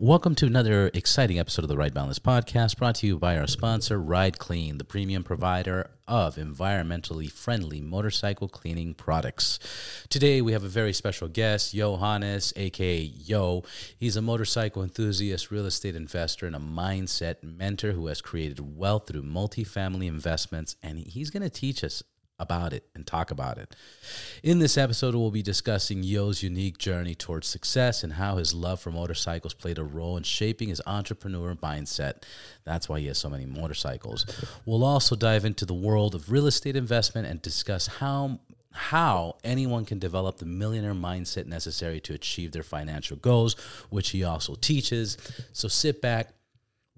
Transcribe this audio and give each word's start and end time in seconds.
Welcome 0.00 0.36
to 0.36 0.46
another 0.46 0.92
exciting 0.94 1.40
episode 1.40 1.64
of 1.64 1.68
the 1.68 1.76
Ride 1.76 1.92
Boundless 1.92 2.20
podcast 2.20 2.76
brought 2.78 2.94
to 2.96 3.06
you 3.08 3.18
by 3.18 3.36
our 3.36 3.48
sponsor, 3.48 4.00
Ride 4.00 4.38
Clean, 4.38 4.78
the 4.78 4.84
premium 4.84 5.24
provider 5.24 5.90
of 6.06 6.36
environmentally 6.36 7.28
friendly 7.28 7.80
motorcycle 7.80 8.48
cleaning 8.48 8.94
products. 8.94 9.58
Today, 10.08 10.40
we 10.40 10.52
have 10.52 10.62
a 10.62 10.68
very 10.68 10.92
special 10.92 11.26
guest, 11.26 11.74
Yoannes, 11.74 12.52
aka 12.54 13.00
Yo. 13.00 13.64
He's 13.98 14.14
a 14.14 14.22
motorcycle 14.22 14.84
enthusiast, 14.84 15.50
real 15.50 15.66
estate 15.66 15.96
investor, 15.96 16.46
and 16.46 16.54
a 16.54 16.60
mindset 16.60 17.42
mentor 17.42 17.90
who 17.90 18.06
has 18.06 18.22
created 18.22 18.78
wealth 18.78 19.08
through 19.08 19.24
multifamily 19.24 20.06
investments, 20.06 20.76
and 20.80 21.00
he's 21.00 21.30
going 21.30 21.42
to 21.42 21.50
teach 21.50 21.82
us 21.82 22.04
about 22.38 22.72
it 22.72 22.84
and 22.94 23.06
talk 23.06 23.30
about 23.30 23.58
it. 23.58 23.74
In 24.42 24.58
this 24.58 24.78
episode, 24.78 25.14
we'll 25.14 25.30
be 25.30 25.42
discussing 25.42 26.02
Yo's 26.02 26.42
unique 26.42 26.78
journey 26.78 27.14
towards 27.14 27.46
success 27.46 28.04
and 28.04 28.12
how 28.12 28.36
his 28.36 28.54
love 28.54 28.80
for 28.80 28.90
motorcycles 28.90 29.54
played 29.54 29.78
a 29.78 29.84
role 29.84 30.16
in 30.16 30.22
shaping 30.22 30.68
his 30.68 30.80
entrepreneur 30.86 31.54
mindset. 31.54 32.22
That's 32.64 32.88
why 32.88 33.00
he 33.00 33.06
has 33.06 33.18
so 33.18 33.28
many 33.28 33.46
motorcycles. 33.46 34.26
We'll 34.66 34.84
also 34.84 35.16
dive 35.16 35.44
into 35.44 35.66
the 35.66 35.74
world 35.74 36.14
of 36.14 36.30
real 36.30 36.46
estate 36.46 36.76
investment 36.76 37.26
and 37.26 37.42
discuss 37.42 37.86
how 37.86 38.38
how 38.70 39.36
anyone 39.42 39.84
can 39.84 39.98
develop 39.98 40.38
the 40.38 40.46
millionaire 40.46 40.94
mindset 40.94 41.46
necessary 41.46 41.98
to 41.98 42.14
achieve 42.14 42.52
their 42.52 42.62
financial 42.62 43.16
goals, 43.16 43.54
which 43.90 44.10
he 44.10 44.22
also 44.22 44.54
teaches. 44.54 45.18
So 45.52 45.66
sit 45.66 46.00
back, 46.00 46.30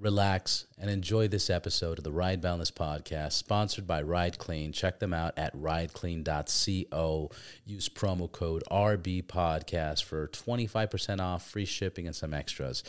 relax, 0.00 0.66
and 0.78 0.90
enjoy 0.90 1.28
this 1.28 1.50
episode 1.50 1.98
of 1.98 2.04
the 2.04 2.10
Ride 2.10 2.40
Boundless 2.40 2.70
podcast, 2.70 3.32
sponsored 3.32 3.86
by 3.86 4.00
Ride 4.02 4.38
Clean. 4.38 4.72
Check 4.72 4.98
them 4.98 5.12
out 5.12 5.34
at 5.36 5.54
rideclean.co. 5.54 7.30
Use 7.66 7.88
promo 7.88 8.32
code 8.32 8.64
RB 8.70 9.22
Podcast 9.22 10.04
for 10.04 10.28
25% 10.28 11.20
off, 11.20 11.46
free 11.46 11.66
shipping, 11.66 12.06
and 12.06 12.16
some 12.16 12.32
extras. 12.32 12.82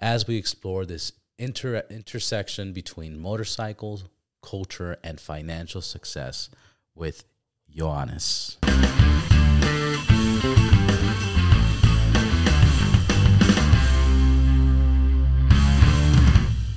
As 0.00 0.26
we 0.26 0.36
explore 0.36 0.86
this 0.86 1.12
inter- 1.38 1.84
intersection 1.90 2.72
between 2.72 3.20
motorcycles, 3.20 4.04
culture, 4.42 4.96
and 5.04 5.20
financial 5.20 5.82
success 5.82 6.48
with 6.94 7.24
Yoannes. 7.72 9.33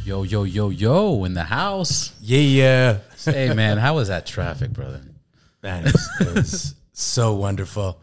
Yo, 0.08 0.24
yo, 0.24 0.44
yo, 0.44 0.70
yo, 0.70 1.26
in 1.26 1.34
the 1.34 1.44
house. 1.44 2.14
Yeah, 2.22 2.40
yeah. 2.40 2.98
Hey, 3.26 3.54
man, 3.54 3.78
how 3.78 3.96
was 3.96 4.08
that 4.08 4.26
traffic, 4.26 4.72
brother? 4.72 5.02
man, 5.62 5.86
it 5.86 5.92
was, 5.92 6.10
it 6.22 6.34
was 6.34 6.76
so 6.94 7.36
wonderful. 7.36 8.02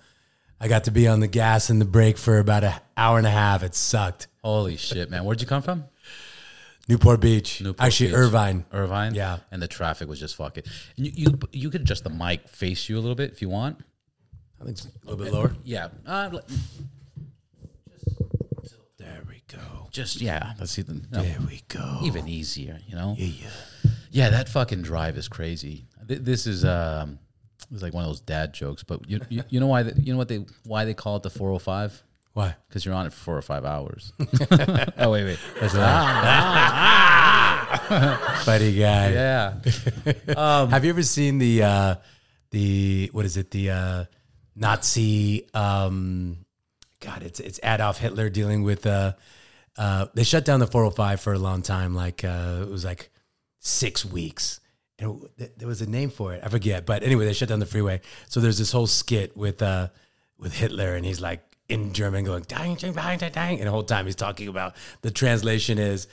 I 0.61 0.69
got 0.69 0.85
to 0.85 0.91
be 0.91 1.09
on 1.09 1.21
the 1.21 1.27
gas 1.29 1.71
and 1.71 1.81
the 1.81 1.87
brake 1.87 2.19
for 2.19 2.39
about 2.41 2.63
an 2.63 2.75
hour 2.95 3.17
and 3.17 3.27
a 3.27 3.31
half. 3.31 3.63
It 3.63 3.75
sucked. 3.75 4.27
Holy 4.43 4.77
shit, 4.77 5.09
man. 5.11 5.25
Where'd 5.25 5.41
you 5.41 5.47
come 5.47 5.63
from? 5.63 5.85
Newport 6.91 7.21
Beach, 7.23 7.63
Newport 7.63 7.81
actually 7.87 8.09
Beach. 8.09 8.17
Irvine. 8.19 8.67
Irvine? 8.71 9.15
Yeah. 9.15 9.39
And 9.51 9.63
the 9.63 9.69
traffic 9.69 10.07
was 10.07 10.21
just 10.21 10.37
fucking. 10.37 10.65
You, 10.97 11.11
you, 11.15 11.39
you 11.53 11.71
could 11.71 11.81
adjust 11.81 12.05
the 12.05 12.11
mic 12.11 12.47
face 12.51 12.87
you 12.87 12.99
a 12.99 13.01
little 13.01 13.15
bit 13.15 13.33
if 13.33 13.41
you 13.41 13.49
want. 13.49 13.81
I 14.61 14.65
think 14.65 14.77
it's 14.77 14.85
a 14.87 15.11
little 15.11 15.25
bit 15.25 15.33
lower. 15.33 15.57
Yeah. 15.65 15.89
Uh, 16.07 16.29
l- 16.35 16.41
There 16.43 16.43
we 16.43 16.85
go. 19.57 19.89
just, 19.91 20.21
yeah. 20.21 20.53
Let's 20.59 20.73
see. 20.73 20.83
The, 20.83 20.95
no, 20.95 21.23
There 21.23 21.39
we 21.47 21.63
go. 21.69 22.01
even 22.03 22.29
easier, 22.29 22.79
you 22.87 22.95
know? 22.97 23.15
Yeah. 23.19 23.49
Yeah, 24.11 24.31
that 24.31 24.49
fucking 24.49 24.83
drive 24.83 25.17
is 25.19 25.29
crazy. 25.29 25.87
Th- 26.07 26.21
This 26.21 26.47
is 26.47 26.65
um, 26.65 27.19
it's 27.73 27.83
like 27.83 27.93
one 27.95 28.05
of 28.05 28.11
those 28.11 28.21
dad 28.21 28.53
jokes, 28.55 28.83
but 28.85 29.09
you 29.09 29.21
you, 29.29 29.43
you 29.49 29.59
know 29.61 29.67
why 29.67 29.83
the, 29.83 30.01
you 30.01 30.13
know 30.13 30.19
what 30.19 30.29
they 30.29 30.45
why 30.65 30.85
they 30.85 30.95
call 30.95 31.17
it 31.17 31.23
the 31.25 31.31
405? 31.31 32.03
Why? 32.35 32.55
Because 32.69 32.85
you're 32.85 32.95
on 32.95 33.07
it 33.07 33.13
for 33.13 33.19
four 33.25 33.37
or 33.39 33.43
five 33.43 33.65
hours. 33.65 34.13
oh 34.99 35.11
wait, 35.11 35.25
wait. 35.25 35.39
Buddy 38.47 38.77
guy. 38.79 39.11
Yeah. 39.13 39.55
Have 40.69 40.85
you 40.85 40.91
ever 40.91 41.03
seen 41.03 41.39
the 41.39 41.63
uh, 41.63 41.95
the 42.51 43.11
what 43.13 43.25
is 43.25 43.37
it? 43.37 43.51
The 43.51 43.71
uh, 43.71 44.05
Nazi. 44.55 45.49
Um, 45.55 46.39
God, 47.01 47.23
it's 47.23 47.41
it's 47.41 47.59
Adolf 47.65 47.99
Hitler 47.99 48.29
dealing 48.31 48.63
with. 48.63 48.87
Uh, 48.87 49.15
uh, 49.77 50.07
they 50.15 50.25
shut 50.25 50.45
down 50.45 50.61
the 50.61 50.67
405 50.67 51.21
for 51.21 51.33
a 51.33 51.39
long 51.39 51.63
time. 51.63 51.95
Like 51.95 52.25
uh, 52.25 52.61
it 52.63 52.71
was 52.71 52.85
like 52.85 53.11
six 53.59 54.05
weeks. 54.05 54.61
And 54.99 55.27
th- 55.39 55.51
there 55.57 55.67
was 55.67 55.81
a 55.83 55.91
name 55.91 56.11
for 56.11 56.35
it. 56.35 56.43
I 56.45 56.49
forget. 56.49 56.87
But 56.87 57.03
anyway, 57.03 57.25
they 57.25 57.33
shut 57.33 57.49
down 57.49 57.59
the 57.59 57.67
freeway. 57.67 58.01
So 58.29 58.41
there's 58.41 58.59
this 58.59 58.71
whole 58.71 58.87
skit 58.87 59.37
with 59.37 59.61
uh, 59.61 59.89
with 60.39 60.53
Hitler, 60.53 60.95
and 60.95 61.05
he's 61.05 61.21
like 61.21 61.43
in 61.69 61.93
German 61.93 62.25
going 62.25 62.45
dang 62.47 62.77
dang 62.77 62.93
dang 62.93 63.19
dang 63.19 63.33
dang, 63.33 63.59
and 63.59 63.67
the 63.67 63.71
whole 63.73 63.83
time 63.83 64.07
he's 64.07 64.15
talking 64.17 64.49
about 64.49 64.77
the 65.03 65.11
translation 65.11 65.79
is. 65.79 66.07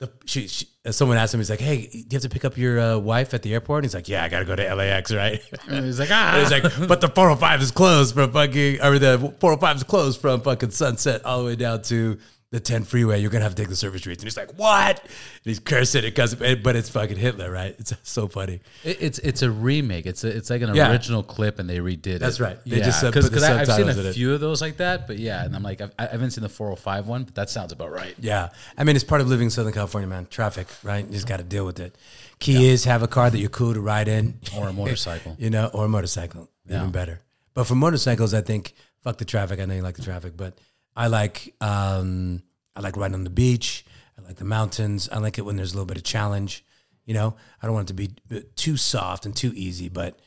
The, 0.00 0.10
she, 0.24 0.48
she, 0.48 0.66
uh, 0.84 0.90
someone 0.90 1.18
asked 1.18 1.32
him, 1.32 1.38
he's 1.38 1.48
like, 1.48 1.60
"Hey, 1.60 1.86
do 1.86 1.98
you 1.98 2.06
have 2.14 2.22
to 2.22 2.28
pick 2.28 2.44
up 2.44 2.58
your 2.58 2.80
uh, 2.80 2.98
wife 2.98 3.32
at 3.32 3.42
the 3.42 3.54
airport?" 3.54 3.78
And 3.78 3.84
he's 3.84 3.94
like, 3.94 4.08
"Yeah, 4.08 4.24
I 4.24 4.28
got 4.28 4.40
to 4.40 4.44
go 4.44 4.56
to 4.56 4.74
LAX, 4.74 5.14
right?" 5.14 5.40
And 5.68 5.86
he's 5.86 6.00
like, 6.00 6.08
ah. 6.12 6.36
He's 6.40 6.50
like, 6.50 6.88
"But 6.88 7.00
the 7.00 7.06
405 7.06 7.62
is 7.62 7.70
closed 7.70 8.12
from 8.12 8.32
fucking, 8.32 8.82
or 8.82 8.98
the 8.98 9.18
405 9.38 9.76
is 9.76 9.82
closed 9.84 10.20
from 10.20 10.40
fucking 10.40 10.70
Sunset 10.70 11.24
all 11.24 11.38
the 11.38 11.44
way 11.44 11.54
down 11.54 11.82
to 11.82 12.18
the 12.54 12.60
10 12.60 12.84
freeway. 12.84 13.20
You're 13.20 13.30
gonna 13.30 13.44
have 13.44 13.54
to 13.54 13.60
take 13.62 13.68
the 13.68 13.76
service 13.76 14.00
streets." 14.00 14.22
And 14.22 14.26
he's 14.28 14.36
like, 14.36 14.56
"What?" 14.58 15.00
And 15.00 15.10
he's 15.44 15.58
cursing 15.58 16.04
it 16.04 16.14
because, 16.14 16.34
but 16.34 16.76
it's 16.76 16.88
fucking 16.88 17.16
Hitler, 17.18 17.50
right? 17.50 17.74
It's 17.78 17.92
so 18.02 18.28
funny. 18.28 18.60
It- 18.84 18.96
It's 19.00 19.18
it's 19.18 19.42
a 19.42 19.50
remake. 19.50 20.06
It's 20.06 20.24
a, 20.24 20.28
it's 20.28 20.48
like 20.50 20.62
an 20.62 20.74
Yeah. 20.74 20.90
original 20.90 21.22
clip, 21.22 21.58
and 21.58 21.68
they 21.68 21.78
redid 21.78 22.06
it. 22.06 22.18
That's 22.20 22.40
right. 22.40 22.58
They 22.64 22.78
yeah, 22.78 22.84
just, 22.84 23.04
uh, 23.04 23.08
because 23.10 23.28
the 23.30 23.36
I've 23.46 23.66
seen 23.66 23.88
a 23.88 23.92
it. 24.08 24.14
few 24.14 24.32
of 24.32 24.40
those 24.40 24.60
like 24.62 24.78
that, 24.78 25.06
but 25.06 25.18
yeah, 25.18 25.44
and 25.44 25.54
I'm 25.54 25.62
like, 25.62 25.80
I've, 25.80 25.92
I 25.98 26.06
haven't 26.06 26.30
seen 26.30 26.42
the 26.42 26.48
405 26.48 27.06
one, 27.06 27.24
but 27.24 27.34
that 27.34 27.50
sounds 27.50 27.72
about 27.72 27.90
right. 27.92 28.14
Yeah, 28.18 28.48
I 28.78 28.84
mean, 28.84 28.96
it's 28.96 29.04
part 29.04 29.20
of 29.20 29.28
living 29.28 29.46
in 29.46 29.50
Southern 29.50 29.72
California, 29.74 30.08
man. 30.08 30.26
Traffic, 30.30 30.68
right? 30.82 31.04
You 31.04 31.12
just 31.12 31.26
got 31.28 31.38
to 31.38 31.44
deal 31.44 31.66
with 31.66 31.80
it. 31.80 31.96
Key 32.38 32.68
is 32.68 32.84
have 32.84 33.02
a 33.02 33.08
car 33.08 33.30
that 33.30 33.38
you're 33.38 33.48
cool 33.50 33.74
to 33.74 33.80
ride 33.80 34.08
in, 34.08 34.38
Or 34.56 34.68
a 34.68 34.72
motorcycle. 34.82 35.36
you 35.38 35.50
know, 35.50 35.66
or 35.74 35.86
a 35.86 35.88
motorcycle, 35.88 36.50
even 36.68 36.90
better. 36.90 37.20
But 37.54 37.64
for 37.64 37.74
motorcycles, 37.74 38.32
I 38.34 38.40
think 38.40 38.74
fuck 39.02 39.18
the 39.18 39.24
traffic. 39.24 39.60
I 39.60 39.64
know 39.66 39.74
you 39.74 39.82
like 39.82 39.96
the 39.96 40.02
traffic, 40.02 40.36
but 40.36 40.58
I 40.96 41.08
like 41.08 41.54
um, 41.60 42.42
I 42.76 42.80
like 42.80 42.96
riding 42.96 43.14
on 43.14 43.24
the 43.24 43.30
beach. 43.30 43.84
I 44.18 44.22
like 44.22 44.36
the 44.36 44.44
mountains. 44.44 45.08
I 45.10 45.18
like 45.18 45.38
it 45.38 45.42
when 45.42 45.56
there's 45.56 45.72
a 45.72 45.76
little 45.76 45.86
bit 45.86 45.96
of 45.96 46.04
challenge. 46.04 46.64
You 47.04 47.14
know, 47.14 47.36
I 47.62 47.66
don't 47.66 47.74
want 47.74 47.90
it 47.90 47.94
to 47.96 48.08
be 48.08 48.10
uh, 48.34 48.40
too 48.56 48.76
soft 48.76 49.26
and 49.26 49.36
too 49.36 49.52
easy. 49.54 49.88
But 49.88 50.18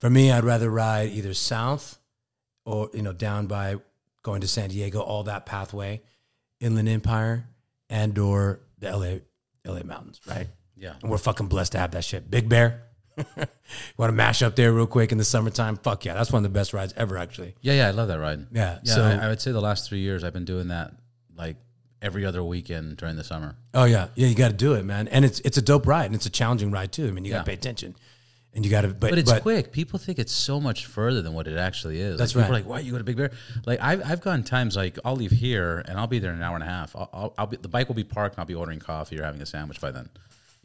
for 0.00 0.10
me, 0.10 0.30
I'd 0.30 0.44
rather 0.44 0.70
ride 0.70 1.10
either 1.10 1.34
south 1.34 1.98
or 2.64 2.90
you 2.92 3.02
know 3.02 3.12
down 3.12 3.46
by 3.46 3.76
going 4.22 4.40
to 4.40 4.48
San 4.48 4.70
Diego, 4.70 5.00
all 5.00 5.22
that 5.24 5.46
pathway, 5.46 6.02
Inland 6.60 6.88
Empire, 6.88 7.48
and 7.88 8.18
or 8.18 8.60
the 8.78 8.90
LA 8.90 9.72
LA 9.72 9.82
mountains, 9.84 10.20
right? 10.26 10.48
Yeah. 10.76 10.94
And 11.00 11.10
we're 11.10 11.18
fucking 11.18 11.46
blessed 11.46 11.72
to 11.72 11.78
have 11.78 11.92
that 11.92 12.04
shit. 12.04 12.30
Big 12.30 12.48
Bear. 12.48 12.82
Want 13.96 14.10
to 14.10 14.12
mash 14.12 14.42
up 14.42 14.56
there 14.56 14.72
real 14.72 14.86
quick 14.86 15.12
in 15.12 15.18
the 15.18 15.24
summertime? 15.24 15.76
Fuck 15.76 16.04
yeah, 16.04 16.14
that's 16.14 16.30
one 16.32 16.44
of 16.44 16.50
the 16.52 16.56
best 16.56 16.72
rides 16.72 16.94
ever, 16.96 17.16
actually. 17.16 17.54
Yeah, 17.62 17.74
yeah, 17.74 17.88
I 17.88 17.90
love 17.90 18.08
that 18.08 18.18
ride. 18.20 18.46
Yeah, 18.52 18.78
yeah. 18.82 18.94
so- 18.94 19.04
I, 19.04 19.26
I 19.26 19.28
would 19.28 19.40
say 19.40 19.52
the 19.52 19.60
last 19.60 19.88
three 19.88 20.00
years 20.00 20.22
I've 20.24 20.32
been 20.34 20.44
doing 20.44 20.68
that 20.68 20.92
like 21.36 21.56
every 22.02 22.24
other 22.26 22.44
weekend 22.44 22.96
during 22.98 23.16
the 23.16 23.24
summer. 23.24 23.56
Oh 23.74 23.84
yeah, 23.84 24.08
yeah, 24.14 24.26
you 24.28 24.34
got 24.34 24.48
to 24.48 24.54
do 24.56 24.74
it, 24.74 24.84
man. 24.84 25.08
And 25.08 25.24
it's 25.24 25.40
it's 25.40 25.56
a 25.56 25.62
dope 25.62 25.86
ride, 25.86 26.06
and 26.06 26.14
it's 26.14 26.26
a 26.26 26.30
challenging 26.30 26.70
ride 26.70 26.92
too. 26.92 27.08
I 27.08 27.10
mean, 27.10 27.24
you 27.24 27.30
got 27.32 27.38
Yeah. 27.38 27.42
to 27.42 27.46
pay 27.46 27.54
attention, 27.54 27.96
and 28.54 28.64
you 28.64 28.70
got 28.70 28.82
to. 28.82 28.88
But, 28.88 29.10
But 29.10 29.18
it's 29.18 29.32
but 29.32 29.42
quick. 29.42 29.72
People 29.72 29.98
think 29.98 30.18
it's 30.18 30.32
so 30.32 30.60
much 30.60 30.86
further 30.86 31.22
than 31.22 31.32
what 31.32 31.48
it 31.48 31.56
actually 31.58 32.00
is. 32.00 32.18
That's 32.18 32.34
like, 32.34 32.44
People 32.44 32.54
right. 32.54 32.60
are 32.60 32.62
like, 32.62 32.70
"Why 32.70 32.80
you 32.80 32.92
go 32.92 32.98
to 32.98 33.04
Big 33.04 33.16
Bear?" 33.16 33.30
Like 33.64 33.80
I've 33.80 34.04
I've 34.08 34.20
gone 34.20 34.44
times 34.44 34.76
like 34.76 34.98
I'll 35.04 35.16
leave 35.16 35.30
here 35.32 35.82
and 35.88 35.98
I'll 35.98 36.06
be 36.06 36.18
there 36.18 36.30
in 36.30 36.36
an 36.36 36.42
hour 36.42 36.54
and 36.54 36.62
a 36.62 36.66
half. 36.68 36.94
I'll, 36.94 37.10
I'll, 37.12 37.34
I'll 37.38 37.46
be 37.46 37.56
the 37.56 37.68
bike 37.68 37.88
will 37.88 37.94
be 37.96 38.04
parked 38.04 38.36
and 38.36 38.40
I'll 38.40 38.46
be 38.46 38.54
ordering 38.54 38.78
coffee 38.78 39.18
or 39.18 39.24
having 39.24 39.40
a 39.42 39.46
sandwich 39.46 39.80
by 39.80 39.90
then. 39.90 40.08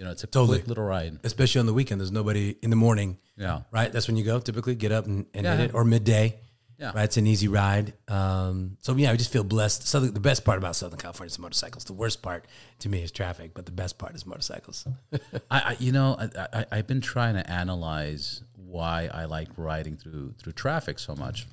You 0.02 0.06
know, 0.06 0.12
it's 0.14 0.24
a 0.24 0.28
Totally. 0.28 0.58
quick 0.58 0.68
little 0.68 0.84
ride. 0.84 1.20
especially 1.24 1.60
on 1.60 1.68
the 1.68 1.76
weekend, 1.76 2.02
there's 2.02 2.12
nobody 2.12 2.56
in 2.64 2.72
the 2.72 2.76
morning. 2.76 3.20
Yeah. 3.38 3.62
right. 3.70 3.94
That's 3.94 4.08
when 4.08 4.18
you 4.18 4.24
go. 4.24 4.40
Typically, 4.40 4.74
get 4.74 4.92
up 4.92 5.06
and, 5.06 5.28
and 5.36 5.44
Yeah. 5.44 5.56
hit 5.58 5.70
it, 5.70 5.74
or 5.76 5.86
midday. 5.86 6.40
Yeah. 6.80 6.92
right. 6.96 7.04
It's 7.04 7.18
an 7.18 7.28
easy 7.28 7.48
ride. 7.48 7.94
Um, 8.08 8.78
so 8.82 8.96
yeah, 8.96 9.12
I 9.12 9.16
just 9.16 9.32
feel 9.32 9.44
blessed. 9.44 9.88
Southern, 9.88 10.12
the 10.16 10.20
best 10.20 10.44
part 10.44 10.58
about 10.58 10.76
Southern 10.76 10.98
California 10.98 11.28
is 11.30 11.38
motorcycles. 11.38 11.84
The 11.84 11.94
worst 11.94 12.24
part 12.24 12.46
to 12.80 12.90
me 12.90 13.04
is 13.04 13.12
traffic, 13.12 13.52
but 13.54 13.68
the 13.68 13.72
best 13.72 14.00
part 14.00 14.16
is 14.16 14.26
motorcycles. 14.26 14.88
I, 15.14 15.20
I 15.52 15.76
you 15.80 15.92
know 15.92 16.16
I, 16.18 16.48
I 16.62 16.66
I've 16.72 16.88
been 16.88 17.02
trying 17.02 17.36
to 17.36 17.48
analyze 17.48 18.42
why 18.56 19.08
I 19.14 19.26
like 19.26 19.50
riding 19.56 19.98
through 19.98 20.34
through 20.40 20.54
traffic 20.54 20.98
so 20.98 21.14
much, 21.14 21.46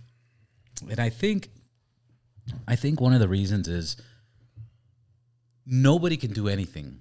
and 0.89 0.99
I 0.99 1.11
think 1.11 1.51
I 2.67 2.77
think 2.77 2.99
one 2.99 3.13
of 3.13 3.21
the 3.21 3.29
reasons 3.29 3.69
is 3.69 3.99
nobody 5.67 6.17
can 6.17 6.33
do 6.33 6.49
anything. 6.49 7.01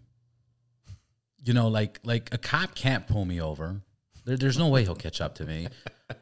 You 1.47 1.53
know, 1.53 1.67
like 1.67 1.99
like 2.03 2.33
a 2.33 2.37
cop 2.37 2.75
can't 2.75 3.07
pull 3.07 3.25
me 3.25 3.41
over. 3.41 3.81
There, 4.25 4.37
there's 4.37 4.57
no 4.57 4.67
way 4.67 4.83
he'll 4.83 4.95
catch 4.95 5.21
up 5.21 5.35
to 5.35 5.45
me. 5.45 5.69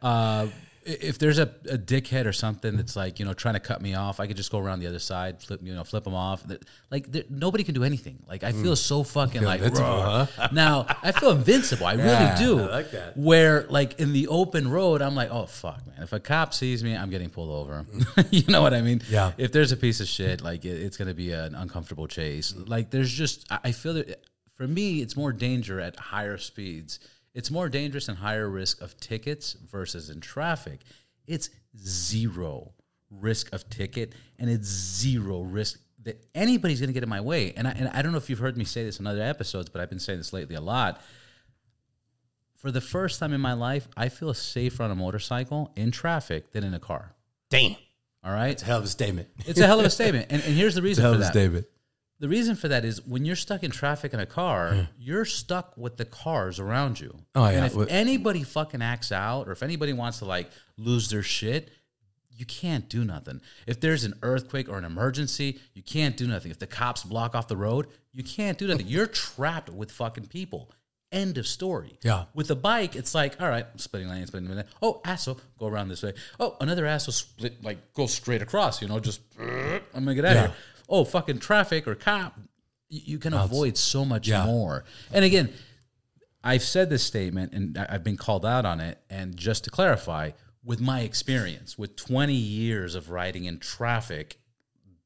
Uh, 0.01 0.47
if 0.85 1.17
there's 1.17 1.39
a, 1.39 1.49
a 1.69 1.79
dickhead 1.79 2.27
or 2.27 2.31
something 2.31 2.77
that's 2.77 2.95
like 2.95 3.17
you 3.17 3.25
know 3.25 3.33
trying 3.33 3.55
to 3.55 3.59
cut 3.59 3.81
me 3.81 3.95
off, 3.95 4.19
I 4.19 4.27
could 4.27 4.37
just 4.37 4.51
go 4.51 4.59
around 4.59 4.79
the 4.79 4.87
other 4.87 4.99
side, 4.99 5.41
flip 5.41 5.61
you 5.63 5.73
know, 5.73 5.83
flip 5.83 6.03
them 6.03 6.13
off. 6.13 6.45
Like 6.91 7.11
there, 7.11 7.23
nobody 7.29 7.63
can 7.63 7.73
do 7.73 7.83
anything. 7.83 8.19
Like 8.27 8.43
I 8.43 8.51
feel 8.51 8.75
so 8.75 9.03
fucking 9.03 9.41
like 9.41 9.61
invincible, 9.61 9.89
raw. 9.89 10.25
huh? 10.25 10.49
now. 10.53 10.85
I 11.01 11.11
feel 11.11 11.31
invincible. 11.31 11.87
I 11.87 11.93
Yeah, 11.95 12.35
really 12.35 12.45
do. 12.45 12.59
I 12.61 12.65
like 12.67 12.91
that. 12.91 13.17
Where 13.17 13.65
like 13.67 13.99
in 13.99 14.13
the 14.13 14.27
open 14.27 14.69
road, 14.69 15.01
I'm 15.01 15.15
like, 15.15 15.31
oh 15.31 15.47
fuck, 15.47 15.85
man. 15.87 16.03
If 16.03 16.13
a 16.13 16.19
cop 16.19 16.53
sees 16.53 16.83
me, 16.83 16.95
I'm 16.95 17.09
getting 17.09 17.31
pulled 17.31 17.49
over. 17.49 17.85
you 18.29 18.43
know 18.47 18.61
what 18.61 18.75
I 18.75 18.81
mean? 18.81 19.01
Yeah. 19.09 19.31
If 19.37 19.51
there's 19.51 19.71
a 19.71 19.77
piece 19.77 20.01
of 20.01 20.07
shit, 20.07 20.41
like 20.41 20.65
it, 20.65 20.81
it's 20.81 20.97
gonna 20.97 21.15
be 21.15 21.31
an 21.31 21.55
uncomfortable 21.55 22.07
chase. 22.07 22.53
Like 22.55 22.91
there's 22.91 23.11
just, 23.11 23.51
I 23.51 23.59
I 23.65 23.71
feel 23.71 23.95
that 23.95 24.23
for 24.55 24.67
me, 24.67 25.01
it's 25.01 25.15
more 25.15 25.33
danger 25.33 25.79
at 25.79 25.97
higher 25.97 26.37
speeds. 26.37 26.99
It's 27.33 27.51
more 27.51 27.67
dangerous 27.69 28.07
and 28.07 28.17
higher 28.17 28.49
risk 28.49 28.81
of 28.81 28.97
tickets 28.97 29.53
versus 29.69 30.09
in 30.09 30.21
traffic. 30.21 30.79
It's 31.27 31.49
zero 31.77 32.73
risk 33.11 33.53
of 33.53 33.69
ticket 33.69 34.13
and 34.39 34.49
it's 34.49 34.67
zero 34.67 35.41
risk 35.41 35.79
that 36.03 36.25
anybody's 36.33 36.79
going 36.79 36.87
to 36.89 36.93
get 36.93 37.03
in 37.03 37.09
my 37.09 37.21
way. 37.21 37.53
And 37.57 37.67
I, 37.67 37.71
and 37.71 37.89
I 37.89 38.01
don't 38.01 38.11
know 38.11 38.17
if 38.17 38.29
you've 38.29 38.39
heard 38.39 38.57
me 38.57 38.63
say 38.63 38.83
this 38.85 38.99
in 38.99 39.07
other 39.07 39.21
episodes, 39.21 39.69
but 39.69 39.81
I've 39.81 39.89
been 39.89 39.99
saying 39.99 40.19
this 40.19 40.31
lately 40.31 40.55
a 40.55 40.61
lot. 40.61 41.01
For 42.55 42.71
the 42.71 42.81
first 42.81 43.19
time 43.19 43.33
in 43.33 43.41
my 43.41 43.53
life, 43.53 43.87
I 43.97 44.09
feel 44.09 44.33
safer 44.33 44.83
on 44.83 44.91
a 44.91 44.95
motorcycle 44.95 45.71
in 45.75 45.91
traffic 45.91 46.51
than 46.51 46.63
in 46.63 46.73
a 46.73 46.79
car. 46.79 47.13
Damn. 47.49 47.75
All 48.23 48.31
right. 48.31 48.51
It's 48.51 48.63
a 48.63 48.65
hell 48.65 48.79
of 48.79 48.85
a 48.85 48.87
statement. 48.87 49.27
It's 49.45 49.59
a 49.59 49.67
hell 49.67 49.79
of 49.79 49.85
a 49.85 49.89
statement. 49.89 50.27
And, 50.29 50.41
and 50.41 50.53
here's 50.55 50.75
the 50.75 50.81
reason 50.81 51.03
hell 51.03 51.11
for 51.11 51.15
of 51.15 51.21
a 51.21 51.23
that. 51.25 51.33
statement. 51.33 51.65
The 52.19 52.29
reason 52.29 52.55
for 52.55 52.69
that 52.69 52.85
is 52.85 53.05
when 53.05 53.25
you're 53.25 53.35
stuck 53.35 53.61
in 53.63 53.71
traffic 53.71 54.13
in 54.13 54.19
a 54.21 54.25
car, 54.25 54.87
you're 54.97 55.25
stuck 55.25 55.75
with 55.77 55.97
the 55.97 56.05
cars 56.05 56.59
around 56.59 56.99
you. 56.99 57.13
Oh, 57.35 57.43
yeah. 57.49 57.57
And 57.57 57.65
if 57.65 57.75
Well- 57.75 57.87
anybody 57.89 58.43
fucking 58.43 58.81
acts 58.81 59.11
out 59.11 59.47
or 59.47 59.51
if 59.51 59.61
anybody 59.61 59.91
wants 59.93 60.19
to 60.19 60.25
like 60.25 60.49
lose 60.77 61.09
their 61.09 61.23
shit, 61.23 61.71
you 62.37 62.45
can't 62.45 62.87
do 62.89 63.03
nothing. 63.03 63.41
If 63.67 63.79
there's 63.81 64.03
an 64.05 64.13
earthquake 64.21 64.67
or 64.69 64.77
an 64.77 64.85
emergency, 64.85 65.59
you 65.73 65.81
can't 65.83 66.15
do 66.17 66.25
nothing. 66.27 66.51
If 66.51 66.59
the 66.59 66.67
cops 66.67 67.03
block 67.03 67.35
off 67.35 67.47
the 67.47 67.57
road, 67.57 67.87
you 68.13 68.23
can't 68.23 68.57
do 68.57 68.67
nothing. 68.67 68.87
You're 68.87 69.07
trapped 69.07 69.69
with 69.69 69.91
fucking 69.91 70.27
people. 70.27 70.71
End 71.11 71.37
of 71.37 71.47
story. 71.47 71.97
Yeah. 72.01 72.25
With 72.33 72.49
a 72.51 72.55
bike, 72.55 72.95
it's 72.95 73.13
like, 73.15 73.39
all 73.41 73.47
right, 73.47 73.65
splitting 73.77 74.09
lane, 74.09 74.25
splitting 74.27 74.49
lane. 74.49 74.65
Oh, 74.81 74.99
asshole, 75.05 75.39
go 75.59 75.67
around 75.67 75.87
this 75.89 76.03
way. 76.03 76.13
Oh, 76.39 76.57
another 76.59 76.85
asshole 76.85 77.13
split, 77.13 77.63
like 77.63 77.93
go 77.93 78.05
straight 78.07 78.41
across. 78.41 78.81
You 78.81 78.87
know, 78.89 78.99
just 78.99 79.21
I'm 79.39 79.81
gonna 79.93 80.15
get 80.15 80.25
out 80.25 80.35
Yeah. 80.35 80.43
of 80.45 80.51
here. 80.51 80.55
Oh, 80.89 81.03
fucking 81.05 81.39
traffic 81.39 81.87
or 81.87 81.95
cop. 81.95 82.37
You, 82.89 83.17
can 83.17 83.33
avoid 83.33 83.77
so 83.77 84.05
much 84.05 84.27
Yeah. 84.27 84.45
more. 84.45 84.85
And 85.11 85.25
again, 85.25 85.51
I've 86.43 86.63
said 86.63 86.89
this 86.89 87.03
statement 87.03 87.53
and 87.53 87.77
I- 87.77 87.87
I've 87.89 88.03
been 88.03 88.17
called 88.17 88.45
out 88.45 88.65
on 88.65 88.79
it. 88.79 88.99
And 89.09 89.35
just 89.35 89.63
to 89.63 89.69
clarify, 89.71 90.31
with 90.63 90.79
my 90.79 91.01
experience, 91.01 91.77
with 91.77 91.95
20 91.95 92.33
years 92.35 92.93
of 92.95 93.09
riding 93.09 93.45
in 93.45 93.59
traffic, 93.59 94.39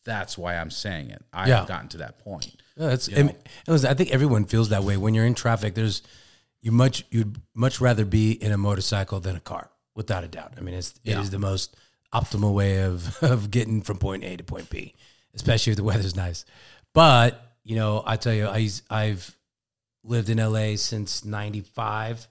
that's 0.03 0.37
why 0.37 0.55
I'm 0.57 0.71
saying 0.71 1.09
it. 1.11 1.23
I've 1.31 1.47
Yeah. 1.47 1.65
gotten 1.65 1.87
to 1.89 1.97
that 1.97 2.19
point. 2.19 2.61
Yeah, 2.75 2.87
that's, 2.87 3.07
and, 3.07 3.29
and 3.29 3.37
listen, 3.67 3.89
I 3.89 3.93
think 3.93 4.11
everyone 4.11 4.45
feels 4.45 4.69
that 4.69 4.83
way 4.83 4.97
when 4.97 5.13
you're 5.13 5.25
in 5.25 5.35
traffic. 5.35 5.75
There's 5.75 6.01
you 6.61 6.71
much 6.73 7.05
you'd 7.09 7.39
much 7.53 7.79
rather 7.79 8.03
be 8.03 8.31
in 8.33 8.51
a 8.51 8.57
motorcycle 8.57 9.19
than 9.21 9.35
a 9.37 9.39
car, 9.39 9.69
without 9.95 10.23
a 10.25 10.27
doubt. 10.27 10.53
I 10.57 10.61
mean, 10.61 10.75
it's 10.75 10.91
it 11.05 11.11
Yeah. 11.11 11.21
is 11.21 11.29
the 11.29 11.39
most 11.39 11.75
optimal 12.13 12.53
way 12.53 12.81
of 12.83 13.17
of 13.23 13.49
getting 13.51 13.81
from 13.81 13.97
point 13.97 14.23
A 14.25 14.35
to 14.37 14.43
point 14.43 14.69
B, 14.69 14.93
especially 15.39 15.71
if 15.71 15.77
the 15.77 15.83
weather's 15.91 16.15
nice. 16.15 16.45
But 16.93 17.41
you 17.63 17.75
know, 17.75 18.03
I 18.05 18.17
tell 18.17 18.33
you, 18.33 18.47
I 18.47 18.69
I've 18.89 19.37
lived 20.03 20.29
in 20.29 20.37
LA 20.37 20.75
since 20.75 21.23
'95. 21.23 22.27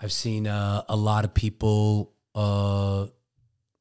I've 0.00 0.12
seen 0.12 0.46
uh, 0.46 0.84
a 0.88 0.96
lot 0.96 1.24
of 1.24 1.32
people. 1.34 2.12
Uh, 2.34 3.04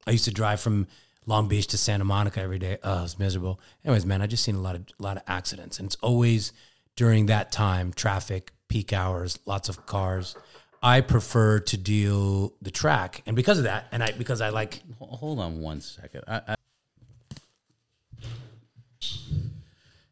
I 0.05 0.11
used 0.11 0.25
to 0.25 0.31
drive 0.31 0.61
from 0.61 0.87
Long 1.25 1.47
Beach 1.47 1.67
to 1.67 1.77
Santa 1.77 2.05
Monica 2.05 2.41
every 2.41 2.59
day. 2.59 2.77
Oh, 2.83 3.03
it's 3.03 3.19
miserable. 3.19 3.59
Anyways, 3.83 4.05
man, 4.05 4.21
I 4.21 4.27
just 4.27 4.43
seen 4.43 4.55
a 4.55 4.61
lot 4.61 4.75
of 4.75 4.85
a 4.99 5.03
lot 5.03 5.17
of 5.17 5.23
accidents, 5.27 5.79
and 5.79 5.87
it's 5.87 5.97
always 5.97 6.53
during 6.95 7.25
that 7.27 7.51
time, 7.51 7.91
traffic, 7.91 8.51
peak 8.67 8.93
hours, 8.93 9.39
lots 9.45 9.69
of 9.69 9.85
cars. 9.85 10.35
I 10.81 10.99
prefer 10.99 11.59
to 11.59 11.77
deal 11.77 12.53
the 12.61 12.69
track, 12.69 13.23
and 13.25 13.35
because 13.35 13.57
of 13.57 13.63
that, 13.63 13.87
and 13.91 14.03
I 14.03 14.11
because 14.11 14.41
I 14.41 14.49
like 14.49 14.81
Hold 14.99 15.39
on 15.39 15.61
one 15.61 15.81
second. 15.81 16.23
I, 16.27 16.41
I, 16.47 16.55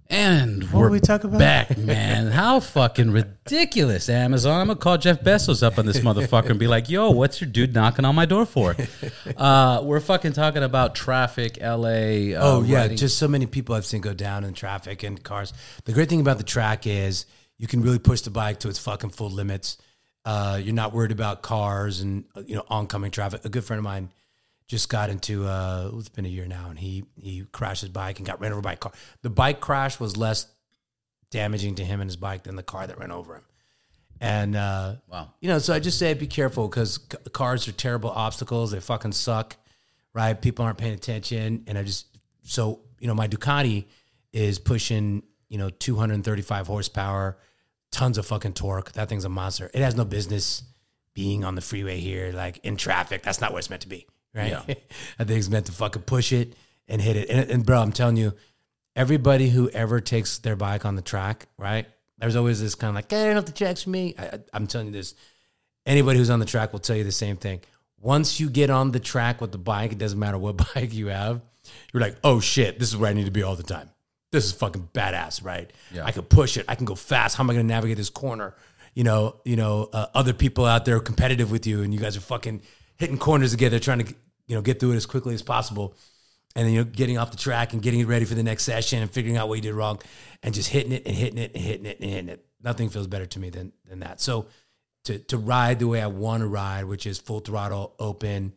and 0.09 0.69
we're 0.73 0.89
we 0.89 0.99
talk 0.99 1.23
about? 1.23 1.39
back, 1.39 1.77
man. 1.77 2.27
How 2.27 2.59
fucking 2.59 3.11
ridiculous, 3.11 4.09
Amazon. 4.09 4.59
I'm 4.59 4.67
gonna 4.67 4.79
call 4.79 4.97
Jeff 4.97 5.21
Bezos 5.21 5.63
up 5.63 5.77
on 5.77 5.85
this 5.85 5.99
motherfucker 6.07 6.49
and 6.49 6.59
be 6.59 6.67
like, 6.67 6.89
"Yo, 6.89 7.11
what's 7.11 7.39
your 7.39 7.49
dude 7.49 7.73
knocking 7.73 8.03
on 8.03 8.15
my 8.15 8.25
door 8.25 8.45
for?" 8.45 8.75
Uh, 9.37 9.81
we're 9.83 9.99
fucking 10.01 10.33
talking 10.33 10.61
about 10.63 10.93
traffic, 10.93 11.57
L.A. 11.61 12.35
Uh, 12.35 12.41
Oh 12.43 12.63
yeah, 12.63 12.79
riding- 12.81 12.97
just 12.97 13.17
so 13.17 13.27
many 13.27 13.45
people 13.45 13.73
I've 13.75 13.85
seen 13.85 14.01
go 14.01 14.13
down 14.13 14.43
in 14.43 14.53
traffic 14.53 15.03
and 15.03 15.21
cars. 15.23 15.53
The 15.85 15.93
great 15.93 16.09
thing 16.09 16.19
about 16.19 16.37
the 16.37 16.43
track 16.43 16.85
is 16.85 17.25
you 17.57 17.67
can 17.67 17.81
really 17.81 17.99
push 17.99 18.21
the 18.21 18.29
bike 18.29 18.59
to 18.59 18.69
its 18.69 18.77
fucking 18.79 19.11
full 19.11 19.29
limits. 19.29 19.77
Uh, 20.25 20.59
you're 20.61 20.73
not 20.75 20.93
worried 20.93 21.11
about 21.11 21.41
cars 21.41 22.01
and 22.01 22.25
uh, 22.35 22.41
you 22.45 22.55
know 22.55 22.63
oncoming 22.67 23.11
traffic. 23.11 23.45
A 23.45 23.49
good 23.49 23.63
friend 23.63 23.77
of 23.79 23.83
mine 23.83 24.09
just 24.71 24.87
got 24.87 25.09
into 25.09 25.45
uh, 25.45 25.91
it's 25.95 26.07
been 26.07 26.25
a 26.25 26.29
year 26.29 26.47
now, 26.47 26.69
and 26.69 26.79
he 26.79 27.03
he 27.21 27.43
crashed 27.51 27.81
his 27.81 27.89
bike 27.89 28.19
and 28.19 28.25
got 28.25 28.39
ran 28.39 28.53
over 28.53 28.61
by 28.61 28.73
a 28.73 28.77
car. 28.77 28.93
The 29.21 29.29
bike 29.29 29.59
crash 29.59 29.99
was 29.99 30.15
less 30.15 30.47
damaging 31.29 31.75
to 31.75 31.83
him 31.83 31.99
and 31.99 32.09
his 32.09 32.15
bike 32.15 32.43
than 32.43 32.55
the 32.55 32.63
car 32.63 32.87
that 32.87 32.97
ran 32.97 33.11
over 33.11 33.35
him. 33.35 33.43
And 34.21 34.55
uh, 34.55 34.95
wow. 35.09 35.33
you 35.41 35.49
know, 35.49 35.59
so 35.59 35.73
I 35.73 35.79
just 35.79 35.99
say 35.99 36.13
be 36.13 36.25
careful 36.25 36.69
because 36.69 37.01
c- 37.11 37.17
cars 37.33 37.67
are 37.67 37.73
terrible 37.73 38.11
obstacles. 38.11 38.71
They 38.71 38.79
fucking 38.79 39.11
suck, 39.11 39.57
right? 40.13 40.41
People 40.41 40.63
aren't 40.63 40.77
paying 40.77 40.93
attention, 40.93 41.65
and 41.67 41.77
I 41.77 41.83
just 41.83 42.07
so 42.43 42.79
you 42.99 43.07
know, 43.07 43.13
my 43.13 43.27
Ducati 43.27 43.87
is 44.31 44.57
pushing 44.57 45.21
you 45.49 45.57
know 45.57 45.69
235 45.69 46.67
horsepower, 46.67 47.37
tons 47.91 48.17
of 48.17 48.25
fucking 48.25 48.53
torque. 48.53 48.93
That 48.93 49.09
thing's 49.09 49.25
a 49.25 49.29
monster. 49.29 49.69
It 49.73 49.81
has 49.81 49.95
no 49.95 50.05
business 50.05 50.63
being 51.13 51.43
on 51.43 51.55
the 51.55 51.61
freeway 51.61 51.99
here, 51.99 52.31
like 52.31 52.61
in 52.63 52.77
traffic. 52.77 53.21
That's 53.21 53.41
not 53.41 53.51
where 53.51 53.59
it's 53.59 53.69
meant 53.69 53.81
to 53.81 53.89
be, 53.89 54.07
right? 54.33 54.51
Yeah. 54.51 54.63
I 55.19 55.23
think 55.23 55.39
it's 55.39 55.49
meant 55.49 55.67
to 55.67 55.71
fucking 55.71 56.03
push 56.03 56.31
it 56.31 56.55
and 56.87 57.01
hit 57.01 57.15
it. 57.15 57.29
And, 57.29 57.49
and 57.49 57.65
bro, 57.65 57.81
I'm 57.81 57.91
telling 57.91 58.17
you, 58.17 58.33
everybody 58.95 59.49
who 59.49 59.69
ever 59.69 59.99
takes 59.99 60.37
their 60.39 60.55
bike 60.55 60.85
on 60.85 60.95
the 60.95 61.01
track, 61.01 61.47
right? 61.57 61.85
There's 62.17 62.35
always 62.35 62.61
this 62.61 62.75
kind 62.75 62.89
of 62.89 62.95
like, 62.95 63.11
i 63.11 63.25
don't 63.25 63.37
off 63.37 63.45
the 63.45 63.51
tracks 63.51 63.83
for 63.83 63.89
me. 63.89 64.15
I, 64.17 64.39
I'm 64.53 64.67
telling 64.67 64.87
you 64.87 64.93
this. 64.93 65.15
Anybody 65.85 66.19
who's 66.19 66.29
on 66.29 66.39
the 66.39 66.45
track 66.45 66.71
will 66.71 66.79
tell 66.79 66.95
you 66.95 67.03
the 67.03 67.11
same 67.11 67.37
thing. 67.37 67.61
Once 67.99 68.39
you 68.39 68.49
get 68.49 68.69
on 68.69 68.91
the 68.91 68.99
track 68.99 69.41
with 69.41 69.51
the 69.51 69.57
bike, 69.57 69.91
it 69.91 69.97
doesn't 69.97 70.19
matter 70.19 70.37
what 70.37 70.57
bike 70.75 70.93
you 70.93 71.07
have. 71.07 71.41
You're 71.93 72.01
like, 72.01 72.17
oh 72.23 72.39
shit, 72.39 72.79
this 72.79 72.89
is 72.89 72.97
where 72.97 73.09
I 73.09 73.13
need 73.13 73.25
to 73.25 73.31
be 73.31 73.43
all 73.43 73.55
the 73.55 73.63
time. 73.63 73.89
This 74.31 74.45
is 74.45 74.53
fucking 74.53 74.89
badass, 74.93 75.43
right? 75.43 75.71
Yeah. 75.91 76.05
I 76.05 76.11
can 76.11 76.23
push 76.23 76.57
it. 76.57 76.65
I 76.67 76.75
can 76.75 76.85
go 76.85 76.95
fast. 76.95 77.35
How 77.35 77.43
am 77.43 77.49
I 77.49 77.53
going 77.53 77.67
to 77.67 77.73
navigate 77.73 77.97
this 77.97 78.09
corner? 78.09 78.55
You 78.93 79.03
know, 79.03 79.37
you 79.45 79.55
know, 79.55 79.89
uh, 79.91 80.07
other 80.13 80.33
people 80.33 80.65
out 80.65 80.85
there 80.85 80.97
are 80.97 81.01
competitive 81.01 81.51
with 81.51 81.67
you, 81.67 81.83
and 81.83 81.93
you 81.93 81.99
guys 81.99 82.15
are 82.15 82.21
fucking 82.21 82.61
hitting 83.01 83.17
corners 83.17 83.51
together, 83.51 83.79
trying 83.79 84.05
to, 84.05 84.15
you 84.47 84.55
know, 84.55 84.61
get 84.61 84.79
through 84.79 84.93
it 84.93 84.95
as 84.95 85.05
quickly 85.05 85.33
as 85.33 85.41
possible 85.41 85.95
and 86.55 86.65
then 86.65 86.73
you 86.73 86.79
know 86.79 86.85
getting 86.85 87.17
off 87.17 87.31
the 87.31 87.37
track 87.37 87.73
and 87.73 87.81
getting 87.81 88.05
ready 88.07 88.25
for 88.25 88.35
the 88.35 88.43
next 88.43 88.63
session 88.63 89.01
and 89.01 89.09
figuring 89.09 89.37
out 89.37 89.47
what 89.47 89.55
you 89.55 89.61
did 89.61 89.73
wrong 89.73 89.99
and 90.43 90.53
just 90.53 90.69
hitting 90.69 90.91
it 90.91 91.03
and 91.05 91.15
hitting 91.15 91.37
it 91.37 91.51
and 91.53 91.63
hitting 91.63 91.85
it 91.85 91.99
and 91.99 92.09
hitting 92.09 92.29
it. 92.29 92.45
Nothing 92.63 92.89
feels 92.89 93.07
better 93.07 93.25
to 93.25 93.39
me 93.39 93.49
than 93.49 93.71
than 93.85 93.99
that. 93.99 94.21
So 94.21 94.47
to 95.05 95.19
to 95.19 95.37
ride 95.37 95.79
the 95.79 95.87
way 95.87 96.01
I 96.01 96.07
want 96.07 96.41
to 96.41 96.47
ride, 96.47 96.85
which 96.85 97.05
is 97.05 97.19
full 97.19 97.39
throttle, 97.39 97.95
open, 97.99 98.53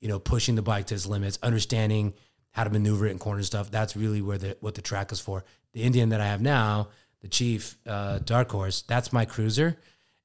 you 0.00 0.08
know, 0.08 0.18
pushing 0.18 0.54
the 0.54 0.62
bike 0.62 0.86
to 0.86 0.94
its 0.94 1.06
limits, 1.06 1.38
understanding 1.42 2.14
how 2.52 2.64
to 2.64 2.70
maneuver 2.70 3.06
it 3.06 3.10
in 3.10 3.18
corner 3.18 3.42
stuff. 3.42 3.70
That's 3.70 3.96
really 3.96 4.22
where 4.22 4.38
the 4.38 4.56
what 4.60 4.74
the 4.74 4.82
track 4.82 5.12
is 5.12 5.20
for. 5.20 5.44
The 5.72 5.82
Indian 5.82 6.10
that 6.10 6.20
I 6.20 6.26
have 6.26 6.40
now, 6.40 6.88
the 7.20 7.28
Chief 7.28 7.78
uh, 7.86 8.18
Dark 8.18 8.50
Horse, 8.50 8.82
that's 8.82 9.12
my 9.12 9.24
cruiser, 9.24 9.76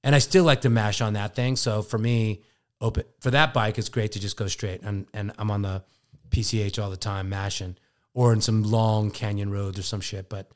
and 0.04 0.16
I 0.16 0.20
still 0.20 0.44
like 0.44 0.62
to 0.62 0.70
mash 0.70 1.02
on 1.02 1.14
that 1.14 1.36
thing. 1.36 1.56
So 1.56 1.82
for 1.82 2.00
me, 2.00 2.42
open 2.82 3.04
for 3.20 3.32
that 3.32 3.54
bike, 3.54 3.78
it's 3.78 3.90
great 3.90 4.12
to 4.14 4.20
just 4.20 4.38
go 4.38 4.48
straight, 4.48 4.82
and 4.82 5.08
and 5.14 5.32
I'm 5.38 5.52
on 5.52 5.62
the 5.62 5.84
PCH 6.30 6.82
all 6.82 6.90
the 6.90 6.98
time, 6.98 7.30
mashing, 7.30 7.76
or 8.14 8.34
in 8.34 8.42
some 8.42 8.64
long 8.64 9.12
canyon 9.12 9.52
roads 9.52 9.80
or 9.80 9.84
some 9.84 10.02
shit. 10.02 10.30
But 10.30 10.50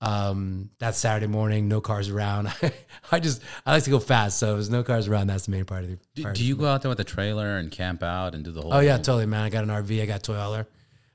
um, 0.00 0.70
that's 0.78 0.98
Saturday 0.98 1.26
morning, 1.28 1.68
no 1.68 1.80
cars 1.80 2.08
around. 2.10 2.52
I 3.12 3.20
just 3.20 3.40
I 3.64 3.72
like 3.72 3.84
to 3.84 3.90
go 3.90 4.00
fast, 4.00 4.38
so 4.38 4.54
there's 4.54 4.70
no 4.70 4.82
cars 4.82 5.08
around, 5.08 5.28
that's 5.28 5.46
the 5.46 5.52
main 5.52 5.64
part 5.64 5.84
of 5.84 5.90
the. 5.90 5.98
Do, 6.14 6.32
do 6.32 6.44
you 6.44 6.56
go 6.56 6.66
out 6.66 6.82
there 6.82 6.88
with 6.88 7.00
a 7.00 7.04
trailer 7.04 7.56
and 7.58 7.70
camp 7.70 8.02
out 8.02 8.34
and 8.34 8.44
do 8.44 8.52
the 8.52 8.60
whole? 8.62 8.74
Oh 8.74 8.80
yeah, 8.80 8.96
totally, 8.96 9.26
man. 9.26 9.42
I 9.42 9.50
got 9.50 9.64
an 9.64 9.70
RV. 9.70 10.02
I 10.02 10.06
got 10.06 10.22
toy 10.22 10.34
hauler, 10.34 10.66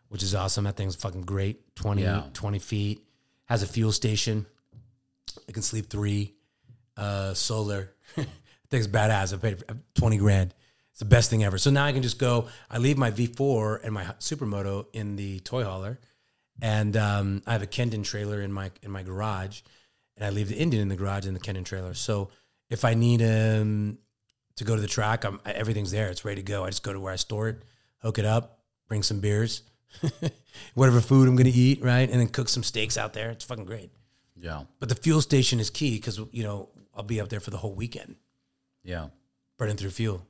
which 0.07 0.23
is 0.23 0.33
awesome. 0.33 0.63
That 0.63 0.75
thing's 0.77 0.95
fucking 0.95 1.21
great. 1.23 1.75
20, 1.75 2.01
Yeah. 2.01 2.23
20 2.33 2.59
feet. 2.59 3.03
Has 3.45 3.63
a 3.63 3.67
fuel 3.67 3.91
station. 3.91 4.45
I 5.47 5.51
can 5.51 5.61
sleep 5.63 5.89
three. 5.89 6.35
Uh, 6.97 7.33
solar. 7.33 7.93
Thing's 8.69 8.87
badass. 8.87 9.33
I 9.33 9.37
paid 9.37 9.63
twenty 9.95 10.17
grand. 10.17 10.53
It's 10.91 10.99
the 10.99 11.05
best 11.05 11.29
thing 11.29 11.43
ever. 11.43 11.57
So 11.57 11.69
now 11.69 11.85
I 11.85 11.91
can 11.91 12.01
just 12.01 12.19
go. 12.19 12.47
I 12.69 12.77
leave 12.77 12.97
my 12.97 13.11
V4 13.11 13.83
and 13.83 13.93
my 13.93 14.03
supermoto 14.19 14.87
in 14.93 15.15
the 15.15 15.39
toy 15.41 15.63
hauler, 15.63 15.99
and 16.61 16.97
um, 16.97 17.41
I 17.45 17.53
have 17.53 17.61
a 17.61 17.67
Kendon 17.67 18.03
trailer 18.03 18.41
in 18.41 18.51
my 18.51 18.71
in 18.81 18.91
my 18.91 19.03
garage, 19.03 19.61
and 20.17 20.25
I 20.25 20.29
leave 20.29 20.49
the 20.49 20.57
Indian 20.57 20.81
in 20.81 20.89
the 20.89 20.95
garage 20.95 21.25
and 21.25 21.35
the 21.35 21.39
Kendon 21.39 21.65
trailer. 21.65 21.93
So 21.93 22.29
if 22.69 22.83
I 22.85 22.93
need 22.93 23.21
um 23.21 23.97
to 24.59 24.65
go 24.65 24.75
to 24.75 24.81
the 24.81 24.87
track. 24.87 25.23
I'm 25.23 25.39
everything's 25.45 25.91
there. 25.91 26.09
It's 26.09 26.23
ready 26.23 26.41
to 26.41 26.45
go. 26.45 26.63
I 26.65 26.69
just 26.69 26.83
go 26.83 26.93
to 26.93 26.99
where 26.99 27.13
I 27.13 27.15
store 27.15 27.49
it, 27.49 27.63
hook 28.01 28.19
it 28.19 28.25
up, 28.25 28.59
bring 28.87 29.03
some 29.03 29.19
beers, 29.21 29.63
whatever 30.75 31.01
food 31.01 31.27
I'm 31.27 31.35
gonna 31.35 31.49
eat, 31.51 31.81
right, 31.81 32.09
and 32.09 32.19
then 32.19 32.27
cook 32.27 32.49
some 32.49 32.63
steaks 32.63 32.97
out 32.97 33.13
there. 33.13 33.31
It's 33.31 33.45
fucking 33.45 33.65
great. 33.65 33.89
Yeah. 34.39 34.63
But 34.79 34.89
the 34.89 34.95
fuel 34.95 35.21
station 35.21 35.59
is 35.59 35.69
key 35.69 35.95
because 35.95 36.19
you 36.31 36.43
know 36.43 36.69
I'll 36.93 37.03
be 37.03 37.19
up 37.19 37.29
there 37.29 37.39
for 37.39 37.51
the 37.51 37.57
whole 37.57 37.73
weekend, 37.73 38.17
Yeah. 38.83 39.07
burning 39.57 39.77
through 39.77 39.91
fuel. 39.91 40.25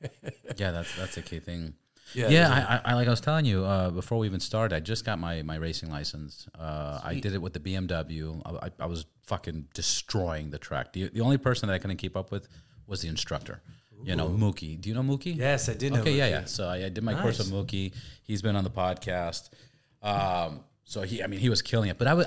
Yeah, 0.56 0.70
that's 0.70 0.94
that's 0.96 1.16
a 1.16 1.22
key 1.22 1.40
thing. 1.40 1.74
Yeah, 2.14 2.28
Yeah, 2.28 2.48
I, 2.84 2.90
I, 2.90 2.92
I 2.92 2.94
like 2.94 3.08
I 3.08 3.10
was 3.10 3.20
telling 3.20 3.44
you 3.44 3.64
uh, 3.64 3.90
before 3.90 4.18
we 4.18 4.26
even 4.26 4.40
started. 4.40 4.74
I 4.76 4.80
just 4.80 5.04
got 5.04 5.18
my, 5.18 5.42
my 5.42 5.56
racing 5.56 5.90
license. 5.90 6.46
Uh, 6.56 7.00
I 7.02 7.14
did 7.14 7.34
it 7.34 7.42
with 7.42 7.52
the 7.52 7.60
BMW. 7.60 8.40
I, 8.62 8.70
I, 8.78 8.86
was 8.86 9.06
fucking 9.26 9.68
destroying 9.74 10.50
the 10.50 10.58
track. 10.58 10.92
The, 10.92 11.08
the 11.08 11.20
only 11.20 11.36
person 11.36 11.66
that 11.66 11.74
I 11.74 11.78
couldn't 11.78 11.96
keep 11.96 12.16
up 12.16 12.30
with 12.30 12.48
was 12.86 13.00
the 13.02 13.08
instructor. 13.08 13.60
You 14.04 14.14
know, 14.14 14.28
Mookie. 14.28 14.80
Do 14.80 14.88
you 14.88 14.94
know 14.94 15.02
Mookie? 15.02 15.36
Yes, 15.36 15.68
I 15.68 15.74
did 15.74 15.92
know 15.92 16.00
Okay, 16.00 16.12
yeah, 16.12 16.28
yeah. 16.28 16.44
So 16.44 16.68
I, 16.68 16.84
I 16.84 16.88
did 16.90 17.02
my 17.02 17.20
course 17.20 17.38
with 17.38 17.50
Mookie. 17.50 17.92
He's 18.22 18.42
been 18.42 18.54
on 18.54 18.62
the 18.62 18.70
podcast. 18.70 19.50
Um, 20.02 20.60
so 20.84 21.02
he, 21.02 21.22
I 21.22 21.26
mean, 21.26 21.40
he 21.40 21.48
was 21.48 21.62
killing 21.62 21.90
it. 21.90 21.98
But 21.98 22.06
I 22.06 22.14
was, 22.14 22.26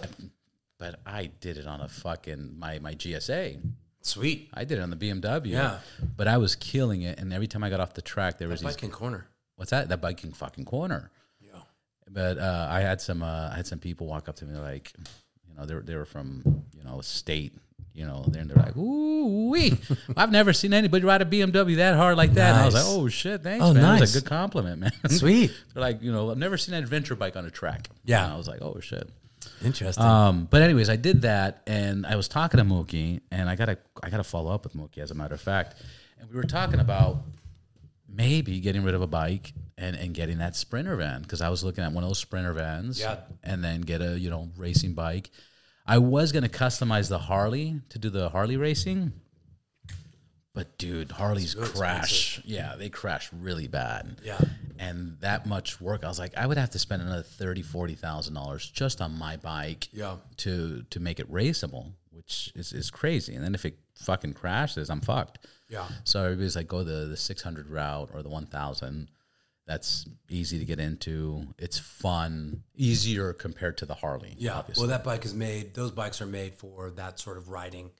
but 0.77 0.99
I 1.05 1.27
did 1.39 1.57
it 1.57 1.67
on 1.67 1.79
a 1.81 1.87
fucking 1.87 2.57
my 2.57 2.79
my 2.79 2.95
GSA. 2.95 3.61
Sweet. 4.09 4.49
I 4.53 4.63
did 4.65 4.77
it 4.77 4.81
on 4.81 4.89
the 4.89 4.95
BMW. 4.95 5.47
Yeah. 5.47 5.79
But 6.17 6.27
I 6.27 6.37
was 6.37 6.55
killing 6.55 7.01
it, 7.03 7.19
and 7.19 7.31
every 7.33 7.47
time 7.47 7.63
I 7.63 7.69
got 7.69 7.79
off 7.79 7.93
the 7.93 8.01
track, 8.01 8.37
there 8.37 8.47
was 8.47 8.61
these 8.61 8.73
Biking 8.75 8.91
corner. 8.91 9.27
what's 9.55 9.71
that? 9.71 9.89
That 9.89 10.01
biking 10.01 10.31
fucking 10.31 10.65
corner. 10.65 11.11
Yeah. 11.41 11.59
But 12.09 12.37
uh, 12.37 12.67
I 12.69 12.81
had 12.81 13.01
some 13.01 13.21
uh, 13.23 13.49
I 13.51 13.55
had 13.55 13.67
some 13.67 13.79
people 13.79 14.07
walk 14.07 14.27
up 14.29 14.35
to 14.37 14.45
me 14.45 14.57
like, 14.57 14.91
you 15.47 15.55
know, 15.57 15.65
they 15.65 15.75
were, 15.75 15.81
they 15.81 15.95
were 15.95 16.05
from 16.05 16.63
you 16.77 16.83
know 16.83 16.99
a 16.99 17.03
state, 17.03 17.53
you 17.93 18.05
know, 18.05 18.23
and 18.25 18.49
they're 18.49 18.57
like, 18.57 18.75
ooh 18.77 19.49
wee, 19.49 19.77
I've 20.17 20.31
never 20.31 20.53
seen 20.53 20.73
anybody 20.73 21.05
ride 21.05 21.21
a 21.21 21.25
BMW 21.25 21.75
that 21.77 21.95
hard 21.95 22.17
like 22.17 22.33
that. 22.33 22.51
And 22.53 22.61
I 22.61 22.65
was 22.65 22.73
like, 22.75 22.85
oh 22.87 23.07
shit, 23.09 23.43
thanks, 23.43 23.63
Oh, 23.63 23.73
man. 23.73 23.97
It 23.97 24.01
was 24.01 24.15
a 24.15 24.21
good 24.21 24.29
compliment, 24.29 24.79
man. 24.79 24.91
Sweet. 25.09 25.51
they're 25.73 25.81
like, 25.81 26.01
you 26.01 26.11
know, 26.11 26.31
I've 26.31 26.37
never 26.37 26.57
seen 26.57 26.73
an 26.75 26.83
adventure 26.83 27.15
bike 27.15 27.35
on 27.35 27.45
a 27.45 27.51
track. 27.51 27.89
Yeah. 28.05 28.23
And 28.25 28.33
I 28.33 28.37
was 28.37 28.47
like, 28.47 28.61
oh 28.61 28.79
shit. 28.79 29.07
Interesting. 29.63 30.03
Um, 30.03 30.47
but 30.49 30.61
anyways, 30.61 30.89
I 30.89 30.95
did 30.95 31.23
that, 31.23 31.61
and 31.67 32.05
I 32.05 32.15
was 32.15 32.27
talking 32.27 32.57
to 32.59 32.63
Mookie, 32.63 33.21
and 33.31 33.49
I 33.49 33.55
gotta 33.55 33.77
I 34.01 34.09
gotta 34.09 34.23
follow 34.23 34.51
up 34.53 34.63
with 34.63 34.73
Mookie 34.75 34.99
as 34.99 35.11
a 35.11 35.15
matter 35.15 35.33
of 35.35 35.41
fact, 35.41 35.75
and 36.19 36.29
we 36.29 36.35
were 36.35 36.43
talking 36.43 36.79
about 36.79 37.17
maybe 38.07 38.59
getting 38.59 38.83
rid 38.83 38.95
of 38.95 39.01
a 39.01 39.07
bike 39.07 39.53
and, 39.77 39.95
and 39.95 40.13
getting 40.13 40.39
that 40.39 40.55
sprinter 40.55 40.95
van 40.95 41.21
because 41.21 41.41
I 41.41 41.49
was 41.49 41.63
looking 41.63 41.83
at 41.83 41.91
one 41.91 42.03
of 42.03 42.09
those 42.09 42.19
sprinter 42.19 42.53
vans, 42.53 42.99
Yeah. 42.99 43.17
and 43.43 43.63
then 43.63 43.81
get 43.81 44.01
a 44.01 44.17
you 44.19 44.29
know 44.29 44.49
racing 44.57 44.93
bike. 44.93 45.29
I 45.85 45.97
was 45.97 46.31
gonna 46.31 46.49
customize 46.49 47.09
the 47.09 47.19
Harley 47.19 47.81
to 47.89 47.99
do 47.99 48.09
the 48.09 48.29
Harley 48.29 48.57
racing, 48.57 49.13
but 50.55 50.77
dude, 50.77 51.11
Harleys 51.11 51.55
crash. 51.55 52.41
Yeah, 52.43 52.75
they 52.77 52.89
crash 52.89 53.29
really 53.31 53.67
bad 53.67 54.17
yeah. 54.23 54.39
and 54.77 55.17
that 55.21 55.45
much 55.45 55.79
work 55.79 56.03
i 56.03 56.07
was 56.07 56.19
like 56.19 56.35
i 56.37 56.45
would 56.47 56.57
have 56.57 56.71
to 56.71 56.79
spend 56.79 57.01
another 57.01 57.23
thirty, 57.23 57.61
forty 57.61 57.95
thousand 57.95 58.33
dollars 58.33 58.69
just 58.69 59.01
on 59.01 59.17
my 59.17 59.37
bike 59.37 59.87
Yeah. 59.93 60.15
to 60.37 60.83
to 60.89 60.99
make 60.99 61.19
it 61.19 61.31
raceable 61.31 61.93
which 62.11 62.51
is, 62.55 62.73
is 62.73 62.89
crazy 62.91 63.35
and 63.35 63.43
then 63.43 63.53
if 63.55 63.63
it 63.65 63.77
fucking 63.95 64.33
crashes 64.33 64.89
i'm 64.89 65.01
fucked 65.01 65.45
Yeah. 65.69 65.87
so 66.03 66.23
everybody's 66.23 66.55
like 66.55 66.67
go 66.67 66.83
the 66.83 67.05
the 67.05 67.17
600 67.17 67.69
route 67.69 68.09
or 68.13 68.23
the 68.23 68.29
1000 68.29 69.07
that's 69.67 70.05
easy 70.29 70.57
to 70.59 70.65
get 70.65 70.79
into 70.79 71.45
it's 71.59 71.77
fun 71.77 72.63
easier 72.75 73.33
compared 73.33 73.77
to 73.77 73.85
the 73.85 73.93
harley 73.93 74.33
Yeah. 74.37 74.57
obviously. 74.57 74.81
Well, 74.81 74.89
that 74.89 75.03
bike 75.03 75.25
is 75.25 75.33
made. 75.33 75.75
Those 75.75 75.91
bikes 75.91 76.21
are 76.21 76.25
made 76.25 76.55
for 76.55 76.89
that 76.91 77.19
sort 77.19 77.37
of 77.37 77.49
riding. 77.49 77.91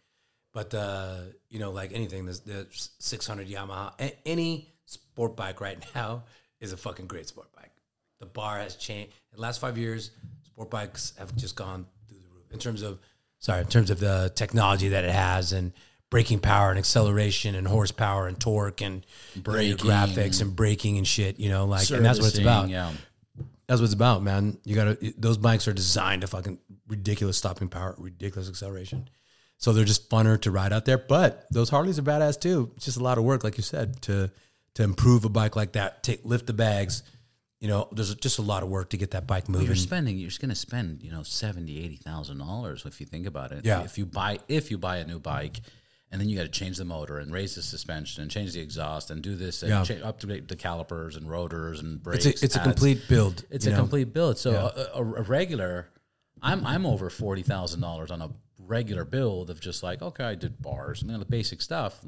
But 0.54 0.74
uh, 0.74 1.16
you 1.50 1.60
know, 1.60 1.72
like 1.72 1.92
anything, 1.94 2.26
the, 2.26 2.34
the 2.46 2.68
600 3.00 3.48
Yamaha, 3.48 3.94
a- 4.00 4.28
any 4.28 4.74
sport 4.86 5.36
bike 5.36 5.62
right 5.62 5.78
now 5.96 6.24
is 6.60 6.74
a 6.74 6.78
fucking 6.78 7.08
great 7.08 7.28
sport 7.28 7.52
bike. 7.56 7.72
The 8.20 8.26
bar 8.26 8.58
has 8.60 8.76
changed. 8.76 9.14
In 9.32 9.38
the 9.38 9.42
last 9.42 9.62
five 9.62 9.78
years, 9.78 10.12
sport 10.44 10.70
bikes 10.70 11.14
have 11.18 11.36
just 11.36 11.56
gone 11.56 11.86
through 12.08 12.18
the 12.18 12.28
roof 12.36 12.52
in 12.52 12.60
terms 12.60 12.82
of, 12.82 13.00
sorry, 13.40 13.62
in 13.62 13.68
terms 13.68 13.90
of 13.92 14.00
the 14.00 14.32
technology 14.36 14.90
that 14.90 15.06
it 15.06 15.12
has 15.12 15.54
and 15.54 15.72
braking 16.10 16.40
power 16.40 16.72
and 16.72 16.80
acceleration 16.80 17.54
and 17.56 17.68
horsepower 17.68 18.28
and 18.28 18.40
torque 18.40 18.82
and 18.82 19.06
Braking. 19.38 19.78
graphics 19.78 20.42
and 20.42 20.56
braking 20.56 20.98
and 20.98 21.08
shit. 21.08 21.40
You 21.40 21.50
know, 21.50 21.66
like, 21.66 21.90
and 21.92 22.04
that's 22.04 22.20
what 22.20 22.30
it's 22.30 22.40
about. 22.40 22.68
yeah 22.70 22.92
That's 23.68 23.80
what 23.80 23.86
it's 23.86 23.94
about, 23.94 24.24
man. 24.24 24.58
You 24.66 24.76
gotta. 24.76 24.98
Those 25.18 25.38
bikes 25.38 25.68
are 25.68 25.74
designed 25.74 26.22
to 26.22 26.28
fucking 26.28 26.58
ridiculous 26.88 27.38
stopping 27.38 27.70
power, 27.70 27.94
ridiculous 28.00 28.50
acceleration. 28.50 29.08
So 29.60 29.72
they're 29.74 29.86
just 29.86 30.10
funner 30.10 30.40
to 30.42 30.52
ride 30.52 30.74
out 30.74 30.86
there. 30.86 30.98
But 30.98 31.46
those 31.52 31.70
Harleys 31.70 32.00
are 32.00 32.02
badass 32.02 32.40
too. 32.40 32.72
It's 32.78 32.86
just 32.86 32.98
a 32.98 33.04
lot 33.04 33.18
of 33.18 33.24
work, 33.24 33.44
like 33.44 33.58
you 33.58 33.64
said, 33.64 34.02
to 34.04 34.32
to 34.76 34.84
improve 34.84 35.26
a 35.26 35.30
bike 35.30 35.56
like 35.56 35.74
that. 35.74 36.02
Take 36.02 36.24
lift 36.26 36.48
the 36.48 36.54
bags. 36.54 37.04
You 37.60 37.68
know, 37.68 37.90
there's 37.92 38.16
just 38.16 38.40
a 38.40 38.42
lot 38.42 38.64
of 38.64 38.70
work 38.70 38.92
to 38.92 38.98
get 38.98 39.12
that 39.12 39.28
bike 39.28 39.50
moving. 39.50 39.68
you're 39.68 39.76
spending 39.76 40.18
you're 40.18 40.30
just 40.30 40.40
going 40.40 40.48
to 40.50 40.56
spend 40.56 41.04
you 41.04 41.12
know 41.12 41.24
70 41.24 41.78
80 41.84 41.96
thousand 41.98 42.38
dollars 42.40 42.86
if 42.86 43.02
you 43.02 43.06
think 43.06 43.28
about 43.28 43.52
it 43.52 43.66
Yeah. 43.66 43.84
if 43.84 43.98
you 43.98 44.06
buy 44.06 44.40
if 44.48 44.72
you 44.72 44.78
buy 44.78 44.98
a 44.98 45.06
new 45.06 45.20
bike 45.20 45.60
and 46.10 46.22
then 46.22 46.30
you 46.30 46.38
got 46.38 46.44
to 46.44 46.48
change 46.48 46.78
the 46.78 46.86
motor 46.86 47.18
and 47.20 47.34
raise 47.34 47.56
the 47.56 47.62
suspension 47.62 48.22
and 48.22 48.32
change 48.32 48.54
the 48.54 48.62
exhaust 48.62 49.12
and 49.12 49.22
do 49.22 49.36
this 49.36 49.62
and 49.62 49.72
Yeah. 49.72 49.84
cha- 49.84 50.08
upgrade 50.08 50.48
the 50.48 50.56
calipers 50.56 51.18
and 51.18 51.30
rotors 51.30 51.82
and 51.82 51.96
It's 51.96 52.04
brakes 52.24 52.26
a, 52.42 52.46
it's 52.46 52.56
a 52.56 52.60
complete 52.62 53.02
build. 53.10 53.44
it's 53.50 53.66
a 53.66 53.72
know? 53.72 53.76
complete 53.76 54.14
build 54.14 54.38
so 54.38 54.52
a, 54.54 54.98
a, 54.98 55.04
a 55.04 55.22
regular 55.24 55.90
i'm 56.42 56.66
i'm 56.66 56.86
over 56.86 57.10
forty 57.10 57.42
thousand 57.42 57.82
dollars 57.82 58.10
on 58.10 58.22
a 58.22 58.30
regular 58.70 59.04
build 59.04 59.50
of 59.50 59.60
just 59.60 59.82
like 59.84 60.02
okay 60.02 60.24
i 60.24 60.36
did 60.36 60.62
bars 60.62 61.02
and 61.02 61.10
then 61.10 61.20
the 61.20 61.26
basic 61.26 61.62
stuff 61.62 62.06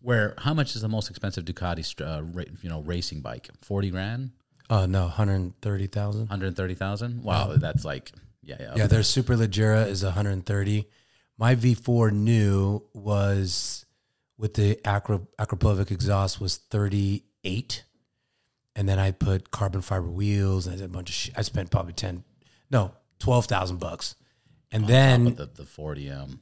where 0.00 0.34
how 0.38 0.54
much 0.54 0.74
is 0.74 0.82
the 0.82 0.88
most 0.88 1.10
expensive 1.10 1.44
ducati 1.44 1.84
uh, 2.00 2.22
ra- 2.22 2.44
you 2.62 2.68
know 2.68 2.80
racing 2.82 3.20
bike 3.20 3.48
40 3.62 3.90
grand 3.90 4.30
Oh 4.72 4.86
no, 4.86 5.08
hundred 5.08 5.52
thirty 5.62 5.88
thousand. 5.88 6.28
130,000 6.28 7.24
wow 7.24 7.54
that's 7.56 7.84
like 7.84 8.12
yeah 8.42 8.54
yeah 8.60 8.74
Yeah, 8.76 8.86
their 8.86 9.02
Super 9.02 9.34
Leggera 9.34 9.88
is 9.88 10.04
130. 10.04 10.86
My 11.36 11.56
V4 11.56 12.12
new 12.12 12.84
was 12.94 13.84
with 14.38 14.54
the 14.54 14.78
Acro, 14.86 15.26
Akrapovic 15.40 15.90
exhaust 15.90 16.40
was 16.40 16.56
38. 16.56 17.82
And 18.76 18.88
then 18.88 19.00
I 19.00 19.10
put 19.10 19.50
carbon 19.50 19.80
fiber 19.82 20.08
wheels 20.08 20.66
and 20.68 20.74
I 20.74 20.76
did 20.78 20.84
a 20.84 20.88
bunch 20.88 21.08
of 21.08 21.14
shit. 21.16 21.34
I 21.36 21.42
spent 21.42 21.72
probably 21.72 21.92
10, 21.94 22.22
no, 22.70 22.92
12,000 23.18 23.78
bucks. 23.80 24.14
And 24.72 24.86
then 24.86 25.24
top 25.24 25.32
of 25.32 25.36
the, 25.56 25.62
the 25.62 25.66
40 25.66 26.10
um 26.10 26.40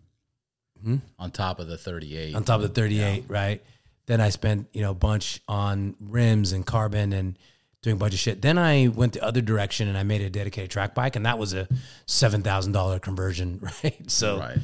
on 1.19 1.31
top 1.31 1.59
of 1.59 1.67
the 1.67 1.77
38 1.77 2.35
on 2.35 2.45
top 2.45 2.61
of 2.61 2.75
the 2.75 2.81
38, 2.81 3.25
right? 3.29 3.63
Then 4.07 4.21
I 4.21 4.31
spent, 4.31 4.69
you 4.73 4.81
know, 4.81 4.93
a 4.93 4.95
bunch 4.95 5.41
on 5.49 5.97
rims 6.01 6.53
and 6.53 6.65
carbon 6.65 7.13
and 7.13 7.39
doing 7.83 7.97
a 7.97 7.99
bunch 7.99 8.15
of 8.15 8.21
shit. 8.21 8.41
Then 8.41 8.57
I 8.59 8.89
went 8.89 9.13
the 9.13 9.23
other 9.23 9.41
direction 9.41 9.89
and 9.89 9.99
I 9.99 10.03
made 10.03 10.23
a 10.23 10.31
dedicated 10.31 10.71
track 10.71 10.95
bike 10.95 11.17
and 11.17 11.27
that 11.27 11.39
was 11.39 11.53
a 11.53 11.69
$7,000 12.07 13.03
conversion, 13.03 13.61
right? 13.83 14.11
So 14.11 14.39
right 14.39 14.59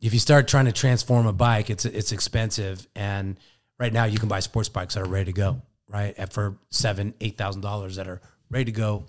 if 0.00 0.14
you 0.14 0.20
start 0.20 0.48
trying 0.48 0.66
to 0.66 0.72
transform 0.72 1.26
a 1.26 1.32
bike, 1.32 1.70
it's 1.70 1.84
it's 1.84 2.12
expensive. 2.12 2.86
And 2.94 3.38
right 3.78 3.92
now 3.92 4.04
you 4.04 4.18
can 4.18 4.28
buy 4.28 4.40
sports 4.40 4.68
bikes 4.68 4.94
that 4.94 5.02
are 5.02 5.08
ready 5.08 5.26
to 5.26 5.32
go, 5.32 5.62
right? 5.88 6.16
At 6.18 6.32
for 6.32 6.56
seven, 6.70 7.14
eight 7.20 7.36
thousand 7.36 7.62
dollars 7.62 7.96
that 7.96 8.08
are 8.08 8.20
ready 8.50 8.66
to 8.66 8.72
go, 8.72 9.06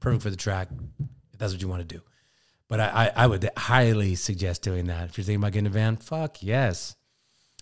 perfect 0.00 0.22
for 0.22 0.30
the 0.30 0.36
track, 0.36 0.68
if 1.32 1.38
that's 1.38 1.52
what 1.52 1.62
you 1.62 1.68
want 1.68 1.88
to 1.88 1.96
do. 1.96 2.02
But 2.68 2.80
I, 2.80 2.86
I, 3.16 3.24
I 3.24 3.26
would 3.26 3.48
highly 3.56 4.14
suggest 4.14 4.62
doing 4.62 4.86
that. 4.86 5.08
If 5.08 5.18
you're 5.18 5.24
thinking 5.24 5.42
about 5.42 5.52
getting 5.52 5.66
a 5.66 5.70
van, 5.70 5.96
fuck 5.96 6.42
yes. 6.42 6.96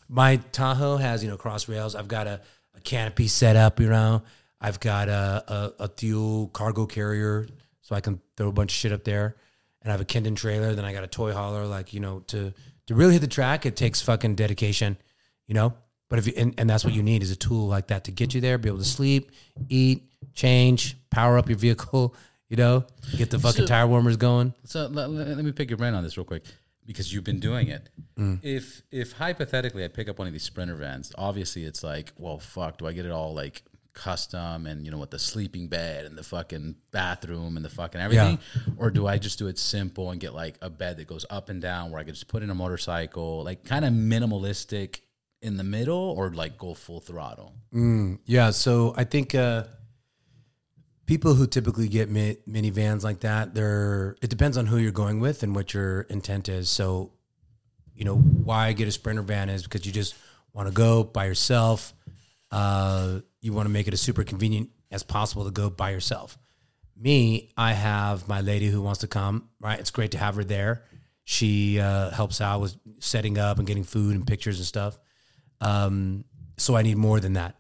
My 0.08 0.36
Tahoe 0.52 0.96
has, 0.96 1.22
you 1.22 1.30
know, 1.30 1.36
cross 1.36 1.68
rails. 1.68 1.94
I've 1.94 2.08
got 2.08 2.26
a, 2.26 2.40
a 2.74 2.80
canopy 2.80 3.28
set 3.28 3.56
up, 3.56 3.80
you 3.80 3.88
know. 3.88 4.22
I've 4.60 4.80
got 4.80 5.08
a, 5.08 5.44
a, 5.78 5.84
a 5.84 5.88
fuel 5.88 6.48
cargo 6.48 6.86
carrier 6.86 7.46
so 7.82 7.94
I 7.94 8.00
can 8.00 8.20
throw 8.36 8.48
a 8.48 8.52
bunch 8.52 8.72
of 8.72 8.76
shit 8.76 8.92
up 8.92 9.04
there. 9.04 9.36
And 9.82 9.92
I 9.92 9.94
have 9.94 10.00
a 10.00 10.04
Kendon 10.04 10.34
trailer. 10.34 10.74
Then 10.74 10.84
I 10.84 10.92
got 10.92 11.04
a 11.04 11.08
toy 11.08 11.32
hauler. 11.32 11.66
Like, 11.66 11.94
you 11.94 12.00
know, 12.00 12.20
to 12.28 12.52
to 12.86 12.94
really 12.94 13.12
hit 13.12 13.20
the 13.20 13.28
track, 13.28 13.66
it 13.66 13.76
takes 13.76 14.00
fucking 14.00 14.36
dedication, 14.36 14.96
you 15.46 15.54
know? 15.54 15.74
But 16.08 16.20
if 16.20 16.26
you, 16.28 16.34
and, 16.36 16.54
and 16.56 16.70
that's 16.70 16.84
what 16.84 16.94
you 16.94 17.02
need 17.02 17.22
is 17.22 17.32
a 17.32 17.36
tool 17.36 17.66
like 17.66 17.88
that 17.88 18.04
to 18.04 18.12
get 18.12 18.32
you 18.32 18.40
there, 18.40 18.58
be 18.58 18.68
able 18.68 18.78
to 18.78 18.84
sleep, 18.84 19.32
eat, 19.68 20.04
change, 20.34 20.96
power 21.10 21.36
up 21.36 21.48
your 21.48 21.58
vehicle, 21.58 22.14
you 22.48 22.56
know, 22.56 22.84
get 23.16 23.30
the 23.30 23.38
fucking 23.38 23.62
So- 23.62 23.66
tire 23.66 23.86
warmers 23.86 24.16
going. 24.16 24.54
so 24.64 24.86
let, 24.86 25.10
let- 25.10 25.44
me 25.44 25.52
pick 25.52 25.70
your 25.70 25.76
brain 25.78 25.94
on 25.94 26.02
this 26.04 26.16
real 26.16 26.24
quick 26.24 26.44
because 26.86 27.12
you've 27.12 27.24
been 27.24 27.40
doing 27.40 27.68
it. 27.68 27.88
Mm. 28.18 28.38
if 28.42 28.82
if 28.90 29.12
hypothetically 29.12 29.84
i 29.84 29.88
pick 29.88 30.08
up 30.08 30.18
one 30.18 30.26
of 30.26 30.32
these 30.32 30.42
sprinter 30.44 30.74
vans 30.76 31.12
obviously 31.18 31.64
it's 31.64 31.82
like 31.82 32.12
well 32.16 32.38
fuck 32.38 32.78
do 32.78 32.86
i 32.86 32.92
get 32.92 33.04
it 33.04 33.10
all 33.10 33.34
like 33.34 33.62
custom 33.92 34.66
and 34.66 34.84
you 34.84 34.90
know 34.90 34.98
with 34.98 35.10
the 35.10 35.18
sleeping 35.18 35.68
bed 35.68 36.04
and 36.04 36.16
the 36.16 36.22
fucking 36.22 36.76
bathroom 36.92 37.56
and 37.56 37.64
the 37.64 37.68
fucking 37.70 38.00
everything? 38.00 38.38
Or 38.78 38.90
do 38.90 39.06
i 39.06 39.18
just 39.18 39.38
do 39.38 39.48
it 39.48 39.58
simple 39.58 40.10
and 40.12 40.20
get 40.20 40.32
like 40.34 40.56
a 40.62 40.70
bed 40.70 40.96
that 40.98 41.06
goes 41.08 41.24
up 41.30 41.48
and 41.48 41.60
down 41.60 41.90
where 41.90 42.00
i 42.00 42.04
could 42.04 42.14
just 42.14 42.28
put 42.28 42.42
in 42.42 42.50
a 42.50 42.54
motorcycle 42.54 43.42
like 43.42 43.64
kind 43.64 43.84
of 43.84 43.92
minimalistic 43.92 45.00
in 45.42 45.56
the 45.56 45.64
middle 45.64 46.14
or 46.16 46.30
like 46.30 46.56
go 46.58 46.72
full 46.74 47.00
throttle? 47.00 47.52
Yeah, 48.26 48.50
so 48.50 48.94
I 48.96 49.04
think 49.04 49.34
uh, 49.34 49.64
people 51.06 51.34
who 51.34 51.46
typically 51.46 51.88
get 51.88 52.10
mi- 52.10 52.36
minivans 52.48 53.02
like 53.02 53.20
that, 53.20 53.54
they're 53.54 54.16
it 54.20 54.28
depends 54.28 54.56
on 54.56 54.66
who 54.66 54.76
you're 54.76 54.92
going 54.92 55.20
with 55.20 55.42
and 55.42 55.54
what 55.54 55.72
your 55.72 56.02
intent 56.02 56.48
is. 56.48 56.68
So, 56.68 57.12
you 57.94 58.04
know, 58.04 58.16
why 58.16 58.66
I 58.66 58.72
get 58.72 58.88
a 58.88 58.92
sprinter 58.92 59.22
van 59.22 59.48
is 59.48 59.62
because 59.62 59.86
you 59.86 59.92
just 59.92 60.14
want 60.52 60.68
to 60.68 60.74
go 60.74 61.04
by 61.04 61.26
yourself. 61.26 61.94
Uh, 62.50 63.20
you 63.40 63.52
want 63.52 63.66
to 63.66 63.72
make 63.72 63.86
it 63.86 63.94
as 63.94 64.00
super 64.00 64.24
convenient 64.24 64.70
as 64.90 65.02
possible 65.02 65.44
to 65.44 65.50
go 65.50 65.70
by 65.70 65.90
yourself. 65.90 66.38
Me, 66.98 67.50
I 67.56 67.72
have 67.72 68.26
my 68.28 68.40
lady 68.40 68.68
who 68.68 68.80
wants 68.80 69.00
to 69.00 69.06
come. 69.06 69.48
Right, 69.60 69.78
it's 69.78 69.90
great 69.90 70.12
to 70.12 70.18
have 70.18 70.36
her 70.36 70.44
there. 70.44 70.84
She 71.24 71.80
uh, 71.80 72.10
helps 72.10 72.40
out 72.40 72.60
with 72.60 72.76
setting 73.00 73.36
up 73.36 73.58
and 73.58 73.66
getting 73.66 73.84
food 73.84 74.14
and 74.14 74.26
pictures 74.26 74.58
and 74.58 74.66
stuff. 74.66 74.98
Um, 75.60 76.24
so 76.56 76.76
I 76.76 76.82
need 76.82 76.96
more 76.96 77.20
than 77.20 77.34
that. 77.34 77.56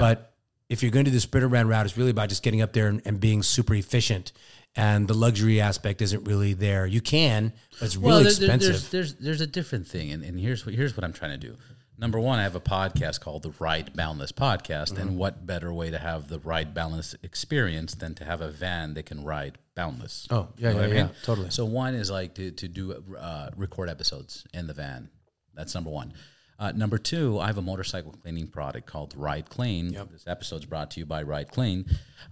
But 0.00 0.27
if 0.68 0.82
you're 0.82 0.90
going 0.92 1.04
to 1.04 1.10
do 1.10 1.14
the 1.16 1.20
Sprinter 1.20 1.48
brand 1.48 1.68
route, 1.68 1.86
it's 1.86 1.96
really 1.96 2.10
about 2.10 2.28
just 2.28 2.42
getting 2.42 2.60
up 2.62 2.72
there 2.72 2.88
and, 2.88 3.00
and 3.04 3.18
being 3.20 3.42
super 3.42 3.74
efficient. 3.74 4.32
And 4.76 5.08
the 5.08 5.14
luxury 5.14 5.60
aspect 5.60 6.02
isn't 6.02 6.24
really 6.24 6.52
there. 6.54 6.86
You 6.86 7.00
can, 7.00 7.52
but 7.80 7.86
it's 7.86 7.96
really 7.96 8.06
well, 8.08 8.18
there- 8.20 8.28
expensive. 8.28 8.68
there's 8.72 8.88
there's 8.90 9.14
there's 9.14 9.40
a 9.40 9.46
different 9.46 9.88
thing, 9.88 10.12
and, 10.12 10.22
and 10.22 10.38
here's 10.38 10.64
what 10.66 10.74
here's 10.74 10.96
what 10.96 11.04
I'm 11.04 11.12
trying 11.12 11.38
to 11.40 11.46
do. 11.48 11.56
Number 12.00 12.20
one, 12.20 12.38
I 12.38 12.44
have 12.44 12.54
a 12.54 12.60
podcast 12.60 13.20
called 13.20 13.42
the 13.42 13.52
Ride 13.58 13.96
Boundless 13.96 14.30
Podcast, 14.30 14.92
Mm-hmm. 14.92 15.00
and 15.00 15.16
what 15.16 15.44
better 15.46 15.72
way 15.72 15.90
to 15.90 15.98
have 15.98 16.28
the 16.28 16.38
Ride 16.38 16.74
Boundless 16.74 17.16
experience 17.24 17.94
than 17.96 18.14
to 18.16 18.24
have 18.24 18.40
a 18.40 18.50
van 18.50 18.94
that 18.94 19.06
can 19.06 19.24
ride 19.24 19.58
boundless? 19.74 20.28
Oh, 20.30 20.48
yeah, 20.58 20.68
You 20.68 20.74
know 20.76 20.80
yeah, 20.82 20.86
I 20.86 20.96
yeah, 20.96 21.08
totally. 21.24 21.50
So 21.50 21.64
one 21.64 21.94
is 21.94 22.08
like 22.08 22.34
to 22.34 22.52
to 22.52 22.68
do 22.68 23.02
uh, 23.18 23.50
record 23.56 23.88
episodes 23.88 24.44
in 24.54 24.68
the 24.68 24.74
van. 24.74 25.08
That's 25.54 25.74
number 25.74 25.90
one. 25.90 26.12
Uh, 26.58 26.72
number 26.72 26.98
two, 26.98 27.38
I 27.38 27.46
have 27.46 27.58
a 27.58 27.62
motorcycle 27.62 28.12
cleaning 28.12 28.48
product 28.48 28.86
called 28.86 29.14
Ride 29.16 29.48
Clean. 29.48 29.92
This 30.10 30.24
episode's 30.26 30.64
brought 30.66 30.90
to 30.92 31.00
you 31.00 31.06
by 31.06 31.22
Ride 31.22 31.50
Clean. 31.50 31.84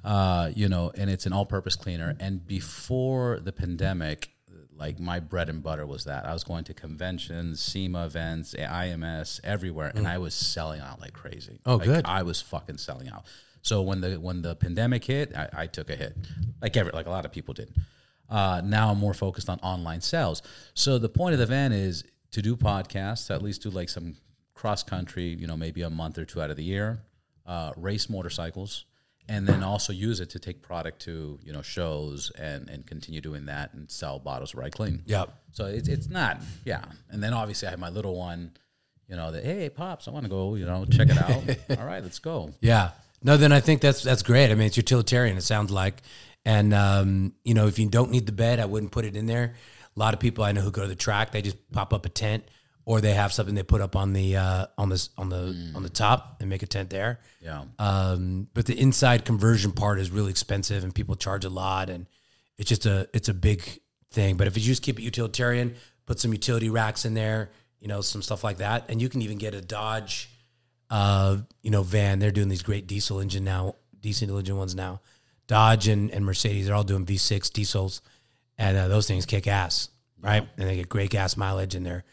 Uh, 0.04 0.50
you 0.54 0.68
know, 0.68 0.90
and 0.97 1.09
it's 1.09 1.26
an 1.26 1.33
all-purpose 1.33 1.76
cleaner. 1.76 2.16
And 2.18 2.45
before 2.47 3.38
the 3.40 3.52
pandemic, 3.52 4.30
like 4.76 4.99
my 4.99 5.21
bread 5.21 5.49
and 5.49 5.62
butter 5.62 5.87
was 5.87 6.04
that 6.04 6.26
I 6.26 6.33
was 6.33 6.42
going 6.45 6.64
to 6.64 6.75
conventions, 6.75 7.61
SEMA 7.61 8.04
events, 8.06 8.54
IMS, 8.54 9.40
everywhere, 9.45 9.92
and 9.95 10.06
I 10.06 10.18
was 10.18 10.35
selling 10.35 10.80
out 10.80 11.00
like 11.00 11.12
crazy. 11.12 11.61
Oh, 11.64 11.76
Like, 11.76 11.85
good. 11.87 12.04
I 12.06 12.23
was 12.25 12.42
fucking 12.42 12.78
selling 12.78 13.09
out. 13.09 13.25
So 13.62 13.83
when 13.83 14.00
the 14.00 14.16
when 14.21 14.42
the 14.42 14.54
pandemic 14.54 15.04
hit, 15.04 15.35
I, 15.37 15.49
I 15.52 15.66
took 15.66 15.88
a 15.90 15.97
hit, 15.97 16.16
like 16.61 16.76
every 16.76 16.92
like 16.92 17.06
a 17.06 17.11
lot 17.11 17.25
of 17.25 17.33
people 17.33 17.54
did. 17.54 17.73
Uh, 18.28 18.61
now 18.64 18.90
I'm 18.90 18.99
more 18.99 19.14
focused 19.14 19.49
on 19.49 19.59
online 19.61 20.00
sales. 20.00 20.42
So 20.75 20.99
the 20.99 21.09
point 21.09 21.33
of 21.33 21.38
the 21.38 21.47
van 21.47 21.73
is 21.73 22.04
to 22.33 22.42
do 22.42 22.56
podcasts, 22.56 23.35
at 23.35 23.42
least 23.42 23.62
do 23.62 23.71
like 23.71 23.88
some 23.88 24.16
cross 24.54 24.83
country, 24.83 25.37
you 25.38 25.47
know, 25.47 25.56
maybe 25.56 25.83
a 25.83 25.90
month 25.90 26.18
or 26.18 26.25
two 26.25 26.40
out 26.40 26.50
of 26.50 26.56
the 26.56 26.64
year, 26.64 27.00
uh, 27.47 27.73
race 27.76 28.09
motorcycles, 28.09 28.85
and 29.28 29.47
then 29.47 29.62
also 29.62 29.92
use 29.92 30.21
it 30.21 30.30
to 30.30 30.38
take 30.38 30.62
product 30.62 31.00
to 31.02 31.38
you 31.42 31.52
know 31.52 31.62
shows 31.62 32.30
and 32.38 32.68
and 32.68 32.87
continue 32.87 33.21
doing 33.21 33.47
that 33.47 33.75
and 33.75 33.90
sell 33.90 34.18
bottles 34.18 34.54
Ride 34.54 34.73
Clean. 34.73 35.02
Yep. 35.06 35.35
So 35.52 35.66
it's 35.66 35.88
it's 35.88 36.09
not 36.09 36.40
yeah. 36.64 36.85
And 37.11 37.23
then 37.23 37.33
obviously 37.33 37.68
I 37.68 37.71
have 37.73 37.80
my 37.80 37.90
little 37.90 38.16
one, 38.16 38.52
you 39.09 39.16
know, 39.16 39.33
that 39.33 39.45
hey 39.45 39.68
pops, 39.68 40.09
I 40.09 40.11
want 40.12 40.25
to 40.25 40.30
go, 40.30 40.54
you 40.54 40.64
know, 40.64 40.85
check 40.87 41.09
it 41.11 41.18
out. 41.18 41.78
All 41.78 41.87
right, 41.87 42.02
let's 42.02 42.18
go. 42.18 42.52
Yeah. 42.61 42.90
No, 43.23 43.37
then 43.37 43.52
I 43.52 43.61
think 43.61 43.80
that's 43.80 44.02
that's 44.02 44.23
great. 44.23 44.50
I 44.50 44.54
mean, 44.54 44.66
it's 44.66 44.76
utilitarian. 44.76 45.37
It 45.37 45.42
sounds 45.42 45.71
like, 45.71 46.02
and 46.45 46.73
um, 46.73 47.35
you 47.45 47.54
know, 47.54 47.66
if 47.66 47.78
you 47.78 47.88
don't 47.88 48.11
need 48.11 48.26
the 48.26 48.33
bed, 48.33 48.61
I 48.61 48.66
wouldn't 48.66 48.92
put 48.92 49.04
it 49.04 49.16
in 49.16 49.26
there. 49.26 49.54
A 49.96 50.00
lot 50.00 50.14
of 50.14 50.20
people 50.20 50.44
I 50.44 50.52
know 50.52 50.60
who 50.60 50.70
go 50.70 50.82
to 50.82 50.88
the 50.88 50.94
track, 50.94 51.32
they 51.32 51.42
just 51.42 51.56
pop 51.72 51.92
up 51.94 52.04
a 52.04 52.08
tent, 52.08 52.44
or 52.84 53.00
they 53.00 53.14
have 53.14 53.32
something 53.32 53.54
they 53.54 53.62
put 53.62 53.80
up 53.80 53.96
on 53.96 54.12
the 54.12 54.36
uh, 54.36 54.66
on 54.76 54.88
this 54.88 55.10
on 55.16 55.28
the 55.28 55.72
on 55.74 55.82
the 55.82 55.88
top 55.88 56.36
and 56.40 56.50
make 56.50 56.62
a 56.62 56.66
tent 56.66 56.90
there. 56.90 57.20
Yeah. 57.40 57.64
Um, 57.78 58.48
but 58.54 58.66
the 58.66 58.78
inside 58.78 59.24
conversion 59.24 59.72
part 59.72 59.98
is 59.98 60.10
really 60.10 60.30
expensive, 60.30 60.84
and 60.84 60.94
people 60.94 61.16
charge 61.16 61.44
a 61.44 61.50
lot, 61.50 61.90
and 61.90 62.06
it's 62.58 62.68
just 62.68 62.86
a 62.86 63.08
it's 63.14 63.28
a 63.28 63.34
big 63.34 63.80
thing. 64.10 64.36
But 64.36 64.46
if 64.46 64.56
you 64.56 64.62
just 64.62 64.82
keep 64.82 64.98
it 64.98 65.02
utilitarian, 65.02 65.76
put 66.06 66.20
some 66.20 66.32
utility 66.32 66.70
racks 66.70 67.04
in 67.04 67.14
there, 67.14 67.50
you 67.80 67.88
know, 67.88 68.00
some 68.00 68.22
stuff 68.22 68.44
like 68.44 68.58
that, 68.58 68.84
and 68.88 69.00
you 69.00 69.08
can 69.08 69.22
even 69.22 69.38
get 69.38 69.54
a 69.54 69.60
Dodge, 69.60 70.30
uh, 70.90 71.38
you 71.62 71.70
know, 71.70 71.82
van. 71.82 72.18
They're 72.18 72.30
doing 72.30 72.48
these 72.48 72.62
great 72.62 72.86
diesel 72.86 73.20
engine 73.20 73.44
now, 73.44 73.76
diesel 74.00 74.38
engine 74.38 74.56
ones 74.56 74.74
now. 74.74 75.00
Dodge 75.46 75.88
and, 75.88 76.10
and 76.10 76.24
Mercedes, 76.24 76.66
they're 76.66 76.74
all 76.74 76.82
doing 76.82 77.06
V6 77.06 77.52
diesels, 77.52 78.02
and 78.58 78.76
uh, 78.76 78.88
those 78.88 79.06
things 79.06 79.26
kick 79.26 79.46
ass, 79.46 79.88
right? 80.20 80.46
And 80.56 80.68
they 80.68 80.76
get 80.76 80.88
great 80.88 81.10
gas 81.10 81.36
mileage, 81.36 81.75
in 81.75 81.82
they're 81.82 82.04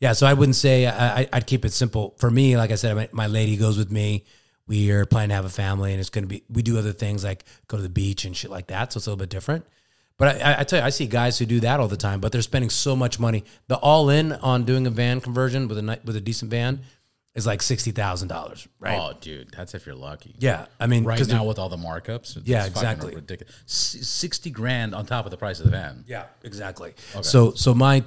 yeah. 0.00 0.12
So 0.12 0.26
I 0.26 0.32
wouldn't 0.34 0.56
say 0.56 0.86
I, 0.86 1.20
I- 1.20 1.28
I'd 1.32 1.46
keep 1.46 1.64
it 1.64 1.72
simple 1.72 2.14
for 2.18 2.30
me. 2.30 2.56
Like 2.56 2.70
I 2.70 2.76
said, 2.76 2.96
my, 2.96 3.08
my 3.12 3.26
lady 3.26 3.56
goes 3.56 3.76
with 3.78 3.90
me. 3.90 4.24
We 4.66 4.90
are 4.92 5.04
planning 5.04 5.30
to 5.30 5.34
have 5.34 5.44
a 5.44 5.50
family, 5.50 5.92
and 5.92 6.00
it's 6.00 6.10
going 6.10 6.24
to 6.24 6.28
be. 6.28 6.44
We 6.48 6.62
do 6.62 6.78
other 6.78 6.92
things 6.92 7.24
like 7.24 7.44
go 7.68 7.76
to 7.76 7.82
the 7.82 7.88
beach 7.88 8.24
and 8.24 8.36
shit 8.36 8.50
like 8.50 8.68
that. 8.68 8.92
So 8.92 8.98
it's 8.98 9.06
a 9.06 9.10
little 9.10 9.18
bit 9.18 9.28
different. 9.30 9.66
But 10.16 10.40
I, 10.42 10.60
I 10.60 10.64
tell 10.64 10.80
you, 10.80 10.84
I 10.84 10.90
see 10.90 11.06
guys 11.06 11.38
who 11.38 11.46
do 11.46 11.60
that 11.60 11.80
all 11.80 11.88
the 11.88 11.96
time, 11.96 12.20
but 12.20 12.30
they're 12.30 12.42
spending 12.42 12.68
so 12.70 12.94
much 12.94 13.18
money. 13.18 13.42
The 13.68 13.76
all 13.76 14.10
in 14.10 14.32
on 14.32 14.64
doing 14.64 14.86
a 14.86 14.90
van 14.90 15.20
conversion 15.20 15.66
with 15.66 15.78
a 15.78 16.00
with 16.04 16.14
a 16.14 16.20
decent 16.20 16.50
van 16.50 16.80
is 17.34 17.46
like 17.46 17.62
sixty 17.62 17.90
thousand 17.92 18.28
dollars, 18.28 18.66
right? 18.80 18.98
Oh, 18.98 19.16
dude, 19.20 19.50
that's 19.52 19.74
if 19.74 19.86
you're 19.86 19.94
lucky. 19.94 20.34
Yeah, 20.38 20.66
I 20.80 20.86
mean, 20.86 21.04
right 21.04 21.26
now 21.28 21.44
with 21.44 21.58
all 21.58 21.68
the 21.68 21.76
markups, 21.76 22.36
it's 22.36 22.46
Yeah, 22.48 22.66
exactly. 22.66 23.14
ridiculous. 23.14 23.54
S- 23.66 24.06
Sixty 24.08 24.50
grand 24.50 24.94
on 24.94 25.06
top 25.06 25.24
of 25.26 25.30
the 25.30 25.36
price 25.36 25.58
of 25.60 25.64
the 25.66 25.70
van. 25.70 26.04
Yeah, 26.08 26.24
exactly. 26.42 26.94
So 27.22 27.52
so 27.52 27.72
my 27.74 28.04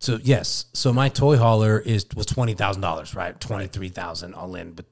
so 0.00 0.18
yes, 0.22 0.66
so 0.72 0.92
my 0.92 1.08
toy 1.08 1.36
hauler 1.36 1.78
is 1.78 2.06
was 2.16 2.26
twenty 2.26 2.54
thousand 2.54 2.82
dollars, 2.82 3.14
right? 3.14 3.38
Twenty 3.40 3.68
three 3.68 3.88
thousand 3.90 4.34
all 4.34 4.54
in, 4.56 4.72
but 4.72 4.86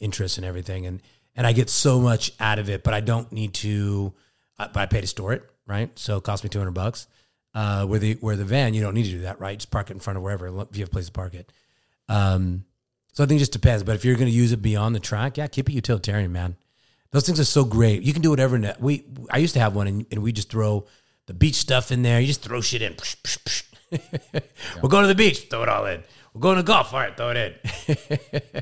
interest 0.00 0.36
and 0.36 0.44
everything, 0.44 0.86
and 0.86 1.00
and 1.36 1.46
I 1.46 1.52
get 1.52 1.70
so 1.70 2.00
much 2.00 2.32
out 2.40 2.58
of 2.58 2.68
it, 2.68 2.82
but 2.82 2.92
I 2.92 3.00
don't 3.00 3.30
need 3.32 3.54
to. 3.54 4.12
Uh, 4.58 4.68
but 4.72 4.80
I 4.80 4.86
pay 4.86 5.00
to 5.00 5.06
store 5.06 5.32
it, 5.32 5.48
right? 5.66 5.96
So 5.98 6.16
it 6.18 6.24
costs 6.24 6.42
me 6.44 6.50
two 6.50 6.58
hundred 6.58 6.72
bucks. 6.74 7.06
Uh, 7.54 7.86
where 7.86 7.98
the 7.98 8.14
where 8.14 8.34
the 8.36 8.44
van, 8.44 8.74
you 8.74 8.82
don't 8.82 8.94
need 8.94 9.04
to 9.04 9.10
do 9.10 9.20
that, 9.20 9.38
right? 9.40 9.58
Just 9.58 9.70
park 9.70 9.90
it 9.90 9.92
in 9.94 10.00
front 10.00 10.16
of 10.16 10.22
wherever 10.22 10.46
if 10.48 10.76
you 10.76 10.80
have 10.82 10.88
a 10.88 10.90
place 10.90 11.06
to 11.06 11.12
park 11.12 11.34
it. 11.34 11.52
Um, 12.08 12.64
so 13.12 13.22
I 13.24 13.26
think 13.26 13.36
it 13.38 13.40
just 13.40 13.52
depends. 13.52 13.82
But 13.82 13.94
if 13.94 14.04
you're 14.04 14.16
going 14.16 14.30
to 14.30 14.36
use 14.36 14.52
it 14.52 14.62
beyond 14.62 14.94
the 14.94 15.00
track, 15.00 15.36
yeah, 15.36 15.46
keep 15.46 15.68
it 15.68 15.72
utilitarian, 15.72 16.32
man. 16.32 16.56
Those 17.10 17.26
things 17.26 17.38
are 17.38 17.44
so 17.44 17.64
great. 17.64 18.02
You 18.02 18.12
can 18.12 18.22
do 18.22 18.30
whatever. 18.30 18.56
in 18.56 18.72
We 18.80 19.04
I 19.30 19.38
used 19.38 19.52
to 19.54 19.60
have 19.60 19.74
one, 19.74 19.86
and, 19.86 20.06
and 20.10 20.22
we 20.22 20.32
just 20.32 20.48
throw 20.50 20.86
the 21.26 21.34
beach 21.34 21.56
stuff 21.56 21.92
in 21.92 22.02
there. 22.02 22.20
You 22.20 22.26
just 22.26 22.42
throw 22.42 22.60
shit 22.62 22.80
in. 22.82 22.94
Psh, 22.94 23.16
psh, 23.22 23.38
psh. 23.44 24.42
We're 24.82 24.88
going 24.88 25.02
to 25.02 25.08
the 25.08 25.14
beach. 25.14 25.48
Throw 25.50 25.62
it 25.62 25.68
all 25.68 25.84
in. 25.86 26.02
We're 26.32 26.40
going 26.40 26.56
to 26.56 26.62
golf. 26.62 26.94
All 26.94 27.00
right, 27.00 27.14
throw 27.14 27.30
it 27.30 27.36
in. 27.36 27.54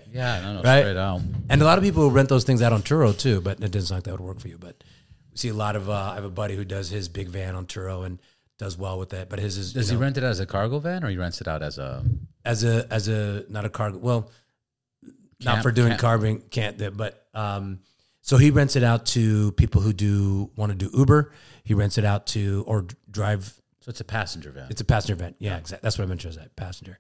Yeah, 0.13 0.41
no, 0.41 0.55
no, 0.55 0.63
Right? 0.63 0.81
straight 0.81 0.97
out. 0.97 1.21
and 1.49 1.63
a 1.63 1.65
lot 1.65 1.79
of 1.79 1.85
people 1.85 2.11
rent 2.11 2.29
those 2.29 2.43
things 2.43 2.61
out 2.63 2.73
on 2.73 2.83
Turo 2.83 3.17
too, 3.17 3.41
but 3.41 3.61
it 3.63 3.71
doesn't 3.71 3.87
sound 3.87 3.99
like 3.99 4.05
that 4.05 4.11
would 4.13 4.21
work 4.21 4.41
for 4.41 4.49
you. 4.49 4.59
But 4.59 4.83
we 5.31 5.37
see 5.37 5.49
a 5.51 5.55
lot 5.55 5.77
of. 5.77 5.89
Uh, 5.89 5.93
I 5.93 6.15
have 6.17 6.25
a 6.25 6.31
buddy 6.31 6.57
who 6.57 6.65
does 6.65 6.91
his 6.91 7.09
big 7.09 7.29
van 7.29 7.55
on 7.55 7.67
Turo 7.67 8.05
and 8.05 8.19
does 8.59 8.77
well 8.77 8.99
with 8.99 9.11
that. 9.11 9.29
But 9.31 9.39
his 9.39 9.57
is 9.57 9.73
Does 9.73 9.89
he 9.89 9.95
know, 9.95 10.01
rent 10.03 10.19
it 10.19 10.25
as 10.25 10.41
a 10.41 10.47
cargo 10.47 10.81
van, 10.81 11.05
or 11.05 11.09
he 11.11 11.17
rents 11.17 11.41
it 11.41 11.47
out 11.47 11.63
as 11.63 11.79
a? 11.79 12.05
As 12.45 12.65
a 12.65 12.87
as 12.91 13.09
a 13.09 13.45
not 13.49 13.65
a 13.65 13.69
cargo. 13.69 13.99
Well, 13.99 14.31
not 15.43 15.63
for 15.63 15.73
doing 15.73 15.91
camp- 15.91 16.01
carbon 16.01 16.43
can't 16.51 16.79
that, 16.79 16.97
but 16.97 17.27
um, 17.35 17.81
so 18.23 18.37
he 18.37 18.51
rents 18.51 18.77
it 18.77 18.85
out 18.85 19.07
to 19.07 19.53
people 19.53 19.81
who 19.81 19.93
do 19.93 20.51
want 20.57 20.71
to 20.73 20.77
do 20.77 20.91
Uber. 20.97 21.33
He 21.65 21.75
rents 21.75 21.99
it 21.99 22.05
out 22.05 22.27
to 22.29 22.65
or 22.67 22.87
drive. 23.11 23.61
So 23.81 23.89
it's 23.89 24.01
a 24.01 24.05
passenger 24.05 24.51
van. 24.51 24.67
It's 24.71 24.81
a 24.81 24.85
passenger 24.85 25.15
van. 25.15 25.35
Yeah, 25.39 25.57
exactly. 25.57 25.85
That's 25.85 25.99
what 25.99 26.05
I 26.05 26.09
meant 26.09 26.21
to 26.23 26.33
say. 26.33 26.47
Passenger. 26.57 26.99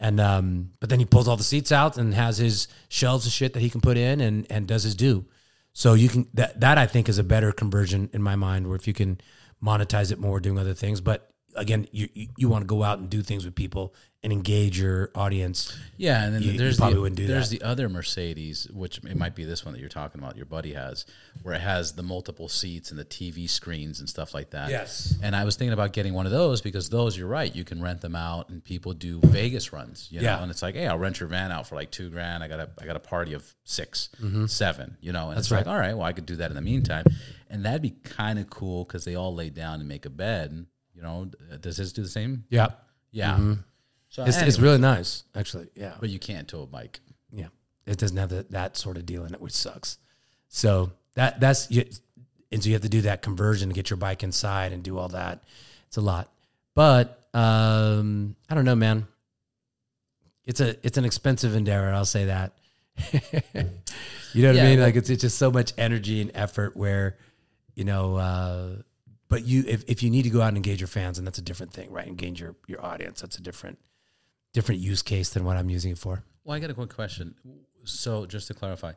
And 0.00 0.20
um, 0.20 0.70
but 0.80 0.90
then 0.90 0.98
he 0.98 1.04
pulls 1.04 1.28
all 1.28 1.36
the 1.36 1.44
seats 1.44 1.70
out 1.70 1.96
and 1.96 2.14
has 2.14 2.38
his 2.38 2.68
shelves 2.88 3.26
of 3.26 3.32
shit 3.32 3.52
that 3.52 3.60
he 3.60 3.70
can 3.70 3.80
put 3.80 3.96
in 3.96 4.20
and 4.20 4.46
and 4.50 4.66
does 4.66 4.82
his 4.82 4.94
due. 4.94 5.26
So 5.72 5.94
you 5.94 6.08
can 6.08 6.28
that 6.34 6.60
that 6.60 6.78
I 6.78 6.86
think 6.86 7.08
is 7.08 7.18
a 7.18 7.24
better 7.24 7.52
conversion 7.52 8.10
in 8.12 8.22
my 8.22 8.36
mind, 8.36 8.66
where 8.66 8.76
if 8.76 8.86
you 8.86 8.94
can 8.94 9.20
monetize 9.62 10.12
it 10.12 10.18
more, 10.18 10.40
doing 10.40 10.58
other 10.58 10.74
things. 10.74 11.00
But 11.00 11.30
again, 11.54 11.86
you 11.92 12.08
you, 12.14 12.28
you 12.36 12.48
want 12.48 12.62
to 12.62 12.66
go 12.66 12.82
out 12.82 12.98
and 12.98 13.08
do 13.10 13.22
things 13.22 13.44
with 13.44 13.54
people 13.54 13.94
and 14.22 14.32
engage 14.32 14.78
your 14.80 15.10
audience. 15.14 15.76
Yeah, 15.98 16.24
and 16.24 16.34
then 16.34 16.40
You- 16.42 16.52
you 16.52 16.58
there's 16.58 16.78
probably 16.78 16.94
the, 16.94 17.00
wouldn't 17.02 17.18
do 17.18 17.26
there's 17.26 17.50
that. 17.50 17.60
the 17.60 17.66
other 17.66 17.90
Mercedes, 17.90 18.66
which 18.72 18.96
it 19.04 19.16
might 19.18 19.34
be 19.34 19.44
this 19.44 19.66
one 19.66 19.74
that 19.74 19.80
you're 19.80 19.90
talking 19.90 20.18
about. 20.18 20.34
Your 20.34 20.46
buddy 20.46 20.72
has, 20.72 21.04
where 21.42 21.54
it 21.54 21.60
has 21.60 21.92
the 21.92 22.02
multiple 22.02 22.48
seats 22.48 22.90
and 22.90 22.98
the 22.98 23.04
TV 23.04 23.46
screens 23.50 24.00
and 24.00 24.08
stuff 24.08 24.32
like 24.32 24.48
that. 24.50 24.70
Yes. 24.70 25.14
And 25.22 25.36
I 25.36 25.44
was 25.44 25.56
thinking 25.56 25.74
about 25.74 25.92
getting 25.92 26.14
one 26.14 26.24
of 26.24 26.32
those 26.32 26.62
because 26.62 26.88
those, 26.88 27.18
you're 27.18 27.28
right, 27.28 27.54
you 27.54 27.64
can 27.64 27.82
rent 27.82 28.00
them 28.00 28.16
out 28.16 28.48
and 28.48 28.64
people 28.64 28.94
do 28.94 29.20
Vegas 29.24 29.74
runs. 29.74 30.08
You 30.10 30.20
know? 30.20 30.24
Yeah. 30.24 30.42
and 30.42 30.50
it's 30.50 30.62
like, 30.62 30.74
hey, 30.74 30.86
I'll 30.86 30.96
rent 30.98 31.20
your 31.20 31.28
van 31.28 31.52
out 31.52 31.66
for 31.66 31.74
like 31.74 31.90
two 31.90 32.08
grand. 32.08 32.42
I 32.42 32.48
got 32.48 32.60
a 32.60 32.70
I 32.80 32.86
got 32.86 32.96
a 32.96 33.00
party 33.00 33.34
of 33.34 33.54
6 33.64 34.08
seven. 34.46 34.96
You 35.02 35.12
know, 35.12 35.28
and 35.30 35.38
it's 35.38 35.50
like, 35.50 35.60
Mm-hmm. 35.60 35.68
right. 35.68 35.74
all 35.74 35.78
right, 35.80 35.94
well, 35.98 36.06
I 36.06 36.14
could 36.14 36.24
do 36.24 36.36
that 36.36 36.50
in 36.50 36.54
the 36.56 36.62
meantime, 36.62 37.04
and 37.50 37.66
that'd 37.66 37.82
be 37.82 37.90
kind 37.90 38.38
of 38.38 38.48
cool 38.48 38.84
because 38.84 39.04
they 39.04 39.14
all 39.16 39.34
lay 39.34 39.50
down 39.50 39.80
and 39.80 39.88
make 39.88 40.06
a 40.06 40.10
bed. 40.10 40.64
You 40.94 41.02
know, 41.02 41.30
does 41.60 41.76
his 41.76 41.92
do 41.92 42.02
the 42.02 42.08
same? 42.08 42.44
Yeah, 42.50 42.68
Yeah. 43.10 43.54
So 44.08 44.24
it's, 44.24 44.40
it's 44.40 44.58
really 44.60 44.78
nice 44.78 45.24
actually. 45.34 45.68
Yeah, 45.74 45.94
but 45.98 46.08
you 46.08 46.18
can't 46.20 46.46
tow 46.46 46.62
a 46.62 46.66
bike. 46.66 47.00
yeah, 47.32 47.48
it 47.86 47.98
doesn't 47.98 48.16
have 48.16 48.30
that 48.30 48.50
that 48.52 48.76
sort 48.76 48.96
of 48.96 49.04
deal 49.06 49.24
in 49.24 49.34
it, 49.34 49.40
which 49.40 49.52
sucks. 49.54 49.98
So 50.48 50.92
that 51.14 51.40
that's 51.40 51.68
you, 51.70 51.84
and 52.52 52.62
so 52.62 52.68
you 52.68 52.74
have 52.74 52.82
to 52.82 52.88
do 52.88 53.00
that 53.02 53.22
conversion 53.22 53.68
to 53.70 53.74
get 53.74 53.90
your 53.90 53.96
bike 53.96 54.22
inside 54.22 54.72
and 54.72 54.84
do 54.84 54.98
all 54.98 55.08
that. 55.08 55.42
It's 55.88 55.96
a 55.96 56.00
lot, 56.00 56.30
but 56.76 57.20
um, 57.34 58.36
I 58.48 58.54
don't 58.54 58.64
know, 58.64 58.76
man. 58.76 59.08
It's 60.44 60.60
a 60.60 60.76
it's 60.86 60.96
an 60.98 61.04
expensive 61.04 61.56
endeavor. 61.56 61.90
I'll 61.92 62.04
say 62.04 62.26
that. 62.26 62.52
you 63.52 64.42
know 64.42 64.48
what 64.50 64.56
Yeah, 64.56 64.62
I 64.64 64.66
mean? 64.70 64.80
like 64.80 64.94
it's 64.94 65.10
it's 65.10 65.22
just 65.22 65.38
so 65.38 65.50
much 65.50 65.72
energy 65.76 66.20
and 66.20 66.30
effort. 66.34 66.76
Where 66.76 67.16
you 67.74 67.82
know, 67.84 68.14
uh, 68.16 68.68
but 69.34 69.44
you 69.44 69.64
if 69.66 69.84
if 69.88 70.02
you 70.02 70.10
need 70.10 70.22
to 70.22 70.30
go 70.30 70.40
out 70.40 70.48
and 70.48 70.56
engage 70.56 70.80
your 70.80 70.88
fans, 70.88 71.18
and 71.18 71.26
that's 71.26 71.38
a 71.38 71.42
different 71.50 71.72
thing, 71.72 71.90
right? 71.90 72.06
Engage 72.06 72.40
your 72.40 72.54
your 72.66 72.80
audience. 72.84 73.20
That's 73.20 73.38
a 73.38 73.42
different 73.42 73.78
different 74.52 74.80
use 74.80 75.02
case 75.02 75.28
than 75.30 75.44
what 75.44 75.56
I'm 75.56 75.70
using 75.70 75.92
it 75.92 75.98
for. 75.98 76.22
Well, 76.44 76.56
I 76.56 76.60
got 76.60 76.70
a 76.70 76.74
quick 76.74 76.94
question. 76.94 77.34
So, 77.84 78.26
just 78.26 78.46
to 78.48 78.54
clarify, 78.54 78.92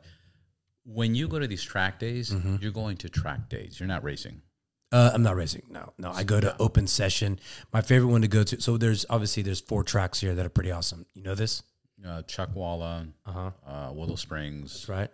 when 0.84 1.14
you 1.14 1.28
go 1.28 1.38
to 1.38 1.46
these 1.46 1.62
track 1.62 1.98
days, 1.98 2.30
Mm-hmm. 2.30 2.56
you're 2.60 2.72
going 2.72 2.96
to 2.98 3.08
track 3.08 3.48
days. 3.48 3.78
You're 3.80 3.88
not 3.96 4.02
racing. 4.04 4.42
Uh, 4.90 5.10
I'm 5.12 5.22
not 5.22 5.36
racing. 5.36 5.62
No, 5.68 5.92
no. 5.98 6.10
I 6.12 6.22
go 6.24 6.40
to 6.40 6.56
open 6.58 6.86
session. 6.86 7.38
My 7.72 7.82
favorite 7.82 8.08
one 8.10 8.22
to 8.22 8.28
go 8.28 8.42
to. 8.44 8.60
So 8.60 8.78
there's 8.78 9.04
obviously 9.10 9.42
there's 9.42 9.60
four 9.60 9.82
tracks 9.84 10.20
here 10.20 10.34
that 10.34 10.46
are 10.46 10.54
pretty 10.58 10.70
awesome. 10.70 11.04
You 11.14 11.22
know 11.22 11.34
this, 11.34 11.62
Uh, 12.02 12.22
Chuckwalla, 12.22 13.08
uh-huh. 13.26 13.50
uh, 13.66 13.92
Willow 13.92 14.16
Springs. 14.16 14.72
That's 14.72 14.88
right? 14.88 15.10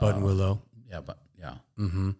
Buttonwillow. 0.00 0.60
Yeah, 0.90 1.00
but 1.00 1.18
yeah, 1.38 1.54
Mm-hmm. 1.78 2.10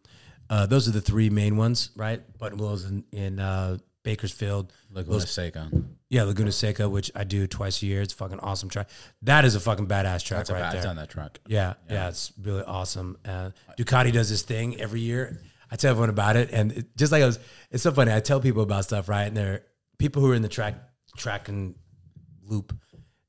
Uh, 0.51 0.67
those 0.67 0.89
are 0.89 0.93
the 0.93 1.01
three 1.01 1.31
main 1.31 1.57
ones, 1.57 1.91
right? 1.97 2.23
And 2.41 2.61
Willow's 2.61 2.85
in, 2.85 3.05
in 3.13 3.39
uh, 3.39 3.79
Bakersfield. 4.03 4.73
Laguna 4.91 5.21
Seca. 5.21 5.71
Yeah, 6.11 6.25
Laguna 6.25 6.53
Seca, 6.53 6.89
which 6.89 7.11
I 7.15 7.25
do 7.25 7.47
twice 7.47 7.83
a 7.83 7.87
year. 7.87 8.03
It's 8.03 8.13
a 8.13 8.17
fucking 8.17 8.41
awesome 8.41 8.69
track. 8.69 8.91
That 9.23 9.45
is 9.47 9.55
a 9.55 9.61
fucking 9.61 9.87
badass 9.87 10.23
track 10.25 10.41
That's 10.41 10.51
right 10.51 10.61
bad- 10.61 10.73
there. 10.73 10.79
I've 10.81 10.85
done 10.85 10.97
that 10.97 11.09
track. 11.09 11.39
Yeah, 11.47 11.75
yeah, 11.89 12.09
it's 12.09 12.33
really 12.41 12.65
awesome. 12.65 13.17
Uh, 13.25 13.51
Ducati 13.79 14.13
does 14.13 14.29
this 14.29 14.43
thing 14.43 14.79
every 14.81 15.01
year. 15.01 15.41
I 15.71 15.77
tell 15.77 15.91
everyone 15.93 16.11
about 16.11 16.37
it, 16.37 16.51
and 16.53 16.73
it, 16.73 16.97
just 16.99 17.13
like 17.13 17.23
I 17.23 17.27
was, 17.27 17.39
it's 17.71 17.83
so 17.83 17.93
funny. 17.93 18.13
I 18.13 18.21
tell 18.21 18.41
people 18.41 18.63
about 18.63 18.85
stuff, 18.85 19.09
right? 19.09 19.23
And 19.25 19.35
they're 19.35 19.65
people 19.97 20.21
who 20.21 20.31
are 20.31 20.35
in 20.35 20.43
the 20.43 20.49
track 20.49 20.75
track 21.17 21.49
and 21.49 21.75
loop. 22.45 22.77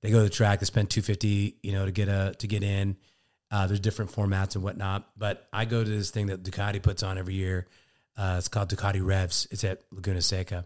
They 0.01 0.11
go 0.11 0.17
to 0.17 0.23
the 0.23 0.29
track. 0.29 0.59
They 0.59 0.65
spend 0.65 0.89
two 0.89 1.01
fifty, 1.01 1.55
you 1.63 1.71
know, 1.71 1.85
to 1.85 1.91
get 1.93 2.09
a 2.09 2.35
to 2.39 2.47
get 2.47 2.61
in. 2.63 2.97
Uh, 3.53 3.67
there's 3.67 3.79
different 3.79 4.11
formats 4.11 4.55
and 4.55 4.63
whatnot, 4.63 5.07
but 5.15 5.47
I 5.53 5.65
go 5.65 5.83
to 5.83 5.89
this 5.89 6.09
thing 6.09 6.25
that 6.27 6.41
Ducati 6.41 6.81
puts 6.81 7.03
on 7.03 7.19
every 7.19 7.35
year. 7.35 7.67
Uh, 8.17 8.37
it's 8.39 8.47
called 8.47 8.69
Ducati 8.69 8.99
Revs. 9.05 9.47
It's 9.51 9.63
at 9.63 9.81
Laguna 9.91 10.23
Seca, 10.23 10.65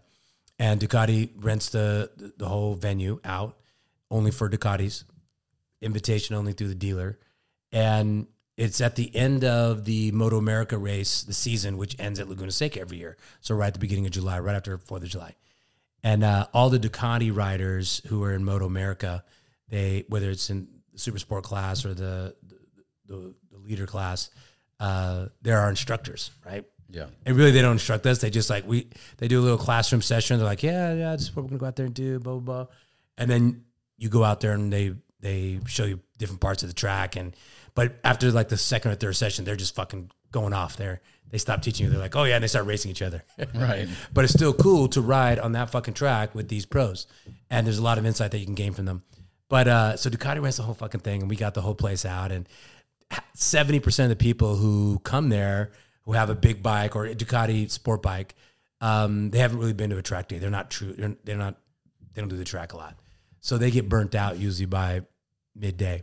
and 0.58 0.80
Ducati 0.80 1.28
rents 1.36 1.68
the 1.68 2.10
the 2.38 2.48
whole 2.48 2.74
venue 2.76 3.20
out 3.26 3.58
only 4.10 4.30
for 4.30 4.48
Ducatis, 4.48 5.04
invitation 5.82 6.34
only 6.34 6.54
through 6.54 6.68
the 6.68 6.74
dealer, 6.74 7.18
and 7.72 8.26
it's 8.56 8.80
at 8.80 8.96
the 8.96 9.14
end 9.14 9.44
of 9.44 9.84
the 9.84 10.10
Moto 10.12 10.38
America 10.38 10.78
race, 10.78 11.24
the 11.24 11.34
season, 11.34 11.76
which 11.76 11.94
ends 11.98 12.18
at 12.18 12.26
Laguna 12.30 12.52
Seca 12.52 12.80
every 12.80 12.96
year. 12.96 13.18
So 13.42 13.54
right 13.54 13.66
at 13.66 13.74
the 13.74 13.80
beginning 13.80 14.06
of 14.06 14.12
July, 14.12 14.38
right 14.38 14.56
after 14.56 14.78
Fourth 14.78 15.02
of 15.02 15.10
July, 15.10 15.34
and 16.02 16.24
uh, 16.24 16.46
all 16.54 16.70
the 16.70 16.80
Ducati 16.80 17.36
riders 17.36 18.00
who 18.06 18.24
are 18.24 18.32
in 18.32 18.44
Moto 18.44 18.64
America, 18.64 19.24
they 19.68 20.06
whether 20.08 20.30
it's 20.30 20.48
in 20.48 20.68
super 20.94 21.18
sport 21.18 21.44
class 21.44 21.84
or 21.84 21.92
the, 21.92 22.34
the 23.08 23.34
leader 23.58 23.86
class, 23.86 24.30
uh, 24.80 25.26
there 25.42 25.58
are 25.58 25.68
instructors, 25.68 26.30
right? 26.46 26.64
Yeah. 26.90 27.06
And 27.26 27.36
really, 27.36 27.50
they 27.50 27.60
don't 27.60 27.72
instruct 27.72 28.06
us. 28.06 28.20
They 28.20 28.30
just 28.30 28.48
like 28.48 28.66
we 28.66 28.88
they 29.18 29.28
do 29.28 29.40
a 29.40 29.42
little 29.42 29.58
classroom 29.58 30.02
session. 30.02 30.38
They're 30.38 30.46
like, 30.46 30.62
yeah, 30.62 30.94
yeah, 30.94 31.12
this 31.12 31.22
is 31.22 31.36
what 31.36 31.42
we're 31.42 31.50
gonna 31.50 31.58
go 31.58 31.66
out 31.66 31.76
there 31.76 31.86
and 31.86 31.94
do, 31.94 32.18
blah 32.18 32.38
blah 32.38 32.64
blah. 32.64 32.74
And 33.18 33.30
then 33.30 33.64
you 33.96 34.08
go 34.08 34.24
out 34.24 34.40
there 34.40 34.52
and 34.52 34.72
they 34.72 34.94
they 35.20 35.60
show 35.66 35.84
you 35.84 36.00
different 36.16 36.40
parts 36.40 36.62
of 36.62 36.68
the 36.68 36.74
track. 36.74 37.16
And 37.16 37.36
but 37.74 37.96
after 38.04 38.30
like 38.30 38.48
the 38.48 38.56
second 38.56 38.92
or 38.92 38.94
third 38.94 39.16
session, 39.16 39.44
they're 39.44 39.56
just 39.56 39.74
fucking 39.74 40.10
going 40.32 40.52
off 40.54 40.76
there. 40.76 41.00
They 41.30 41.38
stop 41.38 41.60
teaching 41.60 41.84
you. 41.84 41.90
They're 41.90 42.00
like, 42.00 42.16
oh 42.16 42.24
yeah, 42.24 42.36
and 42.36 42.44
they 42.44 42.48
start 42.48 42.64
racing 42.64 42.90
each 42.90 43.02
other. 43.02 43.22
Right. 43.54 43.88
but 44.14 44.24
it's 44.24 44.32
still 44.32 44.54
cool 44.54 44.88
to 44.88 45.02
ride 45.02 45.38
on 45.38 45.52
that 45.52 45.70
fucking 45.70 45.94
track 45.94 46.34
with 46.34 46.48
these 46.48 46.64
pros. 46.64 47.06
And 47.50 47.66
there's 47.66 47.78
a 47.78 47.82
lot 47.82 47.98
of 47.98 48.06
insight 48.06 48.30
that 48.30 48.38
you 48.38 48.46
can 48.46 48.54
gain 48.54 48.72
from 48.72 48.86
them. 48.86 49.02
But 49.50 49.68
uh, 49.68 49.96
so 49.96 50.10
Ducati 50.10 50.42
runs 50.42 50.56
the 50.56 50.62
whole 50.62 50.74
fucking 50.74 51.00
thing, 51.00 51.22
and 51.22 51.30
we 51.30 51.36
got 51.36 51.54
the 51.54 51.62
whole 51.62 51.74
place 51.74 52.04
out. 52.04 52.32
And 52.32 52.48
seventy 53.34 53.80
percent 53.80 54.10
of 54.10 54.18
the 54.18 54.22
people 54.22 54.56
who 54.56 54.98
come 55.00 55.28
there 55.28 55.72
who 56.04 56.12
have 56.12 56.30
a 56.30 56.34
big 56.34 56.62
bike 56.62 56.96
or 56.96 57.04
a 57.04 57.14
Ducati 57.14 57.70
sport 57.70 58.02
bike, 58.02 58.34
um, 58.80 59.30
they 59.30 59.38
haven't 59.38 59.58
really 59.58 59.74
been 59.74 59.90
to 59.90 59.98
a 59.98 60.02
track 60.02 60.28
day. 60.28 60.38
They're 60.38 60.50
not 60.50 60.70
true. 60.70 60.92
They're, 60.92 61.16
they're 61.24 61.36
not. 61.36 61.56
They 62.14 62.22
don't 62.22 62.28
do 62.28 62.36
the 62.36 62.44
track 62.44 62.72
a 62.72 62.76
lot, 62.76 62.96
so 63.40 63.58
they 63.58 63.70
get 63.70 63.88
burnt 63.88 64.14
out 64.14 64.38
usually 64.38 64.66
by 64.66 65.02
midday. 65.54 66.02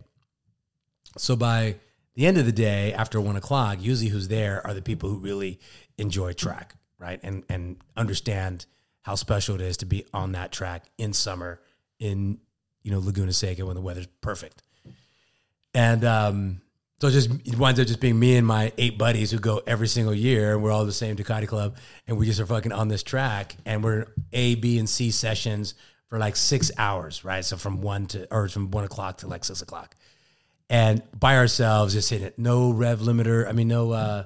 So 1.18 1.36
by 1.36 1.78
the 2.14 2.28
end 2.28 2.38
of 2.38 2.46
the 2.46 2.52
day, 2.52 2.94
after 2.94 3.20
one 3.20 3.36
o'clock, 3.36 3.82
usually 3.82 4.10
who's 4.10 4.28
there 4.28 4.66
are 4.66 4.74
the 4.74 4.82
people 4.82 5.10
who 5.10 5.18
really 5.18 5.60
enjoy 5.98 6.34
track, 6.34 6.76
right? 7.00 7.20
And 7.24 7.44
and 7.50 7.78
understand 7.98 8.66
how 9.02 9.16
special 9.16 9.56
it 9.56 9.62
is 9.62 9.78
to 9.78 9.86
be 9.86 10.06
on 10.14 10.32
that 10.34 10.52
track 10.52 10.86
in 10.98 11.14
summer 11.14 11.60
in 12.00 12.40
you 12.84 12.92
know 12.92 13.00
Laguna 13.00 13.34
Seca 13.34 13.66
when 13.66 13.76
the 13.76 13.82
weather's 13.82 14.08
perfect. 14.22 14.62
And 15.74 16.06
um, 16.06 16.62
so 17.00 17.08
it 17.08 17.12
just 17.12 17.30
it 17.46 17.58
winds 17.58 17.80
up 17.80 17.88
just 17.88 18.00
being 18.00 18.18
me 18.18 18.38
and 18.38 18.48
my 18.48 18.72
eight 18.78 18.98
buddies 18.98 19.32
who 19.32 19.40
go 19.40 19.62
every 19.68 19.88
single 19.88 20.14
year, 20.14 20.54
and 20.54 20.64
we're 20.64 20.72
all 20.72 20.86
the 20.86 20.94
same 20.94 21.16
Ducati 21.16 21.48
club, 21.48 21.76
and 22.08 22.18
we 22.18 22.26
just 22.26 22.40
are 22.40 22.46
fucking 22.46 22.72
on 22.72 22.88
this 22.88 23.04
track, 23.04 23.56
and 23.66 23.84
we're 23.84 24.08
A, 24.32 24.56
B, 24.56 24.80
and 24.80 24.88
C 24.90 25.12
sessions 25.12 25.74
for 26.08 26.20
like 26.20 26.36
six 26.36 26.72
hours, 26.78 27.26
right? 27.26 27.44
So 27.44 27.58
from 27.58 27.82
one 27.82 28.08
to 28.08 28.34
or 28.34 28.48
from 28.48 28.72
one 28.72 28.86
o'clock 28.86 29.18
to 29.20 29.28
like 29.28 29.44
six 29.44 29.62
o'clock, 29.62 29.96
and 30.70 31.02
by 31.18 31.36
ourselves, 31.36 31.94
just 31.94 32.10
hitting 32.10 32.28
it. 32.28 32.40
No 32.40 32.72
rev 32.72 33.00
limiter. 33.02 33.48
I 33.48 33.52
mean, 33.52 33.68
no, 33.68 33.92
uh, 33.92 34.24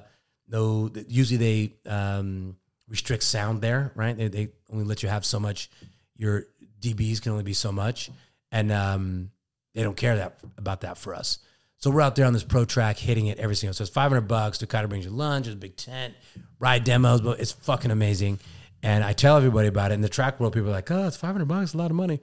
no. 0.48 0.90
Usually 1.08 1.38
they 1.84 1.90
um, 1.90 2.56
restrict 2.88 3.24
sound 3.24 3.62
there, 3.62 3.90
right? 3.96 4.16
They, 4.16 4.28
they 4.28 4.48
only 4.72 4.84
let 4.84 5.02
you 5.02 5.08
have 5.08 5.24
so 5.24 5.40
much. 5.40 5.70
Your 6.14 6.44
dBs 6.80 7.20
can 7.20 7.32
only 7.32 7.44
be 7.44 7.52
so 7.52 7.72
much, 7.72 8.10
and 8.52 8.70
um, 8.70 9.32
they 9.74 9.82
don't 9.82 9.96
care 9.96 10.16
that 10.16 10.38
about 10.56 10.82
that 10.82 10.96
for 10.96 11.16
us. 11.16 11.40
So 11.80 11.90
we're 11.90 12.02
out 12.02 12.14
there 12.14 12.26
on 12.26 12.32
this 12.34 12.44
pro 12.44 12.64
track 12.64 12.98
hitting 12.98 13.26
it 13.28 13.38
every 13.38 13.56
single. 13.56 13.72
So 13.74 13.82
it's 13.82 13.90
500 13.90 14.22
bucks. 14.22 14.58
Ducati 14.58 14.88
brings 14.88 15.04
you 15.06 15.10
lunch. 15.10 15.46
There's 15.46 15.54
a 15.54 15.58
big 15.58 15.76
tent, 15.76 16.14
ride 16.58 16.84
demos, 16.84 17.20
but 17.22 17.40
it's 17.40 17.52
fucking 17.52 17.90
amazing. 17.90 18.38
And 18.82 19.02
I 19.02 19.12
tell 19.14 19.36
everybody 19.36 19.68
about 19.68 19.90
it. 19.90 19.94
In 19.94 20.00
the 20.02 20.08
track 20.08 20.38
world, 20.40 20.52
people 20.52 20.68
are 20.68 20.72
like, 20.72 20.90
"Oh, 20.90 21.06
it's 21.06 21.16
500 21.16 21.46
bucks, 21.46 21.74
a 21.74 21.78
lot 21.78 21.90
of 21.90 21.96
money." 21.96 22.20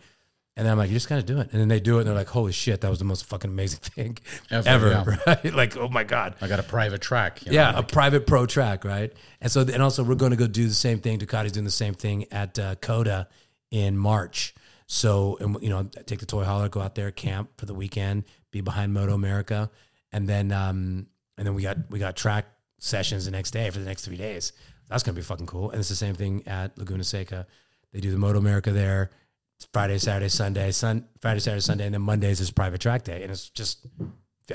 And 0.56 0.65
then 0.65 0.72
I'm 0.72 0.78
like, 0.80 0.89
"You 0.89 0.96
just 0.96 1.08
gotta 1.10 1.22
do 1.24 1.39
it." 1.39 1.52
And 1.52 1.62
then 1.62 1.67
they 1.67 1.80
do 1.80 1.98
it, 1.98 2.02
and 2.02 2.08
they're 2.08 2.15
like, 2.15 2.30
"Holy 2.30 2.52
shit, 2.52 2.82
that 2.82 2.89
was 2.89 2.98
the 3.00 3.06
most 3.06 3.26
fucking 3.26 3.50
amazing 3.50 3.80
thing 3.84 4.17
Ever, 4.52 4.91
ever!" 4.91 5.12
yeah. 5.12 5.17
Right? 5.43 5.54
Like, 5.54 5.78
oh 5.78 5.88
my 5.89 6.04
god. 6.04 6.36
I 6.41 6.48
got 6.48 6.60
a 6.60 6.63
private 6.63 7.02
track. 7.02 7.46
you 7.46 7.52
know, 7.52 7.56
Yeah, 7.58 7.72
like- 7.74 7.84
a 7.84 7.88
private 7.93 8.26
pro 8.28 8.46
track, 8.48 8.84
right? 8.86 9.12
And 9.41 9.52
so, 9.52 9.62
and 9.62 9.82
also, 9.84 10.04
we're 10.04 10.15
going 10.15 10.32
to 10.32 10.38
go 10.38 10.48
do 10.48 10.67
the 10.67 10.74
same 10.74 11.00
thing. 11.00 11.17
Ducati's 11.20 11.52
doing 11.52 11.63
the 11.65 11.72
same 11.72 11.93
thing 11.96 12.26
at 12.32 12.58
uh, 12.60 12.76
Coda 12.76 13.28
in 13.72 13.98
March. 13.98 14.54
So, 14.88 15.38
and 15.41 15.58
you 15.62 15.70
know, 15.70 15.84
take 16.06 16.20
the 16.20 16.26
toy 16.26 16.43
hauler, 16.43 16.70
go 16.70 16.80
out 16.82 16.96
there, 16.96 17.12
camp 17.12 17.50
for 17.58 17.65
the 17.65 17.74
weekend, 17.74 18.24
be 18.52 18.62
behind 18.62 18.94
Moto 18.94 19.14
America, 19.14 19.70
and 20.12 20.28
then, 20.28 20.52
um, 20.52 21.08
and 21.38 21.46
then 21.46 21.54
we 21.54 21.62
got 21.64 21.78
we 21.90 22.00
got 22.00 22.16
track 22.16 22.46
sessions 22.80 23.26
the 23.26 23.32
next 23.32 23.52
day 23.52 23.70
for 23.70 23.80
the 23.80 23.86
next 23.86 24.06
three 24.06 24.18
days. 24.18 24.54
That's 24.90 25.04
gonna 25.04 25.16
be 25.16 25.22
fucking 25.22 25.48
cool. 25.48 25.72
And 25.72 25.80
it's 25.80 25.90
the 25.90 25.96
same 25.96 26.16
thing 26.16 26.48
at 26.48 26.78
Laguna 26.78 27.04
Seca. 27.04 27.46
They 27.94 28.00
do 28.00 28.12
the 28.12 28.18
Moto 28.18 28.40
America 28.40 28.72
there. 28.72 29.12
It's 29.58 29.68
Friday, 29.74 29.98
Saturday, 29.98 30.30
Sunday, 30.30 30.72
Sun 30.72 31.08
Friday, 31.22 31.40
Saturday, 31.40 31.62
Sunday, 31.62 31.86
and 31.86 31.94
then 31.94 32.02
Mondays 32.02 32.40
is 32.40 32.52
private 32.52 32.80
track 32.80 33.04
day, 33.04 33.24
and 33.24 33.32
it's 33.32 33.50
just 33.50 33.86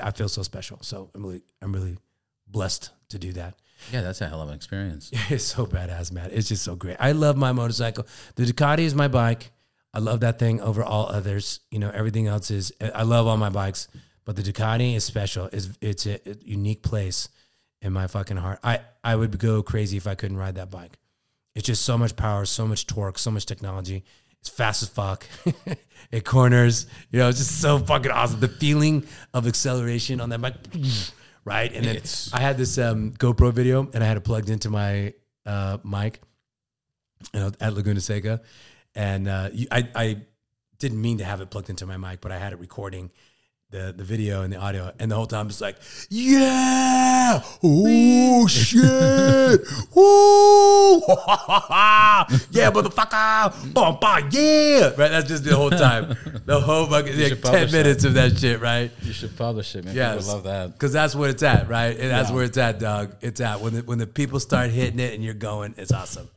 I 0.01 0.11
feel 0.11 0.29
so 0.29 0.43
special. 0.43 0.79
So 0.81 1.11
I'm 1.13 1.23
really 1.25 1.41
I'm 1.61 1.73
really 1.73 1.97
blessed 2.47 2.89
to 3.09 3.19
do 3.19 3.31
that. 3.33 3.55
yeah, 3.91 4.01
that's 4.01 4.21
a 4.21 4.27
hell 4.27 4.41
of 4.41 4.49
an 4.49 4.55
experience. 4.55 5.11
It's 5.29 5.43
so 5.43 5.65
badass, 5.65 6.11
man. 6.11 6.29
It's 6.33 6.47
just 6.47 6.63
so 6.63 6.75
great. 6.75 6.97
I 6.99 7.11
love 7.11 7.35
my 7.37 7.51
motorcycle. 7.51 8.05
The 8.35 8.45
Ducati 8.45 8.79
is 8.79 8.95
my 8.95 9.07
bike. 9.07 9.51
I 9.93 9.99
love 9.99 10.21
that 10.21 10.39
thing 10.39 10.59
over 10.61 10.83
all 10.83 11.07
others. 11.07 11.59
You 11.69 11.79
know, 11.79 11.91
everything 11.93 12.27
else 12.27 12.49
is. 12.51 12.71
I 12.81 13.03
love 13.03 13.27
all 13.27 13.37
my 13.37 13.49
bikes, 13.49 13.87
but 14.25 14.35
the 14.35 14.41
Ducati 14.41 14.95
is 14.95 15.03
special. 15.03 15.49
It's 15.53 15.69
it's 15.81 16.05
a, 16.05 16.19
a 16.27 16.35
unique 16.43 16.81
place 16.81 17.29
in 17.81 17.93
my 17.93 18.07
fucking 18.07 18.37
heart. 18.37 18.59
I 18.63 18.79
I 19.03 19.15
would 19.15 19.37
go 19.37 19.61
crazy 19.61 19.97
if 19.97 20.07
I 20.07 20.15
couldn't 20.15 20.37
ride 20.37 20.55
that 20.55 20.71
bike. 20.71 20.97
It's 21.55 21.67
just 21.67 21.83
so 21.83 21.97
much 21.97 22.15
power, 22.15 22.45
so 22.45 22.65
much 22.65 22.87
torque, 22.87 23.19
so 23.19 23.29
much 23.29 23.45
technology. 23.45 24.03
It's 24.39 24.49
fast 24.49 24.81
as 24.81 24.89
fuck. 24.89 25.25
it 26.11 26.25
corners. 26.25 26.87
You 27.11 27.19
know, 27.19 27.29
it's 27.29 27.37
just 27.37 27.61
so 27.61 27.77
fucking 27.77 28.11
awesome. 28.11 28.39
The 28.39 28.47
feeling 28.47 29.05
of 29.33 29.45
acceleration 29.47 30.19
on 30.19 30.29
that 30.29 30.41
bike, 30.41 30.55
right? 31.45 31.71
And 31.71 31.85
then 31.85 31.95
It's- 31.97 32.31
I 32.33 32.39
had 32.39 32.57
this 32.57 32.77
um, 32.77 33.11
GoPro 33.11 33.53
video, 33.53 33.87
and 33.93 34.03
I 34.03 34.07
had 34.07 34.17
it 34.17 34.21
plugged 34.21 34.49
into 34.49 34.69
my 34.69 35.13
uh, 35.45 35.77
mic 35.83 36.19
you 37.33 37.39
know, 37.39 37.51
at 37.61 37.73
Laguna 37.73 38.01
Seca, 38.01 38.41
and 38.95 39.27
uh, 39.27 39.49
you, 39.53 39.67
I 39.71 39.87
I 39.95 40.17
didn't 40.79 41.01
mean 41.01 41.17
to 41.19 41.25
have 41.25 41.41
it 41.41 41.49
plugged 41.49 41.69
into 41.69 41.85
my 41.85 41.97
mic, 41.97 42.21
but 42.21 42.31
I 42.31 42.37
had 42.37 42.53
it 42.53 42.59
recording 42.59 43.11
the 43.71 43.93
the 43.95 44.03
video 44.03 44.43
and 44.43 44.53
the 44.53 44.57
audio, 44.57 44.91
and 44.99 45.09
the 45.11 45.15
whole 45.15 45.25
time 45.25 45.47
it's 45.47 45.61
like, 45.61 45.77
yeah, 46.09 47.41
oh 47.63 48.47
shit, 48.47 48.81
yeah, 52.51 52.69
motherfucker, 52.71 53.73
bum, 53.73 53.97
yeah, 54.31 54.87
right. 54.89 55.09
That's 55.09 55.27
just 55.27 55.43
the 55.43 55.55
whole 55.55 55.71
time, 55.71 56.15
the 56.45 56.59
whole 56.59 56.85
fucking 56.85 57.19
like, 57.19 57.41
ten 57.41 57.71
minutes 57.71 58.03
of 58.03 58.13
that 58.13 58.37
shit, 58.37 58.61
right? 58.61 58.91
You 59.01 59.13
should 59.13 59.35
publish 59.35 59.75
it, 59.75 59.85
man. 59.85 60.15
Would 60.15 60.25
love 60.25 60.43
that. 60.43 60.73
Because 60.73 60.93
that's 60.93 61.15
where 61.15 61.29
it's 61.31 61.43
at, 61.43 61.67
right? 61.67 61.97
And 61.97 62.11
that's 62.11 62.29
Yeah. 62.29 62.35
where 62.35 62.43
it's 62.43 62.57
at, 62.57 62.79
dog. 62.79 63.15
It's 63.21 63.41
at 63.41 63.59
when 63.61 63.73
the, 63.73 63.81
when 63.81 63.97
the 63.97 64.07
people 64.07 64.39
start 64.39 64.69
hitting 64.69 64.99
it 64.99 65.13
and 65.13 65.23
you're 65.23 65.33
going. 65.33 65.73
It's 65.77 65.91
awesome. 65.91 66.29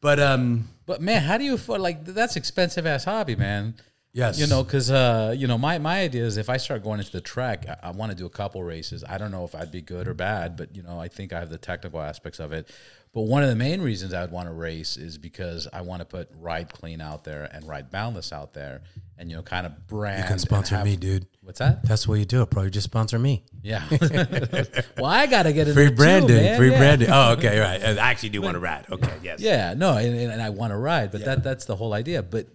But 0.00 0.20
um, 0.20 0.68
But 0.86 1.00
man, 1.00 1.22
how 1.22 1.38
do 1.38 1.44
you 1.44 1.54
afford 1.54 1.80
like 1.80 2.04
that's 2.04 2.36
expensive 2.36 2.86
ass 2.86 3.04
hobby, 3.04 3.36
man? 3.36 3.74
yes, 4.12 4.38
You 4.38 4.46
know, 4.46 4.62
because 4.62 4.90
uh, 4.90 5.34
you 5.36 5.46
know, 5.46 5.58
my 5.58 5.78
my 5.78 6.00
idea 6.00 6.24
is 6.24 6.36
if 6.36 6.48
I 6.48 6.56
start 6.56 6.82
going 6.82 7.00
into 7.00 7.12
the 7.12 7.20
track, 7.20 7.66
I, 7.68 7.88
I 7.88 7.90
want 7.92 8.10
to 8.12 8.16
do 8.16 8.26
a 8.26 8.30
couple 8.30 8.62
races. 8.62 9.04
I 9.08 9.18
don't 9.18 9.30
know 9.30 9.44
if 9.44 9.54
I'd 9.54 9.72
be 9.72 9.82
good 9.82 10.08
or 10.08 10.14
bad, 10.14 10.56
but 10.56 10.74
you 10.76 10.82
know, 10.82 10.98
I 10.98 11.08
think 11.08 11.32
I 11.32 11.40
have 11.40 11.50
the 11.50 11.58
technical 11.58 12.00
aspects 12.00 12.40
of 12.40 12.52
it. 12.52 12.70
But 13.14 13.22
one 13.22 13.42
of 13.42 13.50
the 13.50 13.56
main 13.56 13.82
reasons 13.82 14.14
I 14.14 14.22
would 14.22 14.32
want 14.32 14.48
to 14.48 14.54
race 14.54 14.96
is 14.96 15.18
because 15.18 15.68
I 15.72 15.82
want 15.82 16.00
to 16.00 16.06
put 16.06 16.30
Ride 16.38 16.72
Clean 16.72 17.00
out 17.00 17.24
there 17.24 17.44
and 17.52 17.68
Ride 17.68 17.90
Boundless 17.90 18.32
out 18.32 18.54
there, 18.54 18.82
and 19.18 19.30
you 19.30 19.36
know 19.36 19.42
kind 19.42 19.66
of 19.66 19.86
brand. 19.86 20.22
You 20.22 20.28
can 20.28 20.38
sponsor 20.38 20.76
and 20.76 20.84
me, 20.84 20.96
dude. 20.96 21.26
What's 21.42 21.58
that? 21.58 21.82
That's 21.84 22.04
the 22.04 22.12
way 22.12 22.18
you 22.20 22.24
do 22.24 22.42
it, 22.42 22.50
bro. 22.50 22.64
You 22.64 22.70
just 22.70 22.84
sponsor 22.84 23.18
me. 23.18 23.44
Yeah. 23.62 23.82
well, 24.96 25.06
I 25.06 25.26
gotta 25.26 25.52
get 25.52 25.68
in 25.68 25.74
Free 25.74 25.88
too, 25.88 25.94
branding. 25.96 26.36
man. 26.36 26.56
free 26.58 26.70
Yeah. 26.70 26.78
branding. 26.78 27.08
Oh, 27.10 27.32
okay, 27.32 27.58
right. 27.60 27.82
I 27.82 28.10
actually 28.10 28.30
do 28.30 28.42
want 28.42 28.54
to 28.54 28.60
ride. 28.60 28.86
Okay, 28.90 29.12
yes. 29.22 29.40
Yeah, 29.40 29.74
no, 29.74 29.96
and, 29.96 30.16
and 30.16 30.40
I 30.42 30.50
want 30.50 30.72
to 30.72 30.76
ride, 30.76 31.10
but 31.12 31.24
that 31.24 31.42
that's 31.42 31.64
the 31.64 31.76
whole 31.76 31.92
idea. 31.94 32.22
But 32.22 32.46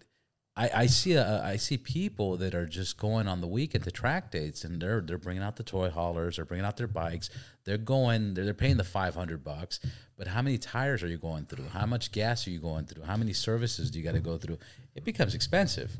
I, 0.56 0.72
I 0.74 0.86
see 0.88 1.13
a, 1.13 1.43
I 1.43 1.58
see 1.58 1.78
people 1.78 2.38
that 2.38 2.56
are 2.56 2.65
just 2.65 2.98
going 2.98 3.28
on 3.28 3.41
the 3.41 3.48
weekend 3.48 3.84
to 3.84 3.91
track 3.91 4.32
dates, 4.32 4.63
and 4.63 4.82
they're 4.82 5.02
they're 5.02 5.17
bringing 5.20 5.43
out 5.43 5.56
the 5.56 5.63
toy 5.63 5.89
haulers, 5.89 6.38
they're 6.38 6.46
bringing 6.46 6.65
out 6.65 6.78
their 6.78 6.88
bikes, 6.88 7.30
they're 7.63 7.78
going, 7.78 8.34
they're, 8.34 8.46
they're 8.46 8.54
paying 8.56 8.78
the 8.78 8.84
five 8.84 9.13
hundred 9.13 9.43
bucks. 9.43 9.80
But 10.17 10.28
how 10.28 10.41
many 10.41 10.58
tires 10.58 11.04
are 11.04 11.08
you 11.08 11.20
going 11.20 11.46
through? 11.46 11.67
How 11.67 11.86
much 11.86 12.12
gas 12.12 12.48
are 12.48 12.50
you 12.50 12.60
going 12.60 12.86
through? 12.86 13.04
How 13.04 13.17
many 13.17 13.34
services 13.34 13.91
do 13.91 14.00
you 14.00 14.04
got 14.04 14.13
to 14.15 14.20
go 14.20 14.38
through? 14.38 14.58
It 14.96 15.06
becomes 15.06 15.36
expensive. 15.36 15.96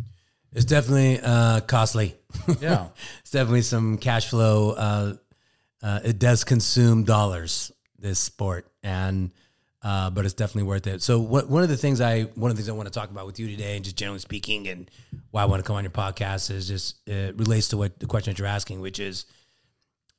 It's 0.54 0.66
definitely 0.66 1.20
uh, 1.22 1.62
costly. 1.62 2.16
Yeah. 2.62 2.88
it's 3.22 3.32
definitely 3.32 3.62
some 3.62 3.98
cash 3.98 4.30
flow. 4.30 4.72
Uh, 4.72 5.14
uh, 5.82 6.00
it 6.04 6.20
does 6.20 6.44
consume 6.44 7.04
dollars. 7.04 7.72
This 8.00 8.20
sport, 8.20 8.72
and 8.84 9.32
uh, 9.82 10.10
but 10.10 10.26
it's 10.26 10.34
definitely 10.34 10.68
worth 10.68 10.86
it. 10.86 11.02
So, 11.02 11.20
what, 11.20 11.50
one 11.50 11.64
of 11.64 11.70
the 11.70 11.78
things 11.78 12.02
I 12.02 12.24
one 12.24 12.52
of 12.52 12.58
the 12.58 12.62
things 12.62 12.70
I 12.70 12.74
want 12.74 12.88
to 12.88 12.94
talk 12.94 13.10
about 13.10 13.26
with 13.26 13.40
you 13.40 13.48
today, 13.48 13.76
and 13.76 13.84
just 13.84 13.96
generally 13.96 14.20
speaking, 14.20 14.68
and 14.68 14.90
why 15.32 15.42
I 15.42 15.46
want 15.46 15.64
to 15.64 15.68
come 15.68 15.76
on 15.76 15.84
your 15.84 15.92
podcast 15.92 16.52
is 16.52 16.68
just 16.68 16.98
it 17.08 17.36
relates 17.38 17.70
to 17.70 17.78
what 17.78 18.00
the 18.00 18.06
question 18.06 18.34
that 18.34 18.40
you're 18.40 18.48
asking, 18.48 18.82
which 18.82 19.00
is, 19.00 19.26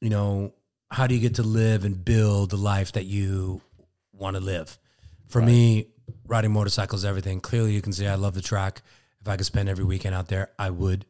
you 0.01 0.11
know, 0.11 0.55
how 0.91 1.07
do 1.07 1.15
you 1.15 1.21
get 1.21 1.37
to 1.37 1.43
live 1.43 1.85
and 1.85 2.05
build 2.05 2.51
the 2.51 2.57
life 2.57 2.93
that 2.93 3.05
you 3.05 3.61
want 4.13 4.37
to 4.37 4.41
live? 4.41 4.79
For 5.29 5.43
me, 5.43 5.89
riding 6.27 6.53
motorcycles, 6.53 7.05
everything. 7.05 7.41
Clearly, 7.41 7.73
you 7.73 7.83
can 7.83 7.93
see 7.93 8.07
I 8.07 8.15
love 8.15 8.35
the 8.35 8.41
track. 8.41 8.83
If 9.21 9.29
I 9.29 9.37
could 9.37 9.47
spend 9.47 9.69
every 9.69 9.85
weekend 9.85 10.15
out 10.15 10.29
there, 10.29 10.51
I 10.59 10.71
would. 10.71 11.05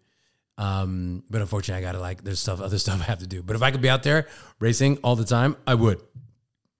Um, 0.56 1.22
but 1.30 1.40
unfortunately, 1.40 1.84
I 1.84 1.86
gotta 1.86 2.00
like 2.00 2.24
there's 2.24 2.40
stuff, 2.40 2.60
other 2.60 2.78
stuff 2.84 3.00
I 3.00 3.04
have 3.04 3.20
to 3.20 3.26
do. 3.26 3.42
But 3.42 3.56
if 3.56 3.62
I 3.62 3.70
could 3.70 3.80
be 3.82 3.88
out 3.88 4.02
there 4.02 4.26
racing 4.58 4.98
all 4.98 5.16
the 5.16 5.24
time, 5.24 5.56
I 5.66 5.74
would. 5.74 6.02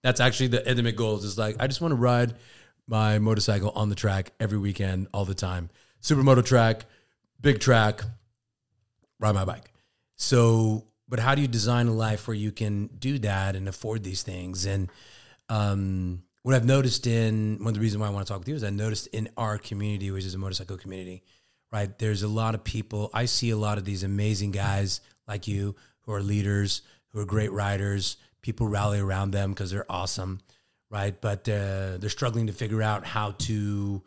That's 0.02 0.20
actually 0.20 0.48
the 0.48 0.68
ultimate 0.68 0.96
goal. 0.96 1.16
Is 1.16 1.38
like 1.38 1.56
I 1.60 1.66
just 1.66 1.80
want 1.80 1.92
to 1.92 1.96
ride 1.96 2.34
my 2.86 3.18
motorcycle 3.18 3.70
on 3.70 3.88
the 3.88 3.94
track 3.94 4.32
every 4.40 4.58
weekend, 4.58 5.08
all 5.12 5.24
the 5.24 5.34
time. 5.34 5.70
Supermoto 6.02 6.44
track, 6.44 6.86
big 7.40 7.60
track, 7.60 8.02
ride 9.20 9.34
my 9.34 9.44
bike. 9.44 9.70
So, 10.16 10.86
but 11.08 11.20
how 11.20 11.34
do 11.34 11.42
you 11.42 11.48
design 11.48 11.86
a 11.86 11.92
life 11.92 12.26
where 12.26 12.36
you 12.36 12.50
can 12.50 12.88
do 12.98 13.18
that 13.20 13.54
and 13.54 13.68
afford 13.68 14.02
these 14.02 14.22
things? 14.22 14.64
And 14.64 14.90
um, 15.48 16.22
what 16.48 16.56
I've 16.56 16.64
noticed 16.64 17.06
in 17.06 17.58
one 17.58 17.68
of 17.68 17.74
the 17.74 17.80
reasons 17.80 18.00
why 18.00 18.06
I 18.06 18.11
want 18.11 18.26
to 18.26 18.32
talk 18.32 18.38
with 18.38 18.48
you 18.48 18.54
is 18.54 18.64
I 18.64 18.70
noticed 18.70 19.06
in 19.08 19.28
our 19.37 19.58
community, 19.58 20.11
which 20.11 20.24
is 20.24 20.32
a 20.32 20.38
motorcycle 20.38 20.78
community, 20.78 21.22
right? 21.70 21.98
There's 21.98 22.22
a 22.22 22.28
lot 22.28 22.54
of 22.54 22.64
people. 22.64 23.11
I 23.12 23.26
see 23.26 23.50
a 23.50 23.56
lot 23.58 23.76
of 23.76 23.84
these 23.84 24.02
amazing 24.02 24.52
guys 24.52 25.02
like 25.26 25.46
you 25.46 25.76
who 26.06 26.12
are 26.14 26.22
leaders, 26.22 26.80
who 27.08 27.20
are 27.20 27.26
great 27.26 27.52
riders. 27.52 28.16
People 28.40 28.66
rally 28.66 28.98
around 28.98 29.32
them 29.32 29.50
because 29.50 29.70
they're 29.70 29.84
awesome, 29.92 30.40
right? 30.90 31.20
But 31.20 31.46
uh, 31.50 31.98
they're 31.98 32.08
struggling 32.08 32.46
to 32.46 32.54
figure 32.54 32.80
out 32.80 33.04
how 33.04 33.32
to, 33.32 34.02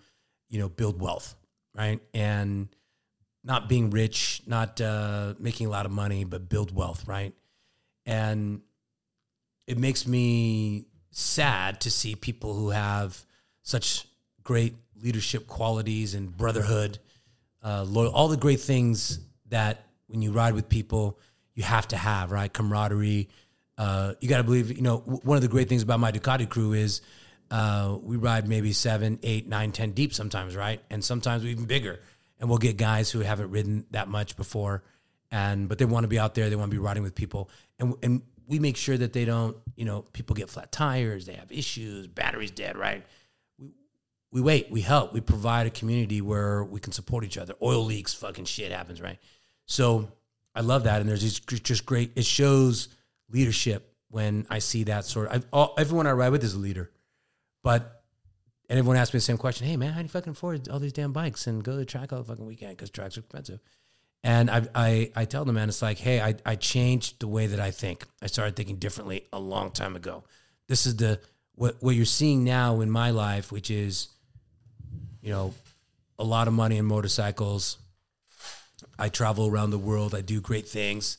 you 0.50 0.60
know, 0.60 0.68
build 0.68 1.00
wealth, 1.00 1.36
right? 1.76 2.00
And 2.12 2.70
not 3.44 3.70
being 3.70 3.92
rich, 3.92 4.42
not 4.48 4.82
uh, 4.82 5.36
making 5.38 5.68
a 5.68 5.70
lot 5.70 5.86
of 5.86 5.92
money, 5.92 6.24
but 6.24 6.50
build 6.50 6.76
wealth, 6.76 7.08
right? 7.08 7.36
And 8.08 8.62
it 9.68 9.78
makes 9.78 10.08
me 10.08 10.88
sad 11.12 11.82
to 11.82 11.92
see 11.92 12.16
people 12.16 12.54
who 12.54 12.70
have 12.70 13.24
such 13.62 14.08
great 14.44 14.76
leadership 15.02 15.48
qualities 15.48 16.14
and 16.14 16.36
brotherhood, 16.36 17.00
uh, 17.64 17.84
loyal, 17.84 18.12
all 18.12 18.28
the 18.28 18.38
great 18.38 18.60
things 18.60 19.20
that 19.50 19.86
when 20.08 20.22
you 20.22 20.32
ride 20.32 20.54
with 20.54 20.70
people, 20.70 21.20
you 21.54 21.64
have 21.64 21.88
to 21.90 21.98
have, 21.98 22.32
right? 22.32 22.52
Camaraderie. 22.52 23.30
Uh, 23.78 24.14
you 24.20 24.30
got 24.30 24.38
to 24.38 24.44
believe, 24.44 24.76
you 24.76 24.82
know, 24.82 25.00
w- 25.00 25.20
one 25.24 25.38
of 25.38 25.42
the 25.42 25.48
great 25.48 25.68
things 25.70 25.84
about 25.84 26.00
my 26.00 26.12
Ducati 26.12 26.48
crew 26.48 26.74
is 26.74 27.02
uh, 27.50 27.98
we 28.02 28.18
ride 28.18 28.48
maybe 28.48 28.72
seven, 28.74 29.20
eight, 29.24 29.48
nine, 29.48 29.72
ten 29.72 29.92
deep 29.92 30.14
sometimes, 30.14 30.56
right? 30.56 30.82
And 30.90 31.04
sometimes 31.04 31.46
even 31.46 31.66
bigger. 31.66 32.00
And 32.40 32.50
we'll 32.50 32.58
get 32.58 32.78
guys 32.78 33.12
who 33.12 33.20
haven't 33.20 33.52
ridden 33.52 33.86
that 33.92 34.08
much 34.08 34.36
before, 34.36 34.84
and 35.32 35.70
but 35.70 35.78
they 35.78 35.86
want 35.86 36.06
to 36.06 36.08
be 36.08 36.18
out 36.18 36.34
there. 36.34 36.50
They 36.50 36.56
want 36.56 36.72
to 36.72 36.76
be 36.76 36.80
riding 36.84 37.04
with 37.04 37.14
people, 37.14 37.52
and 37.78 37.94
and 38.02 38.22
we 38.48 38.60
make 38.60 38.78
sure 38.78 38.98
that 38.98 39.14
they 39.14 39.26
don't, 39.26 39.56
you 39.76 39.86
know, 39.86 40.04
people 40.14 40.36
get 40.36 40.50
flat 40.50 40.72
tires, 40.72 41.26
they 41.26 41.34
have 41.34 41.52
issues, 41.52 42.08
batteries 42.08 42.52
dead, 42.52 42.78
right? 42.78 43.06
We 43.58 43.72
we 44.32 44.42
wait, 44.42 44.72
we 44.72 44.82
help, 44.82 45.14
we 45.14 45.22
provide 45.22 45.68
a 45.68 45.70
community 45.70 46.22
where 46.22 46.64
we 46.64 46.80
can 46.80 46.94
support 46.94 47.24
each 47.24 47.38
other. 47.38 47.54
Oil 47.62 47.84
leaks, 47.84 48.14
fucking 48.14 48.46
shit 48.46 48.72
happens, 48.72 49.02
right? 49.02 49.20
So 49.66 50.12
I 50.54 50.62
love 50.62 50.84
that, 50.84 51.02
and 51.02 51.10
there's 51.10 51.22
just 51.22 51.48
just 51.64 51.86
great. 51.86 52.12
It 52.16 52.26
shows 52.26 52.90
leadership 53.30 53.94
when 54.10 54.46
I 54.50 54.60
see 54.60 54.84
that 54.86 55.06
sort 55.06 55.30
of. 55.30 55.46
All, 55.54 55.74
everyone 55.78 56.08
I 56.08 56.12
ride 56.12 56.30
with 56.30 56.44
is 56.44 56.54
a 56.54 56.60
leader, 56.60 56.92
but 57.64 58.04
and 58.70 58.80
everyone 58.80 58.98
asks 58.98 59.14
me 59.14 59.18
the 59.18 59.22
same 59.22 59.38
question: 59.38 59.68
Hey 59.68 59.78
man, 59.78 59.92
how 59.92 60.00
do 60.00 60.04
you 60.04 60.10
fucking 60.10 60.32
afford 60.32 60.68
all 60.70 60.80
these 60.80 60.94
damn 60.94 61.14
bikes 61.14 61.48
and 61.48 61.64
go 61.64 61.74
to 61.74 61.78
the 61.78 61.86
track 61.86 62.12
all 62.12 62.20
the 62.20 62.26
fucking 62.26 62.46
weekend 62.46 62.76
because 62.76 62.90
tracks 62.90 63.18
are 63.18 63.22
expensive? 63.22 63.60
And 64.24 64.52
I, 64.52 64.68
I 64.76 65.12
I 65.16 65.26
tell 65.26 65.46
them, 65.46 65.56
man, 65.56 65.68
it's 65.70 65.82
like, 65.82 65.98
hey, 65.98 66.22
I 66.22 66.36
I 66.46 66.56
changed 66.56 67.20
the 67.20 67.28
way 67.28 67.48
that 67.48 67.60
I 67.60 67.72
think. 67.72 68.06
I 68.22 68.28
started 68.28 68.56
thinking 68.56 68.76
differently 68.78 69.26
a 69.34 69.40
long 69.40 69.72
time 69.72 69.96
ago. 69.96 70.24
This 70.68 70.86
is 70.86 70.96
the 70.98 71.20
what 71.56 71.78
what 71.82 71.96
you're 71.96 72.06
seeing 72.06 72.44
now 72.44 72.82
in 72.82 72.92
my 72.92 73.10
life, 73.12 73.52
which 73.52 73.72
is, 73.72 74.10
you 75.22 75.32
know, 75.32 75.54
a 76.20 76.24
lot 76.24 76.48
of 76.48 76.54
money 76.54 76.78
in 76.78 76.86
motorcycles. 76.86 77.78
I 79.00 79.10
travel 79.10 79.48
around 79.48 79.72
the 79.72 79.80
world. 79.80 80.14
I 80.14 80.22
do 80.22 80.40
great 80.40 80.68
things. 80.68 81.18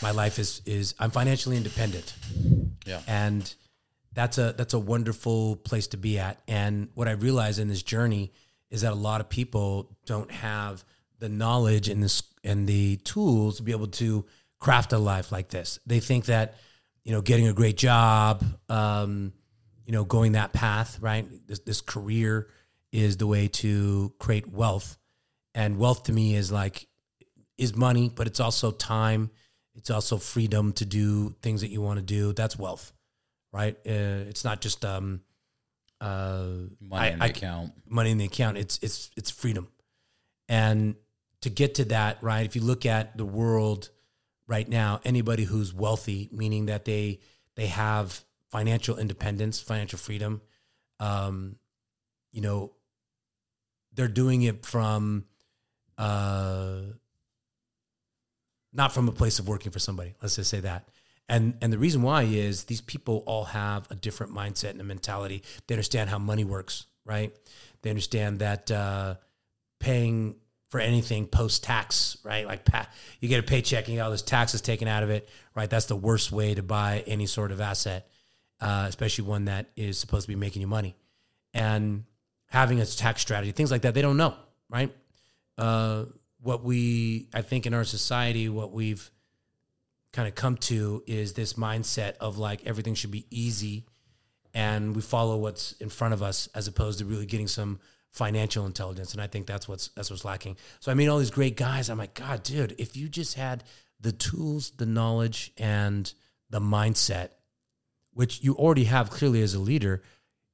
My 0.00 0.12
life 0.12 0.38
is 0.38 0.62
is 0.64 0.94
I'm 1.00 1.10
financially 1.10 1.56
independent 1.56 2.14
Yeah. 2.86 3.00
and 3.06 3.52
that's 4.12 4.38
a 4.38 4.54
that's 4.56 4.74
a 4.74 4.78
wonderful 4.78 5.56
place 5.56 5.88
to 5.88 5.96
be 5.96 6.18
at 6.20 6.40
and 6.46 6.88
what 6.94 7.08
i 7.08 7.12
realize 7.12 7.58
in 7.58 7.66
this 7.68 7.82
journey 7.82 8.32
is 8.70 8.82
that 8.82 8.92
a 8.92 8.96
lot 8.96 9.20
of 9.20 9.28
people 9.28 9.96
don't 10.06 10.30
have 10.30 10.84
the 11.18 11.28
knowledge 11.28 11.88
and 11.88 12.00
this 12.02 12.22
and 12.44 12.68
the 12.68 12.96
tools 12.98 13.56
to 13.56 13.62
be 13.62 13.72
able 13.72 13.86
to 13.88 14.24
craft 14.60 14.92
a 14.92 14.98
life 14.98 15.32
like 15.32 15.48
this 15.48 15.78
they 15.86 16.00
think 16.00 16.26
that 16.26 16.54
you 17.04 17.12
know 17.12 17.20
getting 17.20 17.48
a 17.48 17.52
great 17.52 17.76
job 17.76 18.42
um, 18.68 19.32
you 19.84 19.92
know 19.92 20.04
going 20.04 20.32
that 20.32 20.52
path 20.52 20.98
right 21.00 21.26
this, 21.46 21.58
this 21.60 21.80
career 21.80 22.48
is 22.92 23.16
the 23.16 23.26
way 23.26 23.48
to 23.48 24.12
create 24.18 24.46
wealth 24.48 24.96
and 25.54 25.78
wealth 25.78 26.04
to 26.04 26.12
me 26.12 26.34
is 26.34 26.50
like 26.52 26.86
is 27.58 27.74
money 27.76 28.08
but 28.14 28.26
it's 28.26 28.40
also 28.40 28.70
time 28.70 29.30
it's 29.74 29.90
also 29.90 30.16
freedom 30.16 30.72
to 30.72 30.84
do 30.84 31.34
things 31.42 31.60
that 31.62 31.68
you 31.70 31.80
want 31.82 31.98
to 31.98 32.04
do 32.04 32.32
that's 32.32 32.58
wealth 32.58 32.92
right? 33.52 33.76
Uh, 33.86 34.26
it's 34.30 34.44
not 34.44 34.60
just 34.60 34.84
um, 34.84 35.20
uh, 36.00 36.44
Money 36.80 37.06
I- 37.06 37.08
in 37.10 37.18
the 37.20 37.24
I- 37.24 37.28
account. 37.28 37.72
money 37.88 38.10
in 38.10 38.18
the 38.18 38.24
account. 38.24 38.56
It's 38.58 38.80
it's 38.82 39.10
it's 39.16 39.30
freedom, 39.30 39.68
and 40.48 40.96
to 41.44 41.50
get 41.50 41.74
to 41.74 41.84
that, 41.84 42.22
right? 42.22 42.46
If 42.46 42.56
you 42.56 42.62
look 42.62 42.86
at 42.86 43.18
the 43.18 43.24
world 43.24 43.90
right 44.48 44.66
now, 44.66 45.02
anybody 45.04 45.44
who's 45.44 45.74
wealthy, 45.74 46.30
meaning 46.32 46.66
that 46.66 46.86
they 46.86 47.20
they 47.54 47.66
have 47.66 48.24
financial 48.50 48.96
independence, 48.96 49.60
financial 49.60 49.98
freedom, 49.98 50.40
um, 51.00 51.56
you 52.32 52.40
know, 52.40 52.72
they're 53.92 54.08
doing 54.08 54.42
it 54.42 54.64
from. 54.64 55.26
Uh, 55.96 56.78
not 58.72 58.92
from 58.92 59.06
a 59.06 59.12
place 59.12 59.38
of 59.38 59.46
working 59.46 59.70
for 59.70 59.78
somebody. 59.78 60.14
Let's 60.20 60.34
just 60.34 60.50
say 60.50 60.60
that. 60.60 60.88
And 61.28 61.56
and 61.60 61.72
the 61.72 61.78
reason 61.78 62.02
why 62.02 62.22
is 62.22 62.64
these 62.64 62.80
people 62.80 63.22
all 63.26 63.44
have 63.44 63.86
a 63.90 63.94
different 63.94 64.34
mindset 64.34 64.70
and 64.70 64.80
a 64.80 64.84
mentality. 64.84 65.44
They 65.66 65.74
understand 65.74 66.10
how 66.10 66.18
money 66.18 66.42
works, 66.42 66.86
right? 67.04 67.32
They 67.82 67.90
understand 67.90 68.40
that 68.40 68.70
uh, 68.70 69.14
paying 69.78 70.36
for 70.74 70.80
anything 70.80 71.24
post 71.28 71.62
tax, 71.62 72.16
right? 72.24 72.48
Like 72.48 72.68
you 73.20 73.28
get 73.28 73.38
a 73.38 73.44
paycheck 73.44 73.84
and 73.84 73.94
you 73.94 74.00
got 74.00 74.06
all 74.06 74.10
this 74.10 74.22
taxes 74.22 74.60
taken 74.60 74.88
out 74.88 75.04
of 75.04 75.10
it, 75.10 75.28
right? 75.54 75.70
That's 75.70 75.86
the 75.86 75.94
worst 75.94 76.32
way 76.32 76.52
to 76.52 76.64
buy 76.64 77.04
any 77.06 77.26
sort 77.26 77.52
of 77.52 77.60
asset, 77.60 78.08
uh, 78.60 78.86
especially 78.88 79.24
one 79.24 79.44
that 79.44 79.70
is 79.76 80.00
supposed 80.00 80.24
to 80.24 80.28
be 80.28 80.34
making 80.34 80.62
you 80.62 80.66
money. 80.66 80.96
And 81.52 82.02
having 82.46 82.80
a 82.80 82.86
tax 82.86 83.22
strategy, 83.22 83.52
things 83.52 83.70
like 83.70 83.82
that, 83.82 83.94
they 83.94 84.02
don't 84.02 84.16
know, 84.16 84.34
right? 84.68 84.92
Uh, 85.56 86.06
what 86.40 86.64
we, 86.64 87.28
I 87.32 87.42
think, 87.42 87.66
in 87.66 87.74
our 87.74 87.84
society, 87.84 88.48
what 88.48 88.72
we've 88.72 89.08
kind 90.12 90.26
of 90.26 90.34
come 90.34 90.56
to 90.56 91.04
is 91.06 91.34
this 91.34 91.52
mindset 91.52 92.16
of 92.16 92.36
like 92.36 92.66
everything 92.66 92.96
should 92.96 93.12
be 93.12 93.26
easy 93.30 93.86
and 94.52 94.96
we 94.96 95.02
follow 95.02 95.36
what's 95.36 95.72
in 95.72 95.88
front 95.88 96.14
of 96.14 96.22
us 96.22 96.48
as 96.52 96.66
opposed 96.66 96.98
to 96.98 97.04
really 97.04 97.26
getting 97.26 97.46
some 97.46 97.78
financial 98.14 98.64
intelligence 98.64 99.12
and 99.12 99.20
i 99.20 99.26
think 99.26 99.46
that's 99.46 99.68
what's 99.68 99.88
that's 99.88 100.08
what's 100.08 100.24
lacking 100.24 100.56
so 100.80 100.90
i 100.90 100.94
mean 100.94 101.08
all 101.08 101.18
these 101.18 101.30
great 101.30 101.56
guys 101.56 101.90
i'm 101.90 101.98
like 101.98 102.14
god 102.14 102.42
dude 102.42 102.74
if 102.78 102.96
you 102.96 103.08
just 103.08 103.34
had 103.34 103.62
the 104.00 104.12
tools 104.12 104.70
the 104.78 104.86
knowledge 104.86 105.52
and 105.58 106.14
the 106.48 106.60
mindset 106.60 107.30
which 108.12 108.42
you 108.42 108.54
already 108.54 108.84
have 108.84 109.10
clearly 109.10 109.42
as 109.42 109.54
a 109.54 109.58
leader 109.58 110.02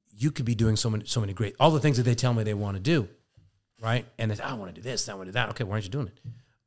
you 0.09 0.31
could 0.31 0.45
be 0.45 0.55
doing 0.55 0.75
so 0.75 0.89
many 0.89 1.05
so 1.05 1.21
many 1.21 1.33
great 1.33 1.55
all 1.59 1.71
the 1.71 1.79
things 1.79 1.97
that 1.97 2.03
they 2.03 2.15
tell 2.15 2.33
me 2.33 2.43
they 2.43 2.53
want 2.53 2.75
to 2.75 2.81
do 2.81 3.07
right? 3.81 4.05
And 4.17 4.31
it's, 4.31 4.39
I 4.39 4.53
want 4.53 4.73
to 4.73 4.81
do 4.81 4.87
this, 4.87 5.09
I 5.09 5.15
want 5.15 5.27
to 5.27 5.31
do 5.31 5.33
that. 5.33 5.49
Okay, 5.49 5.63
why 5.63 5.73
aren't 5.73 5.83
you 5.83 5.89
doing 5.89 6.07
it? 6.07 6.19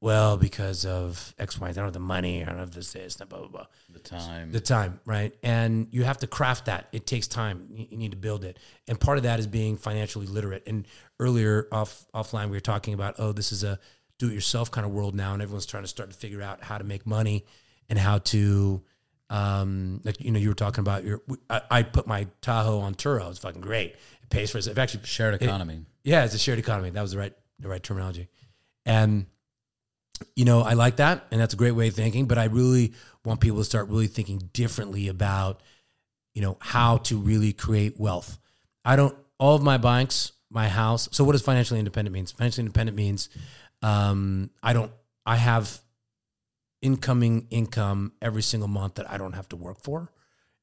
Well, 0.05 0.37
because 0.37 0.85
of 0.85 1.35
X, 1.39 1.59
Y, 1.59 1.67
I 1.67 1.73
don't 1.73 1.85
have 1.85 1.95
the 1.95 1.99
money, 1.99 2.43
I 2.43 2.51
don't 2.51 2.59
have 2.59 2.75
this, 2.75 2.93
this, 2.93 3.17
blah, 3.17 3.25
blah, 3.25 3.49
blah. 3.49 3.67
The 3.91 4.01
time. 4.01 4.53
The 4.53 4.61
time, 4.61 5.01
right? 5.07 5.35
And 5.43 5.89
you 5.93 6.05
have 6.05 6.19
to 6.19 6.27
craft 6.27 6.67
that. 6.67 6.89
It 6.93 7.07
takes 7.07 7.27
time. 7.27 7.69
You, 7.73 7.97
need 7.97 8.11
to 8.11 8.19
build 8.19 8.45
it. 8.45 8.59
And 8.87 9.01
part 9.01 9.17
of 9.17 9.25
that 9.25 9.39
is 9.39 9.47
being 9.47 9.79
financially 9.79 10.27
literate. 10.27 10.65
And 10.67 10.87
earlier 11.19 11.69
off 11.73 12.05
offline, 12.13 12.51
we 12.51 12.57
were 12.59 12.61
talking 12.61 12.93
about, 12.93 13.15
oh, 13.19 13.33
this 13.33 13.51
is 13.51 13.65
a 13.65 13.79
do 14.19 14.29
it 14.29 14.35
yourself 14.35 14.71
kind 14.71 14.87
of 14.87 14.93
world 14.93 15.15
now. 15.15 15.33
And 15.33 15.41
everyone's 15.41 15.65
trying 15.65 15.85
to 15.85 15.89
start 15.89 16.11
to 16.11 16.17
figure 16.17 16.43
out 16.43 16.63
how 16.63 16.77
to 16.77 16.85
make 16.85 17.07
money 17.07 17.47
and 17.89 17.99
how 17.99 18.19
to, 18.19 18.83
um, 19.31 20.03
like, 20.05 20.21
you 20.21 20.33
know, 20.33 20.39
you 20.39 20.49
were 20.49 20.55
talking 20.55 20.81
about 20.83 21.05
your, 21.05 21.23
I, 21.49 21.63
I 21.71 21.83
put 21.83 22.07
my 22.07 22.27
Tahoe 22.43 22.81
on 22.81 22.95
Turo. 22.95 23.31
It's 23.31 23.39
fucking 23.39 23.63
great. 23.63 23.93
It 24.23 24.29
pays 24.29 24.51
for 24.51 24.59
itself. 24.59 24.77
Actually, 24.77 25.07
Shared 25.07 25.43
economy. 25.43 25.87
yeah, 26.03 26.27
it's 26.27 26.35
a 26.35 26.39
shared 26.39 26.59
economy. 26.59 26.91
That 26.91 27.01
was 27.01 27.13
the 27.13 27.19
right 27.19 27.33
the 27.59 27.71
right 27.71 27.83
terminology. 27.83 28.29
And 28.85 29.25
you 30.37 30.45
know, 30.45 30.61
I 30.61 30.75
like 30.75 30.97
that 30.97 31.27
and 31.31 31.41
that's 31.41 31.55
a 31.55 31.57
great 31.57 31.73
way 31.73 31.89
of 31.89 31.95
thinking, 31.95 32.27
but 32.27 32.39
I 32.39 32.45
really 32.45 32.93
want 33.25 33.41
people 33.41 33.59
to 33.59 33.65
start 33.65 33.89
really 33.89 34.07
thinking 34.07 34.51
differently 34.53 35.09
about 35.09 35.61
you 36.35 36.43
know, 36.43 36.57
how 36.61 36.99
to 36.99 37.17
really 37.17 37.53
create 37.53 37.99
wealth. 37.99 38.39
I 38.85 38.97
don't 38.97 39.17
all 39.39 39.55
of 39.57 39.63
my 39.63 39.79
banks, 39.79 40.33
my 40.51 40.69
house. 40.69 41.09
So 41.13 41.25
what 41.25 41.33
does 41.33 41.43
financially 41.43 41.79
independent 41.79 42.13
means? 42.13 42.33
Financially 42.33 42.63
independent 42.63 42.97
means 42.97 43.29
um 43.83 44.51
I 44.63 44.73
don't 44.73 44.93
I 45.25 45.37
have 45.37 45.81
incoming 46.83 47.47
income 47.51 48.13
every 48.21 48.43
single 48.43 48.69
month 48.69 48.97
that 48.97 49.11
I 49.11 49.17
don't 49.17 49.33
have 49.33 49.49
to 49.51 49.57
work 49.57 49.81
for. 49.83 50.13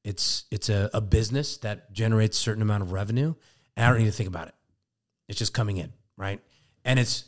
It's 0.04 0.46
it's 0.52 0.70
a, 0.70 0.90
a 0.94 1.02
business 1.02 1.58
that 1.58 1.92
generates 1.94 2.38
certain 2.38 2.62
amount 2.62 2.84
of 2.84 2.92
revenue 2.92 3.34
and 3.76 3.86
I 3.86 3.90
don't 3.90 4.00
need 4.00 4.06
to 4.06 4.12
think 4.12 4.30
about 4.30 4.50
it. 4.50 4.56
It's 5.30 5.40
just 5.40 5.54
coming 5.54 5.78
in, 5.78 5.94
right? 6.18 6.42
And 6.84 7.00
it's 7.00 7.26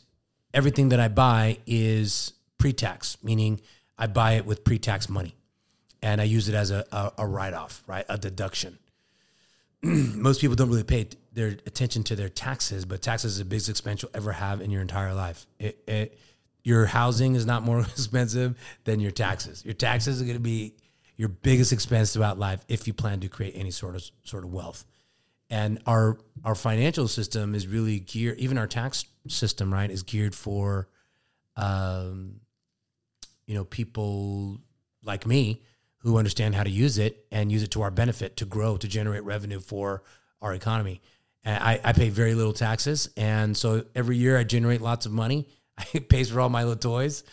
everything 0.54 0.90
that 0.90 1.00
I 1.00 1.08
buy 1.08 1.58
is 1.66 2.34
pre-tax, 2.58 3.18
meaning 3.24 3.62
I 3.98 4.08
buy 4.08 4.34
it 4.34 4.46
with 4.46 4.64
pre-tax 4.64 5.10
money, 5.10 5.36
and 6.02 6.22
I 6.22 6.26
use 6.26 6.50
it 6.50 6.56
as 6.56 6.72
a, 6.72 6.86
a, 6.92 7.12
a 7.20 7.28
write-off, 7.28 7.84
right? 7.88 8.06
A 8.10 8.18
deduction. 8.18 8.78
Most 9.84 10.42
people 10.42 10.56
don't 10.56 10.70
really 10.70 10.84
pay 10.84 11.08
their 11.34 11.48
attention 11.66 12.04
to 12.04 12.16
their 12.16 12.30
taxes, 12.30 12.86
but 12.86 13.02
taxes 13.02 13.34
is 13.34 13.40
the 13.40 13.46
biggest 13.46 13.70
expense 13.70 14.02
you'll 14.02 14.12
ever 14.14 14.32
have 14.32 14.62
in 14.62 14.72
your 14.72 14.82
entire 14.82 15.14
life. 15.14 15.46
It, 15.60 15.84
it, 15.88 16.20
your 16.64 16.86
housing 16.86 17.36
is 17.36 17.46
not 17.46 17.64
more 17.64 17.80
expensive 17.82 18.58
than 18.84 19.00
your 19.00 19.12
taxes. 19.12 19.66
Your 19.66 19.74
taxes 19.74 20.22
are 20.22 20.26
going 20.26 20.38
to 20.38 20.42
be 20.42 20.76
your 21.16 21.30
biggest 21.30 21.72
expense 21.74 22.14
throughout 22.14 22.40
life 22.40 22.64
if 22.68 22.88
you 22.88 22.94
plan 22.94 23.20
to 23.20 23.28
create 23.28 23.54
any 23.56 23.72
sort 23.72 23.96
of 23.96 24.04
sort 24.24 24.44
of 24.44 24.52
wealth 24.52 24.86
and 25.54 25.80
our 25.86 26.18
our 26.44 26.56
financial 26.56 27.08
system 27.08 27.54
is 27.54 27.68
really 27.68 28.00
geared 28.00 28.40
even 28.40 28.58
our 28.58 28.68
tax 28.68 29.06
system 29.28 29.72
right 29.72 29.92
is 29.92 30.02
geared 30.02 30.34
for 30.34 30.90
um 31.56 32.40
you 33.46 33.54
know 33.54 33.64
people 33.64 34.58
like 35.04 35.28
me 35.28 35.62
who 36.00 36.18
understand 36.18 36.56
how 36.56 36.64
to 36.64 36.70
use 36.70 36.98
it 36.98 37.26
and 37.32 37.52
use 37.52 37.64
it 37.64 37.72
to 37.72 37.82
our 37.82 37.92
benefit 37.92 38.36
to 38.38 38.46
grow 38.46 38.78
to 38.78 38.88
generate 38.88 39.24
revenue 39.24 39.60
for 39.60 40.04
our 40.42 40.54
economy. 40.54 41.02
And 41.46 41.64
I, 41.64 41.80
I 41.82 41.94
pay 41.94 42.10
very 42.10 42.34
little 42.34 42.52
taxes. 42.52 43.10
And 43.16 43.56
so 43.56 43.86
every 43.96 44.18
year 44.18 44.38
i 44.38 44.44
generate 44.44 44.82
lots 44.82 45.06
of 45.06 45.12
money. 45.12 45.48
It 45.94 46.08
pays 46.10 46.30
for 46.30 46.40
all 46.40 46.50
my 46.50 46.64
little 46.64 46.76
toys. 46.92 47.24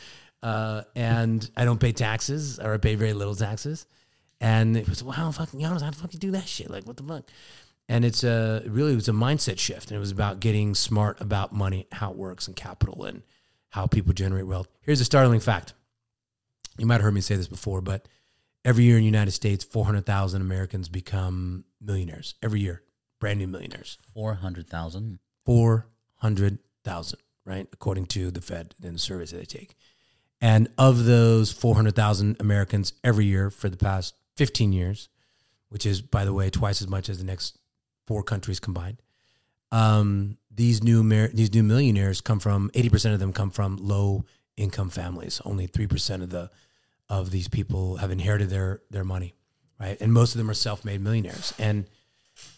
Uh, 0.42 0.82
and 0.94 1.50
i 1.56 1.64
don't 1.64 1.80
pay 1.80 1.92
taxes 1.92 2.58
or 2.58 2.72
i 2.74 2.78
pay 2.78 2.94
very 2.94 3.12
little 3.12 3.34
taxes. 3.34 3.86
And 4.40 4.76
it 4.76 4.88
was 4.88 5.02
wow 5.02 5.30
fucking 5.32 5.60
how 5.60 5.76
the 5.76 5.92
fuck 5.92 6.12
you 6.14 6.20
do 6.20 6.30
that 6.32 6.48
shit? 6.48 6.70
Like 6.70 6.86
what 6.86 6.96
the 6.96 7.02
fuck 7.02 7.24
and 7.90 8.04
it's 8.04 8.22
a 8.22 8.62
really 8.66 8.92
it 8.92 8.94
was 8.94 9.08
a 9.08 9.12
mindset 9.12 9.58
shift 9.58 9.90
and 9.90 9.96
it 9.96 10.00
was 10.00 10.12
about 10.12 10.38
getting 10.38 10.76
smart 10.76 11.20
about 11.20 11.52
money 11.52 11.88
how 11.90 12.12
it 12.12 12.16
works 12.16 12.46
and 12.46 12.54
capital 12.54 13.04
and 13.04 13.22
how 13.70 13.86
people 13.86 14.12
generate 14.12 14.46
wealth. 14.46 14.68
Here's 14.80 15.00
a 15.00 15.04
startling 15.04 15.40
fact. 15.40 15.74
You 16.78 16.86
might 16.86 16.94
have 16.94 17.02
heard 17.02 17.14
me 17.14 17.20
say 17.20 17.34
this 17.34 17.48
before 17.48 17.80
but 17.80 18.06
every 18.64 18.84
year 18.84 18.96
in 18.96 19.02
the 19.02 19.06
united 19.06 19.32
states 19.32 19.64
400000 19.64 20.40
americans 20.40 20.88
become 20.88 21.64
millionaires. 21.80 22.36
Every 22.42 22.60
year 22.60 22.82
brand 23.18 23.40
new 23.40 23.48
millionaires. 23.48 23.98
400,000. 24.14 25.18
400000 25.44 27.18
right? 27.44 27.66
According 27.72 28.06
to 28.06 28.30
the 28.30 28.40
fed 28.40 28.76
and 28.82 28.94
the 28.94 28.98
surveys 29.00 29.32
that 29.32 29.38
they 29.38 29.44
take. 29.44 29.74
And 30.40 30.68
of 30.78 31.06
those 31.06 31.50
400000 31.52 32.36
americans 32.38 32.92
every 33.02 33.24
year 33.24 33.50
for 33.50 33.68
the 33.68 33.76
past 33.76 34.14
15 34.36 34.72
years 34.72 35.08
which 35.70 35.86
is 35.86 36.00
by 36.00 36.24
the 36.24 36.32
way 36.32 36.50
twice 36.50 36.80
as 36.80 36.88
much 36.88 37.08
as 37.08 37.18
the 37.18 37.24
next 37.24 37.59
four 38.10 38.24
countries 38.24 38.58
combined. 38.58 39.00
Um, 39.70 40.36
these 40.50 40.82
new 40.82 40.98
Amer- 41.02 41.28
these 41.32 41.54
new 41.54 41.62
millionaires 41.62 42.20
come 42.20 42.40
from 42.40 42.68
eighty 42.74 42.88
percent 42.88 43.14
of 43.14 43.20
them 43.20 43.32
come 43.32 43.52
from 43.52 43.76
low 43.76 44.24
income 44.56 44.90
families. 44.90 45.40
Only 45.44 45.68
three 45.68 45.86
percent 45.86 46.24
of 46.24 46.30
the 46.30 46.50
of 47.08 47.30
these 47.30 47.46
people 47.46 47.98
have 47.98 48.10
inherited 48.10 48.50
their 48.50 48.82
their 48.90 49.04
money, 49.04 49.36
right? 49.78 49.96
And 50.00 50.12
most 50.12 50.34
of 50.34 50.38
them 50.38 50.50
are 50.50 50.54
self 50.54 50.84
made 50.84 51.00
millionaires. 51.00 51.54
And 51.56 51.86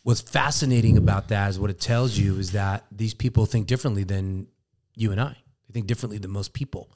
what's 0.04 0.22
fascinating 0.22 0.96
about 0.96 1.28
that 1.28 1.50
is 1.50 1.58
what 1.58 1.68
it 1.68 1.78
tells 1.78 2.16
you 2.16 2.38
is 2.38 2.52
that 2.52 2.86
these 2.90 3.12
people 3.12 3.44
think 3.44 3.66
differently 3.66 4.04
than 4.04 4.46
you 4.94 5.12
and 5.12 5.20
I. 5.20 5.36
They 5.68 5.74
think 5.74 5.86
differently 5.86 6.16
than 6.16 6.30
most 6.30 6.54
people, 6.54 6.90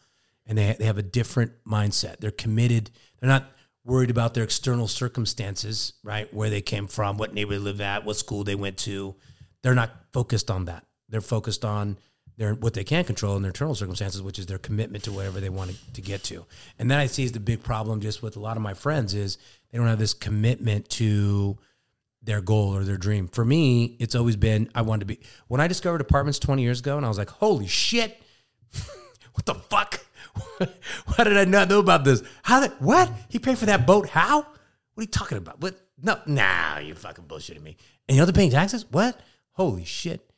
and 0.47 0.57
they 0.57 0.75
they 0.79 0.87
have 0.87 0.97
a 0.97 1.03
different 1.03 1.53
mindset. 1.67 2.21
They're 2.21 2.31
committed. 2.31 2.91
They're 3.21 3.29
not 3.29 3.53
worried 3.87 4.11
about 4.11 4.35
their 4.35 4.45
external 4.45 4.89
circumstances, 4.89 5.93
right? 6.03 6.33
Where 6.35 6.51
they 6.51 6.61
came 6.61 6.89
from, 6.89 7.17
what 7.17 7.33
neighborhood 7.33 7.63
they 7.63 7.65
live 7.65 7.81
at, 7.81 8.05
what 8.05 8.17
school 8.17 8.43
they 8.43 8.57
went 8.57 8.77
to. 8.79 9.15
They're 9.63 9.75
not 9.75 9.93
focused 10.13 10.51
on 10.51 10.65
that. 10.65 10.85
They're 11.09 11.21
focused 11.21 11.65
on 11.65 11.97
their 12.37 12.55
what 12.55 12.75
they 12.75 12.85
can 12.85 13.05
control 13.05 13.37
in 13.37 13.43
their 13.43 13.51
internal 13.51 13.75
circumstances, 13.75 14.21
which 14.21 14.39
is 14.39 14.47
their 14.47 14.59
commitment 14.59 15.05
to 15.05 15.13
whatever 15.13 15.41
they 15.41 15.49
want 15.49 15.71
to, 15.71 15.93
to 15.95 16.03
get 16.03 16.25
to. 16.25 16.45
And 16.79 16.91
then 16.91 16.99
I 16.99 17.07
see 17.07 17.23
is 17.23 17.33
the 17.33 17.41
big 17.41 17.63
problem 17.63 18.01
just 18.01 18.23
with 18.23 18.37
a 18.37 18.41
lot 18.41 18.57
of 18.57 18.63
my 18.63 18.75
friends 18.75 19.15
is 19.15 19.39
they 19.71 19.79
don't 19.79 19.87
have 19.87 20.01
this 20.01 20.15
commitment 20.15 20.89
to 20.91 21.57
their 22.23 22.41
goal 22.41 22.77
or 22.77 22.83
their 22.83 22.97
dream. 22.97 23.29
For 23.29 23.45
me, 23.45 23.97
it's 24.01 24.17
always 24.17 24.37
been 24.37 24.69
I 24.75 24.83
wanted 24.83 25.01
to 25.01 25.07
be 25.07 25.21
when 25.47 25.61
I 25.61 25.69
discovered 25.69 26.01
apartments 26.01 26.41
20 26.41 26.61
years 26.61 26.81
ago 26.81 26.97
and 26.97 27.07
I 27.07 27.09
was 27.09 27.19
like, 27.19 27.31
holy 27.31 27.69
shit, 27.69 28.21
what 29.33 29.47
the 29.47 29.55
fuck? 29.55 30.06
Why 30.59 31.25
did 31.25 31.37
I 31.37 31.45
not 31.45 31.69
know 31.69 31.79
about 31.79 32.05
this? 32.05 32.23
How 32.43 32.61
did 32.61 32.73
what? 32.79 33.11
He 33.29 33.39
paid 33.39 33.59
for 33.59 33.67
that 33.67 33.87
boat? 33.87 34.09
How? 34.09 34.39
What 34.39 34.49
are 34.99 35.03
you 35.03 35.07
talking 35.07 35.39
about? 35.39 35.61
What? 35.61 35.81
No, 36.03 36.19
nah, 36.27 36.79
you 36.79 36.95
fucking 36.95 37.25
bullshitting 37.25 37.63
me. 37.63 37.77
And 38.09 38.17
you're 38.17 38.27
paying 38.33 38.51
taxes? 38.51 38.85
What? 38.91 39.19
Holy 39.53 39.85
shit. 39.85 40.31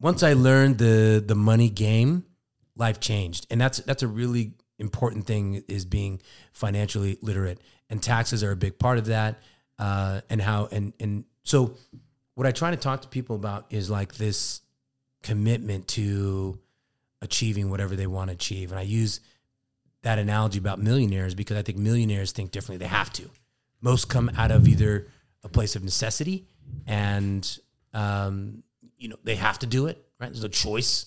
Once 0.00 0.22
I 0.22 0.32
learned 0.32 0.78
the 0.78 1.22
the 1.24 1.34
money 1.34 1.68
game, 1.68 2.24
life 2.76 3.00
changed. 3.00 3.46
And 3.50 3.60
that's 3.60 3.78
that's 3.78 4.02
a 4.02 4.08
really 4.08 4.52
important 4.78 5.26
thing 5.26 5.62
is 5.68 5.84
being 5.84 6.20
financially 6.52 7.18
literate. 7.22 7.60
And 7.88 8.02
taxes 8.02 8.42
are 8.42 8.50
a 8.50 8.56
big 8.56 8.78
part 8.78 8.98
of 8.98 9.06
that. 9.06 9.40
Uh, 9.78 10.20
and 10.30 10.40
how 10.40 10.68
and 10.72 10.92
and 11.00 11.24
so 11.44 11.76
what 12.34 12.46
I 12.46 12.52
try 12.52 12.70
to 12.70 12.76
talk 12.76 13.02
to 13.02 13.08
people 13.08 13.36
about 13.36 13.66
is 13.70 13.90
like 13.90 14.14
this 14.14 14.62
commitment 15.22 15.88
to 15.88 16.58
achieving 17.22 17.70
whatever 17.70 17.96
they 17.96 18.06
want 18.06 18.28
to 18.28 18.34
achieve. 18.34 18.70
And 18.70 18.78
I 18.78 18.82
use 18.82 19.20
that 20.02 20.18
analogy 20.18 20.58
about 20.58 20.80
millionaires 20.80 21.34
because 21.34 21.56
I 21.56 21.62
think 21.62 21.78
millionaires 21.78 22.32
think 22.32 22.50
differently. 22.50 22.84
They 22.84 22.90
have 22.90 23.12
to. 23.14 23.30
Most 23.80 24.08
come 24.08 24.30
out 24.36 24.50
of 24.50 24.68
either 24.68 25.08
a 25.42 25.48
place 25.48 25.76
of 25.76 25.82
necessity 25.82 26.44
and, 26.86 27.58
um, 27.94 28.62
you 28.98 29.08
know, 29.08 29.16
they 29.24 29.36
have 29.36 29.58
to 29.60 29.66
do 29.66 29.86
it, 29.86 30.04
right? 30.20 30.28
There's 30.30 30.42
no 30.42 30.48
choice. 30.48 31.06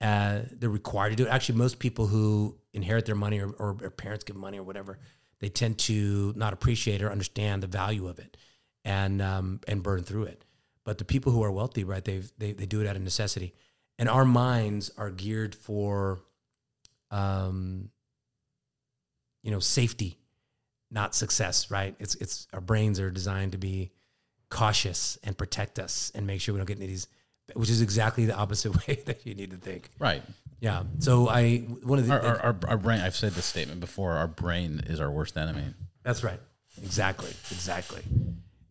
Uh, 0.00 0.40
they're 0.52 0.70
required 0.70 1.10
to 1.10 1.16
do 1.16 1.26
it. 1.26 1.30
Actually, 1.30 1.58
most 1.58 1.78
people 1.78 2.06
who 2.06 2.56
inherit 2.72 3.06
their 3.06 3.14
money 3.14 3.40
or, 3.40 3.50
or 3.50 3.74
their 3.74 3.90
parents 3.90 4.24
give 4.24 4.36
money 4.36 4.58
or 4.58 4.62
whatever, 4.62 4.98
they 5.40 5.48
tend 5.48 5.78
to 5.78 6.32
not 6.36 6.52
appreciate 6.52 7.02
or 7.02 7.10
understand 7.10 7.62
the 7.62 7.66
value 7.66 8.06
of 8.06 8.18
it 8.18 8.36
and, 8.84 9.20
um, 9.20 9.60
and 9.66 9.82
burn 9.82 10.02
through 10.02 10.24
it. 10.24 10.44
But 10.84 10.98
the 10.98 11.04
people 11.04 11.32
who 11.32 11.42
are 11.42 11.50
wealthy, 11.50 11.84
right, 11.84 12.04
they 12.04 12.22
they, 12.38 12.52
they 12.52 12.64
do 12.64 12.80
it 12.80 12.86
out 12.86 12.96
of 12.96 13.02
necessity 13.02 13.54
and 13.98 14.08
our 14.08 14.24
minds 14.24 14.90
are 14.96 15.10
geared 15.10 15.54
for 15.54 16.20
um 17.10 17.90
you 19.42 19.50
know 19.50 19.58
safety 19.60 20.18
not 20.90 21.14
success 21.14 21.70
right 21.70 21.94
it's 21.98 22.14
it's 22.16 22.46
our 22.52 22.60
brains 22.60 23.00
are 23.00 23.10
designed 23.10 23.52
to 23.52 23.58
be 23.58 23.90
cautious 24.50 25.18
and 25.24 25.36
protect 25.36 25.78
us 25.78 26.10
and 26.14 26.26
make 26.26 26.40
sure 26.40 26.54
we 26.54 26.58
don't 26.58 26.66
get 26.66 26.76
into 26.76 26.86
these 26.86 27.06
which 27.54 27.70
is 27.70 27.80
exactly 27.82 28.26
the 28.26 28.34
opposite 28.36 28.74
way 28.88 29.00
that 29.06 29.24
you 29.26 29.34
need 29.34 29.50
to 29.50 29.56
think 29.56 29.90
Right. 29.98 30.22
yeah 30.60 30.82
so 30.98 31.28
i 31.28 31.58
one 31.82 31.98
of 31.98 32.06
the 32.06 32.12
Our, 32.12 32.20
our, 32.20 32.38
our, 32.40 32.56
our 32.68 32.76
brain, 32.78 33.00
I've 33.00 33.16
said 33.16 33.32
this 33.32 33.44
statement 33.46 33.80
before, 33.80 34.12
our 34.12 34.28
brain 34.28 34.82
is 34.86 35.00
our 35.00 35.10
worst 35.10 35.36
enemy. 35.36 35.64
That's 36.02 36.22
right. 36.24 36.40
Exactly. 36.82 37.30
Exactly. 37.50 38.02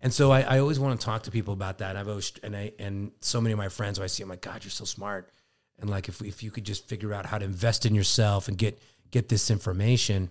And 0.01 0.13
so 0.13 0.31
I, 0.31 0.41
I 0.41 0.59
always 0.59 0.79
want 0.79 0.99
to 0.99 1.05
talk 1.05 1.23
to 1.23 1.31
people 1.31 1.53
about 1.53 1.79
that. 1.79 1.95
I've 1.95 2.07
always 2.07 2.31
and 2.43 2.55
I 2.55 2.71
and 2.79 3.11
so 3.21 3.41
many 3.41 3.53
of 3.53 3.57
my 3.57 3.69
friends 3.69 3.97
who 3.97 4.03
I 4.03 4.07
see, 4.07 4.23
I'm 4.23 4.29
like, 4.29 4.41
God, 4.41 4.63
you're 4.63 4.71
so 4.71 4.85
smart. 4.85 5.31
And 5.79 5.89
like 5.89 6.07
if 6.07 6.21
if 6.21 6.43
you 6.43 6.51
could 6.51 6.63
just 6.65 6.87
figure 6.87 7.13
out 7.13 7.25
how 7.25 7.37
to 7.37 7.45
invest 7.45 7.85
in 7.85 7.95
yourself 7.95 8.47
and 8.47 8.57
get 8.57 8.81
get 9.11 9.29
this 9.29 9.49
information, 9.49 10.29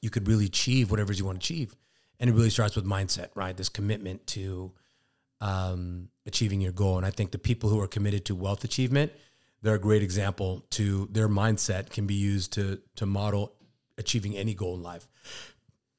you 0.00 0.10
could 0.10 0.28
really 0.28 0.46
achieve 0.46 0.90
whatever 0.90 1.12
you 1.12 1.24
want 1.24 1.40
to 1.40 1.44
achieve. 1.44 1.74
And 2.20 2.30
it 2.30 2.32
really 2.32 2.50
starts 2.50 2.76
with 2.76 2.84
mindset, 2.84 3.28
right? 3.34 3.56
This 3.56 3.68
commitment 3.68 4.26
to 4.28 4.72
um, 5.40 6.08
achieving 6.26 6.60
your 6.60 6.72
goal. 6.72 6.96
And 6.96 7.04
I 7.04 7.10
think 7.10 7.32
the 7.32 7.38
people 7.38 7.70
who 7.70 7.80
are 7.80 7.88
committed 7.88 8.24
to 8.26 8.34
wealth 8.34 8.64
achievement, 8.64 9.12
they're 9.62 9.74
a 9.74 9.80
great 9.80 10.02
example 10.02 10.64
to 10.70 11.08
their 11.10 11.28
mindset 11.28 11.90
can 11.90 12.06
be 12.06 12.14
used 12.14 12.52
to 12.52 12.80
to 12.96 13.06
model 13.06 13.52
achieving 13.98 14.36
any 14.36 14.54
goal 14.54 14.74
in 14.74 14.82
life 14.82 15.08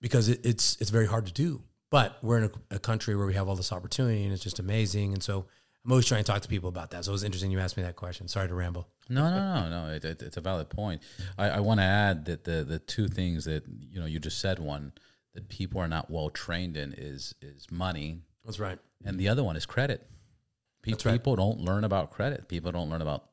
because 0.02 0.30
it, 0.30 0.46
it's 0.46 0.78
it's 0.80 0.90
very 0.90 1.08
hard 1.08 1.26
to 1.26 1.34
do. 1.34 1.62
But 1.96 2.18
we're 2.22 2.40
in 2.40 2.44
a, 2.44 2.76
a, 2.76 2.80
country 2.80 3.16
where 3.16 3.26
we 3.26 3.36
have 3.36 3.48
all 3.48 3.56
this 3.56 3.72
opportunity 3.72 4.26
and 4.26 4.34
it's 4.34 4.44
just 4.44 4.60
amazing. 4.60 5.14
And 5.14 5.24
so 5.24 5.46
I'm 5.86 5.92
always 5.94 6.06
trying 6.06 6.26
to 6.26 6.30
talk 6.30 6.42
to 6.42 6.50
people 6.50 6.68
about 6.68 6.92
that. 6.92 7.06
So 7.06 7.12
it 7.12 7.14
was 7.14 7.24
interesting 7.24 7.52
you 7.52 7.60
asked 7.62 7.78
me 7.78 7.84
that 7.84 7.96
question. 7.96 8.28
Sorry 8.28 8.50
to 8.50 8.54
ramble. 8.54 8.90
No, 9.08 9.30
no, 9.30 9.70
no, 9.70 9.70
no. 9.70 9.94
It, 9.94 10.04
it, 10.04 10.22
it's 10.22 10.36
a 10.36 10.42
valid 10.42 10.70
point. 10.70 11.02
I, 11.38 11.52
I 11.52 11.60
want 11.62 11.80
to 11.80 11.86
add 11.86 12.26
that 12.26 12.44
the 12.44 12.66
the 12.66 12.80
two 12.80 13.08
things 13.08 13.46
that 13.46 13.64
you 13.94 14.02
know 14.02 14.06
you 14.06 14.20
just 14.20 14.40
said 14.40 14.60
one 14.60 14.92
that 15.36 15.48
people 15.48 15.80
are 15.80 15.88
not 15.88 16.12
well 16.12 16.30
trained 16.30 16.76
in 16.76 16.94
is 16.98 17.34
is 17.42 17.66
money. 17.72 18.20
That's 18.44 18.60
right. 18.60 18.78
And 19.06 19.18
the 19.18 19.30
other 19.30 19.46
one 19.46 19.56
is 19.56 19.66
credit. 19.66 20.06
Pe- 20.84 20.92
That's 20.92 21.06
right. 21.06 21.14
People 21.14 21.38
don't 21.38 21.62
learn 21.62 21.86
about 21.86 22.12
credit. 22.12 22.50
People 22.50 22.74
don't 22.74 22.90
learn 22.90 23.04
about 23.04 23.30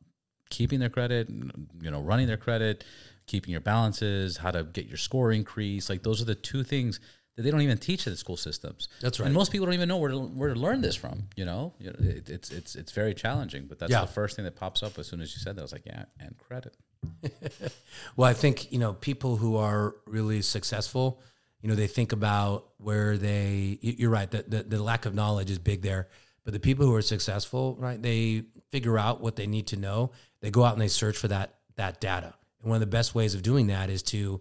keeping 0.50 0.78
their 0.78 0.88
credit, 0.88 1.28
you 1.28 1.90
know, 1.90 2.00
running 2.00 2.28
their 2.28 2.36
credit, 2.36 2.84
keeping 3.26 3.50
your 3.50 3.60
balances, 3.60 4.36
how 4.36 4.52
to 4.52 4.62
get 4.62 4.86
your 4.86 4.98
score 4.98 5.32
increased. 5.32 5.90
Like 5.90 6.04
those 6.04 6.22
are 6.22 6.26
the 6.26 6.36
two 6.36 6.62
things 6.62 7.00
that 7.36 7.42
they 7.42 7.50
don't 7.50 7.62
even 7.62 7.78
teach 7.78 8.06
in 8.06 8.12
the 8.12 8.16
school 8.16 8.36
systems. 8.36 8.88
That's 9.00 9.18
right. 9.18 9.26
And 9.26 9.34
most 9.34 9.52
people 9.52 9.66
don't 9.66 9.74
even 9.74 9.88
know 9.88 9.96
where 9.96 10.10
to, 10.10 10.18
where 10.18 10.52
to 10.52 10.58
learn 10.60 10.80
this 10.82 10.94
from. 10.96 11.24
You 11.36 11.44
know, 11.46 11.72
it, 11.80 12.28
it's 12.28 12.50
it's 12.50 12.74
it's 12.76 12.92
very 12.92 13.14
challenging. 13.14 13.66
But 13.66 13.78
that's 13.78 13.90
Yeah. 13.92 14.02
the 14.02 14.06
first 14.12 14.36
thing 14.36 14.44
that 14.44 14.56
pops 14.56 14.82
up 14.82 14.98
as 14.98 15.06
soon 15.06 15.20
as 15.20 15.32
you 15.34 15.40
said 15.40 15.56
that. 15.56 15.62
I 15.62 15.64
was 15.64 15.72
like, 15.72 15.86
yeah, 15.86 16.04
and 16.20 16.36
credit. 16.38 16.76
Well, 18.16 18.28
I 18.28 18.34
think 18.34 18.70
you 18.72 18.78
know 18.78 18.92
people 18.92 19.36
who 19.36 19.56
are 19.56 19.94
really 20.06 20.42
successful. 20.42 21.20
You 21.60 21.68
know, 21.68 21.74
they 21.76 21.86
think 21.86 22.12
about 22.12 22.70
where 22.78 23.16
they. 23.16 23.78
you- 23.80 23.94
You're 23.98 24.10
right. 24.10 24.30
The, 24.30 24.44
the 24.46 24.62
the 24.64 24.82
lack 24.82 25.06
of 25.06 25.14
knowledge 25.14 25.50
is 25.50 25.58
big 25.58 25.82
there. 25.82 26.08
But 26.44 26.52
the 26.52 26.60
people 26.60 26.86
who 26.86 26.94
are 26.94 27.02
successful, 27.02 27.76
right? 27.78 28.00
They 28.02 28.44
figure 28.70 28.98
out 28.98 29.20
what 29.20 29.36
they 29.36 29.46
need 29.46 29.68
to 29.68 29.76
know. 29.76 30.10
They 30.40 30.50
go 30.50 30.64
out 30.64 30.72
and 30.72 30.82
they 30.82 30.88
search 30.88 31.16
for 31.16 31.28
that 31.28 31.54
that 31.76 32.00
data. 32.00 32.34
And 32.60 32.68
one 32.70 32.76
of 32.76 32.80
the 32.80 32.86
best 32.86 33.14
ways 33.14 33.34
of 33.34 33.42
doing 33.42 33.68
that 33.68 33.90
is 33.90 34.02
to, 34.04 34.40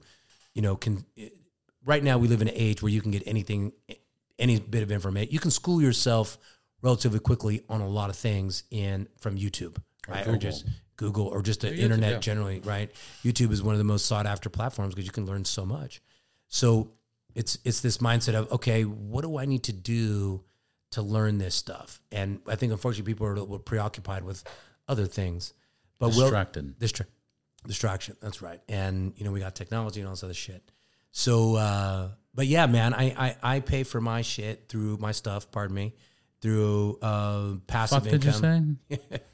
you 0.55 0.61
know, 0.61 0.75
can. 0.75 1.05
Right 1.83 2.03
now, 2.03 2.17
we 2.17 2.27
live 2.27 2.41
in 2.41 2.47
an 2.47 2.53
age 2.55 2.81
where 2.81 2.91
you 2.91 3.01
can 3.01 3.11
get 3.11 3.23
anything, 3.25 3.73
any 4.37 4.59
bit 4.59 4.83
of 4.83 4.91
information. 4.91 5.31
You 5.31 5.39
can 5.39 5.51
school 5.51 5.81
yourself 5.81 6.37
relatively 6.81 7.19
quickly 7.19 7.63
on 7.69 7.81
a 7.81 7.87
lot 7.87 8.09
of 8.09 8.15
things 8.15 8.63
in 8.71 9.07
from 9.19 9.37
YouTube, 9.37 9.77
right? 10.07 10.27
Or, 10.27 10.37
just 10.37 10.65
Google 10.97 11.27
or 11.27 11.41
just 11.41 11.61
the 11.61 11.67
YouTube, 11.67 11.79
internet 11.79 12.11
yeah. 12.13 12.19
generally, 12.19 12.59
right? 12.61 12.91
YouTube 13.23 13.51
is 13.51 13.63
one 13.63 13.73
of 13.73 13.79
the 13.79 13.83
most 13.83 14.05
sought 14.05 14.25
after 14.25 14.49
platforms 14.49 14.93
because 14.93 15.05
you 15.05 15.11
can 15.11 15.25
learn 15.25 15.45
so 15.45 15.65
much. 15.65 16.01
So 16.47 16.91
it's 17.33 17.57
it's 17.63 17.81
this 17.81 17.97
mindset 17.97 18.35
of 18.35 18.51
okay, 18.51 18.83
what 18.83 19.23
do 19.23 19.37
I 19.37 19.45
need 19.45 19.63
to 19.63 19.73
do 19.73 20.43
to 20.91 21.01
learn 21.01 21.37
this 21.37 21.55
stuff? 21.55 21.99
And 22.11 22.39
I 22.47 22.55
think 22.55 22.71
unfortunately 22.71 23.11
people 23.11 23.25
are 23.25 23.33
a 23.33 23.39
little 23.39 23.59
preoccupied 23.59 24.23
with 24.23 24.43
other 24.87 25.05
things. 25.05 25.53
But 25.97 26.09
we'll- 26.09 26.21
Distracted. 26.21 26.79
Distra- 26.79 27.05
distraction. 27.65 28.17
That's 28.21 28.41
right. 28.41 28.59
And 28.67 29.13
you 29.15 29.25
know 29.25 29.31
we 29.31 29.39
got 29.39 29.55
technology 29.55 30.01
and 30.01 30.07
all 30.07 30.13
this 30.13 30.23
other 30.23 30.33
shit. 30.33 30.63
So, 31.11 31.55
uh, 31.55 32.09
but 32.33 32.47
yeah, 32.47 32.65
man, 32.67 32.93
I, 32.93 33.35
I 33.43 33.55
I 33.55 33.59
pay 33.59 33.83
for 33.83 33.99
my 34.01 34.21
shit 34.21 34.65
through 34.69 34.97
my 34.97 35.11
stuff. 35.11 35.51
Pardon 35.51 35.75
me, 35.75 35.93
through 36.41 36.97
uh, 37.01 37.53
passive 37.67 38.03
Fuck 38.03 38.11
did 38.11 38.23
you 38.23 38.31
income. 38.31 38.79
say? 38.89 38.99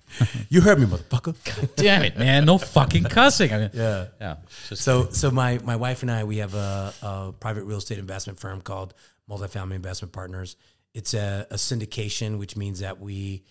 You 0.48 0.62
heard 0.62 0.80
me, 0.80 0.86
motherfucker. 0.86 1.36
God 1.44 1.70
Damn 1.76 2.04
it, 2.04 2.18
man! 2.18 2.46
No 2.46 2.58
fucking 2.58 3.04
cussing. 3.10 3.52
I 3.52 3.58
mean, 3.58 3.70
yeah. 3.74 4.06
yeah. 4.22 4.36
So, 4.74 5.10
so 5.10 5.32
my 5.32 5.60
my 5.66 5.76
wife 5.76 6.02
and 6.02 6.10
I, 6.10 6.24
we 6.24 6.38
have 6.38 6.56
a, 6.56 6.94
a 7.02 7.34
private 7.38 7.66
real 7.66 7.80
estate 7.80 8.00
investment 8.00 8.40
firm 8.40 8.62
called 8.62 8.94
Multifamily 9.30 9.76
Investment 9.76 10.14
Partners. 10.14 10.56
It's 10.94 11.14
a, 11.14 11.46
a 11.52 11.56
syndication, 11.56 12.40
which 12.40 12.56
means 12.56 12.80
that 12.80 13.02
we 13.02 13.44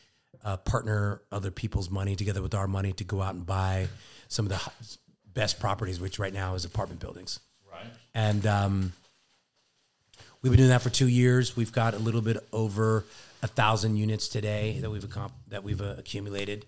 uh, 0.45 0.57
partner 0.57 1.21
other 1.31 1.51
people's 1.51 1.91
money 1.91 2.17
together 2.17 2.41
with 2.41 2.55
our 2.55 2.67
money 2.67 2.93
to 2.95 3.05
go 3.05 3.21
out 3.21 3.35
and 3.35 3.45
buy 3.45 3.89
some 4.29 4.47
of 4.47 4.53
the 4.53 4.97
best 5.33 5.61
properties, 5.61 6.01
which 6.01 6.19
right 6.19 6.33
now 6.33 6.55
is 6.55 6.65
apartment 6.65 7.01
buildings. 7.01 7.39
Right. 7.77 7.93
And 8.15 8.47
um, 8.47 8.93
we've 10.43 10.51
been 10.53 10.59
doing 10.59 10.71
that 10.71 10.83
for 10.83 10.91
two 10.91 11.09
years. 11.09 11.57
We've 11.57 11.73
got 11.73 11.95
a 11.95 11.99
little 11.99 12.23
bit 12.23 12.37
over 12.53 13.05
a 13.43 13.47
thousand 13.47 13.97
units 13.97 14.29
today 14.29 14.79
that 14.81 14.91
we've 14.91 15.05
accom- 15.05 15.33
that 15.49 15.63
we've 15.65 15.81
uh, 15.81 15.95
accumulated, 15.99 16.65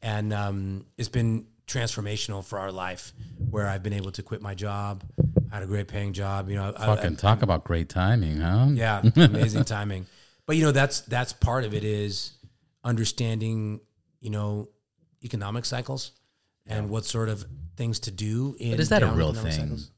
and 0.00 0.32
um, 0.32 0.86
it's 0.96 1.08
been 1.08 1.46
transformational 1.66 2.44
for 2.44 2.58
our 2.58 2.70
life. 2.72 3.12
Where 3.50 3.68
I've 3.68 3.82
been 3.82 3.92
able 3.92 4.12
to 4.12 4.22
quit 4.22 4.40
my 4.42 4.54
job, 4.54 5.02
I 5.50 5.54
had 5.56 5.62
a 5.62 5.66
great 5.66 5.88
paying 5.88 6.12
job. 6.12 6.48
You 6.48 6.56
know, 6.56 6.72
I- 6.76 6.82
I- 6.82 6.86
Fucking 6.96 7.16
talk 7.16 7.42
about 7.42 7.64
great 7.64 7.88
timing, 7.88 8.38
huh? 8.38 8.68
yeah, 8.72 9.02
amazing 9.16 9.64
timing. 9.76 10.06
But 10.46 10.56
you 10.56 10.62
know, 10.62 10.72
that's 10.72 11.00
that's 11.02 11.32
part 11.32 11.64
of 11.64 11.74
it 11.74 11.84
is 11.84 12.32
understanding, 12.84 13.80
you 14.20 14.30
know, 14.30 14.68
economic 15.24 15.64
cycles 15.64 16.12
and 16.66 16.88
what 16.90 17.04
sort 17.04 17.28
of 17.28 17.44
things 17.76 18.00
to 18.00 18.10
do. 18.10 18.56
In 18.60 18.72
But 18.72 18.80
is 18.80 18.88
that 18.90 19.02
a 19.02 19.06
real 19.06 19.32
thing? 19.34 19.52
cycles. 19.52 19.90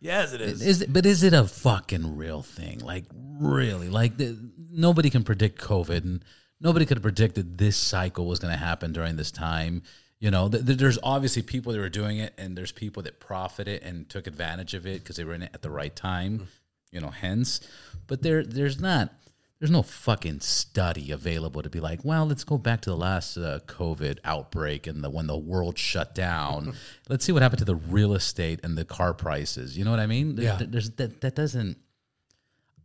Yes, 0.00 0.32
it 0.32 0.40
is. 0.40 0.62
Is 0.62 0.82
it, 0.82 0.92
but 0.92 1.06
is 1.06 1.22
it 1.22 1.32
a 1.32 1.44
fucking 1.44 2.16
real 2.16 2.42
thing? 2.42 2.80
Like 2.80 3.04
really? 3.38 3.88
Like 3.88 4.16
the, 4.16 4.36
nobody 4.70 5.10
can 5.10 5.24
predict 5.24 5.60
COVID, 5.60 6.04
and 6.04 6.24
nobody 6.60 6.86
could 6.86 6.96
have 6.98 7.02
predicted 7.02 7.58
this 7.58 7.76
cycle 7.76 8.26
was 8.26 8.38
going 8.38 8.52
to 8.52 8.58
happen 8.58 8.92
during 8.92 9.16
this 9.16 9.30
time. 9.30 9.82
You 10.18 10.30
know, 10.30 10.48
th- 10.48 10.66
th- 10.66 10.78
there's 10.78 10.98
obviously 11.02 11.42
people 11.42 11.72
that 11.72 11.78
were 11.78 11.88
doing 11.88 12.18
it, 12.18 12.34
and 12.36 12.56
there's 12.56 12.72
people 12.72 13.02
that 13.04 13.20
profited 13.20 13.82
and 13.82 14.08
took 14.08 14.26
advantage 14.26 14.74
of 14.74 14.86
it 14.86 15.02
because 15.02 15.16
they 15.16 15.24
were 15.24 15.34
in 15.34 15.42
it 15.42 15.50
at 15.54 15.62
the 15.62 15.70
right 15.70 15.94
time. 15.94 16.48
You 16.92 17.00
know, 17.00 17.10
hence, 17.10 17.60
but 18.06 18.22
there, 18.22 18.42
there's 18.44 18.80
not. 18.80 19.12
There's 19.60 19.70
no 19.70 19.82
fucking 19.82 20.40
study 20.40 21.10
available 21.12 21.60
to 21.62 21.68
be 21.68 21.80
like, 21.80 22.02
well, 22.02 22.24
let's 22.24 22.44
go 22.44 22.56
back 22.56 22.80
to 22.82 22.90
the 22.90 22.96
last 22.96 23.36
uh, 23.36 23.58
COVID 23.66 24.18
outbreak 24.24 24.86
and 24.86 25.04
the 25.04 25.10
when 25.10 25.26
the 25.26 25.36
world 25.36 25.78
shut 25.78 26.14
down. 26.14 26.74
let's 27.10 27.26
see 27.26 27.32
what 27.32 27.42
happened 27.42 27.58
to 27.58 27.66
the 27.66 27.74
real 27.76 28.14
estate 28.14 28.60
and 28.64 28.78
the 28.78 28.86
car 28.86 29.12
prices. 29.12 29.76
You 29.76 29.84
know 29.84 29.90
what 29.90 30.00
I 30.00 30.06
mean? 30.06 30.34
There- 30.36 30.44
Yeah. 30.46 30.58
There's 30.66 30.90
that 30.92 31.20
that 31.20 31.34
doesn't. 31.36 31.76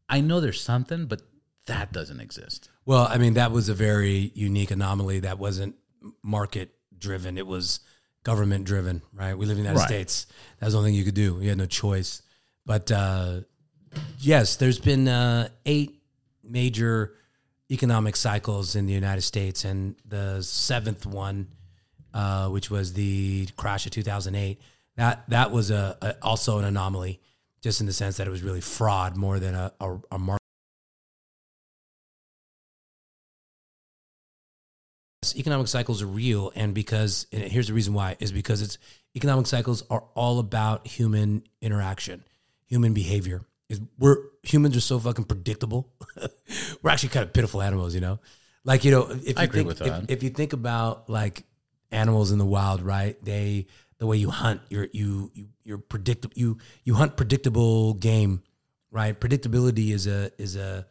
I 0.10 0.20
know 0.20 0.42
there's 0.42 0.62
something, 0.62 1.06
but 1.06 1.22
that 1.68 1.94
doesn't 1.94 2.20
exist. 2.20 2.70
Well, 2.86 3.08
I 3.10 3.18
mean, 3.18 3.36
that 3.36 3.52
was 3.52 3.70
a 3.70 3.74
very 3.74 4.32
unique 4.36 4.70
anomaly. 4.70 5.22
That 5.22 5.40
wasn't 5.40 5.76
market 6.22 6.76
driven. 6.98 7.38
It 7.38 7.48
was 7.48 7.80
government 8.24 8.66
driven, 8.66 9.02
right? 9.14 9.36
We 9.36 9.46
live 9.46 9.58
in 9.58 9.64
the 9.64 9.70
United 9.70 9.80
Right. 9.80 9.88
States. 9.88 10.28
That 10.60 10.66
was 10.68 10.74
the 10.74 10.80
only 10.80 10.92
thing 10.92 10.98
you 11.00 11.06
could 11.06 11.16
do. 11.16 11.40
You 11.42 11.50
had 11.50 11.58
no 11.58 11.66
choice. 11.66 12.22
But 12.66 12.92
uh, 12.92 13.40
yes, 14.20 14.58
there's 14.58 14.80
been 14.80 15.08
uh, 15.08 15.48
eight 15.66 15.95
major 16.48 17.14
economic 17.72 18.16
cycles 18.16 18.76
in 18.76 18.86
the 18.86 18.94
United 18.94 19.22
States, 19.22 19.66
and 19.66 19.96
the 20.06 20.42
seventh 20.42 21.06
one, 21.06 21.48
uh, 22.14 22.48
which 22.50 22.70
was 22.70 22.94
the 22.94 23.48
crash 23.58 23.86
of 23.86 23.92
2008, 23.92 24.60
that 24.98 25.30
that 25.30 25.52
was 25.52 25.72
a, 25.72 25.98
a 26.02 26.16
also 26.22 26.60
an 26.60 26.66
anomaly, 26.66 27.20
just 27.62 27.82
in 27.82 27.88
the 27.88 27.94
sense 27.94 28.18
that 28.18 28.28
it 28.28 28.32
was 28.32 28.44
really 28.44 28.62
fraud 28.62 29.18
more 29.18 29.40
than 29.40 29.56
a, 29.56 29.72
a, 29.80 29.98
a 30.12 30.20
market. 30.20 30.40
economic 35.36 35.68
cycles 35.68 36.02
are 36.02 36.08
real 36.08 36.52
and 36.56 36.74
because 36.74 37.28
and 37.32 37.44
here's 37.44 37.68
the 37.68 37.74
reason 37.74 37.94
why 37.94 38.16
is 38.20 38.32
because 38.32 38.62
it's 38.62 38.78
economic 39.16 39.48
cycles 39.48 39.84
are 39.90 40.04
all 40.14 40.40
about 40.40 40.86
human 40.86 41.44
interaction 41.62 42.24
human 42.68 42.94
behavior 42.94 43.42
is 43.70 43.82
we're 43.98 44.18
humans 44.44 44.76
are 44.78 44.82
so 44.82 45.00
fucking 45.00 45.26
predictable 45.26 45.92
we're 46.82 46.92
actually 46.92 47.10
kind 47.10 47.26
of 47.26 47.34
pitiful 47.34 47.62
animals 47.62 47.96
you 47.96 48.02
know 48.02 48.20
like 48.64 48.86
you 48.86 48.92
know 48.92 49.08
if 49.10 49.28
you 49.28 49.34
I 49.38 49.48
think 49.48 49.72
if, 49.82 50.10
if 50.10 50.24
you 50.24 50.30
think 50.30 50.54
about 50.54 51.10
like 51.10 51.44
animals 51.92 52.32
in 52.32 52.38
the 52.38 52.46
wild 52.46 52.82
right 52.82 53.24
they 53.24 53.68
the 53.98 54.06
way 54.06 54.18
you 54.18 54.30
hunt 54.30 54.62
you're 54.70 54.88
you, 54.92 55.32
you 55.34 55.48
you're 55.64 55.78
predictable 55.78 56.34
you 56.36 56.58
you 56.84 56.96
hunt 56.96 57.18
predictable 57.18 57.94
game 57.94 58.44
right 58.92 59.20
predictability 59.20 59.92
is 59.92 60.08
a 60.08 60.32
is 60.38 60.56
a 60.56 60.86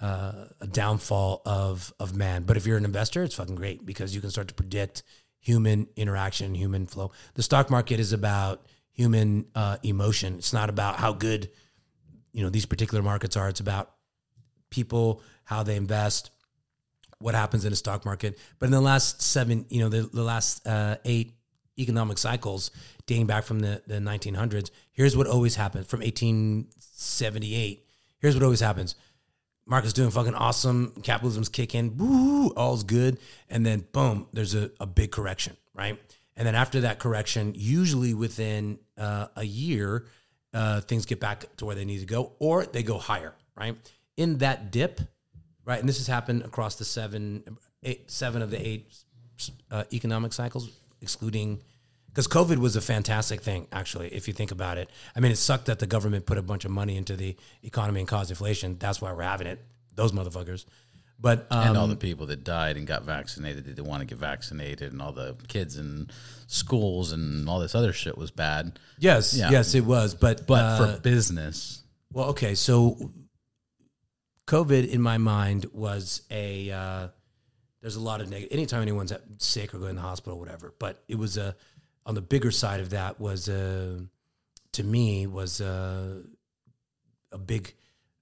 uh, 0.00 0.46
a 0.60 0.66
downfall 0.66 1.42
of 1.44 1.92
of 2.00 2.16
man. 2.16 2.44
But 2.44 2.56
if 2.56 2.66
you're 2.66 2.78
an 2.78 2.84
investor, 2.84 3.22
it's 3.22 3.34
fucking 3.34 3.54
great 3.54 3.84
because 3.84 4.14
you 4.14 4.20
can 4.20 4.30
start 4.30 4.48
to 4.48 4.54
predict 4.54 5.02
human 5.38 5.88
interaction, 5.96 6.54
human 6.54 6.86
flow. 6.86 7.12
The 7.34 7.42
stock 7.42 7.70
market 7.70 8.00
is 8.00 8.12
about 8.12 8.66
human 8.92 9.46
uh, 9.54 9.76
emotion. 9.82 10.36
It's 10.36 10.52
not 10.52 10.70
about 10.70 10.96
how 10.96 11.12
good 11.12 11.50
you 12.32 12.42
know 12.42 12.50
these 12.50 12.66
particular 12.66 13.02
markets 13.02 13.36
are. 13.36 13.48
It's 13.48 13.60
about 13.60 13.92
people, 14.70 15.22
how 15.44 15.62
they 15.62 15.76
invest, 15.76 16.30
what 17.18 17.34
happens 17.34 17.64
in 17.64 17.70
the 17.70 17.76
stock 17.76 18.04
market. 18.04 18.38
But 18.58 18.66
in 18.66 18.72
the 18.72 18.80
last 18.80 19.22
seven, 19.22 19.66
you 19.68 19.80
know, 19.80 19.88
the, 19.88 20.02
the 20.02 20.22
last 20.22 20.66
uh, 20.66 20.96
eight 21.04 21.34
economic 21.78 22.18
cycles 22.18 22.70
dating 23.06 23.26
back 23.26 23.44
from 23.44 23.60
the, 23.60 23.82
the 23.86 23.94
1900s, 23.94 24.70
here's 24.92 25.16
what 25.16 25.26
always 25.26 25.56
happens 25.56 25.86
from 25.86 26.00
1878. 26.00 27.86
Here's 28.18 28.34
what 28.34 28.42
always 28.42 28.60
happens. 28.60 28.94
Market's 29.66 29.92
doing 29.92 30.10
fucking 30.10 30.34
awesome. 30.34 30.92
Capitalism's 31.02 31.48
kicking. 31.48 31.96
Woo, 31.96 32.48
all's 32.50 32.82
good. 32.82 33.18
And 33.48 33.64
then 33.64 33.86
boom, 33.92 34.26
there's 34.32 34.54
a, 34.54 34.70
a 34.80 34.86
big 34.86 35.12
correction, 35.12 35.56
right? 35.74 35.98
And 36.36 36.46
then 36.46 36.54
after 36.54 36.80
that 36.80 36.98
correction, 36.98 37.52
usually 37.54 38.14
within 38.14 38.78
uh, 38.96 39.26
a 39.36 39.44
year, 39.44 40.06
uh, 40.52 40.80
things 40.80 41.06
get 41.06 41.20
back 41.20 41.44
to 41.56 41.64
where 41.64 41.74
they 41.74 41.84
need 41.84 42.00
to 42.00 42.06
go, 42.06 42.32
or 42.38 42.66
they 42.66 42.82
go 42.82 42.98
higher, 42.98 43.34
right? 43.56 43.76
In 44.16 44.38
that 44.38 44.70
dip, 44.70 45.00
right? 45.64 45.78
And 45.78 45.88
this 45.88 45.98
has 45.98 46.06
happened 46.06 46.42
across 46.42 46.76
the 46.76 46.84
seven, 46.84 47.58
eight, 47.82 48.10
seven 48.10 48.42
of 48.42 48.50
the 48.50 48.66
eight 48.66 48.94
uh, 49.70 49.84
economic 49.92 50.32
cycles, 50.32 50.70
excluding 51.00 51.60
because 52.10 52.26
COVID 52.26 52.58
was 52.58 52.74
a 52.74 52.80
fantastic 52.80 53.40
thing, 53.40 53.68
actually, 53.70 54.08
if 54.08 54.26
you 54.26 54.34
think 54.34 54.50
about 54.50 54.78
it. 54.78 54.90
I 55.14 55.20
mean, 55.20 55.30
it 55.30 55.36
sucked 55.36 55.66
that 55.66 55.78
the 55.78 55.86
government 55.86 56.26
put 56.26 56.38
a 56.38 56.42
bunch 56.42 56.64
of 56.64 56.72
money 56.72 56.96
into 56.96 57.14
the 57.14 57.36
economy 57.62 58.00
and 58.00 58.08
caused 58.08 58.30
inflation. 58.30 58.76
That's 58.80 59.00
why 59.00 59.12
we're 59.12 59.22
having 59.22 59.46
it. 59.46 59.60
Those 59.94 60.10
motherfuckers. 60.10 60.64
But 61.22 61.46
um, 61.50 61.68
and 61.68 61.76
all 61.76 61.86
the 61.86 61.96
people 61.96 62.26
that 62.26 62.44
died 62.44 62.76
and 62.78 62.86
got 62.86 63.04
vaccinated 63.04 63.64
that 63.64 63.76
didn't 63.76 63.88
want 63.88 64.00
to 64.00 64.06
get 64.06 64.16
vaccinated, 64.18 64.92
and 64.92 65.02
all 65.02 65.12
the 65.12 65.36
kids 65.48 65.76
in 65.76 66.08
schools 66.46 67.12
and 67.12 67.48
all 67.48 67.60
this 67.60 67.74
other 67.74 67.92
shit 67.92 68.16
was 68.16 68.30
bad. 68.30 68.78
yes, 68.98 69.34
Yeah. 69.34 69.50
yes, 69.50 69.74
it 69.74 69.84
was. 69.84 70.14
But 70.14 70.46
But 70.46 70.64
uh, 70.64 70.94
for 70.94 71.00
business, 71.00 71.82
Well, 72.12 72.28
okay, 72.30 72.54
so 72.54 73.12
COVID 74.46 74.88
in 74.88 75.00
my 75.02 75.18
mind 75.18 75.66
was 75.72 76.22
a 76.30 76.70
uh, 76.70 77.08
there's 77.82 77.96
a 77.96 78.00
lot 78.00 78.20
of 78.20 78.28
negative. 78.30 78.52
Anytime 78.52 78.82
anyone's 78.82 79.12
sick 79.38 79.74
or 79.74 79.78
going 79.78 79.96
to 79.96 80.00
the 80.00 80.06
hospital, 80.08 80.36
or 80.38 80.40
whatever. 80.40 80.74
But 80.78 81.02
it 81.06 81.18
was 81.18 81.36
a 81.36 81.54
on 82.06 82.14
the 82.14 82.22
bigger 82.22 82.50
side 82.50 82.80
of 82.80 82.90
that 82.90 83.20
was 83.20 83.48
uh, 83.48 84.00
to 84.72 84.82
me 84.82 85.26
was 85.26 85.60
uh, 85.60 86.22
a 87.30 87.38
big 87.38 87.74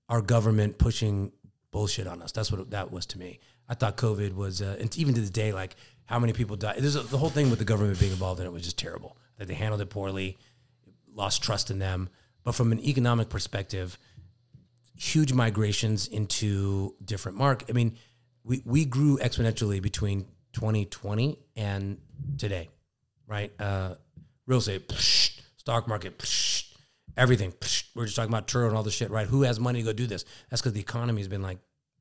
our 0.09 0.21
government 0.21 0.79
pushing 0.79 1.33
bullshit 1.71 2.07
on 2.07 2.23
us. 2.23 2.33
That's 2.33 2.51
what 2.51 2.71
that 2.71 2.91
was 2.91 3.07
to 3.07 3.19
me. 3.19 3.41
I 3.69 3.75
thought 3.75 3.97
COVID 3.97 4.35
was, 4.35 4.63
uh, 4.63 4.77
and 4.81 4.97
even 4.97 5.15
to 5.15 5.21
this 5.21 5.31
day, 5.31 5.53
like 5.53 5.77
how 6.07 6.19
many 6.19 6.33
people 6.33 6.57
died. 6.57 6.77
There's 6.79 6.97
a, 6.97 7.03
the 7.03 7.19
whole 7.19 7.29
thing 7.31 7.51
with 7.51 7.59
the 7.59 7.65
government 7.65 8.01
being 8.01 8.13
involved 8.13 8.41
in 8.41 8.47
it 8.47 8.53
was 8.53 8.63
just 8.63 8.79
terrible. 8.79 9.17
That 9.37 9.47
they 9.47 9.55
handled 9.55 9.81
it 9.81 9.91
poorly, 9.91 10.39
lost 11.15 11.43
trust 11.43 11.71
in 11.71 11.79
them. 11.79 12.09
But 12.45 12.55
from 12.55 12.73
an 12.73 12.81
economic 12.81 13.29
perspective, 13.29 13.99
huge 14.97 15.33
migrations 15.33 16.09
into 16.09 16.95
different 17.05 17.37
market. 17.37 17.69
I 17.69 17.73
mean, 17.73 17.97
we 18.43 18.63
we 18.65 18.85
grew 18.85 19.19
exponentially 19.19 19.83
between 19.83 20.25
2020 20.55 21.39
and 21.57 21.99
today, 22.39 22.71
right? 23.27 23.53
Uh, 23.61 23.95
real 24.47 24.59
estate, 24.59 24.89
psh, 24.89 25.41
stock 25.59 25.87
market, 25.87 26.19
psh, 26.19 26.58
everything. 27.19 27.53
We're 27.95 28.07
just 28.07 28.17
talking 28.17 28.31
about 28.31 28.47
Turo 28.47 28.69
and 28.69 28.77
all 28.77 28.83
this 28.83 28.95
shit, 28.95 29.11
right? 29.11 29.27
Who 29.27 29.43
has 29.43 29.61
money 29.61 29.81
to 29.81 29.85
go 29.85 29.93
do 29.93 30.07
this? 30.07 30.25
That's 30.49 30.63
because 30.63 30.73
the 30.73 30.81
economy 30.81 31.21
has 31.21 31.29
been 31.29 31.43
like 31.43 31.59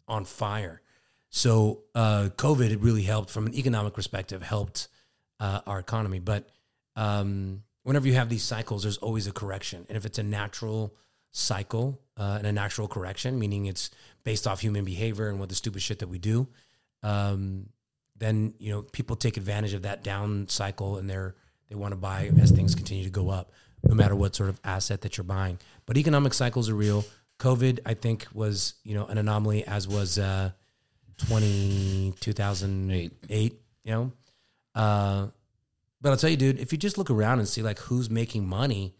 on 0.07 0.23
fire. 0.23 0.81
So 1.29 1.83
uh, 1.93 2.29
COVID 2.37 2.71
it 2.71 2.79
really 2.79 3.01
helped 3.01 3.29
from 3.29 3.47
an 3.47 3.55
economic 3.55 3.93
perspective, 3.93 4.41
helped 4.41 4.87
uh, 5.39 5.61
our 5.67 5.79
economy. 5.79 6.19
But 6.19 6.47
um, 6.95 7.63
whenever 7.83 8.07
you 8.07 8.13
have 8.13 8.29
these 8.29 8.43
cycles, 8.43 8.83
there's 8.83 8.97
always 8.97 9.27
a 9.27 9.31
correction, 9.31 9.85
and 9.89 9.97
if 9.97 10.05
it's 10.05 10.19
a 10.19 10.23
natural 10.23 10.95
cycle 11.31 11.99
uh, 12.15 12.35
and 12.37 12.47
a 12.47 12.51
natural 12.51 12.87
correction, 12.87 13.37
meaning 13.37 13.65
it's 13.65 13.91
based 14.23 14.47
off 14.47 14.61
human 14.61 14.85
behavior 14.85 15.29
and 15.29 15.39
what 15.39 15.49
the 15.49 15.55
stupid 15.55 15.81
shit 15.81 15.99
that 15.99 16.07
we 16.07 16.17
do, 16.17 16.47
um, 17.03 17.69
then 18.15 18.53
you 18.57 18.71
know 18.71 18.81
people 18.81 19.15
take 19.15 19.37
advantage 19.37 19.73
of 19.73 19.83
that 19.83 20.03
down 20.03 20.47
cycle 20.47 20.97
and 20.97 21.09
they're 21.09 21.35
they 21.69 21.75
want 21.75 21.91
to 21.91 21.97
buy 21.97 22.31
as 22.41 22.51
things 22.51 22.75
continue 22.75 23.03
to 23.03 23.09
go 23.09 23.29
up, 23.29 23.51
no 23.87 23.95
matter 23.95 24.15
what 24.15 24.35
sort 24.35 24.49
of 24.49 24.59
asset 24.63 25.01
that 25.01 25.17
you're 25.17 25.23
buying. 25.23 25.59
But 25.85 25.97
economic 25.97 26.33
cycles 26.33 26.69
are 26.69 26.75
real. 26.75 27.05
COVID, 27.39 27.79
I 27.85 27.93
think, 27.93 28.27
was 28.33 28.75
you 28.83 28.93
know 28.93 29.05
an 29.05 29.17
anomaly, 29.17 29.65
as 29.65 29.87
was 29.87 30.17
uh, 30.17 30.51
20, 31.27 32.13
2008, 32.19 33.53
you 33.83 33.91
know. 33.91 34.11
Uh, 34.75 35.27
but 36.01 36.09
I'll 36.09 36.17
tell 36.17 36.29
you, 36.29 36.37
dude, 36.37 36.59
if 36.59 36.71
you 36.71 36.77
just 36.77 36.97
look 36.97 37.09
around 37.09 37.39
and 37.39 37.47
see 37.47 37.61
like 37.61 37.79
who's 37.79 38.09
making 38.09 38.47
money, 38.47 38.95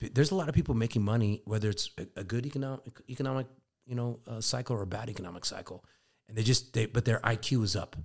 there's 0.00 0.30
a 0.30 0.34
lot 0.34 0.48
of 0.48 0.54
people 0.54 0.74
making 0.74 1.02
money, 1.02 1.42
whether 1.44 1.68
it's 1.68 1.90
a, 1.98 2.20
a 2.20 2.24
good 2.24 2.46
economic 2.46 2.82
economic 3.08 3.46
you 3.86 3.94
know 3.94 4.20
uh, 4.26 4.40
cycle 4.40 4.76
or 4.76 4.82
a 4.82 4.86
bad 4.86 5.08
economic 5.08 5.44
cycle, 5.44 5.84
and 6.28 6.36
they 6.36 6.42
just 6.42 6.72
they 6.72 6.86
but 6.86 7.04
their 7.04 7.20
IQ 7.20 7.64
is 7.64 7.76
up, 7.76 7.96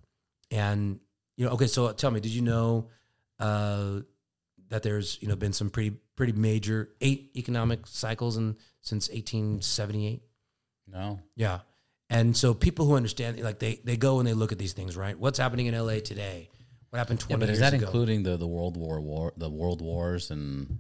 and 0.52 1.00
you 1.36 1.46
know 1.46 1.52
okay, 1.52 1.68
so 1.68 1.92
tell 1.94 2.12
me, 2.12 2.20
did 2.20 2.32
you 2.32 2.42
know 2.42 2.90
uh, 3.40 4.00
that 4.70 4.84
there's 4.84 5.18
you 5.22 5.28
know 5.28 5.36
been 5.36 5.54
some 5.54 5.70
pretty 5.70 5.98
pretty 6.18 6.34
major 6.34 6.90
eight 7.00 7.32
economic 7.38 7.88
cycles 7.88 8.36
in 8.36 8.58
since 8.82 9.08
1878? 9.10 10.22
no. 10.92 11.20
Yeah. 11.36 11.60
And 12.10 12.36
so 12.38 12.54
people 12.54 12.86
who 12.86 12.96
understand, 12.96 13.38
like 13.42 13.60
they, 13.60 13.82
they 13.84 13.98
go 13.98 14.20
and 14.20 14.28
they 14.28 14.34
look 14.34 14.54
at 14.54 14.58
these 14.58 14.72
things, 14.72 14.96
right? 14.96 15.20
What's 15.20 15.38
happening 15.38 15.66
in 15.66 15.78
LA 15.78 16.00
today? 16.00 16.50
What 16.90 17.00
happened 17.00 17.20
20 17.20 17.34
Yeah, 17.34 17.46
but 17.46 17.50
is 17.54 17.60
that 17.60 17.74
ago? 17.74 17.86
including 17.86 18.24
the 18.24 18.38
the 18.38 18.48
World 18.48 18.78
War 18.78 19.02
War 19.02 19.34
the 19.36 19.50
World 19.50 19.82
Wars 19.82 20.32
and 20.32 20.80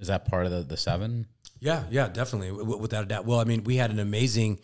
is 0.00 0.08
that 0.08 0.24
part 0.24 0.46
of 0.46 0.50
the 0.52 0.62
the 0.62 0.76
seven? 0.76 1.26
Yeah, 1.60 1.84
yeah, 1.90 2.08
definitely, 2.08 2.48
w- 2.48 2.76
without 2.78 3.04
a 3.04 3.06
doubt. 3.06 3.24
Well, 3.24 3.38
I 3.38 3.44
mean, 3.44 3.62
we 3.62 3.76
had 3.76 3.90
an 3.92 4.00
amazing, 4.00 4.58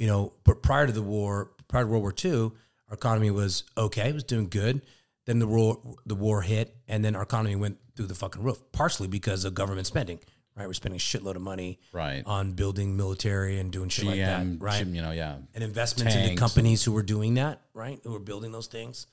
you 0.00 0.08
know, 0.08 0.32
but 0.44 0.62
prior 0.64 0.86
to 0.88 0.92
the 0.92 1.00
war, 1.00 1.52
prior 1.68 1.84
to 1.84 1.88
World 1.88 2.02
War 2.02 2.14
II, 2.22 2.50
our 2.88 2.94
economy 2.94 3.30
was 3.30 3.62
okay, 3.78 4.08
it 4.08 4.14
was 4.14 4.24
doing 4.24 4.48
good. 4.48 4.82
Then 5.26 5.38
the 5.38 5.46
war, 5.46 5.80
the 6.04 6.14
war 6.14 6.42
hit, 6.42 6.76
and 6.86 7.04
then 7.04 7.16
our 7.16 7.22
economy 7.22 7.56
went 7.56 7.78
through 7.96 8.06
the 8.06 8.14
fucking 8.14 8.42
roof, 8.42 8.60
partially 8.72 9.08
because 9.08 9.44
of 9.44 9.54
government 9.54 9.86
spending. 9.86 10.18
Right, 10.56 10.68
we're 10.68 10.74
spending 10.74 10.98
a 10.98 11.00
shitload 11.00 11.34
of 11.34 11.42
money 11.42 11.80
Right. 11.92 12.22
on 12.26 12.52
building 12.52 12.96
military 12.96 13.58
and 13.58 13.72
doing 13.72 13.88
shit 13.88 14.04
like 14.04 14.20
that. 14.20 14.46
Right, 14.60 14.86
you 14.86 15.02
know, 15.02 15.10
yeah. 15.10 15.38
and 15.52 15.64
investments 15.64 16.14
into 16.14 16.28
Tanks. 16.28 16.40
companies 16.40 16.84
who 16.84 16.92
were 16.92 17.02
doing 17.02 17.34
that, 17.34 17.60
right? 17.72 17.98
Who 18.04 18.12
were 18.12 18.20
building 18.20 18.52
those 18.52 18.68
things. 18.68 19.08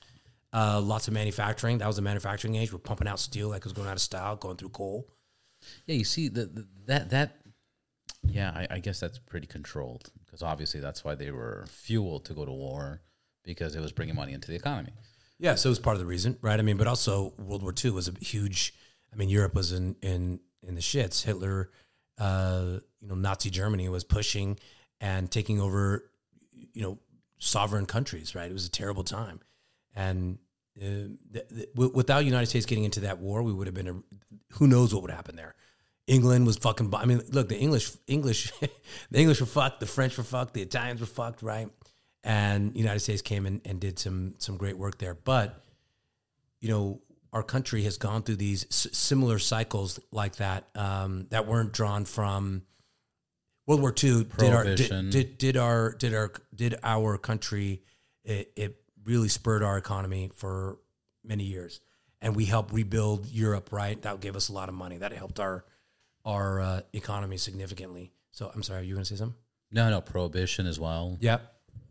Uh, 0.52 0.80
lots 0.80 1.08
of 1.08 1.14
manufacturing. 1.14 1.78
That 1.78 1.88
was 1.88 1.96
the 1.96 2.02
manufacturing 2.02 2.54
age. 2.54 2.72
We're 2.72 2.78
pumping 2.78 3.08
out 3.08 3.18
steel 3.18 3.48
like 3.48 3.62
it 3.62 3.64
was 3.64 3.72
going 3.72 3.88
out 3.88 3.94
of 3.94 4.00
style, 4.02 4.36
going 4.36 4.56
through 4.56 4.68
coal. 4.68 5.08
Yeah, 5.86 5.96
you 5.96 6.04
see 6.04 6.28
the, 6.28 6.46
the 6.46 6.66
that 6.86 7.10
that 7.10 7.38
yeah, 8.24 8.50
I, 8.54 8.76
I 8.76 8.78
guess 8.78 9.00
that's 9.00 9.18
pretty 9.18 9.46
controlled 9.48 10.10
because 10.24 10.42
obviously 10.42 10.78
that's 10.78 11.02
why 11.04 11.14
they 11.16 11.30
were 11.32 11.64
fueled 11.68 12.24
to 12.26 12.34
go 12.34 12.44
to 12.44 12.52
war 12.52 13.00
because 13.42 13.74
it 13.74 13.80
was 13.80 13.90
bringing 13.90 14.14
money 14.14 14.32
into 14.32 14.48
the 14.48 14.56
economy. 14.56 14.92
Yeah, 15.42 15.56
so 15.56 15.68
it 15.68 15.72
was 15.72 15.80
part 15.80 15.94
of 15.96 16.00
the 16.00 16.06
reason, 16.06 16.38
right? 16.40 16.56
I 16.56 16.62
mean, 16.62 16.76
but 16.76 16.86
also 16.86 17.32
World 17.36 17.64
War 17.64 17.74
II 17.84 17.90
was 17.90 18.06
a 18.06 18.12
huge. 18.20 18.74
I 19.12 19.16
mean, 19.16 19.28
Europe 19.28 19.56
was 19.56 19.72
in 19.72 19.96
in 20.00 20.38
in 20.62 20.76
the 20.76 20.80
shits. 20.80 21.24
Hitler, 21.24 21.68
uh, 22.16 22.78
you 23.00 23.08
know, 23.08 23.16
Nazi 23.16 23.50
Germany 23.50 23.88
was 23.88 24.04
pushing 24.04 24.56
and 25.00 25.28
taking 25.28 25.60
over, 25.60 26.04
you 26.72 26.82
know, 26.82 27.00
sovereign 27.38 27.86
countries. 27.86 28.36
Right? 28.36 28.48
It 28.48 28.52
was 28.52 28.66
a 28.66 28.70
terrible 28.70 29.02
time, 29.02 29.40
and 29.96 30.38
uh, 30.80 31.08
without 31.74 32.24
United 32.24 32.46
States 32.46 32.64
getting 32.64 32.84
into 32.84 33.00
that 33.00 33.18
war, 33.18 33.42
we 33.42 33.52
would 33.52 33.66
have 33.66 33.74
been 33.74 33.88
a. 33.88 33.96
Who 34.58 34.68
knows 34.68 34.94
what 34.94 35.02
would 35.02 35.10
happen 35.10 35.34
there? 35.34 35.56
England 36.06 36.46
was 36.46 36.56
fucking. 36.56 36.94
I 36.94 37.04
mean, 37.04 37.20
look, 37.30 37.48
the 37.48 37.58
English, 37.58 37.90
English, 38.06 38.52
the 39.10 39.18
English 39.18 39.40
were 39.40 39.46
fucked. 39.46 39.80
The 39.80 39.86
French 39.86 40.16
were 40.16 40.22
fucked. 40.22 40.54
The 40.54 40.62
Italians 40.62 41.00
were 41.00 41.06
fucked. 41.08 41.42
Right? 41.42 41.68
And 42.24 42.76
United 42.76 43.00
States 43.00 43.22
came 43.22 43.46
in 43.46 43.60
and 43.64 43.80
did 43.80 43.98
some 43.98 44.34
some 44.38 44.56
great 44.56 44.78
work 44.78 44.98
there. 44.98 45.14
But 45.14 45.64
you 46.60 46.68
know, 46.68 47.00
our 47.32 47.42
country 47.42 47.82
has 47.82 47.96
gone 47.98 48.22
through 48.22 48.36
these 48.36 48.64
s- 48.66 48.86
similar 48.92 49.38
cycles 49.38 49.98
like 50.12 50.36
that 50.36 50.68
um, 50.74 51.26
that 51.30 51.46
weren't 51.46 51.72
drawn 51.72 52.04
from 52.04 52.62
World 53.66 53.80
War 53.80 53.90
II. 53.90 54.24
Did 54.38 54.52
our 54.52 54.64
did, 54.64 55.10
did 55.10 55.38
did 55.38 55.56
our 55.56 55.92
did 55.92 56.14
our 56.14 56.32
did 56.54 56.76
our 56.82 57.18
country 57.18 57.82
it, 58.24 58.52
it 58.56 58.76
really 59.04 59.28
spurred 59.28 59.62
our 59.62 59.76
economy 59.76 60.30
for 60.34 60.78
many 61.24 61.44
years, 61.44 61.80
and 62.20 62.36
we 62.36 62.44
helped 62.44 62.72
rebuild 62.72 63.26
Europe. 63.26 63.72
Right, 63.72 64.00
that 64.02 64.20
gave 64.20 64.36
us 64.36 64.48
a 64.48 64.52
lot 64.52 64.68
of 64.68 64.74
money. 64.76 64.98
That 64.98 65.12
helped 65.12 65.40
our 65.40 65.64
our 66.24 66.60
uh, 66.60 66.80
economy 66.92 67.36
significantly. 67.36 68.12
So 68.30 68.50
I'm 68.54 68.62
sorry, 68.62 68.80
are 68.80 68.84
you 68.84 68.94
going 68.94 69.04
to 69.04 69.08
say 69.08 69.16
something? 69.16 69.36
No, 69.72 69.90
no, 69.90 70.00
prohibition 70.00 70.66
as 70.66 70.78
well. 70.78 71.16
Yeah, 71.20 71.38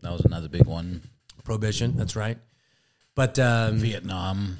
That 0.01 0.11
was 0.11 0.21
another 0.21 0.49
big 0.49 0.65
one. 0.65 1.01
prohibition. 1.43 1.95
That's 1.95 2.15
right. 2.15 2.37
But 3.15 3.37
um, 3.39 3.77
Vietnam. 3.77 4.57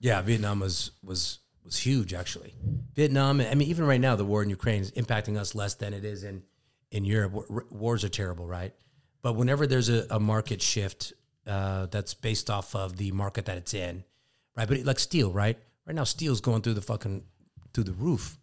Yeah, 0.00 0.22
Vietnam 0.22 0.60
was 0.60 0.92
was 1.02 1.38
was 1.64 1.76
huge 1.78 2.14
actually. 2.14 2.54
Vietnam, 2.94 3.40
I 3.40 3.54
mean, 3.54 3.68
even 3.68 3.86
right 3.86 4.00
now, 4.00 4.16
the 4.16 4.24
war 4.24 4.42
in 4.42 4.50
Ukraine 4.50 4.82
is 4.82 4.90
impacting 4.92 5.36
us 5.38 5.54
less 5.54 5.74
than 5.74 5.94
it 5.94 6.04
is 6.04 6.24
in 6.24 6.42
in 6.90 7.04
Europe. 7.04 7.32
War- 7.32 7.66
Wars 7.70 8.04
are 8.04 8.08
terrible, 8.08 8.46
right? 8.46 8.72
But 9.22 9.34
whenever 9.34 9.66
there's 9.66 9.90
a, 9.90 10.06
a 10.10 10.18
market 10.18 10.62
shift 10.62 11.12
uh, 11.46 11.86
that's 11.86 12.14
based 12.14 12.48
off 12.48 12.74
of 12.74 12.96
the 12.96 13.12
market 13.12 13.44
that 13.46 13.58
it's 13.58 13.74
in, 13.74 14.04
right? 14.56 14.66
But 14.66 14.84
like 14.84 14.98
steel, 14.98 15.30
right? 15.32 15.58
Right 15.86 15.94
now, 15.94 16.04
steel's 16.04 16.40
going 16.40 16.62
through 16.62 16.74
the 16.74 16.82
fucking 16.82 17.24
through 17.74 17.84
the 17.84 17.92
roof, 17.92 18.38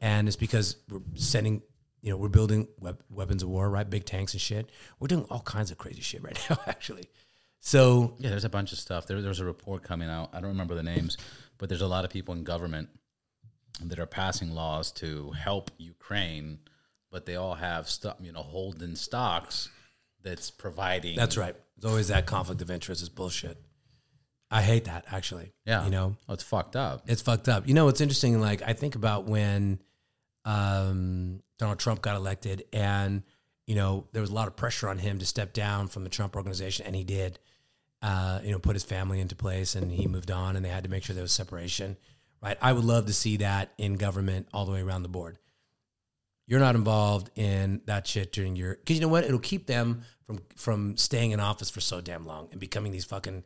and 0.00 0.26
it's 0.26 0.36
because 0.36 0.76
we're 0.88 1.00
sending, 1.14 1.62
you 2.02 2.10
know, 2.10 2.16
we're 2.16 2.28
building 2.28 2.68
wep- 2.80 3.02
weapons 3.10 3.42
of 3.42 3.48
war, 3.48 3.70
right? 3.70 3.88
Big 3.88 4.04
tanks 4.04 4.32
and 4.34 4.40
shit. 4.40 4.68
We're 5.00 5.08
doing 5.08 5.24
all 5.30 5.40
kinds 5.40 5.70
of 5.70 5.78
crazy 5.78 6.02
shit 6.02 6.22
right 6.22 6.38
now, 6.50 6.58
actually. 6.66 7.08
So 7.60 8.16
Yeah, 8.18 8.30
there's 8.30 8.44
a 8.44 8.48
bunch 8.48 8.72
of 8.72 8.78
stuff. 8.78 9.06
There, 9.06 9.22
there's 9.22 9.38
a 9.40 9.44
report 9.44 9.82
coming 9.84 10.08
out. 10.10 10.30
I 10.32 10.40
don't 10.40 10.50
remember 10.50 10.74
the 10.74 10.82
names, 10.82 11.16
but 11.58 11.68
there's 11.68 11.80
a 11.80 11.86
lot 11.86 12.04
of 12.04 12.10
people 12.10 12.34
in 12.34 12.42
government 12.44 12.88
that 13.84 13.98
are 14.00 14.06
passing 14.06 14.50
laws 14.52 14.90
to 14.92 15.30
help 15.30 15.70
Ukraine, 15.78 16.58
but 17.10 17.24
they 17.24 17.36
all 17.36 17.54
have 17.54 17.88
stuff, 17.88 18.16
you 18.20 18.32
know, 18.32 18.42
holding 18.42 18.96
stocks 18.96 19.68
that's 20.22 20.50
providing. 20.50 21.16
That's 21.16 21.36
right. 21.36 21.54
There's 21.78 21.90
always 21.90 22.08
that 22.08 22.26
conflict 22.26 22.62
of 22.62 22.70
interest 22.70 23.00
is 23.02 23.08
bullshit. 23.08 23.56
I 24.50 24.60
hate 24.62 24.84
that 24.84 25.04
actually. 25.10 25.52
Yeah. 25.64 25.84
You 25.84 25.90
know, 25.90 26.16
Oh, 26.28 26.34
it's 26.34 26.42
fucked 26.42 26.76
up. 26.76 27.04
it's 27.06 27.22
fucked 27.22 27.48
up. 27.48 27.66
You 27.66 27.74
know, 27.74 27.88
it's 27.88 28.00
interesting. 28.00 28.40
Like 28.40 28.60
I 28.62 28.72
think 28.72 28.94
about 28.96 29.24
when 29.26 29.78
um, 30.44 31.42
Donald 31.62 31.78
Trump 31.78 32.02
got 32.02 32.16
elected 32.16 32.64
and 32.72 33.22
you 33.66 33.76
know, 33.76 34.06
there 34.12 34.20
was 34.20 34.30
a 34.30 34.34
lot 34.34 34.48
of 34.48 34.56
pressure 34.56 34.88
on 34.88 34.98
him 34.98 35.18
to 35.18 35.26
step 35.26 35.52
down 35.52 35.88
from 35.88 36.04
the 36.04 36.10
Trump 36.10 36.36
organization, 36.36 36.86
and 36.86 36.96
he 36.96 37.04
did. 37.04 37.38
Uh, 38.02 38.40
you 38.42 38.50
know, 38.50 38.58
put 38.58 38.74
his 38.74 38.82
family 38.82 39.20
into 39.20 39.36
place, 39.36 39.76
and 39.76 39.92
he 39.92 40.08
moved 40.08 40.32
on, 40.32 40.56
and 40.56 40.64
they 40.64 40.68
had 40.68 40.82
to 40.82 40.90
make 40.90 41.04
sure 41.04 41.14
there 41.14 41.22
was 41.22 41.30
separation. 41.30 41.96
Right? 42.42 42.58
I 42.60 42.72
would 42.72 42.84
love 42.84 43.06
to 43.06 43.12
see 43.12 43.36
that 43.36 43.72
in 43.78 43.94
government 43.94 44.48
all 44.52 44.66
the 44.66 44.72
way 44.72 44.82
around 44.82 45.04
the 45.04 45.08
board. 45.08 45.38
You're 46.48 46.58
not 46.58 46.74
involved 46.74 47.30
in 47.36 47.80
that 47.86 48.08
shit 48.08 48.32
during 48.32 48.56
your 48.56 48.74
because 48.74 48.96
you 48.96 49.02
know 49.02 49.08
what? 49.08 49.22
It'll 49.22 49.38
keep 49.38 49.68
them 49.68 50.02
from 50.26 50.40
from 50.56 50.96
staying 50.96 51.30
in 51.30 51.38
office 51.38 51.70
for 51.70 51.80
so 51.80 52.00
damn 52.00 52.26
long 52.26 52.48
and 52.50 52.58
becoming 52.58 52.90
these 52.90 53.04
fucking 53.04 53.44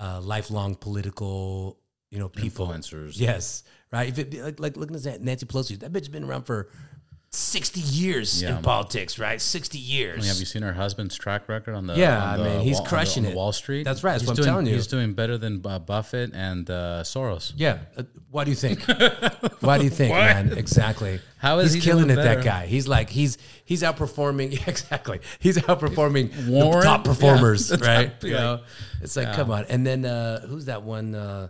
uh, 0.00 0.20
lifelong 0.20 0.74
political 0.74 1.78
you 2.10 2.18
know 2.18 2.28
people 2.28 2.66
Influencers. 2.66 3.12
Yes, 3.14 3.62
right. 3.92 4.08
If 4.08 4.18
it, 4.18 4.42
like 4.42 4.58
like 4.58 4.76
looking 4.76 4.96
at 4.96 5.22
Nancy 5.22 5.46
Pelosi, 5.46 5.78
that 5.78 5.92
bitch 5.92 6.00
has 6.00 6.08
been 6.08 6.24
around 6.24 6.42
for 6.42 6.68
sixty 7.34 7.80
years 7.80 8.42
Yeah. 8.42 8.56
in 8.56 8.62
politics, 8.62 9.18
right? 9.18 9.40
Sixty 9.40 9.78
years. 9.78 10.18
I 10.18 10.20
mean, 10.20 10.28
have 10.28 10.38
you 10.38 10.46
seen 10.46 10.62
her 10.62 10.72
husband's 10.72 11.16
track 11.16 11.48
record 11.48 11.74
on 11.74 11.86
the? 11.86 11.94
Yeah, 11.94 12.16
on 12.22 12.28
I 12.28 12.36
the 12.36 12.44
mean, 12.44 12.60
he's 12.60 12.74
Wall- 12.74 12.80
on 12.80 12.84
the- 12.84 12.88
crushing 12.88 13.24
on 13.26 13.30
the. 13.30 13.36
Wall 13.36 13.52
Street. 13.52 13.84
That's 13.84 14.02
right, 14.04 14.12
that's 14.12 14.22
He's 14.22 14.28
what 14.28 14.32
I'm 14.38 14.42
doing, 14.44 14.46
telling 14.52 14.66
you. 14.66 14.74
He's 14.74 14.86
doing 14.86 15.12
better 15.14 15.36
than 15.38 15.60
uh, 15.66 15.78
Buffett 15.78 16.32
and 16.34 16.68
uh, 16.70 17.02
Soros. 17.04 17.52
Yeah. 17.56 17.78
Uh, 17.96 18.04
why 18.30 18.44
do 18.44 18.50
you 18.50 18.56
think? 18.56 18.82
why 19.60 19.78
do 19.78 19.84
you 19.84 19.90
think, 19.90 20.12
man? 20.14 20.52
Exactly. 20.56 21.20
How 21.38 21.58
is 21.58 21.74
he's 21.74 21.84
he 21.84 21.90
killing 21.90 22.10
it? 22.10 22.16
That 22.16 22.42
guy. 22.44 22.66
He's 22.66 22.88
like 22.88 23.10
he's 23.10 23.38
he's 23.64 23.82
outperforming. 23.82 24.52
Yeah, 24.54 24.64
exactly. 24.68 25.20
He's 25.40 25.58
outperforming 25.58 26.32
the 26.46 26.80
top 26.82 27.04
performers, 27.04 27.70
Yeah. 27.80 27.86
right? 27.86 28.12
Yeah. 28.22 28.28
You 28.28 28.34
know, 28.34 28.60
it's 29.02 29.16
like 29.16 29.32
come 29.34 29.50
on. 29.50 29.64
And 29.68 29.86
then 29.86 30.04
uh, 30.04 30.46
who's 30.46 30.66
that 30.66 30.82
one? 30.82 31.14
Uh, 31.14 31.48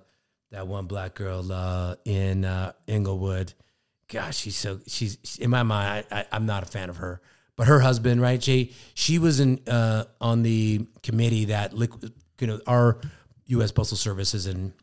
that 0.51 0.69
one 0.69 0.87
black 0.87 1.15
girl 1.15 1.51
uh, 1.51 1.97
in 2.05 2.45
uh, 2.45 2.73
Inglewood. 2.87 3.53
Gosh, 4.09 4.37
she's 4.37 4.57
so 4.57 4.81
she's 4.87 5.39
in 5.39 5.51
my 5.51 5.63
mind. 5.63 6.07
I, 6.11 6.27
I'm 6.31 6.47
not 6.47 6.63
a 6.63 6.67
fan 6.67 6.91
of 6.91 6.99
her, 6.99 7.21
but 7.57 7.67
her 7.67 7.81
husband, 7.81 8.21
right? 8.21 8.43
She 8.43 8.73
she 8.95 9.19
was 9.19 9.41
in 9.41 9.61
uh, 9.67 10.05
on 10.21 10.43
the 10.43 10.87
committee 11.03 11.47
that 11.47 11.73
liquid. 11.73 12.13
You 12.41 12.47
know, 12.49 12.61
our 12.67 13.01
U.S. 13.47 13.73
Postal 13.73 13.97
Service 13.97 14.35
is 14.35 14.47
in 14.47 14.75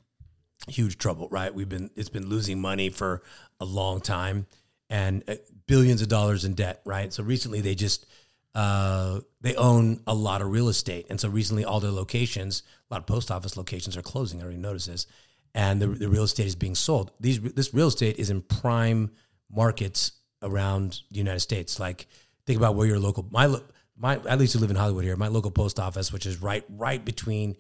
huge 0.68 0.98
trouble, 0.98 1.28
right? 1.30 1.54
We've 1.54 1.70
been 1.70 1.92
it's 1.96 2.10
been 2.10 2.28
losing 2.28 2.60
money 2.60 2.90
for 2.90 3.22
a 3.60 3.66
long 3.66 4.02
time 4.02 4.48
and 4.90 5.24
uh, 5.28 5.36
billions 5.68 6.02
of 6.02 6.08
dollars 6.08 6.46
in 6.46 6.54
debt, 6.54 6.82
right? 6.86 7.12
So 7.14 7.24
recently 7.24 7.62
they 7.62 7.76
just 7.76 8.06
uh, 8.54 9.22
they 9.40 9.56
own 9.56 10.02
a 10.06 10.14
lot 10.14 10.42
of 10.42 10.52
real 10.52 10.68
estate, 10.68 11.08
and 11.10 11.20
so 11.20 11.30
recently 11.30 11.64
all 11.64 11.80
their 11.80 11.92
locations, 11.92 12.64
a 12.90 12.94
lot 12.94 13.02
of 13.02 13.08
post 13.08 13.32
office 13.32 13.56
locations 13.56 13.96
are 13.96 14.02
closing. 14.02 14.40
I 14.40 14.44
already 14.44 14.60
noticed 14.60 14.88
this, 14.88 15.08
and 15.54 15.82
the, 15.82 15.88
the 15.88 16.10
real 16.10 16.24
estate 16.24 16.48
is 16.48 16.56
being 16.56 16.76
sold. 16.76 17.12
These 17.20 17.42
this 17.42 17.74
real 17.74 17.88
estate 17.88 18.18
is 18.18 18.30
in 18.30 18.42
prime 18.42 19.12
markets 19.50 20.14
around 20.42 21.02
the 21.12 21.18
United 21.18 21.42
States. 21.42 21.80
Like 21.80 22.08
think 22.46 22.58
about 22.58 22.76
where 22.76 22.88
your 22.88 23.00
local 23.00 23.28
my 23.32 23.56
my 23.98 24.16
at 24.28 24.40
least 24.40 24.54
you 24.54 24.60
live 24.60 24.70
in 24.72 24.76
Hollywood 24.76 25.04
here. 25.04 25.16
My 25.16 25.28
local 25.28 25.52
post 25.52 25.80
office, 25.80 26.12
which 26.12 26.26
is 26.26 26.42
right 26.42 26.64
right 26.70 27.04
between 27.04 27.56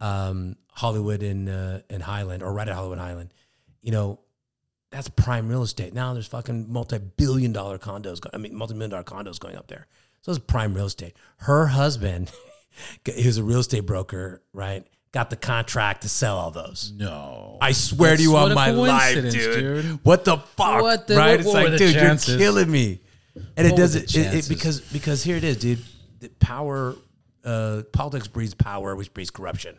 um, 0.00 0.56
Hollywood 0.72 1.22
and 1.22 1.48
uh, 1.48 1.80
and 1.90 2.02
Highland, 2.02 2.42
or 2.42 2.52
right 2.52 2.68
at 2.68 2.74
Hollywood 2.74 2.98
Highland, 2.98 3.32
you 3.82 3.92
know, 3.92 4.20
that's 4.90 5.08
prime 5.08 5.48
real 5.48 5.62
estate. 5.62 5.94
Now 5.94 6.12
there's 6.14 6.26
fucking 6.26 6.72
multi 6.72 6.98
billion 6.98 7.52
dollar 7.52 7.78
condos. 7.78 8.20
I 8.32 8.38
mean, 8.38 8.54
multi 8.54 8.74
million 8.74 8.90
dollar 8.90 9.04
condos 9.04 9.38
going 9.38 9.56
up 9.56 9.68
there. 9.68 9.86
So 10.22 10.32
it's 10.32 10.38
prime 10.38 10.74
real 10.74 10.86
estate. 10.86 11.14
Her 11.38 11.66
husband, 11.66 12.32
he 13.04 13.26
was 13.26 13.36
a 13.36 13.44
real 13.44 13.60
estate 13.60 13.86
broker, 13.86 14.42
right? 14.52 14.86
Got 15.14 15.30
the 15.30 15.36
contract 15.36 16.02
to 16.02 16.08
sell 16.08 16.36
all 16.36 16.50
those. 16.50 16.92
No, 16.96 17.56
I 17.60 17.70
swear 17.70 18.10
That's 18.10 18.22
to 18.24 18.28
you 18.28 18.36
on 18.36 18.52
my 18.52 18.70
life, 18.70 19.14
dude. 19.14 19.30
dude. 19.32 19.84
What 20.02 20.24
the 20.24 20.38
fuck? 20.38 20.82
What 20.82 21.06
the- 21.06 21.14
right? 21.14 21.30
what- 21.30 21.38
it's 21.38 21.46
what 21.46 21.62
were 21.62 21.70
like, 21.70 21.78
dude, 21.78 21.94
chances? 21.94 22.28
you're 22.30 22.38
killing 22.40 22.68
me. 22.68 23.00
And 23.56 23.64
it 23.64 23.70
What 23.70 23.70
were 23.72 23.76
doesn't 23.84 24.16
it, 24.16 24.34
it, 24.34 24.48
because 24.48 24.80
because 24.80 25.22
here 25.22 25.36
it 25.36 25.44
is, 25.44 25.56
dude. 25.58 25.78
The 26.18 26.30
power, 26.40 26.96
uh, 27.44 27.82
politics 27.92 28.26
breeds 28.26 28.54
power, 28.54 28.96
which 28.96 29.14
breeds 29.14 29.30
corruption. 29.30 29.78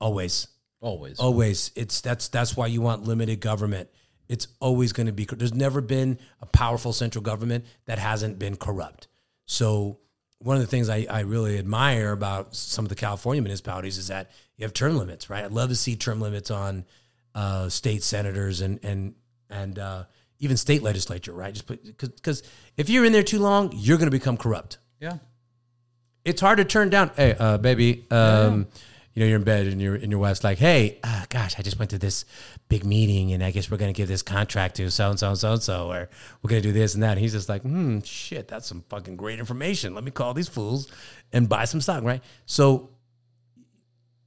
Always, 0.00 0.46
always. 0.80 1.18
always. 1.18 1.72
It's 1.74 2.00
that's 2.00 2.28
that's 2.28 2.56
why 2.56 2.68
you 2.68 2.80
want 2.80 3.02
limited 3.02 3.40
government. 3.40 3.88
It's 4.28 4.46
always 4.60 4.92
going 4.92 5.06
to 5.08 5.12
be. 5.12 5.24
There's 5.24 5.52
never 5.52 5.80
been 5.80 6.18
a 6.40 6.46
powerful 6.46 6.92
central 6.92 7.22
government 7.22 7.64
that 7.86 7.98
hasn't 7.98 8.38
been 8.38 8.54
corrupt. 8.56 9.08
So 9.46 9.98
one 10.38 10.56
of 10.56 10.62
the 10.62 10.68
things 10.68 10.88
I, 10.88 11.06
I 11.10 11.20
really 11.20 11.58
admire 11.58 12.12
about 12.12 12.54
some 12.54 12.84
of 12.84 12.88
the 12.88 12.94
California 12.94 13.42
municipalities 13.42 13.98
is 13.98 14.08
that 14.08 14.30
you 14.56 14.64
have 14.64 14.72
term 14.72 14.96
limits, 14.96 15.28
right? 15.28 15.44
I'd 15.44 15.52
love 15.52 15.68
to 15.70 15.74
see 15.74 15.96
term 15.96 16.20
limits 16.20 16.50
on 16.50 16.84
uh, 17.34 17.68
state 17.68 18.02
senators 18.02 18.60
and 18.60 18.78
and 18.84 19.14
and 19.50 19.78
uh, 19.78 20.04
even 20.38 20.56
state 20.56 20.82
legislature, 20.82 21.32
right? 21.32 21.54
Just 21.54 21.66
because 21.66 22.42
if 22.76 22.88
you're 22.88 23.04
in 23.04 23.12
there 23.12 23.22
too 23.22 23.38
long, 23.38 23.72
you're 23.74 23.98
going 23.98 24.10
to 24.10 24.16
become 24.16 24.36
corrupt. 24.36 24.78
yeah. 25.00 25.18
It's 26.24 26.40
hard 26.40 26.56
to 26.56 26.64
turn 26.64 26.88
down. 26.88 27.10
Hey, 27.16 27.36
uh, 27.38 27.58
baby, 27.58 28.06
um, 28.10 28.66
you 29.12 29.20
know 29.20 29.26
you're 29.26 29.36
in 29.36 29.44
bed 29.44 29.66
and 29.66 29.78
your 29.78 29.94
and 29.94 30.10
your 30.10 30.18
wife's 30.18 30.42
like, 30.42 30.56
"Hey, 30.56 30.98
uh, 31.04 31.26
gosh, 31.28 31.58
I 31.58 31.62
just 31.62 31.78
went 31.78 31.90
to 31.90 31.98
this 31.98 32.24
big 32.70 32.82
meeting 32.86 33.32
and 33.34 33.44
I 33.44 33.50
guess 33.50 33.70
we're 33.70 33.76
going 33.76 33.92
to 33.92 33.96
give 33.96 34.08
this 34.08 34.22
contract 34.22 34.76
to 34.76 34.90
so 34.90 35.10
and 35.10 35.18
so 35.18 35.28
and 35.28 35.38
so 35.38 35.52
and 35.52 35.62
so, 35.62 35.92
or 35.92 36.08
we're 36.42 36.48
going 36.48 36.62
to 36.62 36.68
do 36.68 36.72
this 36.72 36.94
and 36.94 37.02
that." 37.02 37.10
And 37.12 37.20
he's 37.20 37.32
just 37.32 37.50
like, 37.50 37.60
"Hmm, 37.60 38.00
shit, 38.00 38.48
that's 38.48 38.66
some 38.66 38.84
fucking 38.88 39.16
great 39.16 39.38
information. 39.38 39.94
Let 39.94 40.02
me 40.02 40.10
call 40.10 40.32
these 40.32 40.48
fools 40.48 40.90
and 41.30 41.46
buy 41.46 41.66
some 41.66 41.82
stock." 41.82 42.02
Right? 42.04 42.22
So 42.46 42.88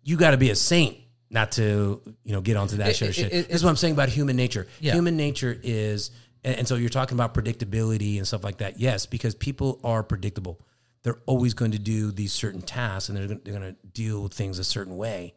you 0.08 0.16
got 0.18 0.32
to 0.32 0.38
be 0.38 0.50
a 0.50 0.56
saint 0.56 0.98
not 1.30 1.52
to 1.52 2.02
you 2.24 2.32
know 2.32 2.40
get 2.42 2.56
onto 2.56 2.78
that 2.78 2.90
It- 2.92 2.96
shit. 2.96 3.10
it- 3.10 3.14
shit. 3.14 3.34
it- 3.34 3.48
this 3.50 3.58
is 3.58 3.64
what 3.64 3.70
I'm 3.70 3.76
saying 3.76 3.94
about 3.94 4.10
human 4.10 4.36
nature. 4.38 4.66
Yeah. 4.80 4.94
Human 4.94 5.18
nature 5.18 5.60
is, 5.62 6.12
and, 6.46 6.56
and 6.60 6.68
so 6.68 6.76
you're 6.76 6.90
talking 6.90 7.18
about 7.18 7.34
predictability 7.34 8.18
and 8.18 8.26
stuff 8.26 8.44
like 8.44 8.60
that. 8.60 8.80
Yes, 8.80 9.06
because 9.06 9.36
people 9.36 9.80
are 9.84 10.04
predictable. 10.04 10.62
They're 11.04 11.20
always 11.26 11.54
going 11.54 11.72
to 11.72 11.80
do 11.80 12.12
these 12.12 12.32
certain 12.34 12.62
tasks, 12.62 13.10
and 13.10 13.18
they're 13.18 13.28
gonna, 13.28 13.40
they're 13.44 13.60
going 13.60 13.76
to 13.76 13.88
deal 13.94 14.24
with 14.24 14.34
things 14.34 14.60
a 14.60 14.64
certain 14.64 14.96
way, 14.98 15.34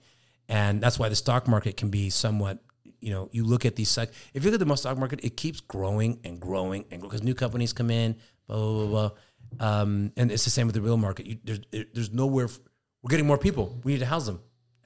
and 0.49 0.81
that's 0.81 0.99
why 0.99 1.09
the 1.09 1.17
stock 1.17 1.49
market 1.49 1.77
can 1.77 1.91
be 1.91 2.09
somewhat. 2.11 2.59
You 3.01 3.11
know, 3.11 3.29
you 3.33 3.45
look 3.45 3.65
at 3.65 3.75
these. 3.77 3.97
If 3.99 4.45
you 4.45 4.51
look 4.51 4.61
at 4.61 4.67
the 4.67 4.77
stock 4.77 4.99
market, 4.99 5.21
it 5.25 5.37
keeps 5.37 5.61
growing 5.61 6.21
and 6.25 6.39
growing 6.39 6.85
and 6.91 7.01
because 7.03 7.23
new 7.23 7.35
companies 7.35 7.73
come 7.73 7.91
in, 7.91 8.15
blah 8.47 8.57
blah 8.57 8.87
blah. 8.87 8.87
blah. 8.87 9.81
Um, 9.81 10.13
and 10.17 10.31
it's 10.31 10.45
the 10.45 10.51
same 10.51 10.67
with 10.67 10.75
the 10.75 10.81
real 10.83 10.97
market. 10.97 11.27
You, 11.27 11.39
there's 11.43 11.61
there's 11.73 12.13
nowhere. 12.13 12.45
f 12.47 12.59
we're 13.03 13.09
getting 13.11 13.27
more 13.27 13.39
people. 13.39 13.81
We 13.85 13.93
need 13.93 14.01
to 14.01 14.07
house 14.07 14.27
them. 14.27 14.41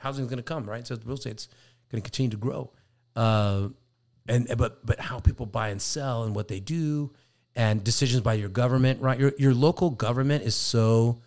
Housing 0.05 0.25
is 0.25 0.31
going 0.31 0.37
to 0.37 0.43
come, 0.43 0.69
right? 0.69 0.87
So 0.87 0.99
real 1.05 1.17
estate's 1.17 1.49
going 1.91 2.03
to 2.03 2.09
continue 2.09 2.31
to 2.31 2.37
grow. 2.37 2.71
Uh, 3.17 3.69
and 4.29 4.47
but 4.57 4.85
but 4.85 5.01
how 5.01 5.19
people 5.19 5.47
buy 5.47 5.69
and 5.69 5.81
sell 5.81 6.25
and 6.25 6.35
what 6.35 6.49
they 6.49 6.61
do 6.61 7.11
and 7.57 7.83
decisions 7.83 8.21
by 8.21 8.35
your 8.35 8.49
government, 8.49 9.01
right? 9.01 9.19
Your 9.19 9.33
your 9.39 9.55
local 9.55 9.91
government 9.91 10.45
is 10.45 10.55
so 10.55 11.23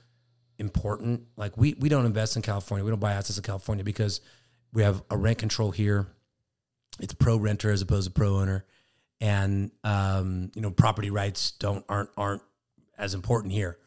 important. 0.59 1.23
Like 1.36 1.57
we 1.57 1.73
we 1.80 1.89
don't 1.89 2.05
invest 2.05 2.36
in 2.36 2.41
California. 2.41 2.86
We 2.86 2.91
don't 2.91 2.99
buy 2.99 3.13
assets 3.13 3.38
in 3.38 3.43
California 3.43 3.84
because 3.84 4.21
we 4.73 4.84
have 4.84 5.01
a 5.09 5.17
rent 5.17 5.39
control 5.39 5.71
here. 5.71 6.07
It's 6.99 7.13
pro 7.13 7.38
renter 7.38 7.71
as 7.71 7.82
opposed 7.82 8.07
to 8.07 8.13
pro 8.13 8.38
owner, 8.38 8.65
and 9.21 9.71
um, 9.84 10.51
you 10.53 10.61
know 10.61 10.71
property 10.71 11.09
rights 11.09 11.51
don't 11.51 11.84
aren't 11.89 12.09
aren't 12.15 12.43
as 12.97 13.13
important 13.13 13.53
here. 13.53 13.78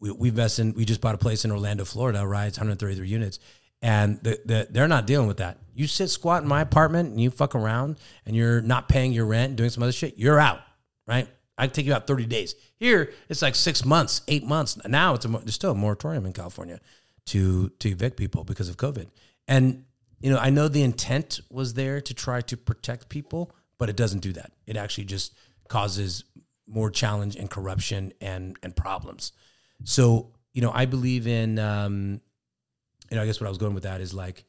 We 0.00 0.10
we 0.10 0.28
invest 0.28 0.58
in. 0.58 0.74
We 0.74 0.84
just 0.84 1.00
bought 1.00 1.14
a 1.14 1.18
place 1.18 1.44
in 1.44 1.50
Orlando, 1.50 1.84
Florida. 1.84 2.26
Right, 2.26 2.46
it's 2.46 2.58
133 2.58 3.08
units, 3.08 3.38
and 3.82 4.18
the, 4.22 4.40
the, 4.44 4.66
they're 4.70 4.88
not 4.88 5.06
dealing 5.06 5.28
with 5.28 5.38
that. 5.38 5.58
You 5.74 5.86
sit 5.86 6.08
squat 6.08 6.42
in 6.42 6.48
my 6.48 6.62
apartment 6.62 7.10
and 7.10 7.20
you 7.20 7.30
fuck 7.30 7.54
around, 7.54 7.98
and 8.24 8.34
you're 8.34 8.62
not 8.62 8.88
paying 8.88 9.12
your 9.12 9.26
rent, 9.26 9.56
doing 9.56 9.70
some 9.70 9.82
other 9.82 9.92
shit. 9.92 10.16
You're 10.16 10.40
out, 10.40 10.60
right? 11.06 11.28
I 11.58 11.66
take 11.68 11.86
you 11.86 11.94
out 11.94 12.06
30 12.06 12.26
days. 12.26 12.54
Here, 12.76 13.12
it's 13.28 13.42
like 13.42 13.54
six 13.54 13.84
months, 13.84 14.22
eight 14.28 14.44
months. 14.44 14.78
Now 14.86 15.14
it's 15.14 15.24
a, 15.24 15.28
there's 15.28 15.54
still 15.54 15.72
a 15.72 15.74
moratorium 15.74 16.26
in 16.26 16.32
California 16.32 16.80
to 17.26 17.70
to 17.80 17.90
evict 17.90 18.16
people 18.16 18.44
because 18.44 18.68
of 18.68 18.76
COVID. 18.76 19.08
And 19.48 19.84
you 20.20 20.30
know, 20.30 20.38
I 20.38 20.50
know 20.50 20.68
the 20.68 20.82
intent 20.82 21.40
was 21.50 21.74
there 21.74 22.00
to 22.00 22.14
try 22.14 22.40
to 22.42 22.56
protect 22.56 23.08
people, 23.08 23.54
but 23.78 23.88
it 23.88 23.96
doesn't 23.96 24.20
do 24.20 24.32
that. 24.34 24.52
It 24.66 24.76
actually 24.76 25.04
just 25.04 25.34
causes 25.68 26.24
more 26.66 26.90
challenge 26.90 27.36
and 27.36 27.50
corruption 27.50 28.12
and 28.20 28.56
and 28.62 28.76
problems. 28.76 29.32
So 29.84 30.32
you 30.52 30.62
know, 30.62 30.72
I 30.72 30.86
believe 30.86 31.26
in. 31.26 31.58
Um, 31.58 32.20
you 33.10 33.16
know, 33.16 33.22
I 33.22 33.26
guess 33.26 33.40
what 33.40 33.46
I 33.46 33.50
was 33.50 33.58
going 33.58 33.74
with 33.74 33.84
that 33.84 34.00
is 34.00 34.14
like 34.14 34.44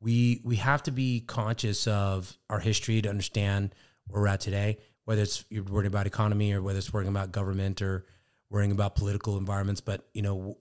we 0.00 0.40
we 0.44 0.56
have 0.56 0.82
to 0.84 0.90
be 0.90 1.20
conscious 1.20 1.86
of 1.86 2.36
our 2.50 2.58
history 2.58 3.00
to 3.02 3.08
understand 3.08 3.74
where 4.06 4.22
we're 4.22 4.28
at 4.28 4.40
today. 4.40 4.78
Whether 5.04 5.22
it's 5.22 5.44
you're 5.50 5.64
worrying 5.64 5.88
about 5.88 6.06
economy 6.06 6.52
or 6.52 6.62
whether 6.62 6.78
it's 6.78 6.92
worrying 6.92 7.08
about 7.08 7.32
government 7.32 7.82
or 7.82 8.06
worrying 8.50 8.72
about 8.72 8.94
political 8.94 9.36
environments, 9.38 9.80
but 9.80 10.06
you 10.14 10.22
know 10.22 10.56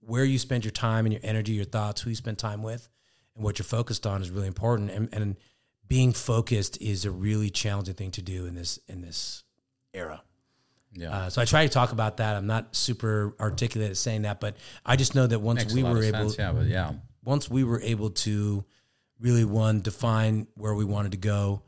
where 0.00 0.24
you 0.24 0.38
spend 0.38 0.64
your 0.64 0.72
time 0.72 1.06
and 1.06 1.12
your 1.12 1.20
energy, 1.24 1.52
your 1.52 1.64
thoughts, 1.64 2.00
who 2.00 2.10
you 2.10 2.16
spend 2.16 2.38
time 2.38 2.62
with, 2.62 2.88
and 3.34 3.44
what 3.44 3.58
you're 3.58 3.64
focused 3.64 4.06
on 4.06 4.22
is 4.22 4.30
really 4.30 4.46
important. 4.46 4.90
And, 4.90 5.08
and 5.12 5.36
being 5.86 6.12
focused 6.12 6.80
is 6.80 7.04
a 7.04 7.10
really 7.10 7.50
challenging 7.50 7.94
thing 7.94 8.10
to 8.12 8.22
do 8.22 8.46
in 8.46 8.54
this 8.54 8.78
in 8.88 9.00
this 9.02 9.44
era. 9.92 10.22
Yeah. 10.92 11.14
Uh, 11.14 11.30
so 11.30 11.40
I 11.40 11.44
try 11.44 11.64
to 11.66 11.72
talk 11.72 11.92
about 11.92 12.16
that. 12.16 12.36
I'm 12.36 12.46
not 12.46 12.74
super 12.74 13.34
articulate 13.38 13.90
at 13.90 13.96
saying 13.96 14.22
that, 14.22 14.40
but 14.40 14.56
I 14.84 14.96
just 14.96 15.14
know 15.14 15.26
that 15.26 15.38
once 15.38 15.62
Makes 15.62 15.74
we 15.74 15.82
were 15.84 16.02
able, 16.02 16.30
sense, 16.30 16.38
yeah, 16.38 16.52
but 16.52 16.66
yeah. 16.66 16.92
once 17.24 17.48
we 17.48 17.62
were 17.62 17.80
able 17.80 18.10
to 18.10 18.64
really 19.20 19.44
one 19.44 19.82
define 19.82 20.48
where 20.54 20.74
we 20.74 20.84
wanted 20.84 21.12
to 21.12 21.18
go, 21.18 21.62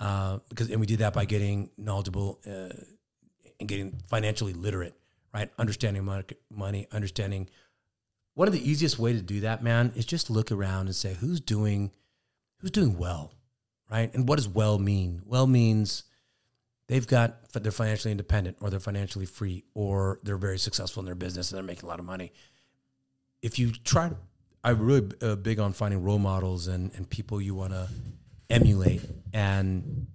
uh, 0.00 0.38
because 0.48 0.68
and 0.70 0.80
we 0.80 0.86
did 0.86 0.98
that 0.98 1.14
by 1.14 1.24
getting 1.24 1.70
knowledgeable 1.76 2.40
uh, 2.46 2.74
and 3.60 3.68
getting 3.68 4.00
financially 4.08 4.52
literate. 4.52 4.94
right? 5.36 5.50
Understanding 5.58 6.04
market, 6.04 6.40
money, 6.50 6.86
understanding. 6.92 7.48
One 8.34 8.48
of 8.48 8.54
the 8.54 8.70
easiest 8.70 8.98
way 8.98 9.12
to 9.12 9.20
do 9.20 9.40
that, 9.40 9.62
man, 9.62 9.92
is 9.94 10.06
just 10.06 10.30
look 10.30 10.50
around 10.50 10.86
and 10.86 10.96
say 10.96 11.14
who's 11.14 11.40
doing, 11.40 11.92
who's 12.58 12.70
doing 12.70 12.98
well, 12.98 13.32
right? 13.90 14.12
And 14.14 14.28
what 14.28 14.36
does 14.36 14.48
well 14.48 14.78
mean? 14.78 15.22
Well 15.24 15.46
means 15.46 16.04
they've 16.88 17.06
got 17.06 17.52
they're 17.52 17.72
financially 17.72 18.12
independent, 18.12 18.58
or 18.60 18.70
they're 18.70 18.80
financially 18.80 19.26
free, 19.26 19.64
or 19.74 20.20
they're 20.22 20.36
very 20.36 20.58
successful 20.58 21.00
in 21.00 21.06
their 21.06 21.14
business 21.14 21.50
and 21.50 21.56
they're 21.56 21.64
making 21.64 21.84
a 21.84 21.88
lot 21.88 21.98
of 21.98 22.04
money. 22.04 22.32
If 23.42 23.58
you 23.58 23.72
try 23.72 24.10
I'm 24.64 24.84
really 24.84 25.08
uh, 25.22 25.36
big 25.36 25.60
on 25.60 25.72
finding 25.72 26.02
role 26.02 26.18
models 26.18 26.66
and 26.66 26.92
and 26.94 27.08
people 27.08 27.40
you 27.40 27.54
want 27.54 27.72
to 27.72 27.88
emulate 28.50 29.02
and 29.32 30.06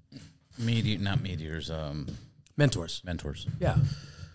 Meteor, 0.57 0.99
not 0.99 1.21
meteors, 1.21 1.71
um, 1.71 2.07
mentors. 2.57 3.01
mentors. 3.03 3.47
Yeah. 3.59 3.77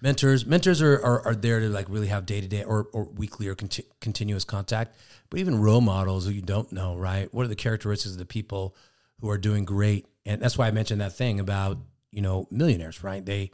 Mentors, 0.02 0.44
mentors 0.46 0.82
are, 0.82 0.94
are, 0.94 1.26
are 1.26 1.34
there 1.34 1.60
to 1.60 1.68
like 1.68 1.86
really 1.88 2.08
have 2.08 2.26
day 2.26 2.40
to 2.40 2.46
day 2.46 2.64
or, 2.64 2.88
or 2.92 3.04
weekly 3.04 3.48
or 3.48 3.54
conti- 3.54 3.86
continuous 4.00 4.44
contact. 4.44 4.96
But 5.30 5.40
even 5.40 5.60
role 5.60 5.80
models 5.80 6.26
who 6.26 6.32
you 6.32 6.42
don't 6.42 6.70
know, 6.72 6.96
right? 6.96 7.32
What 7.32 7.44
are 7.44 7.48
the 7.48 7.56
characteristics 7.56 8.12
of 8.12 8.18
the 8.18 8.26
people 8.26 8.76
who 9.20 9.30
are 9.30 9.38
doing 9.38 9.64
great? 9.64 10.06
And 10.24 10.40
that's 10.40 10.58
why 10.58 10.66
I 10.66 10.70
mentioned 10.70 11.00
that 11.00 11.12
thing 11.12 11.40
about 11.40 11.78
you 12.16 12.22
know 12.22 12.48
millionaires, 12.50 13.04
right? 13.04 13.24
They 13.24 13.52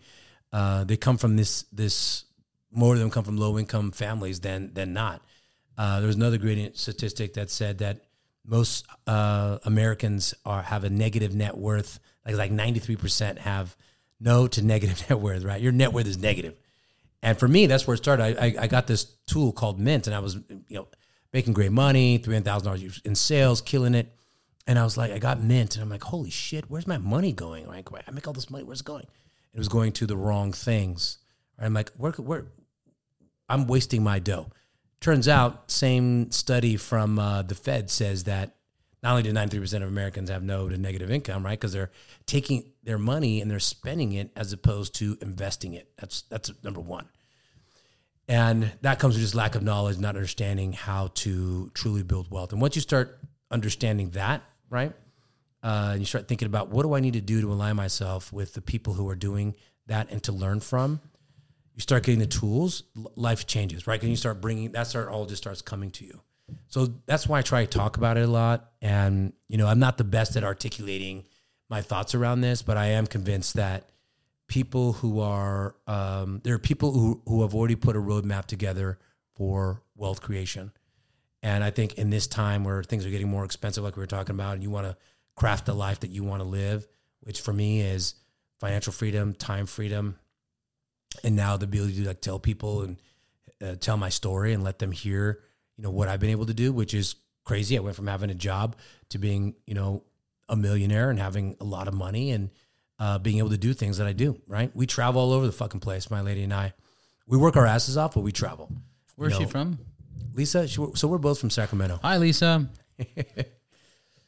uh, 0.53 0.85
they 0.85 0.97
come 0.97 1.19
from 1.19 1.37
this 1.37 1.65
this 1.73 2.25
more 2.71 2.95
of 2.95 3.01
them 3.01 3.11
come 3.11 3.25
from 3.25 3.37
low 3.37 3.59
income 3.59 3.91
families 3.91 4.41
than 4.41 4.73
than 4.73 4.95
not. 4.95 5.21
Uh, 5.77 6.01
there's 6.01 6.15
another 6.15 6.39
great 6.39 6.79
statistic 6.79 7.35
that 7.35 7.51
said 7.51 7.79
that 7.79 8.05
most 8.47 8.87
uh, 9.07 9.59
Americans 9.65 10.33
are 10.47 10.63
have 10.63 10.85
a 10.85 10.91
negative 10.91 11.35
net 11.35 11.59
worth. 11.59 11.99
Like 12.25 12.37
like 12.37 12.53
93 12.53 12.97
percent 12.97 13.39
have 13.41 13.77
no 14.21 14.47
to 14.47 14.63
negative 14.63 15.05
net 15.11 15.19
worth. 15.19 15.43
Right, 15.45 15.61
your 15.61 15.73
net 15.73 15.93
worth 15.93 16.07
is 16.07 16.19
negative. 16.19 16.55
And 17.25 17.39
for 17.39 17.47
me, 17.47 17.67
that's 17.67 17.87
where 17.87 17.95
it 17.95 17.99
started. 17.99 18.37
I, 18.37 18.47
I, 18.47 18.55
I 18.63 18.67
got 18.67 18.89
this 18.89 19.05
tool 19.27 19.53
called 19.53 19.79
Mint, 19.79 20.07
and 20.07 20.15
I 20.15 20.21
was 20.21 20.37
you 20.69 20.77
know 20.77 20.89
making 21.33 21.53
great 21.53 21.73
money, 21.73 22.19
three 22.19 22.35
hundred 22.35 22.45
thousand 22.45 22.67
dollars 22.67 23.03
in 23.05 23.17
sales, 23.17 23.61
killing 23.61 23.95
it. 23.95 24.15
And 24.67 24.79
I 24.79 24.85
was 24.85 24.97
like, 24.97 25.11
I 25.11 25.19
got 25.19 25.43
Mint, 25.43 25.75
and 25.75 25.83
I'm 25.83 25.91
like, 25.91 26.05
holy 26.05 26.31
shit, 26.31 26.71
where's 26.71 26.87
my 26.87 26.99
money 26.99 27.33
going? 27.33 27.67
Like, 27.67 27.89
I 28.07 28.11
make 28.13 28.27
all 28.27 28.33
this 28.33 28.51
money, 28.51 28.65
where's 28.65 28.81
it 28.81 28.87
going? 28.87 29.07
It 29.53 29.59
was 29.59 29.69
going 29.69 29.93
to 29.93 30.07
the 30.07 30.17
wrong 30.17 30.53
things. 30.53 31.19
I'm 31.59 31.75
like, 31.75 31.91
where, 31.97 32.13
where? 32.13 32.47
I'm 33.49 33.67
wasting 33.67 34.03
my 34.03 34.19
dough. 34.19 34.51
Turns 35.01 35.27
out, 35.27 35.71
same 35.71 36.31
study 36.31 36.77
from 36.77 37.19
uh, 37.19 37.43
the 37.43 37.55
Fed 37.55 37.91
says 37.91 38.25
that 38.25 38.55
not 39.03 39.11
only 39.11 39.25
do 39.25 39.33
93% 39.33 39.83
of 39.83 39.89
Americans 39.89 40.31
have 40.31 40.45
no 40.45 40.69
to 40.69 40.79
negative 40.79 41.11
income, 41.11 41.45
right? 41.45 41.59
Because 41.59 41.73
they're 41.73 41.91
taking 42.25 42.73
their 42.85 42.99
money 42.99 43.41
and 43.41 43.51
they're 43.51 43.59
spending 43.59 44.13
it 44.13 44.31
as 44.37 44.53
opposed 44.53 44.95
to 44.97 45.19
investing 45.21 45.75
it. 45.75 45.89
That's 45.99 46.23
that's 46.23 46.53
number 46.63 46.81
one. 46.81 47.09
And 48.29 48.73
that 48.83 49.01
comes 49.01 49.15
with 49.15 49.23
just 49.23 49.35
lack 49.35 49.57
of 49.57 49.63
knowledge, 49.63 49.99
not 49.99 50.15
understanding 50.15 50.73
how 50.73 51.09
to 51.15 51.71
truly 51.75 52.05
build 52.05 52.31
wealth. 52.31 52.53
And 52.53 52.63
once 52.63 52.77
you 52.77 52.83
start 52.83 53.19
understanding 53.51 54.11
that, 54.11 54.43
right? 54.73 54.93
Uh, 55.63 55.91
and 55.93 56.01
you 56.01 56.07
start 56.07 56.27
thinking 56.27 56.47
about 56.47 56.71
what 56.71 56.83
do 56.83 56.95
I 56.95 57.01
need 57.01 57.13
to 57.13 57.21
do 57.21 57.41
to 57.43 57.53
align 57.53 57.77
myself 57.77 58.33
with 58.33 58.55
the 58.55 58.63
people 58.63 58.95
who 58.95 59.09
are 59.09 59.15
doing 59.15 59.55
that 59.87 60.11
and 60.11 60.21
to 60.25 60.33
learn 60.33 60.59
from, 60.61 61.01
you 61.75 61.81
start 61.81 62.03
getting 62.03 62.19
the 62.19 62.27
tools, 62.27 62.83
life 63.15 63.47
changes, 63.47 63.87
right? 63.87 64.01
And 64.01 64.11
you 64.11 64.17
start 64.17 64.41
bringing 64.41 64.73
that 64.73 64.87
start 64.89 65.09
all 65.09 65.27
just 65.27 65.43
starts 65.43 65.63
coming 65.63 65.91
to 65.93 66.05
you. 66.05 66.21
So 66.69 66.89
that's 67.07 67.27
why 67.29 67.39
I 67.39 67.43
try 67.43 67.65
to 67.65 67.71
talk 67.71 67.97
about 67.97 68.17
it 68.17 68.25
a 68.25 68.31
lot. 68.31 68.73
And 68.81 69.33
you 69.49 69.57
know, 69.59 69.69
I'm 69.69 69.79
not 69.79 69.99
the 69.99 70.05
best 70.05 70.37
at 70.37 70.45
articulating 70.45 71.25
my 71.71 71.81
thoughts 71.81 72.15
around 72.15 72.41
this, 72.41 72.63
but 72.63 72.77
I 72.77 72.87
am 72.87 73.07
convinced 73.07 73.55
that 73.55 73.89
people 74.49 74.95
who 74.95 75.21
are 75.21 75.77
um, 75.87 76.41
there 76.45 76.55
are 76.55 76.59
people 76.59 76.93
who 76.93 77.23
who 77.27 77.43
have 77.43 77.55
already 77.55 77.77
put 77.77 77.97
a 77.97 78.01
roadmap 78.01 78.47
together 78.47 78.99
for 79.35 79.83
wealth 79.95 80.21
creation. 80.21 80.73
And 81.43 81.65
I 81.65 81.71
think 81.71 81.95
in 81.95 82.11
this 82.11 82.27
time 82.27 82.65
where 82.65 82.83
things 82.83 83.05
are 83.05 83.11
getting 83.11 83.29
more 83.29 83.45
expensive, 83.45 83.83
like 83.83 83.97
we 83.97 84.01
were 84.01 84.07
talking 84.07 84.35
about, 84.35 84.55
and 84.55 84.63
you 84.63 84.71
want 84.71 84.87
to 84.87 84.97
craft 85.35 85.67
the 85.67 85.75
life 85.75 86.01
that 86.01 86.11
you 86.11 86.23
want 86.23 86.41
to 86.41 86.49
live, 86.49 86.87
which 87.21 87.41
for 87.41 87.53
me 87.53 87.81
is 87.81 88.15
financial 88.61 88.93
freedom, 88.93 89.35
time 89.35 89.67
freedom, 89.67 90.17
and 91.25 91.35
now 91.35 91.57
the 91.57 91.65
ability 91.65 92.03
to 92.03 92.09
like 92.09 92.21
tell 92.21 92.39
people 92.39 92.83
and 92.83 92.97
uh, 93.61 93.75
tell 93.75 93.97
my 93.97 94.09
story 94.09 94.53
and 94.53 94.63
let 94.63 94.79
them 94.79 94.93
hear, 94.93 95.41
you 95.77 95.83
know, 95.83 95.91
what 95.91 96.09
I've 96.09 96.21
been 96.21 96.31
able 96.31 96.47
to 96.47 96.55
do, 96.55 96.73
which 96.73 96.95
is 96.95 97.17
crazy. 97.45 97.77
I 97.77 97.81
went 97.81 97.97
from 97.97 98.07
having 98.07 98.31
a 98.31 98.35
job 98.35 98.77
to 99.11 99.19
being, 99.19 99.55
you 99.67 99.75
know, 99.75 100.05
a 100.49 100.57
millionaire 100.57 101.11
and 101.11 101.19
having 101.19 101.57
a 101.61 101.65
lot 101.65 101.89
of 101.89 101.95
money 101.95 102.31
and 102.31 102.51
uh, 102.99 103.19
being 103.19 103.39
able 103.39 103.51
to 103.51 103.59
do 103.59 103.73
things 103.73 103.99
that 103.99 104.07
I 104.07 104.13
do. 104.13 104.41
Right? 104.47 104.71
We 104.75 104.87
travel 104.87 105.21
all 105.21 105.33
over 105.33 105.47
the 105.47 105.53
fucking 105.53 105.81
place. 105.81 106.11
My 106.11 106.21
lady 106.21 106.45
and 106.45 106.55
I, 106.55 106.73
we 107.27 107.37
work 107.37 107.57
our 107.57 107.67
asses 107.67 107.97
off, 107.97 108.15
but 108.15 108.21
we 108.21 108.33
travel. 108.33 108.71
Where's 109.17 109.39
You 109.39 109.47
she 109.47 109.51
from? 109.51 109.79
Lisa, 110.35 110.67
she, 110.69 110.85
so 110.95 111.09
we're 111.09 111.19
both 111.19 111.39
from 111.41 111.51
Sacramento. 111.51 111.99
Hi, 112.03 112.17
Lisa. 112.19 112.69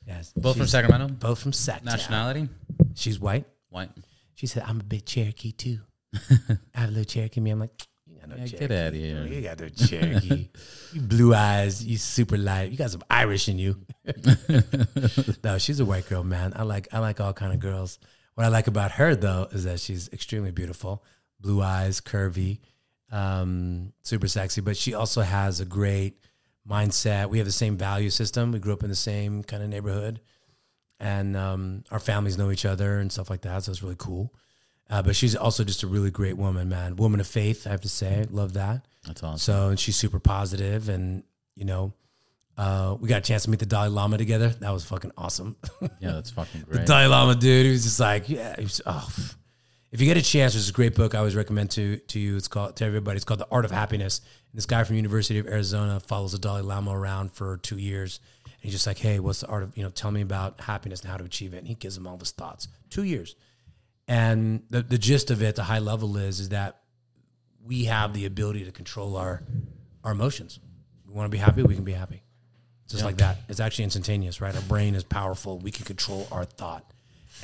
Yes, 0.07 0.35
Both 0.37 0.59
from 0.59 0.67
Sacramento. 0.67 1.09
Both 1.15 1.39
from 1.41 1.55
Sac. 1.55 1.83
Nationality? 1.83 2.49
She's 2.95 3.19
white. 3.19 3.47
White. 3.71 3.89
She 4.35 4.47
said, 4.47 4.63
"I'm 4.67 4.81
a 4.81 4.85
bit 4.85 5.07
Cherokee 5.07 5.53
too." 5.53 5.79
I 6.15 6.81
have 6.81 6.89
a 6.91 6.93
little 6.93 7.05
Cherokee. 7.05 7.39
In 7.41 7.45
me, 7.45 7.51
I'm 7.53 7.61
like, 7.61 7.71
you 8.07 8.19
got 8.21 8.29
no 8.29 8.37
Yeah, 8.37 8.45
Cherokee. 8.47 8.69
get 8.69 8.87
outta 8.87 8.97
here. 8.99 9.27
You 9.27 9.41
got 9.41 9.61
no 9.61 9.69
Cherokee. 9.71 10.49
you 10.93 11.01
blue 11.01 11.35
eyes. 11.35 11.83
You 11.83 11.97
super 11.97 12.37
light. 12.37 12.71
You 12.71 12.77
got 12.77 12.91
some 12.91 13.03
Irish 13.09 13.49
in 13.49 13.59
you. 13.59 13.79
no, 15.43 15.57
she's 15.57 15.81
a 15.81 15.87
white 15.87 16.07
girl, 16.09 16.23
man. 16.23 16.53
I 16.55 16.65
like 16.65 16.89
I 16.93 16.99
like 16.99 17.19
all 17.21 17.33
kind 17.33 17.55
of 17.55 17.61
girls. 17.61 17.99
What 18.35 18.45
I 18.45 18.49
like 18.49 18.67
about 18.67 18.93
her 18.93 19.15
though 19.17 19.49
is 19.53 19.65
that 19.65 19.81
she's 19.81 20.11
extremely 20.13 20.51
beautiful, 20.51 21.03
blue 21.41 21.63
eyes, 21.63 22.03
curvy, 22.03 22.59
um, 23.15 23.93
super 24.03 24.27
sexy. 24.29 24.61
But 24.61 24.77
she 24.77 24.93
also 24.93 25.23
has 25.23 25.61
a 25.61 25.65
great 25.65 26.19
mindset. 26.69 27.31
We 27.31 27.39
have 27.39 27.47
the 27.47 27.53
same 27.53 27.77
value 27.77 28.11
system. 28.11 28.53
We 28.53 28.59
grew 28.59 28.73
up 28.73 28.83
in 28.83 28.91
the 28.91 28.97
same 28.97 29.45
kind 29.45 29.63
of 29.63 29.69
neighborhood, 29.69 30.21
and 30.99 31.37
um, 31.37 31.85
our 31.91 32.01
families 32.01 32.37
know 32.37 32.51
each 32.51 32.65
other 32.65 32.99
and 32.99 33.11
stuff 33.11 33.31
like 33.31 33.43
that. 33.43 33.63
So 33.63 33.71
it's 33.71 33.83
really 33.83 33.97
cool. 33.97 34.35
Uh, 34.91 35.03
but 35.03 35.17
she's 35.17 35.35
also 35.35 35.65
just 35.65 35.83
a 35.83 35.87
really 35.87 36.11
great 36.11 36.37
woman, 36.37 36.69
man. 36.69 36.97
Woman 36.97 37.21
of 37.21 37.27
faith, 37.27 37.67
I 37.67 37.71
have 37.71 37.81
to 37.83 37.89
say. 37.89 38.27
Love 38.31 38.53
that. 38.55 38.87
That's 39.07 39.23
awesome. 39.23 39.39
So 39.39 39.69
and 39.69 39.81
she's 39.81 39.97
super 39.97 40.19
positive, 40.19 40.89
and 40.89 41.23
you 41.55 41.65
know, 41.65 41.95
uh, 42.59 42.97
we 43.01 43.09
got 43.09 43.19
a 43.19 43.23
chance 43.23 43.45
to 43.45 43.51
meet 43.51 43.61
the 43.61 43.67
Dalai 43.67 43.89
Lama 43.89 44.19
together. 44.19 44.49
That 44.49 44.73
was 44.73 44.85
fucking 44.85 45.13
awesome. 45.17 45.57
yeah, 46.01 46.13
that's 46.13 46.31
fucking 46.33 46.63
great. 46.69 46.81
the. 46.81 46.87
Dalai 46.87 47.07
Lama 47.07 47.35
dude, 47.35 47.67
he 47.67 47.73
was 47.73 47.85
just 47.85 48.01
like, 48.01 48.29
yeah. 48.29 48.57
He 48.59 48.65
was, 48.65 48.83
oh. 48.85 49.09
If 49.95 50.01
you 50.01 50.09
get 50.09 50.17
a 50.17 50.23
chance, 50.23 50.55
there's 50.55 50.69
a 50.69 50.73
great 50.73 50.97
book 50.97 51.15
I 51.15 51.19
always 51.19 51.37
recommend 51.37 51.71
to 51.73 51.99
to 51.99 52.19
you. 52.19 52.37
It's 52.37 52.49
called 52.49 52.75
to 52.77 52.85
everybody. 52.85 53.15
It's 53.15 53.25
called 53.25 53.39
The 53.39 53.47
Art 53.49 53.65
of 53.65 53.71
Happiness. 53.71 54.19
And 54.51 54.59
this 54.59 54.67
guy 54.67 54.83
from 54.83 54.97
University 54.97 55.39
of 55.39 55.47
Arizona 55.47 56.01
follows 56.01 56.33
the 56.33 56.39
Dalai 56.39 56.63
Lama 56.63 56.91
around 56.91 57.31
for 57.31 57.59
two 57.59 57.79
years. 57.79 58.19
And 58.45 58.55
he's 58.59 58.73
just 58.73 58.89
like, 58.89 58.99
hey, 58.99 59.21
what's 59.21 59.43
the 59.43 59.47
art 59.47 59.63
of 59.63 59.77
you 59.77 59.85
know? 59.85 59.91
Tell 59.91 60.11
me 60.11 60.21
about 60.21 60.61
happiness 60.61 61.03
and 61.03 61.13
how 61.13 61.17
to 61.17 61.23
achieve 61.23 61.55
it. 61.55 61.59
And 61.59 61.69
he 61.69 61.75
gives 61.75 61.97
him 61.97 62.09
all 62.09 62.19
his 62.19 62.33
thoughts. 62.33 62.67
Two 62.91 63.05
years. 63.05 63.37
And 64.09 64.65
the, 64.69 64.83
the 64.83 64.99
gist 64.99 65.31
of 65.31 65.45
it, 65.45 65.55
the 65.55 65.63
high 65.63 65.79
level 65.79 66.17
is, 66.17 66.41
is 66.41 66.49
that 66.49 66.81
we 67.65 67.85
have 67.85 68.15
the 68.15 68.27
ability 68.27 68.65
to 68.65 68.73
control 68.73 69.17
our 69.17 69.45
our 70.03 70.11
emotions. 70.11 70.59
We 71.07 71.15
want 71.15 71.27
to 71.27 71.31
be 71.31 71.39
happy, 71.39 71.63
we 71.63 71.77
can 71.77 71.85
be 71.85 71.93
happy. 71.93 72.25
Just 72.89 73.05
like 73.05 73.19
that. 73.19 73.37
It's 73.49 73.61
actually 73.61 73.85
instantaneous, 73.85 74.41
right? 74.41 74.55
Our 74.57 74.63
brain 74.63 74.97
is 74.97 75.05
powerful. 75.05 75.61
We 75.61 75.71
can 75.71 75.85
control 75.85 76.27
our 76.33 76.45
thought. 76.45 76.85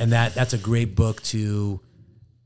And 0.00 0.10
that 0.12 0.34
that's 0.34 0.52
a 0.52 0.58
great 0.58 0.96
book 0.96 1.22
to 1.24 1.80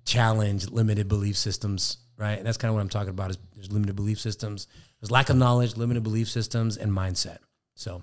challenge 0.04 0.70
limited 0.70 1.08
belief 1.08 1.36
systems, 1.36 1.98
right? 2.16 2.38
And 2.38 2.46
that's 2.46 2.56
kind 2.56 2.70
of 2.70 2.74
what 2.74 2.80
I'm 2.80 2.88
talking 2.88 3.10
about 3.10 3.30
is 3.30 3.38
there's 3.54 3.72
limited 3.72 3.96
belief 3.96 4.20
systems. 4.20 4.66
There's 5.00 5.10
lack 5.10 5.30
of 5.30 5.36
knowledge, 5.36 5.76
limited 5.76 6.02
belief 6.02 6.28
systems, 6.28 6.76
and 6.76 6.92
mindset. 6.92 7.38
So 7.74 8.02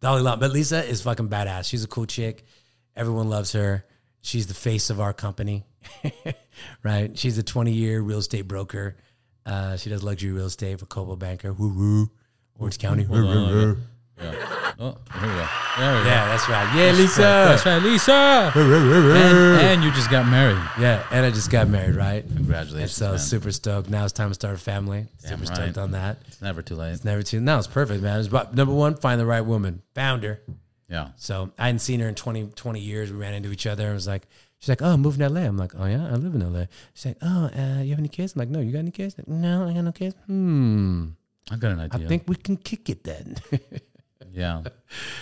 Dalai 0.00 0.20
Lama. 0.20 0.36
But 0.38 0.52
Lisa 0.52 0.84
is 0.84 1.02
fucking 1.02 1.28
badass. 1.28 1.68
She's 1.68 1.84
a 1.84 1.88
cool 1.88 2.06
chick. 2.06 2.44
Everyone 2.96 3.28
loves 3.28 3.52
her. 3.52 3.84
She's 4.20 4.46
the 4.46 4.54
face 4.54 4.90
of 4.90 5.00
our 5.00 5.12
company, 5.12 5.64
right? 6.82 7.16
She's 7.16 7.38
a 7.38 7.42
20 7.42 7.72
year 7.72 8.00
real 8.00 8.18
estate 8.18 8.42
broker. 8.42 8.96
Uh, 9.46 9.76
she 9.76 9.90
does 9.90 10.02
luxury 10.02 10.32
real 10.32 10.46
estate 10.46 10.80
for 10.80 10.86
Coldwell 10.86 11.16
Banker. 11.16 11.52
Woo 11.52 11.72
woo. 11.72 12.10
Orange 12.58 12.78
County. 12.78 13.06
Woo, 13.06 13.24
woo, 13.24 13.46
woo. 13.46 13.76
Yeah. 14.20 14.72
Oh, 14.80 14.96
here 15.18 15.22
we 15.22 15.34
go. 15.34 15.48
There 15.78 15.96
we 15.96 16.02
go. 16.02 16.08
Yeah, 16.08 16.26
that's 16.26 16.48
right. 16.48 16.76
Yeah, 16.76 16.92
Lisa. 16.92 17.20
That's 17.20 17.66
right, 17.66 17.82
Lisa. 17.82 18.52
and, 18.54 19.60
and 19.60 19.84
you 19.84 19.90
just 19.92 20.10
got 20.10 20.28
married. 20.28 20.62
Yeah, 20.78 21.04
and 21.10 21.26
I 21.26 21.30
just 21.30 21.50
got 21.50 21.68
married, 21.68 21.96
right? 21.96 22.24
And 22.24 22.36
Congratulations. 22.36 22.92
so 22.92 23.10
man. 23.10 23.18
super 23.18 23.50
stoked. 23.50 23.90
Now 23.90 24.04
it's 24.04 24.12
time 24.12 24.28
to 24.28 24.34
start 24.34 24.54
a 24.54 24.58
family. 24.58 25.06
Damn 25.22 25.38
super 25.38 25.50
right. 25.50 25.54
stoked 25.54 25.78
on 25.78 25.92
that. 25.92 26.18
It's 26.28 26.40
never 26.40 26.62
too 26.62 26.76
late. 26.76 26.92
It's 26.92 27.04
never 27.04 27.22
too. 27.22 27.38
Late. 27.38 27.44
Now 27.44 27.58
it's 27.58 27.66
perfect, 27.66 28.02
man. 28.02 28.18
It's 28.18 28.28
about 28.28 28.54
number 28.54 28.72
one, 28.74 28.96
find 28.96 29.20
the 29.20 29.26
right 29.26 29.40
woman. 29.40 29.82
Found 29.94 30.22
her. 30.22 30.40
Yeah. 30.88 31.08
So 31.16 31.50
I 31.58 31.66
hadn't 31.66 31.80
seen 31.80 32.00
her 32.00 32.08
in 32.08 32.14
20, 32.14 32.46
20 32.54 32.80
years. 32.80 33.12
We 33.12 33.18
ran 33.18 33.34
into 33.34 33.50
each 33.50 33.66
other. 33.66 33.86
and 33.86 33.94
was 33.94 34.06
like, 34.06 34.26
she's 34.58 34.68
like, 34.68 34.82
oh, 34.82 34.92
I'm 34.92 35.00
moving 35.00 35.20
to 35.20 35.28
LA. 35.28 35.42
I'm 35.42 35.56
like, 35.56 35.72
oh 35.76 35.86
yeah, 35.86 36.06
I 36.06 36.14
live 36.14 36.34
in 36.34 36.52
LA. 36.52 36.64
She's 36.94 37.06
like, 37.06 37.18
oh, 37.22 37.50
uh, 37.56 37.82
you 37.82 37.90
have 37.90 37.98
any 37.98 38.08
kids? 38.08 38.34
I'm 38.34 38.40
like, 38.40 38.48
no, 38.48 38.60
you 38.60 38.72
got 38.72 38.80
any 38.80 38.90
kids? 38.90 39.16
Like, 39.18 39.28
no, 39.28 39.68
I 39.68 39.72
got 39.72 39.82
no 39.82 39.92
kids. 39.92 40.14
Hmm. 40.26 41.08
I 41.50 41.56
got 41.56 41.72
an 41.72 41.80
idea. 41.80 42.04
I 42.04 42.08
think 42.08 42.24
we 42.26 42.36
can 42.36 42.56
kick 42.56 42.88
it 42.88 43.04
then. 43.04 43.36
yeah. 44.32 44.62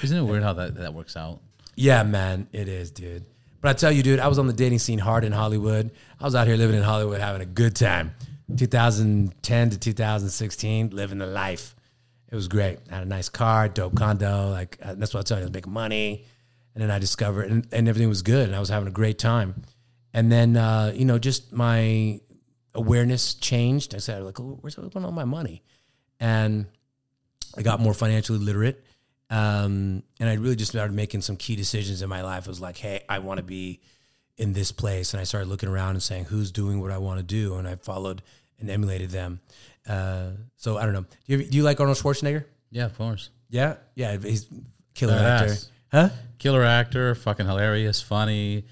Isn't 0.02 0.18
it 0.18 0.22
weird 0.22 0.42
how 0.42 0.52
that, 0.54 0.74
that 0.76 0.94
works 0.94 1.16
out? 1.16 1.40
yeah, 1.76 2.02
man, 2.02 2.48
it 2.52 2.68
is, 2.68 2.90
dude. 2.90 3.26
But 3.60 3.70
I 3.70 3.72
tell 3.74 3.92
you, 3.92 4.02
dude, 4.02 4.18
I 4.18 4.28
was 4.28 4.38
on 4.38 4.46
the 4.46 4.52
dating 4.52 4.78
scene 4.78 4.98
hard 4.98 5.24
in 5.24 5.32
Hollywood. 5.32 5.90
I 6.18 6.24
was 6.24 6.34
out 6.34 6.46
here 6.46 6.56
living 6.56 6.76
in 6.76 6.82
Hollywood, 6.82 7.20
having 7.20 7.42
a 7.42 7.46
good 7.46 7.76
time. 7.76 8.14
2010 8.54 9.70
to 9.70 9.78
2016, 9.78 10.90
living 10.90 11.18
the 11.18 11.26
life. 11.26 11.74
It 12.30 12.34
was 12.34 12.48
great. 12.48 12.78
I 12.90 12.96
had 12.96 13.04
a 13.04 13.08
nice 13.08 13.28
car, 13.28 13.68
dope 13.68 13.94
condo. 13.96 14.50
Like 14.50 14.78
uh, 14.82 14.94
that's 14.94 15.12
what 15.12 15.18
I 15.18 15.20
was 15.20 15.24
telling 15.26 15.42
you, 15.42 15.46
I 15.46 15.48
was 15.48 15.54
making 15.54 15.72
money. 15.72 16.24
And 16.74 16.82
then 16.82 16.90
I 16.90 16.98
discovered, 16.98 17.50
and, 17.50 17.66
and 17.72 17.88
everything 17.88 18.08
was 18.08 18.22
good, 18.22 18.46
and 18.46 18.54
I 18.54 18.60
was 18.60 18.68
having 18.68 18.88
a 18.88 18.92
great 18.92 19.18
time. 19.18 19.62
And 20.12 20.30
then, 20.30 20.56
uh, 20.56 20.92
you 20.94 21.04
know, 21.04 21.18
just 21.18 21.52
my 21.52 22.20
awareness 22.74 23.34
changed. 23.34 23.94
I 23.94 23.98
said, 23.98 24.22
like, 24.22 24.38
where's 24.38 24.74
going 24.74 25.04
on 25.04 25.14
my 25.14 25.24
money? 25.24 25.62
And 26.20 26.66
I 27.56 27.62
got 27.62 27.80
more 27.80 27.94
financially 27.94 28.38
literate. 28.38 28.84
Um, 29.30 30.02
and 30.20 30.28
I 30.28 30.34
really 30.34 30.56
just 30.56 30.70
started 30.70 30.94
making 30.94 31.22
some 31.22 31.36
key 31.36 31.56
decisions 31.56 32.02
in 32.02 32.08
my 32.08 32.22
life. 32.22 32.44
It 32.46 32.48
was 32.48 32.60
like, 32.60 32.76
hey, 32.76 33.02
I 33.08 33.18
want 33.18 33.38
to 33.38 33.42
be 33.44 33.80
in 34.36 34.52
this 34.52 34.70
place. 34.72 35.12
And 35.14 35.20
I 35.20 35.24
started 35.24 35.48
looking 35.48 35.68
around 35.68 35.90
and 35.90 36.02
saying, 36.02 36.24
who's 36.26 36.50
doing 36.52 36.80
what 36.80 36.90
I 36.90 36.98
want 36.98 37.18
to 37.18 37.24
do? 37.24 37.56
And 37.56 37.66
I 37.66 37.74
followed 37.74 38.22
and 38.60 38.70
emulated 38.70 39.10
them. 39.10 39.40
Uh, 39.88 40.30
so 40.56 40.78
I 40.78 40.84
don't 40.84 40.92
know. 40.92 41.04
Do 41.26 41.36
you, 41.38 41.44
do 41.44 41.56
you 41.56 41.62
like 41.62 41.80
Arnold 41.80 41.98
Schwarzenegger? 41.98 42.44
Yeah, 42.70 42.84
of 42.86 42.96
course. 42.96 43.30
Yeah, 43.48 43.76
yeah, 43.94 44.16
he's 44.16 44.48
killer 44.94 45.14
actor, 45.14 45.54
huh? 45.92 46.08
Killer 46.38 46.64
actor, 46.64 47.14
fucking 47.14 47.46
hilarious, 47.46 48.02
funny. 48.02 48.64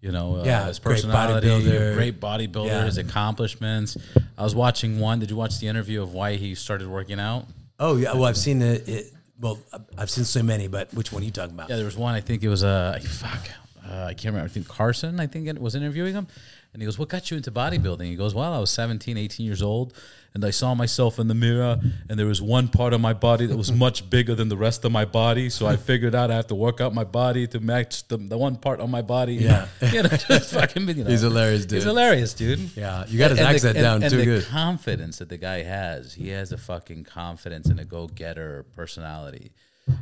You 0.00 0.12
know, 0.12 0.36
uh, 0.36 0.44
Yeah, 0.44 0.66
his 0.66 0.78
great 0.78 0.94
personality, 1.02 1.48
bodybuilder. 1.48 1.94
great 1.94 2.20
bodybuilder, 2.20 2.66
Yeah. 2.68 2.84
his 2.84 2.96
accomplishments. 2.96 3.96
I 4.38 4.44
was 4.44 4.54
watching 4.54 4.98
one. 5.00 5.18
Did 5.18 5.30
you 5.30 5.36
watch 5.36 5.58
the 5.58 5.66
interview 5.66 6.00
of 6.00 6.14
why 6.14 6.36
he 6.36 6.54
started 6.54 6.86
working 6.88 7.18
out? 7.20 7.46
Oh 7.78 7.96
yeah, 7.96 8.12
well 8.14 8.24
I've 8.24 8.36
seen 8.36 8.62
it. 8.62 8.88
it 8.88 9.12
well, 9.40 9.58
I've 9.96 10.10
seen 10.10 10.24
so 10.24 10.42
many, 10.42 10.68
but 10.68 10.92
which 10.94 11.12
one 11.12 11.22
are 11.22 11.24
you 11.24 11.30
talking 11.30 11.54
about? 11.54 11.68
Yeah, 11.70 11.76
there 11.76 11.84
was 11.84 11.96
one. 11.96 12.14
I 12.14 12.20
think 12.20 12.42
it 12.42 12.48
was 12.48 12.62
uh, 12.62 12.98
fuck. 13.02 13.48
Uh, 13.88 14.04
I 14.04 14.14
can't 14.14 14.26
remember. 14.34 14.44
I 14.44 14.48
think 14.48 14.68
Carson. 14.68 15.18
I 15.18 15.26
think 15.26 15.48
it 15.48 15.60
was 15.60 15.74
interviewing 15.74 16.14
him, 16.14 16.26
and 16.72 16.80
he 16.82 16.86
goes, 16.86 16.98
"What 16.98 17.08
got 17.08 17.30
you 17.30 17.36
into 17.36 17.50
bodybuilding?" 17.50 18.04
He 18.04 18.16
goes, 18.16 18.34
"Well, 18.34 18.52
I 18.52 18.58
was 18.58 18.70
17, 18.70 19.16
18 19.16 19.44
years 19.46 19.60
old, 19.62 19.92
and 20.34 20.44
I 20.44 20.50
saw 20.50 20.74
myself 20.74 21.18
in 21.18 21.26
the 21.26 21.34
mirror, 21.34 21.80
and 22.08 22.16
there 22.18 22.26
was 22.26 22.40
one 22.40 22.68
part 22.68 22.92
of 22.92 23.00
my 23.00 23.12
body 23.12 23.46
that 23.46 23.56
was 23.56 23.72
much 23.72 24.08
bigger 24.08 24.34
than 24.36 24.48
the 24.48 24.56
rest 24.56 24.84
of 24.84 24.92
my 24.92 25.04
body. 25.04 25.50
So 25.50 25.66
I 25.66 25.76
figured 25.76 26.14
out 26.14 26.30
I 26.30 26.36
have 26.36 26.46
to 26.48 26.54
work 26.54 26.80
out 26.80 26.94
my 26.94 27.02
body 27.04 27.48
to 27.48 27.58
match 27.58 28.06
the, 28.06 28.16
the 28.18 28.38
one 28.38 28.54
part 28.56 28.78
on 28.80 28.90
my 28.90 29.02
body. 29.02 29.34
Yeah. 29.34 29.66
you 29.92 30.02
know, 30.04 30.08
just 30.10 30.52
fucking. 30.54 30.86
You 30.88 31.02
know, 31.04 31.10
He's 31.10 31.22
hilarious, 31.22 31.66
dude. 31.66 31.76
He's 31.78 31.84
hilarious, 31.84 32.34
dude. 32.34 32.60
Yeah, 32.76 33.04
you 33.08 33.18
got 33.18 33.30
his 33.30 33.40
And 33.40 33.48
the- 33.48 33.54
accent 33.54 33.76
and- 33.76 33.82
down 33.84 34.02
and 34.04 34.10
too 34.12 34.18
the 34.18 34.24
good. 34.24 34.44
confidence 34.46 35.18
that 35.18 35.28
the 35.28 35.38
guy 35.38 35.62
has. 35.64 36.14
He 36.14 36.28
has 36.28 36.52
a 36.52 36.58
fucking 36.58 37.02
confidence 37.04 37.66
and 37.68 37.80
a 37.80 37.84
go 37.84 38.06
getter 38.06 38.64
personality. 38.76 39.50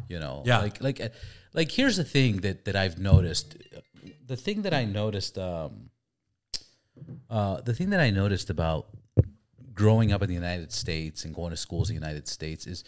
You 0.09 0.19
know, 0.19 0.43
Yeah. 0.45 0.59
Like 0.59 0.83
like 0.83 1.01
uh, 1.01 1.09
like 1.55 1.71
here's 1.73 1.97
the 1.97 2.05
thing 2.05 2.43
that 2.43 2.67
that 2.67 2.77
I've 2.77 2.99
noticed. 2.99 3.57
The 4.27 4.37
thing 4.37 4.63
that 4.63 4.75
I 4.75 4.85
noticed. 4.85 5.39
Um, 5.39 5.89
uh, 7.31 7.61
the 7.61 7.75
thing 7.75 7.91
that 7.91 8.01
I 8.01 8.11
noticed 8.11 8.51
about 8.51 8.87
growing 9.75 10.13
up 10.13 10.23
in 10.23 10.29
the 10.29 10.35
United 10.35 10.73
States 10.73 11.25
and 11.25 11.35
going 11.35 11.51
to 11.51 11.57
schools 11.57 11.89
in 11.91 11.97
the 11.97 12.01
United 12.01 12.27
States 12.29 12.67
is 12.67 12.85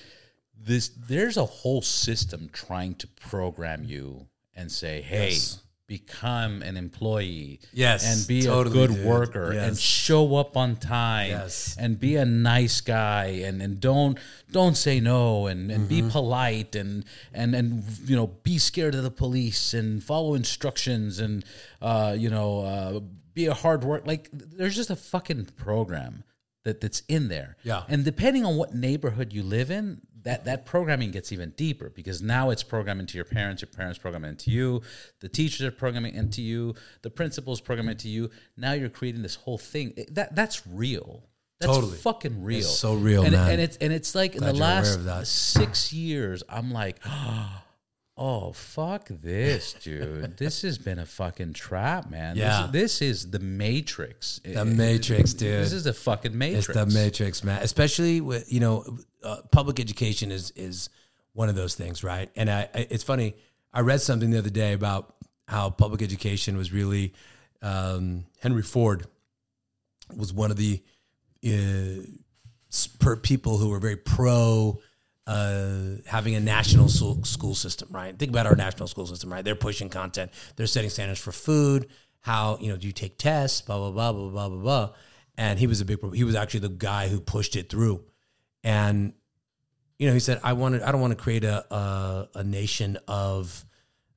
this 0.58 0.88
there's 1.08 1.36
a 1.36 1.44
whole 1.44 1.82
system 1.82 2.50
trying 2.52 2.94
to 2.96 3.06
program 3.06 3.84
you 3.84 4.26
and 4.54 4.70
say, 4.70 5.00
hey, 5.00 5.30
Yes. 5.30 5.60
become 5.86 6.62
an 6.62 6.76
employee. 6.76 7.58
Yes, 7.72 8.04
And 8.06 8.26
be 8.28 8.42
totally, 8.42 8.84
a 8.84 8.86
good 8.88 8.94
dude. 8.96 9.06
worker 9.06 9.50
and 9.52 9.76
show 9.78 10.36
up 10.36 10.56
on 10.56 10.76
time 10.76 11.30
Yes. 11.30 11.76
and 11.78 11.98
be 11.98 12.16
a 12.16 12.24
nice 12.24 12.80
guy 12.80 13.24
and, 13.46 13.60
and 13.62 13.80
don't 13.80 14.18
don't 14.52 14.76
say 14.76 15.00
no 15.00 15.46
and, 15.46 15.70
and 15.70 15.88
Mm-hmm. 15.88 16.06
be 16.06 16.10
polite 16.12 16.74
and 16.76 17.04
and 17.32 17.54
and 17.54 17.84
you 18.04 18.14
know 18.16 18.26
be 18.42 18.58
scared 18.58 18.94
of 18.94 19.02
the 19.02 19.10
police 19.10 19.74
and 19.74 20.02
follow 20.02 20.34
instructions 20.34 21.18
and 21.20 21.44
uh, 21.80 22.14
you 22.18 22.30
know 22.30 22.60
uh, 22.60 23.00
be 23.34 23.46
a 23.46 23.54
hard 23.54 23.84
work 23.84 24.06
like 24.06 24.28
there's 24.32 24.76
just 24.76 24.90
a 24.90 24.96
fucking 24.96 25.44
program 25.56 26.24
that 26.64 26.80
that's 26.80 27.02
in 27.08 27.28
there 27.28 27.56
Yeah. 27.62 27.84
and 27.88 28.04
depending 28.04 28.44
on 28.44 28.56
what 28.56 28.74
neighborhood 28.74 29.32
you 29.32 29.42
live 29.42 29.70
in 29.70 30.00
that 30.22 30.44
that 30.44 30.66
programming 30.66 31.10
gets 31.12 31.32
even 31.32 31.50
deeper 31.56 31.88
because 31.88 32.20
now 32.20 32.50
it's 32.50 32.62
programming 32.62 33.06
to 33.06 33.16
your 33.16 33.24
parents 33.24 33.62
your 33.62 33.70
parents 33.70 33.98
program 33.98 34.24
it 34.24 34.28
into 34.30 34.50
you 34.50 34.82
the 35.20 35.28
teachers 35.28 35.62
are 35.62 35.70
programming 35.70 36.14
into 36.14 36.42
you 36.42 36.74
the 37.02 37.08
principals 37.10 37.60
program 37.60 37.88
it 37.88 37.92
into 37.92 38.08
you 38.10 38.28
now 38.56 38.72
you're 38.72 38.90
creating 38.90 39.22
this 39.22 39.36
whole 39.36 39.56
thing 39.58 39.94
It- 39.96 40.14
that 40.14 40.34
that's 40.34 40.66
real 40.66 41.24
that's 41.60 41.72
Totally. 41.74 41.96
fucking 41.98 42.42
real 42.42 42.58
It's 42.60 42.78
so 42.78 42.94
real, 42.94 43.22
and, 43.22 43.32
man. 43.32 43.50
and 43.52 43.60
it's 43.60 43.76
and 43.78 43.92
it's 43.92 44.14
like 44.14 44.34
in 44.34 44.42
the 44.42 44.52
last 44.54 44.98
six 45.26 45.92
years 45.92 46.42
i'm 46.48 46.70
like 46.72 46.98
oh 47.06 47.62
fuck 48.52 49.08
this 49.08 49.72
dude 49.82 50.36
this 50.36 50.60
has 50.62 50.76
been 50.78 50.98
a 50.98 51.06
fucking 51.06 51.54
trap 51.54 52.10
man 52.10 52.34
This- 52.36 52.42
Yeah. 52.42 52.68
this, 52.70 53.00
is 53.02 53.30
the 53.30 53.38
matrix 53.38 54.40
The 54.44 54.64
Matrix, 54.64 55.32
dude. 55.32 55.62
this 55.64 55.72
is 55.72 55.84
the 55.84 55.92
fucking 55.94 56.36
matrix 56.36 56.68
It's 56.68 56.76
the 56.78 56.86
Matrix, 56.86 57.42
man. 57.44 57.62
Especially 57.62 58.20
with 58.20 58.52
you 58.52 58.60
know, 58.60 58.98
uh, 59.24 59.38
public 59.50 59.80
education 59.80 60.30
is 60.30 60.50
is 60.52 60.90
one 61.32 61.48
of 61.48 61.54
those 61.54 61.74
things, 61.76 62.02
right? 62.04 62.28
And 62.36 62.50
I, 62.50 62.68
I, 62.74 62.86
it's 62.90 63.04
funny. 63.04 63.36
I 63.72 63.80
read 63.80 64.00
something 64.00 64.30
the 64.30 64.38
other 64.38 64.50
day 64.50 64.72
about 64.72 65.14
how 65.48 65.70
public 65.70 66.02
education 66.02 66.56
was 66.56 66.72
really 66.72 67.14
um, 67.62 68.24
Henry 68.40 68.62
Ford 68.62 69.06
was 70.14 70.32
one 70.32 70.50
of 70.50 70.56
the 70.56 70.82
uh, 71.46 72.02
per 72.98 73.16
people 73.16 73.58
who 73.58 73.68
were 73.70 73.78
very 73.78 73.96
pro 73.96 74.80
uh, 75.26 75.96
having 76.06 76.34
a 76.34 76.40
national 76.40 76.88
school, 76.88 77.54
system, 77.54 77.88
right? 77.90 78.18
Think 78.18 78.30
about 78.30 78.46
our 78.46 78.56
national 78.56 78.88
school 78.88 79.06
system, 79.06 79.32
right? 79.32 79.44
They're 79.44 79.54
pushing 79.54 79.88
content. 79.88 80.32
They're 80.56 80.66
setting 80.66 80.90
standards 80.90 81.20
for 81.20 81.32
food. 81.32 81.88
How 82.20 82.58
you 82.60 82.68
know 82.68 82.76
do 82.76 82.86
you 82.86 82.92
take 82.92 83.16
tests? 83.16 83.60
Blah 83.60 83.78
blah 83.78 83.90
blah 83.90 84.12
blah 84.12 84.30
blah 84.30 84.48
blah 84.48 84.62
blah. 84.62 84.90
And 85.38 85.58
he 85.58 85.66
was 85.66 85.80
a 85.80 85.84
big. 85.84 85.98
He 86.14 86.24
was 86.24 86.34
actually 86.34 86.60
the 86.60 86.68
guy 86.68 87.08
who 87.08 87.20
pushed 87.20 87.56
it 87.56 87.70
through. 87.70 88.04
And 88.62 89.14
you 89.98 90.06
know, 90.06 90.12
he 90.14 90.20
said, 90.20 90.40
"I 90.42 90.52
wanted. 90.54 90.82
I 90.82 90.92
don't 90.92 91.00
want 91.00 91.16
to 91.16 91.22
create 91.22 91.44
a 91.44 91.74
a, 91.74 92.28
a 92.36 92.44
nation 92.44 92.98
of, 93.08 93.64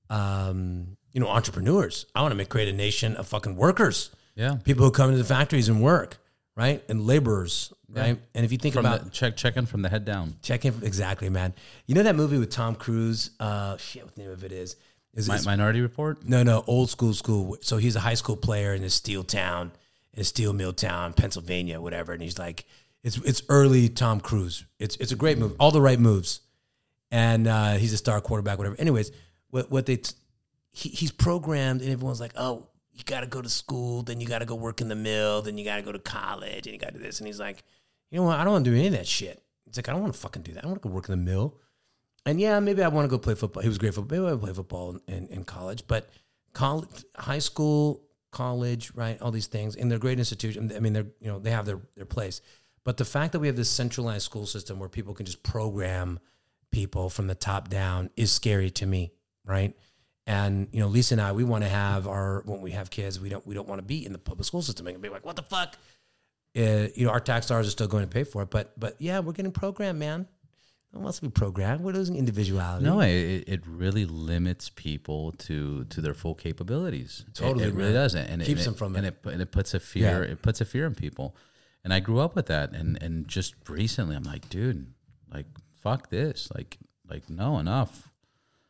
um, 0.10 0.97
you 1.12 1.22
know, 1.22 1.28
entrepreneurs. 1.28 2.06
I 2.16 2.22
want 2.22 2.32
to 2.32 2.36
make 2.36 2.49
create 2.49 2.70
a 2.70 2.74
nation 2.74 3.16
of 3.16 3.28
fucking 3.28 3.56
workers. 3.56 4.10
yeah 4.36 4.58
People 4.64 4.86
who 4.86 4.91
come 4.91 5.10
into 5.10 5.20
the 5.20 5.28
factories 5.28 5.70
and 5.70 5.82
work, 5.82 6.18
right? 6.56 6.84
And 6.89 7.06
laborers, 7.06 7.72
right? 7.93 8.19
And 8.33 8.45
if 8.45 8.51
you 8.51 8.57
think 8.57 8.73
from 8.73 8.85
about 8.85 9.03
the 9.03 9.09
check 9.09 9.35
checking 9.35 9.65
from 9.65 9.81
the 9.81 9.89
head 9.89 10.05
down 10.05 10.35
Check 10.41 10.65
in 10.65 10.73
exactly, 10.83 11.29
man. 11.29 11.53
You 11.85 11.95
know 11.95 12.03
that 12.03 12.15
movie 12.15 12.37
with 12.37 12.49
Tom 12.49 12.75
Cruise? 12.75 13.31
Uh, 13.39 13.77
shit, 13.77 14.03
what 14.03 14.15
the 14.15 14.21
name 14.21 14.31
of 14.31 14.43
it 14.43 14.51
is? 14.51 14.75
Is 15.13 15.27
it's- 15.27 15.45
minority 15.45 15.81
report 15.81 16.25
no, 16.27 16.41
no, 16.43 16.63
old 16.65 16.89
school 16.89 17.13
school. 17.13 17.57
So 17.61 17.77
he's 17.77 17.95
a 17.95 17.99
high 17.99 18.15
school 18.15 18.35
player 18.35 18.73
in 18.73 18.83
a 18.83 18.89
steel 18.89 19.23
town, 19.23 19.71
in 20.13 20.21
a 20.21 20.23
steel 20.23 20.53
mill 20.53 20.73
town, 20.73 21.13
Pennsylvania, 21.13 21.79
whatever. 21.79 22.13
And 22.13 22.21
he's 22.21 22.39
like, 22.39 22.65
it's 23.03 23.17
it's 23.17 23.43
early 23.49 23.89
Tom 23.89 24.19
Cruise. 24.19 24.65
It's 24.79 24.95
it's 24.97 25.11
a 25.11 25.15
great 25.15 25.37
move, 25.37 25.55
all 25.59 25.71
the 25.71 25.81
right 25.81 25.99
moves, 25.99 26.41
and 27.11 27.47
uh, 27.47 27.73
he's 27.73 27.93
a 27.93 27.97
star 27.97 28.21
quarterback, 28.21 28.57
whatever. 28.57 28.75
Anyways, 28.79 29.11
what 29.49 29.69
what 29.69 29.85
they 29.85 29.97
t- 29.97 30.15
he, 30.71 30.89
he's 30.89 31.11
programmed, 31.11 31.81
and 31.81 31.91
everyone's 31.91 32.19
like, 32.19 32.33
oh, 32.37 32.67
you 32.91 33.03
got 33.03 33.21
to 33.21 33.27
go 33.27 33.41
to 33.41 33.49
school, 33.49 34.03
then 34.03 34.19
you 34.19 34.27
got 34.27 34.39
to 34.39 34.45
go 34.45 34.55
work 34.55 34.81
in 34.81 34.87
the 34.87 34.95
mill, 34.95 35.41
then 35.41 35.57
you 35.57 35.65
got 35.65 35.75
to 35.77 35.81
go 35.81 35.91
to 35.91 35.99
college, 35.99 36.65
and 36.65 36.73
you 36.73 36.79
got 36.79 36.93
to 36.93 36.97
do 36.97 37.03
this. 37.03 37.19
And 37.19 37.27
he's 37.27 37.39
like, 37.39 37.63
you 38.14 38.20
know 38.20 38.26
what? 38.28 38.38
I 38.38 38.43
don't 38.43 38.53
want 38.53 38.66
to 38.66 38.72
do 38.72 38.78
any 38.78 38.88
of 38.88 38.93
that 38.93 39.07
shit. 39.07 39.41
He's 39.66 39.76
like, 39.76 39.89
I 39.89 39.91
don't 39.91 40.01
want 40.01 40.14
to 40.14 40.20
fucking 40.20 40.43
do 40.43 40.53
that. 40.53 40.64
I 40.64 40.68
want 40.68 40.80
to 40.80 40.88
go 40.88 40.93
work 40.93 41.09
in 41.09 41.14
the 41.14 41.32
mill. 41.32 41.55
And 42.28 42.39
yeah, 42.39 42.59
maybe 42.59 42.84
I 42.84 42.88
want 42.88 43.05
to 43.05 43.09
go 43.09 43.18
play 43.18 43.34
football. 43.34 43.64
He 43.64 43.68
was 43.68 43.80
great 43.80 43.95
football. 43.95 44.20
Maybe 44.20 44.32
I 44.32 44.38
play 44.38 44.53
football 44.53 44.99
in, 45.07 45.28
in 45.30 45.43
college, 45.43 45.88
but 45.88 46.09
college, 46.53 47.05
high 47.16 47.39
school, 47.39 48.03
college, 48.30 48.91
right? 48.93 49.20
All 49.20 49.32
these 49.32 49.47
things, 49.47 49.76
and 49.76 49.89
they're 49.89 49.97
great 49.97 50.20
institutions. 50.20 50.72
I 50.76 50.80
mean, 50.80 50.93
they're 50.93 51.07
you 51.20 51.28
know 51.28 51.39
they 51.39 51.49
have 51.49 51.66
their 51.66 51.80
their 51.95 52.05
place. 52.05 52.41
But 52.84 52.97
the 52.97 53.05
fact 53.05 53.32
that 53.32 53.39
we 53.39 53.47
have 53.47 53.55
this 53.55 53.72
centralized 53.72 54.26
school 54.26 54.45
system 54.45 54.78
where 54.78 54.89
people 54.89 55.16
can 55.16 55.26
just 55.26 55.41
program 55.41 56.20
people 56.72 57.09
from 57.09 57.26
the 57.26 57.36
top 57.36 57.68
down 57.68 58.11
is 58.16 58.32
scary 58.32 58.70
to 58.72 58.86
me, 58.86 59.11
right? 59.43 59.76
And 60.28 60.68
you 60.72 60.82
know, 60.82 60.88
Lisa 60.88 61.16
and 61.16 61.22
I, 61.22 61.32
we 61.32 61.43
want 61.43 61.64
to 61.64 61.70
have 61.70 62.07
our 62.07 62.43
when 62.45 62.61
we 62.61 62.72
have 62.72 62.91
kids, 62.91 63.20
we 63.20 63.30
don't 63.30 63.45
we 63.47 63.55
don't 63.55 63.68
want 63.68 63.80
to 63.80 63.86
be 63.86 64.05
in 64.05 64.14
the 64.14 64.20
public 64.20 64.45
school 64.45 64.61
system 64.61 64.86
and 64.86 65.01
be 65.01 65.09
like, 65.09 65.26
what 65.26 65.36
the 65.36 65.41
fuck? 65.41 65.78
Uh, 66.56 66.88
you 66.95 67.06
know, 67.06 67.12
our 67.12 67.20
tax 67.20 67.47
dollars 67.47 67.68
are 67.68 67.72
still 67.72 67.88
going 67.88 68.04
to 68.04 68.10
pay 68.10 68.24
for 68.24 68.43
it, 68.43 68.49
but 68.51 68.78
but 68.80 68.95
yeah, 68.99 69.20
we're 69.20 69.34
getting 69.34 69.51
programmed, 69.51 69.99
man. 69.99 70.28
It 70.93 70.99
wants 70.99 71.18
to 71.18 71.24
be 71.26 71.32
programmed. 71.32 71.82
We're 71.82 71.93
losing 71.93 72.16
individuality. 72.16 72.86
No, 72.86 72.99
it, 72.99 73.45
it 73.47 73.62
really 73.66 74.06
limits 74.06 74.70
people 74.70 75.32
to 75.39 75.86
to 75.86 76.01
their 76.01 76.14
full 76.14 76.36
capabilities. 76.36 77.26
Totally, 77.34 77.66
it, 77.66 77.74
really 77.74 77.93
man. 77.93 78.04
does, 78.04 78.14
and 78.14 78.43
Keeps 78.43 78.68
and 78.68 78.68
them 78.68 78.74
from 78.76 78.95
and 78.95 79.08
it. 79.08 79.18
it. 79.26 79.32
And 79.34 79.41
it 79.41 79.51
puts 79.51 79.74
a 79.74 79.80
fear. 79.80 80.24
Yeah. 80.24 80.32
It 80.34 80.43
puts 80.43 80.62
a 80.62 80.66
fear 80.66 80.86
in 80.86 80.93
people. 80.93 81.36
And 81.84 81.93
I 81.93 81.99
grew 81.99 82.20
up 82.20 82.36
with 82.36 82.45
that, 82.45 82.74
and 82.74 83.01
and 83.01 83.28
just 83.28 83.56
recently, 83.68 84.16
I'm 84.16 84.24
like, 84.24 84.47
dude, 84.49 84.93
like 85.34 85.47
fuck 85.82 86.10
this, 86.10 86.49
like 86.54 86.78
like 87.10 87.30
no, 87.30 87.58
enough. 87.58 88.12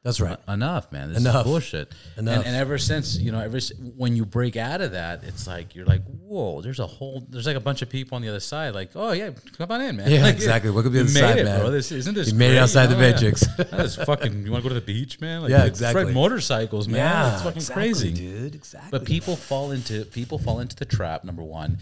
That's 0.03 0.19
right. 0.19 0.37
enough, 0.49 0.91
man. 0.91 1.09
This 1.13 1.19
Enough. 1.19 1.45
is 1.45 1.49
bullshit. 1.49 1.91
Enough. 2.17 2.39
And, 2.39 2.45
and 2.47 2.55
ever 2.57 2.77
since, 2.77 3.17
you 3.17 3.31
know, 3.31 3.39
ever 3.39 3.55
s- 3.55 3.71
when 3.95 4.17
you 4.17 4.25
break 4.25 4.57
out 4.57 4.81
of 4.81 4.91
that, 4.91 5.23
it's 5.23 5.47
like 5.47 5.75
you're 5.75 5.85
like, 5.85 6.01
whoa. 6.19 6.61
There's 6.61 6.79
a 6.79 6.85
whole. 6.87 7.25
There's 7.29 7.47
like 7.47 7.55
a 7.55 7.61
bunch 7.61 7.81
of 7.81 7.89
people 7.89 8.17
on 8.17 8.21
the 8.21 8.27
other 8.27 8.41
side. 8.41 8.73
Like, 8.75 8.91
oh 8.95 9.13
yeah, 9.13 9.29
come 9.57 9.71
on 9.71 9.79
in, 9.81 9.95
man. 9.95 10.11
Yeah, 10.11 10.21
Like, 10.23 10.35
exactly. 10.35 10.71
Welcome 10.71 10.91
to 10.91 10.97
the 11.03 11.03
other 11.05 11.09
side, 11.09 11.39
it, 11.39 11.45
man. 11.45 11.61
bro. 11.61 11.71
This 11.71 11.91
isn't 11.93 12.15
this. 12.15 12.31
You 12.33 12.37
made 12.37 12.47
it 12.47 12.49
great? 12.49 12.59
outside 12.59 12.87
the 12.87 12.97
Oh, 12.97 12.99
yeah. 12.99 13.11
Matrix. 13.13 13.47
That 13.57 13.79
is 13.85 13.95
fucking. 13.95 14.45
You 14.45 14.51
want 14.51 14.61
to 14.63 14.69
go 14.69 14.75
to 14.75 14.79
the 14.79 14.85
beach, 14.85 15.21
man? 15.21 15.41
Like, 15.43 15.51
Yeah, 15.51 15.63
exactly. 15.65 16.03
Fred 16.03 16.13
motorcycles, 16.13 16.87
man. 16.89 16.97
yeah, 16.97 17.33
it's 17.35 17.43
fucking 17.43 17.57
exactly, 17.57 17.83
crazy. 17.83 18.11
dude. 18.13 18.55
Exactly. 18.55 18.89
But 18.91 19.05
people 19.07 19.37
fall 19.37 19.71
into 19.71 20.03
people 20.05 20.37
fall 20.37 20.59
into 20.59 20.75
the 20.75 20.85
trap. 20.85 21.23
Number 21.23 21.43
one, 21.43 21.77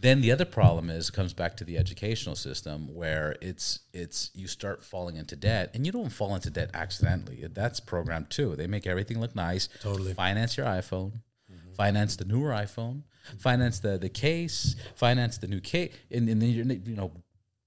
Then 0.00 0.20
the 0.20 0.32
other 0.32 0.44
problem 0.44 0.90
is 0.90 1.10
comes 1.10 1.32
back 1.32 1.56
to 1.58 1.64
the 1.64 1.76
educational 1.78 2.36
system 2.36 2.94
where 2.94 3.36
it's 3.40 3.80
it's 3.92 4.30
you 4.34 4.46
start 4.46 4.84
falling 4.84 5.16
into 5.16 5.36
debt 5.36 5.70
and 5.74 5.84
you 5.84 5.92
don't 5.92 6.10
fall 6.10 6.34
into 6.34 6.50
debt 6.50 6.70
accidentally. 6.74 7.44
That's 7.52 7.80
programmed 7.80 8.30
too. 8.30 8.54
They 8.56 8.66
make 8.66 8.86
everything 8.86 9.20
look 9.20 9.34
nice. 9.34 9.68
Totally. 9.82 10.14
Finance 10.14 10.56
your 10.56 10.66
iPhone, 10.66 11.12
mm-hmm. 11.50 11.72
finance 11.76 12.16
the 12.16 12.24
newer 12.24 12.50
iPhone, 12.50 13.02
finance 13.38 13.80
the 13.80 13.98
the 13.98 14.08
case, 14.08 14.76
finance 14.94 15.38
the 15.38 15.48
new 15.48 15.60
case, 15.60 15.92
and, 16.10 16.28
and 16.28 16.40
then 16.40 16.50
you're 16.50 16.66
you 16.66 16.96
know 16.96 17.12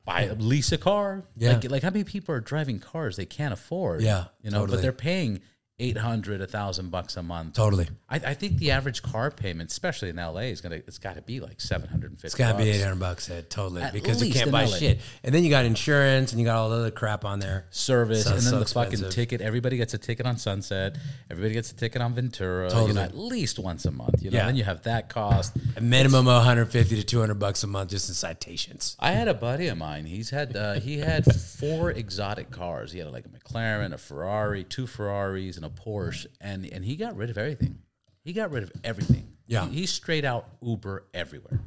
buy 0.05 0.29
lease 0.37 0.71
a 0.71 0.77
car. 0.77 1.23
Yeah. 1.37 1.53
Like 1.53 1.69
like 1.69 1.83
how 1.83 1.89
many 1.89 2.03
people 2.03 2.33
are 2.35 2.39
driving 2.39 2.79
cars 2.79 3.17
they 3.17 3.25
can't 3.25 3.53
afford? 3.53 4.01
Yeah, 4.01 4.25
You 4.41 4.51
know, 4.51 4.59
totally. 4.59 4.77
but 4.77 4.81
they're 4.81 4.91
paying 4.93 5.41
eight 5.81 5.97
hundred, 5.97 6.39
a 6.41 6.47
thousand 6.47 6.91
bucks 6.91 7.17
a 7.17 7.23
month. 7.23 7.55
Totally. 7.55 7.87
I, 8.09 8.15
I 8.17 8.33
think 8.33 8.57
the 8.57 8.71
average 8.71 9.01
car 9.01 9.31
payment, 9.31 9.71
especially 9.71 10.09
in 10.09 10.15
LA, 10.15 10.41
is 10.51 10.61
gonna 10.61 10.75
it's 10.75 10.97
got 10.97 11.15
to 11.15 11.21
be 11.21 11.39
like 11.39 11.59
seven 11.59 11.89
hundred 11.89 12.11
and 12.11 12.19
fifty. 12.19 12.27
It's 12.27 12.35
gotta 12.35 12.57
be 12.57 12.69
eight 12.69 12.81
hundred 12.81 12.99
bucks, 12.99 13.29
Ed. 13.29 13.49
Totally, 13.49 13.81
At 13.81 13.91
because 13.93 14.23
you 14.23 14.31
can't 14.33 14.51
buy 14.51 14.65
LA. 14.65 14.77
shit, 14.77 14.99
and 15.23 15.33
then 15.35 15.43
you 15.43 15.49
got 15.49 15.65
insurance, 15.65 16.31
and 16.31 16.39
you 16.39 16.45
got 16.45 16.55
all 16.57 16.69
the 16.69 16.75
other 16.77 16.91
crap 16.91 17.25
on 17.25 17.39
there. 17.39 17.65
service, 17.71 18.25
and 18.25 18.35
then 18.35 18.41
so 18.41 18.59
the 18.59 18.65
fucking 18.65 19.09
ticket. 19.09 19.41
Everybody 19.41 19.77
gets 19.77 19.93
a 19.93 19.97
ticket 19.97 20.25
on 20.25 20.37
Sunset. 20.37 20.97
Everybody 21.29 21.53
gets 21.55 21.71
a 21.71 21.75
ticket 21.75 22.01
on 22.01 22.13
Ventura. 22.13 22.69
You 22.87 22.93
know, 22.93 23.01
at 23.01 23.17
least 23.17 23.59
once 23.59 23.85
a 23.85 23.91
month. 23.91 24.21
You 24.23 24.31
know, 24.31 24.37
Yeah. 24.37 24.45
then 24.45 24.55
you 24.55 24.63
have 24.63 24.83
that 24.83 25.09
cost. 25.09 25.57
A 25.75 25.81
minimum 25.81 26.27
of 26.27 26.35
one 26.35 26.43
hundred 26.45 26.65
fifty 26.67 26.95
to 26.95 27.03
two 27.03 27.19
hundred 27.19 27.39
bucks 27.39 27.63
a 27.63 27.67
month 27.67 27.89
just 27.89 28.07
in 28.09 28.15
citations. 28.15 28.95
I 28.99 29.11
had 29.11 29.27
a 29.27 29.33
buddy 29.33 29.67
of 29.67 29.77
mine. 29.77 30.05
He's 30.05 30.29
had 30.29 30.55
uh, 30.55 30.73
he 30.73 30.99
had 30.99 31.25
four 31.25 31.91
exotic 31.91 32.51
cars. 32.51 32.91
He 32.91 32.99
had 32.99 33.11
like 33.11 33.25
a 33.25 33.29
McLaren, 33.29 33.93
a 33.93 33.97
Ferrari, 33.97 34.63
two 34.63 34.85
Ferraris, 34.87 35.55
and 35.55 35.65
a 35.65 35.69
Porsche. 35.71 36.27
And 36.39 36.65
and 36.65 36.83
he 36.85 36.95
got 36.95 37.15
rid 37.15 37.29
of 37.29 37.37
everything. 37.37 37.79
He 38.23 38.33
got 38.33 38.51
rid 38.51 38.63
of 38.63 38.71
everything. 38.83 39.27
Yeah. 39.47 39.67
he, 39.67 39.81
he 39.81 39.85
straight 39.85 40.23
out 40.25 40.47
Uber 40.61 41.05
everywhere. 41.13 41.59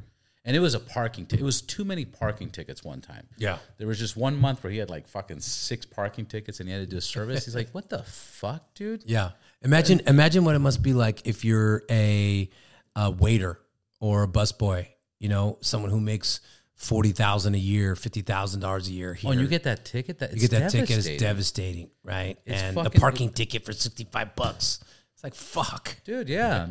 And 0.47 0.55
it 0.55 0.59
was 0.59 0.75
a 0.75 0.79
parking. 0.79 1.25
T- 1.25 1.37
it 1.37 1.43
was 1.43 1.61
too 1.61 1.83
many 1.83 2.05
parking 2.05 2.51
tickets 2.51 2.83
one 2.83 3.01
time. 3.01 3.27
Yeah. 3.37 3.57
there 3.77 3.87
was 3.87 3.97
just 3.97 4.15
one 4.15 4.37
month 4.37 4.63
where 4.63 4.71
he 4.71 4.77
had 4.77 4.91
like 4.91 5.07
fucking 5.07 5.39
six 5.39 5.87
parking 5.87 6.27
tickets, 6.27 6.59
and 6.59 6.69
he 6.69 6.73
had 6.75 6.81
to 6.81 6.85
do 6.87 6.97
a 6.97 7.01
service. 7.01 7.45
He's 7.45 7.55
like, 7.55 7.71
"What 7.71 7.89
the 7.89 8.03
fuck, 8.03 8.73
dude?" 8.75 9.03
Yeah, 9.07 9.31
imagine 9.63 10.01
imagine 10.05 10.45
what 10.45 10.55
it 10.55 10.59
must 10.59 10.83
be 10.83 10.93
like 10.93 11.25
if 11.25 11.43
you're 11.43 11.81
a, 11.89 12.47
a 12.95 13.09
waiter 13.09 13.59
or 13.99 14.23
a 14.23 14.27
busboy. 14.27 14.87
You 15.19 15.29
know, 15.29 15.57
someone 15.61 15.89
who 15.89 15.99
makes 15.99 16.41
forty 16.75 17.11
thousand 17.11 17.55
a 17.55 17.59
year, 17.59 17.95
fifty 17.95 18.21
thousand 18.21 18.59
dollars 18.59 18.87
a 18.87 18.91
year. 18.91 19.13
Here. 19.13 19.31
Oh, 19.31 19.33
you 19.33 19.47
get 19.47 19.63
that 19.63 19.85
ticket. 19.85 20.19
That 20.19 20.33
you 20.33 20.47
get 20.47 20.51
that 20.51 20.71
ticket. 20.71 20.97
is 20.97 21.17
devastating. 21.17 21.89
right? 22.03 22.37
It's 22.45 22.61
and 22.61 22.77
the 22.77 22.89
parking 22.89 23.29
ticket 23.29 23.65
for 23.65 23.73
sixty 23.73 24.05
five 24.05 24.35
bucks. 24.35 24.79
It's 25.13 25.23
like 25.23 25.33
fuck. 25.33 25.97
Dude, 26.03 26.27
yeah. 26.27 26.69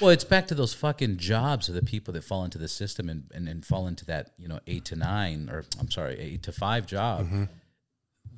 well, 0.00 0.10
it's 0.10 0.24
back 0.24 0.46
to 0.48 0.54
those 0.54 0.72
fucking 0.72 1.16
jobs 1.16 1.68
of 1.68 1.74
the 1.74 1.82
people 1.82 2.14
that 2.14 2.22
fall 2.22 2.44
into 2.44 2.58
the 2.58 2.68
system 2.68 3.08
and, 3.08 3.24
and, 3.34 3.48
and 3.48 3.66
fall 3.66 3.88
into 3.88 4.06
that, 4.06 4.30
you 4.38 4.46
know, 4.46 4.60
eight 4.68 4.84
to 4.86 4.96
nine, 4.96 5.48
or 5.50 5.64
I'm 5.80 5.90
sorry, 5.90 6.16
eight 6.18 6.44
to 6.44 6.52
five 6.52 6.86
job. 6.86 7.26
Mm-hmm. 7.26 7.44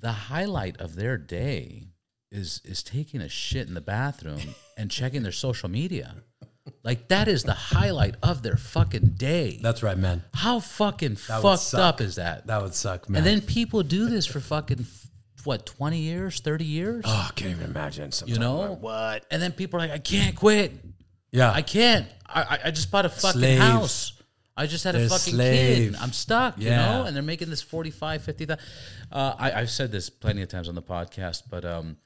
The 0.01 0.13
highlight 0.13 0.81
of 0.81 0.97
their 0.97 1.19
day 1.19 1.89
is 2.31 2.63
is 2.65 2.83
taking 2.83 3.21
a 3.21 3.29
shit 3.29 3.69
in 3.69 3.75
the 3.75 3.83
bathroom 3.83 4.41
and 4.79 4.91
checking 4.91 5.23
their 5.23 5.33
social 5.33 5.69
media. 5.69 6.17
Like 6.85 7.09
that 7.09 7.29
is 7.29 7.43
the 7.45 7.55
highlight 7.55 8.15
of 8.23 8.43
their 8.43 8.57
fucking 8.57 9.15
day. 9.17 9.59
That's 9.63 9.83
right, 9.83 9.99
man. 9.99 10.23
How 10.35 10.61
fucking 10.61 11.11
would 11.11 11.19
fucked 11.19 11.75
up 11.75 12.01
is 12.01 12.17
that? 12.17 12.47
That 12.47 12.63
would 12.63 12.75
suck, 12.75 13.09
man. 13.09 13.19
And 13.19 13.27
then 13.27 13.41
people 13.41 13.83
do 13.83 14.09
this 14.09 14.27
for 14.27 14.41
fucking 14.41 14.87
what, 15.45 15.67
20 15.67 15.99
years, 15.99 16.39
30 16.41 16.65
years? 16.65 17.05
oh, 17.07 17.27
I 17.31 17.33
can't 17.35 17.51
even 17.51 17.65
imagine. 17.65 18.13
Sometimes. 18.13 18.37
you 18.37 18.41
know? 18.41 18.61
Like, 18.61 18.79
what? 18.81 19.27
And 19.31 19.43
then 19.43 19.51
people 19.53 19.79
are 19.81 19.83
like, 19.83 19.91
I 19.91 19.99
can't 19.99 20.37
quit. 20.37 20.73
Yeah, 21.33 21.51
I 21.51 21.63
can't. 21.63 22.07
I, 22.27 22.59
I- 22.67 22.71
just 22.71 22.91
bought 22.93 23.07
a 23.07 23.09
fucking 23.09 23.59
house. 23.59 24.13
I 24.57 24.67
just 24.67 24.85
had 24.85 24.95
They're 24.95 25.07
a 25.07 25.09
fucking 25.09 25.35
slave. 25.35 25.93
kid. 25.93 26.01
I'm 26.01 26.13
stuck, 26.13 26.59
you 26.59 26.69
know? 26.71 27.05
And 27.07 27.17
they're 27.17 27.23
making 27.25 27.49
this 27.51 27.63
45, 27.63 28.23
50,000. 28.23 28.63
Uh, 29.11 29.35
I, 29.39 29.53
I've 29.53 29.71
said 29.71 29.91
this 29.91 30.11
plenty 30.11 30.43
of 30.43 30.49
times 30.49 30.69
on 30.69 30.75
the 30.75 30.83
podcast, 30.83 31.45
but 31.51 31.65
um, 31.65 31.97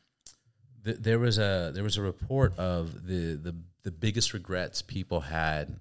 th- 0.84 0.98
there 1.00 1.18
was 1.18 1.38
a 1.38 1.72
there 1.74 1.82
was 1.84 1.96
a 1.96 2.02
report 2.02 2.56
of 2.58 3.06
the, 3.06 3.34
the 3.34 3.54
the 3.86 3.92
biggest 3.92 4.34
regrets 4.34 4.82
people 4.82 5.20
had 5.20 5.78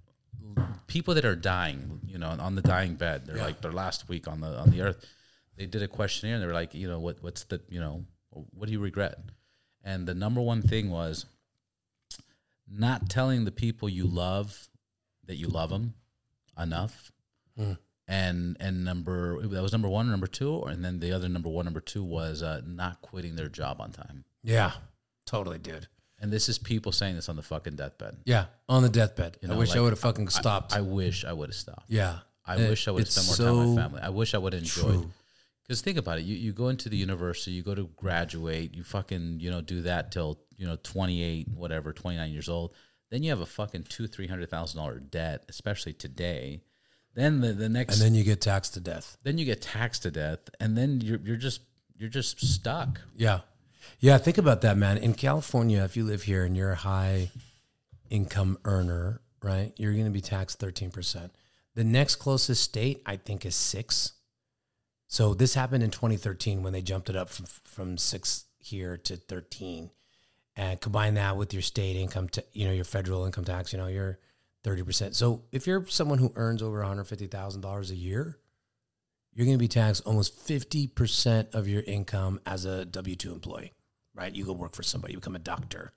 people 0.85 1.15
that 1.15 1.25
are 1.25 1.35
dying, 1.35 2.01
you 2.05 2.19
know, 2.19 2.27
on 2.27 2.53
the 2.53 2.61
dying 2.61 2.93
bed. 2.93 3.25
They're 3.25 3.37
like 3.37 3.61
their 3.61 3.71
last 3.71 4.07
week 4.07 4.27
on 4.27 4.41
the 4.41 4.59
on 4.59 4.69
the 4.69 4.81
earth. 4.81 5.03
They 5.57 5.65
did 5.65 5.81
a 5.81 5.87
questionnaire 5.87 6.35
and 6.35 6.43
they 6.43 6.45
were 6.45 6.53
like, 6.53 6.75
you 6.75 6.87
know, 6.87 6.99
what 6.99 7.23
what's 7.23 7.45
the 7.45 7.61
you 7.67 7.79
know, 7.79 8.05
what 8.29 8.67
do 8.67 8.71
you 8.71 8.79
regret? 8.79 9.17
And 9.83 10.05
the 10.05 10.13
number 10.13 10.39
one 10.39 10.61
thing 10.61 10.91
was 10.91 11.25
not 12.69 13.09
telling 13.09 13.43
the 13.43 13.51
people 13.51 13.89
you 13.89 14.05
love 14.05 14.67
that 15.25 15.37
you 15.37 15.47
love 15.47 15.71
them 15.71 15.95
enough. 16.59 17.11
And 18.07 18.55
and 18.59 18.85
number 18.85 19.41
that 19.47 19.63
was 19.63 19.71
number 19.71 19.89
one, 19.89 20.11
number 20.11 20.27
two, 20.27 20.61
and 20.61 20.85
then 20.85 20.99
the 20.99 21.11
other 21.11 21.27
number 21.27 21.49
one, 21.49 21.65
number 21.65 21.81
two 21.81 22.03
was 22.03 22.43
uh, 22.43 22.61
not 22.67 23.01
quitting 23.01 23.35
their 23.35 23.49
job 23.49 23.81
on 23.81 23.91
time. 23.91 24.25
yeah, 24.43 24.73
totally, 25.25 25.57
dude. 25.57 25.87
And 26.20 26.32
this 26.32 26.47
is 26.49 26.57
people 26.57 26.91
saying 26.91 27.16
this 27.16 27.28
on 27.30 27.36
the 27.36 27.41
fucking 27.41 27.76
deathbed. 27.76 28.18
Yeah, 28.26 28.45
on 28.70 28.84
the 28.84 28.89
deathbed. 28.89 29.38
I 29.43 29.47
know, 29.47 29.57
wish 29.57 29.76
I 29.76 29.82
would 29.82 29.91
have 29.91 29.99
fucking 29.99 30.30
stopped. 30.30 30.74
I 30.74 30.82
wish 30.82 31.26
I 31.26 31.34
would 31.34 31.49
have 31.49 31.55
stopped. 31.55 31.89
yeah, 31.89 32.20
I 32.45 32.55
It- 32.57 32.70
wish 32.70 32.88
I 32.88 32.91
would 32.91 32.99
have 33.03 33.11
spent 33.11 33.28
more 33.28 33.36
time 33.47 33.57
with 33.68 33.76
my 33.76 33.82
family. 33.84 34.01
I 34.01 34.09
wish 34.09 34.34
I 34.34 34.38
would 34.38 34.53
have 34.53 34.61
enjoyed. 34.63 35.09
Because 35.63 35.82
think 35.82 35.97
about 35.97 36.20
it, 36.20 36.26
you, 36.26 36.36
you 36.36 36.53
go 36.53 36.70
into 36.70 36.89
the 36.89 36.97
university, 36.97 37.51
you 37.51 37.63
go 37.63 37.74
to 37.74 37.89
graduate, 37.95 38.76
you 38.76 38.84
fucking 38.84 39.39
you 39.39 39.49
know 39.49 39.61
do 39.61 39.82
that 39.82 40.11
till 40.11 40.39
you 40.57 40.66
know 40.68 40.78
twenty 40.84 41.22
eight, 41.24 41.47
whatever, 41.49 41.91
twenty 41.91 42.18
nine 42.18 42.32
years 42.32 42.47
old. 42.49 42.74
Then 43.09 43.24
you 43.24 43.30
have 43.32 43.41
a 43.41 43.45
fucking 43.47 43.84
two 43.89 44.07
three 44.07 44.28
hundred 44.28 44.49
thousand 44.49 44.80
dollar 44.80 44.99
debt, 44.99 45.43
especially 45.49 45.93
today. 45.93 46.61
Then 47.16 47.41
the 47.41 47.53
the 47.53 47.68
next, 47.70 47.95
And 47.95 48.01
then 48.03 48.13
you 48.16 48.24
get 48.24 48.41
taxed 48.41 48.74
to 48.76 48.80
death. 48.80 49.18
then 49.24 49.38
you 49.39 49.45
get 49.45 49.61
taxed 49.61 50.03
to 50.03 50.11
death, 50.11 50.39
and 50.59 50.78
then 50.78 51.01
you're 51.01 51.20
you're 51.20 51.36
just 51.36 51.61
you're 51.97 52.09
just 52.09 52.39
stuck. 52.45 53.01
Yeah. 53.16 53.39
Yeah, 53.99 54.17
think 54.17 54.38
about 54.38 54.61
that, 54.61 54.77
man. 54.77 54.97
In 54.97 55.13
California, 55.13 55.83
if 55.83 55.97
you 55.97 56.03
live 56.03 56.23
here 56.23 56.43
and 56.43 56.55
you're 56.55 56.71
a 56.71 56.75
high 56.75 57.31
income 58.09 58.57
earner, 58.65 59.21
right, 59.41 59.71
you're 59.77 59.93
going 59.93 60.05
to 60.05 60.11
be 60.11 60.21
taxed 60.21 60.59
13%. 60.59 61.29
The 61.75 61.83
next 61.83 62.15
closest 62.15 62.63
state, 62.63 63.01
I 63.05 63.17
think, 63.17 63.45
is 63.45 63.55
six. 63.55 64.13
So 65.07 65.33
this 65.33 65.53
happened 65.53 65.83
in 65.83 65.91
2013 65.91 66.63
when 66.63 66.73
they 66.73 66.81
jumped 66.81 67.09
it 67.09 67.15
up 67.15 67.29
from, 67.29 67.45
from 67.63 67.97
six 67.97 68.45
here 68.59 68.97
to 68.97 69.17
13. 69.17 69.91
And 70.57 70.79
combine 70.79 71.15
that 71.15 71.36
with 71.36 71.53
your 71.53 71.61
state 71.61 71.97
income, 71.97 72.29
you 72.53 72.65
know, 72.65 72.73
your 72.73 72.86
federal 72.86 73.25
income 73.25 73.43
tax, 73.43 73.73
you 73.73 73.77
know, 73.77 73.88
you're 73.88 74.19
30%. 74.63 75.13
So 75.13 75.43
if 75.51 75.67
you're 75.67 75.86
someone 75.88 76.17
who 76.17 76.31
earns 76.36 76.61
over 76.61 76.81
$150,000 76.81 77.89
a 77.89 77.95
year, 77.95 78.39
you're 79.33 79.45
going 79.45 79.57
to 79.57 79.61
be 79.61 79.67
taxed 79.67 80.03
almost 80.05 80.47
50% 80.47 81.53
of 81.53 81.67
your 81.67 81.81
income 81.83 82.39
as 82.45 82.63
a 82.63 82.86
W 82.86 83.15
2 83.15 83.33
employee, 83.33 83.73
right? 84.16 84.34
You 84.34 84.45
go 84.45 84.53
work 84.53 84.76
for 84.76 84.84
somebody, 84.84 85.13
you 85.13 85.20
become 85.20 85.36
a 85.36 85.39
doctor. 85.39 85.93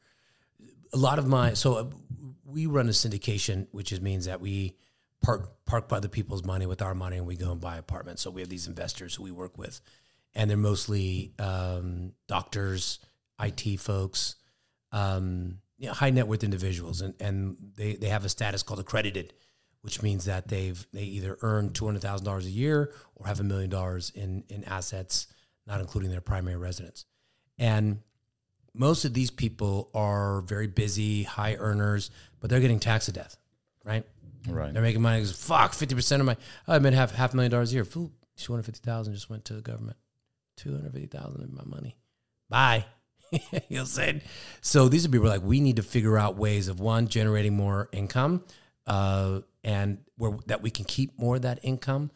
A 0.93 0.97
lot 0.97 1.19
of 1.19 1.27
my, 1.27 1.55
so 1.55 1.75
uh, 1.75 1.85
we 2.45 2.67
run 2.67 2.89
a 2.89 2.93
syndication, 2.93 3.69
which 3.71 3.93
is, 3.93 4.01
means 4.01 4.25
that 4.25 4.41
we 4.41 4.77
park, 5.23 5.65
park 5.65 5.89
by 5.89 6.01
the 6.01 6.09
people's 6.09 6.45
money 6.45 6.67
with 6.67 6.83
our 6.83 6.95
money 6.95 7.17
and 7.17 7.27
we 7.27 7.37
go 7.37 7.53
and 7.53 7.61
buy 7.61 7.77
apartments. 7.77 8.23
So 8.23 8.31
we 8.31 8.41
have 8.41 8.51
these 8.51 8.67
investors 8.67 9.15
who 9.15 9.23
we 9.23 9.31
work 9.31 9.57
with, 9.57 9.81
and 10.35 10.51
they're 10.51 10.57
mostly 10.57 11.33
um, 11.39 12.13
doctors, 12.27 12.99
IT 13.41 13.81
folks, 13.81 14.37
um, 14.93 15.59
you 15.79 15.87
know, 15.87 15.93
high 15.93 16.11
net 16.11 16.27
worth 16.27 16.43
individuals, 16.43 17.01
and, 17.01 17.15
and 17.21 17.57
they, 17.77 17.95
they 17.95 18.09
have 18.09 18.25
a 18.25 18.29
status 18.29 18.63
called 18.63 18.81
accredited, 18.81 19.33
which 19.83 20.03
means 20.03 20.25
that 20.25 20.49
they've 20.49 20.87
they 20.93 21.03
either 21.03 21.39
earn 21.43 21.73
two 21.73 21.85
hundred 21.87 22.03
thousand 22.03 22.25
dollars 22.25 22.47
a 22.47 22.51
year 22.51 22.93
or 23.15 23.27
have 23.27 23.39
a 23.39 23.45
million 23.45 23.71
dollars 23.71 24.11
in 24.15 24.43
in 24.49 24.65
assets, 24.65 25.29
not 25.67 25.81
including 25.81 26.11
their 26.11 26.21
primary 26.21 26.57
residence. 26.57 27.05
And 27.59 28.01
most 28.79 29.05
of 29.05 29.13
these 29.13 29.31
people 29.31 29.91
are 29.93 30.41
very 30.43 30.67
busy, 30.67 31.25
high 31.25 31.57
earners, 31.57 32.11
but 32.41 32.49
they're 32.49 32.61
getting 32.61 32.81
taxed 32.81 33.07
to 33.07 33.13
death, 33.13 33.37
right? 33.85 34.05
Right. 34.47 34.73
They're 34.73 34.83
making 34.83 35.03
money. 35.03 35.25
Fuck, 35.25 35.75
fifty 35.75 35.95
percent 35.95 36.21
of 36.21 36.27
my 36.27 36.37
oh, 36.67 36.75
I 36.75 36.79
made 36.79 36.95
half 36.95 37.15
half 37.15 37.33
a 37.33 37.37
million 37.37 37.51
dollars 37.51 37.73
a 37.73 37.75
year. 37.75 37.85
Two 37.85 38.11
hundred 38.47 38.63
fifty 38.63 38.81
thousand 38.85 39.15
just 39.15 39.29
went 39.29 39.45
to 39.47 39.55
the 39.55 39.61
government. 39.61 39.97
Two 40.57 40.73
hundred 40.73 40.93
fifty 40.93 41.07
thousand 41.07 41.43
of 41.43 41.53
my 41.53 41.65
money. 41.65 41.97
Bye. 42.49 42.87
you 43.33 43.39
know 43.53 43.61
what 43.69 43.81
I'm 43.81 43.87
saying? 43.87 44.21
So 44.61 44.89
these 44.89 45.05
are 45.05 45.09
people 45.09 45.29
like 45.29 45.43
we 45.43 45.61
need 45.61 45.77
to 45.77 45.83
figure 45.83 46.17
out 46.17 46.37
ways 46.37 46.69
of 46.69 46.81
one 46.81 47.09
generating 47.09 47.55
more 47.55 47.89
income, 47.93 48.45
uh, 48.87 49.41
and 49.65 49.99
where 50.17 50.33
that 50.47 50.63
we 50.63 50.71
can 50.71 50.85
keep 50.85 51.19
more 51.19 51.37
of 51.37 51.43
that 51.43 51.59
income 51.63 52.11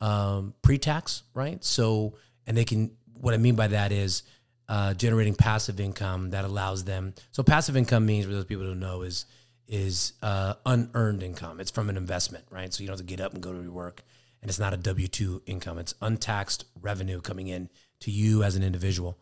um, 0.00 0.54
pre-tax, 0.62 1.24
right? 1.34 1.62
So 1.64 2.16
and 2.46 2.56
they 2.56 2.64
can. 2.64 2.92
What 3.14 3.34
I 3.34 3.38
mean 3.38 3.56
by 3.56 3.68
that 3.68 3.90
is 3.90 4.22
uh, 4.68 4.94
generating 4.94 5.34
passive 5.34 5.80
income 5.80 6.30
that 6.30 6.44
allows 6.44 6.84
them. 6.84 7.14
So 7.32 7.42
passive 7.42 7.76
income 7.76 8.06
means 8.06 8.26
for 8.26 8.32
those 8.32 8.44
people 8.44 8.64
who 8.64 8.74
know 8.74 9.02
is 9.02 9.26
is 9.66 10.12
uh, 10.22 10.54
unearned 10.66 11.22
income. 11.22 11.58
It's 11.58 11.70
from 11.70 11.88
an 11.88 11.96
investment, 11.96 12.44
right? 12.50 12.72
So 12.72 12.82
you 12.82 12.86
don't 12.86 12.98
have 12.98 13.06
to 13.06 13.10
get 13.10 13.20
up 13.20 13.32
and 13.32 13.42
go 13.42 13.52
to 13.52 13.62
your 13.62 13.72
work, 13.72 14.02
and 14.42 14.50
it's 14.50 14.58
not 14.58 14.74
a 14.74 14.76
W 14.76 15.08
two 15.08 15.42
income. 15.46 15.78
It's 15.78 15.94
untaxed 16.00 16.64
revenue 16.80 17.20
coming 17.20 17.48
in 17.48 17.70
to 18.00 18.10
you 18.10 18.42
as 18.42 18.56
an 18.56 18.62
individual. 18.62 19.18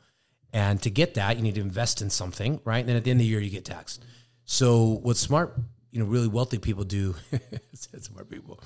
And 0.52 0.82
to 0.82 0.90
get 0.90 1.14
that, 1.14 1.36
you 1.36 1.42
need 1.42 1.54
to 1.54 1.60
invest 1.62 2.02
in 2.02 2.10
something, 2.10 2.60
right? 2.64 2.80
And 2.80 2.88
then 2.88 2.96
at 2.96 3.04
the 3.04 3.10
end 3.10 3.20
of 3.20 3.24
the 3.24 3.30
year, 3.30 3.40
you 3.40 3.48
get 3.48 3.64
taxed. 3.64 4.04
So 4.44 5.00
what 5.02 5.16
smart 5.16 5.54
you 5.92 6.00
know 6.00 6.06
really 6.06 6.26
wealthy 6.26 6.58
people 6.58 6.84
do. 6.84 7.14
smart 7.74 8.28
people, 8.28 8.60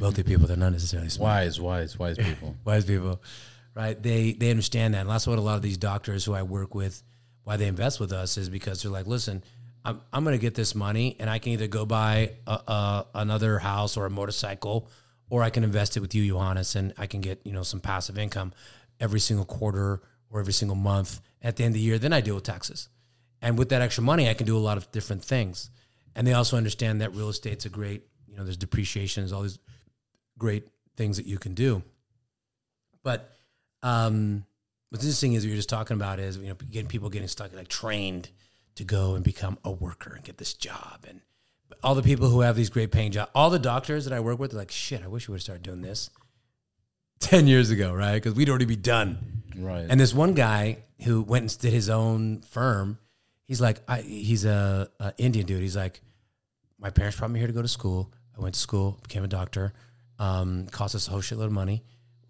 wealthy 0.00 0.22
people. 0.22 0.46
They're 0.48 0.56
not 0.56 0.72
necessarily 0.72 1.10
smart. 1.10 1.28
Wise, 1.28 1.60
wise, 1.60 1.98
wise 1.98 2.16
people. 2.16 2.56
wise 2.64 2.84
people, 2.84 3.20
right? 3.74 4.00
They 4.00 4.32
they 4.32 4.50
understand 4.50 4.94
that. 4.94 5.02
And 5.02 5.10
that's 5.10 5.26
what 5.26 5.38
a 5.38 5.42
lot 5.42 5.56
of 5.56 5.62
these 5.62 5.78
doctors 5.78 6.24
who 6.24 6.34
I 6.34 6.42
work 6.42 6.74
with, 6.74 7.02
why 7.44 7.56
they 7.56 7.66
invest 7.66 8.00
with 8.00 8.12
us 8.12 8.36
is 8.36 8.48
because 8.48 8.82
they're 8.82 8.92
like, 8.92 9.06
listen, 9.06 9.42
I'm 9.84 10.00
I'm 10.12 10.24
to 10.24 10.38
get 10.38 10.54
this 10.54 10.74
money, 10.74 11.16
and 11.18 11.28
I 11.28 11.38
can 11.38 11.52
either 11.52 11.66
go 11.66 11.84
buy 11.84 12.32
a, 12.46 12.52
a, 12.52 13.06
another 13.14 13.58
house 13.58 13.96
or 13.96 14.06
a 14.06 14.10
motorcycle, 14.10 14.88
or 15.28 15.42
I 15.42 15.50
can 15.50 15.64
invest 15.64 15.96
it 15.96 16.00
with 16.00 16.14
you, 16.14 16.34
Yoannes, 16.34 16.76
and 16.76 16.94
I 16.98 17.06
can 17.06 17.20
get 17.20 17.40
you 17.44 17.52
know 17.52 17.62
some 17.62 17.80
passive 17.80 18.18
income 18.18 18.52
every 19.00 19.20
single 19.20 19.44
quarter 19.44 20.00
or 20.30 20.40
every 20.40 20.52
single 20.52 20.76
month. 20.76 21.20
At 21.44 21.56
the 21.56 21.64
end 21.64 21.72
of 21.72 21.74
the 21.74 21.80
year, 21.80 21.98
then 21.98 22.12
I 22.12 22.20
deal 22.20 22.36
with 22.36 22.44
taxes, 22.44 22.88
and 23.40 23.58
with 23.58 23.70
that 23.70 23.82
extra 23.82 24.04
money, 24.04 24.28
I 24.28 24.34
can 24.34 24.46
do 24.46 24.56
a 24.56 24.60
lot 24.60 24.78
of 24.78 24.90
different 24.92 25.24
things. 25.24 25.70
And 26.14 26.26
they 26.26 26.34
also 26.34 26.56
understand 26.56 27.00
that 27.00 27.14
real 27.14 27.28
estate's 27.28 27.64
a 27.64 27.70
great, 27.70 28.02
you 28.28 28.36
know, 28.36 28.44
there's 28.44 28.56
depreciation, 28.56 29.22
there's 29.22 29.32
all 29.32 29.42
these 29.42 29.58
great 30.38 30.68
things 30.96 31.16
that 31.16 31.26
you 31.26 31.38
can 31.38 31.54
do. 31.54 31.82
But 33.02 33.31
um, 33.82 34.44
what's 34.90 35.04
interesting 35.04 35.32
is 35.32 35.44
what 35.44 35.48
you're 35.48 35.56
just 35.56 35.68
talking 35.68 35.94
about 35.96 36.18
is 36.18 36.36
you 36.36 36.48
know 36.48 36.56
getting 36.70 36.88
people 36.88 37.08
getting 37.10 37.28
stuck 37.28 37.54
like 37.54 37.68
trained 37.68 38.28
to 38.74 38.84
go 38.84 39.14
and 39.14 39.24
become 39.24 39.58
a 39.64 39.70
worker 39.70 40.14
and 40.14 40.24
get 40.24 40.38
this 40.38 40.54
job. 40.54 41.04
And 41.08 41.20
all 41.82 41.94
the 41.94 42.02
people 42.02 42.28
who 42.28 42.40
have 42.40 42.56
these 42.56 42.70
great 42.70 42.90
paying 42.90 43.10
jobs 43.12 43.30
all 43.34 43.50
the 43.50 43.58
doctors 43.58 44.04
that 44.04 44.12
i 44.14 44.20
work 44.20 44.38
with 44.38 44.52
are 44.52 44.58
like 44.58 44.70
shit 44.70 45.02
i 45.02 45.06
wish 45.06 45.26
we 45.26 45.32
would 45.32 45.38
have 45.38 45.42
started 45.42 45.62
doing 45.62 45.80
this 45.80 46.10
10 47.20 47.46
years 47.46 47.70
ago 47.70 47.92
right? 47.92 48.14
Because 48.14 48.34
we'd 48.34 48.48
already 48.48 48.64
be 48.64 48.76
done. 48.76 49.42
Right. 49.56 49.86
and 49.88 50.00
this 50.00 50.14
one 50.14 50.32
guy 50.32 50.78
who 51.04 51.22
went 51.22 51.42
and 51.42 51.58
did 51.58 51.72
his 51.72 51.90
own 51.90 52.40
firm 52.42 52.98
he's 53.46 53.60
like 53.60 53.80
I, 53.88 54.00
he's 54.00 54.44
a, 54.44 54.88
a 54.98 55.12
indian 55.18 55.46
dude. 55.46 55.62
He's 55.62 55.76
like 55.76 56.00
my 56.78 56.90
parents 56.90 57.18
brought 57.18 57.30
me 57.30 57.38
here 57.38 57.46
to 57.46 57.52
go 57.52 57.62
to 57.62 57.68
school. 57.68 58.12
I 58.36 58.40
went 58.40 58.54
to 58.54 58.60
school 58.60 58.98
became 59.02 59.24
a 59.24 59.28
doctor. 59.28 59.72
Um, 60.18 60.66
cost 60.68 60.94
us 60.94 61.08
a 61.08 61.10
whole 61.10 61.20
shitload 61.20 61.46
of 61.46 61.52
money 61.52 61.82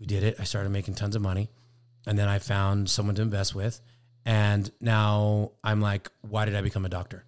we 0.03 0.07
did 0.07 0.25
it 0.25 0.35
i 0.41 0.45
started 0.45 0.71
making 0.71 0.95
tons 0.95 1.15
of 1.15 1.23
money 1.23 1.49
and 2.07 2.19
then 2.19 2.29
i 2.29 2.39
found 2.39 2.91
someone 2.91 3.15
to 3.15 3.23
invest 3.23 3.55
with 3.55 3.81
and 4.25 4.71
now 4.81 5.53
I'm 5.65 5.81
like, 5.81 6.11
why 6.21 6.45
did 6.45 6.55
I 6.55 6.61
become 6.61 6.85
a 6.85 6.89
doctor? 6.89 7.25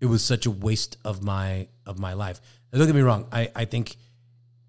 It 0.00 0.06
was 0.06 0.22
such 0.22 0.46
a 0.46 0.50
waste 0.50 0.96
of 1.04 1.22
my 1.22 1.68
of 1.86 1.98
my 1.98 2.14
life. 2.14 2.40
Now, 2.72 2.78
don't 2.78 2.88
get 2.88 2.96
me 2.96 3.02
wrong. 3.02 3.26
I, 3.32 3.50
I 3.54 3.64
think 3.64 3.96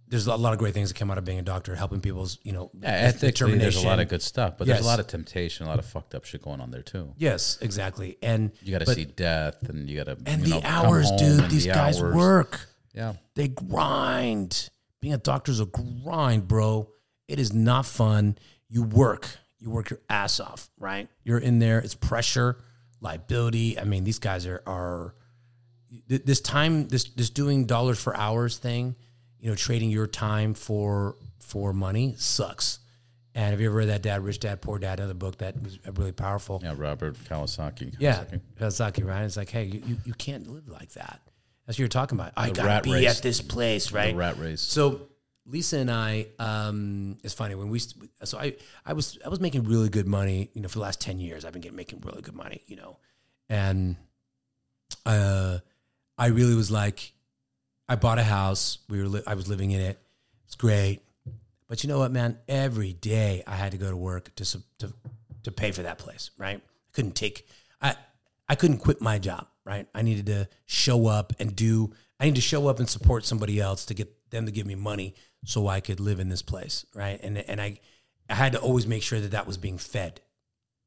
there's 0.08 0.26
a 0.28 0.36
lot 0.36 0.54
of 0.54 0.60
great 0.60 0.74
things 0.74 0.90
that 0.90 0.98
come 0.98 1.12
out 1.12 1.20
of 1.20 1.26
being 1.26 1.38
a 1.38 1.44
doctor, 1.44 1.76
helping 1.76 2.02
people's, 2.02 2.40
you 2.44 2.52
know, 2.52 2.72
yeah, 2.80 2.90
ethically, 2.90 3.58
there's 3.60 3.76
a 3.76 3.86
lot 3.88 4.00
of 4.00 4.08
good 4.08 4.24
stuff, 4.24 4.58
but 4.58 4.66
there's 4.66 4.82
a 4.82 4.86
lot 4.86 5.00
of 5.00 5.06
temptation, 5.06 5.68
a 5.68 5.70
lot 5.70 5.78
of 5.78 5.86
fucked 5.86 6.16
up 6.16 6.26
shit 6.26 6.42
going 6.42 6.62
on 6.62 6.72
there 6.72 6.82
too. 6.82 7.14
Yes, 7.18 7.60
exactly. 7.62 8.18
And 8.24 8.52
You 8.64 8.72
got 8.78 8.86
to 8.86 8.94
see 8.94 9.06
death, 9.06 9.70
and 9.70 9.88
you 9.90 9.98
got 10.04 10.06
to 10.06 10.18
and 10.26 10.44
you 10.44 10.50
know, 10.50 10.62
the 10.62 10.68
come 10.68 10.86
hours, 10.86 11.12
dude. 11.12 11.50
These 11.50 11.66
the 11.66 11.74
guys 11.74 12.02
hours. 12.02 12.16
work. 12.16 12.68
Yeah, 12.94 13.14
They 13.36 13.50
grind. 13.50 14.70
Being 15.02 15.14
a 15.14 15.18
doctor's 15.18 15.60
a 15.60 15.66
grind, 15.66 16.48
bro. 16.48 16.90
It 17.28 17.40
is 17.40 17.54
not 17.54 17.86
fun. 17.86 18.38
You 18.68 18.84
work. 18.84 19.28
You 19.60 19.70
work 19.70 19.90
your 19.90 20.00
ass 20.10 20.40
off, 20.40 20.70
right? 20.78 21.08
You're 21.24 21.38
in 21.38 21.60
there. 21.60 21.80
It's 21.80 21.96
pressure, 21.96 22.58
liability. 23.02 23.80
I 23.80 23.84
mean, 23.84 24.04
these 24.04 24.20
guys 24.20 24.46
are 24.46 24.62
are 24.66 25.16
this 26.08 26.40
time 26.42 26.88
this 26.88 27.06
this 27.06 27.30
doing 27.30 27.66
dollars 27.66 28.00
for 28.00 28.16
hours 28.16 28.58
thing, 28.58 28.96
you 29.40 29.50
know, 29.50 29.56
trading 29.56 29.90
your 29.90 30.08
time 30.08 30.54
for 30.54 31.16
for 31.40 31.74
money 31.74 32.16
sucks. 32.18 32.80
And 33.36 33.52
have 33.52 33.62
you 33.62 33.68
ever 33.68 33.78
read 33.78 33.90
that 33.90 34.02
Dad 34.02 34.24
Rich 34.24 34.40
Dad 34.40 34.62
Poor 34.62 34.80
Dad 34.80 35.00
other 35.00 35.14
book 35.14 35.38
that 35.38 35.62
was 35.62 35.80
uh, 35.88 35.92
really 35.94 36.12
powerful? 36.12 36.62
yeah. 36.64 36.74
Robert 36.76 37.16
Kiyosaki. 37.26 37.96
Yeah, 38.00 38.24
Kiyosaki. 38.24 38.42
Kiyosaki, 38.60 39.06
right? 39.06 39.24
It's 39.24 39.38
like, 39.38 39.50
hey, 39.50 39.66
you, 39.66 39.82
you, 39.86 39.98
you 40.06 40.14
can't 40.14 40.48
live 40.48 40.68
like 40.68 40.92
that. 40.94 41.22
That's 41.70 41.78
what 41.78 41.82
you're 41.82 41.88
talking 41.88 42.18
about. 42.18 42.34
I 42.36 42.50
gotta 42.50 42.68
rat 42.68 42.84
be 42.84 42.94
race. 42.94 43.16
at 43.16 43.22
this 43.22 43.42
place, 43.42 43.92
right? 43.92 44.14
The 44.14 44.18
rat 44.18 44.40
race. 44.40 44.60
So 44.60 45.02
Lisa 45.46 45.78
and 45.78 45.92
I, 45.92 46.26
um, 46.40 47.20
it's 47.24 47.36
funny 47.36 47.54
when 47.54 47.70
we, 47.70 47.78
so 47.78 48.40
I, 48.40 48.56
I 48.84 48.94
was, 48.94 49.20
I 49.24 49.30
was 49.30 49.40
making 49.40 49.66
really 49.66 49.90
good 49.90 50.08
money, 50.08 50.50
you 50.56 50.64
know, 50.64 50.68
for 50.68 50.80
the 50.80 50.82
last 50.82 51.00
10 51.00 51.20
years, 51.20 51.46
I've 51.46 51.54
been 51.54 51.62
getting, 51.62 51.76
making 51.76 52.02
really 52.02 52.24
good 52.24 52.34
money, 52.34 52.64
you 52.66 52.76
know, 52.76 52.98
and, 53.50 53.98
uh, 55.06 55.60
I 56.18 56.28
really 56.30 56.56
was 56.56 56.72
like, 56.72 57.14
I 57.88 57.98
bought 57.98 58.18
a 58.18 58.24
house. 58.24 58.80
We 58.90 59.00
were, 59.04 59.08
li- 59.08 59.24
I 59.28 59.36
was 59.36 59.48
living 59.48 59.70
in 59.70 59.80
it. 59.80 60.00
It's 60.48 60.56
great. 60.56 61.02
But 61.68 61.84
you 61.84 61.90
know 61.90 62.00
what, 62.00 62.12
man? 62.12 62.40
Every 62.48 62.94
day 62.94 63.44
I 63.46 63.56
had 63.56 63.74
to 63.74 63.78
go 63.78 63.92
to 63.92 63.96
work 63.96 64.34
to, 64.38 64.60
to, 64.80 64.94
to 65.44 65.52
pay 65.52 65.70
for 65.70 65.84
that 65.84 66.00
place, 66.00 66.32
right? 66.36 66.58
I 66.58 66.90
couldn't 66.94 67.14
take, 67.14 67.48
I, 67.80 67.96
I 68.48 68.56
couldn't 68.56 68.80
quit 68.80 69.02
my 69.02 69.20
job, 69.20 69.46
right? 69.70 69.88
I 69.94 70.02
needed 70.02 70.26
to 70.26 70.50
show 70.66 71.08
up 71.08 71.32
and 71.40 71.56
do, 71.56 71.92
I 72.20 72.26
need 72.26 72.36
to 72.36 72.42
show 72.42 72.68
up 72.68 72.80
and 72.80 72.90
support 72.90 73.24
somebody 73.26 73.60
else 73.62 73.86
to 73.86 73.94
get 73.94 74.10
them 74.32 74.48
to 74.48 74.52
give 74.52 74.66
me 74.66 74.76
money 74.76 75.14
so 75.46 75.68
I 75.68 75.80
could 75.80 76.00
live 76.00 76.20
in 76.20 76.28
this 76.28 76.42
place, 76.42 76.86
right? 76.94 77.20
And 77.24 77.38
and 77.38 77.62
I, 77.62 77.80
I 78.30 78.34
had 78.34 78.52
to 78.54 78.60
always 78.60 78.86
make 78.88 79.04
sure 79.04 79.20
that 79.22 79.32
that 79.32 79.48
was 79.48 79.58
being 79.58 79.78
fed, 79.78 80.22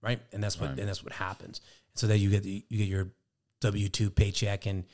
right? 0.02 0.20
And 0.32 0.42
that's 0.42 0.60
what 0.60 0.70
Right. 0.70 0.80
and 0.80 0.88
that's 0.88 1.02
what 1.04 1.12
happens. 1.12 1.60
So 1.94 2.06
that 2.08 2.18
you 2.18 2.28
get 2.30 2.42
the, 2.42 2.64
you 2.68 2.78
get 2.78 2.88
your 2.88 3.12
W 3.60 3.88
two 3.88 4.10
paycheck 4.10 4.66
and 4.66 4.84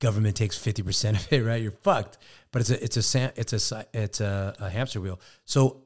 government 0.00 0.36
takes 0.36 0.58
fifty 0.58 0.82
percent 0.82 1.16
of 1.18 1.32
it, 1.32 1.44
right? 1.50 1.62
You're 1.62 1.70
fucked. 1.70 2.18
But 2.52 2.60
it's 2.62 2.70
a 2.70 2.84
it's 2.84 3.14
a 3.14 3.32
it's 3.36 3.72
a 3.72 3.86
it's 3.94 4.20
a, 4.20 4.54
a 4.58 4.68
hamster 4.70 5.00
wheel. 5.00 5.20
So 5.44 5.84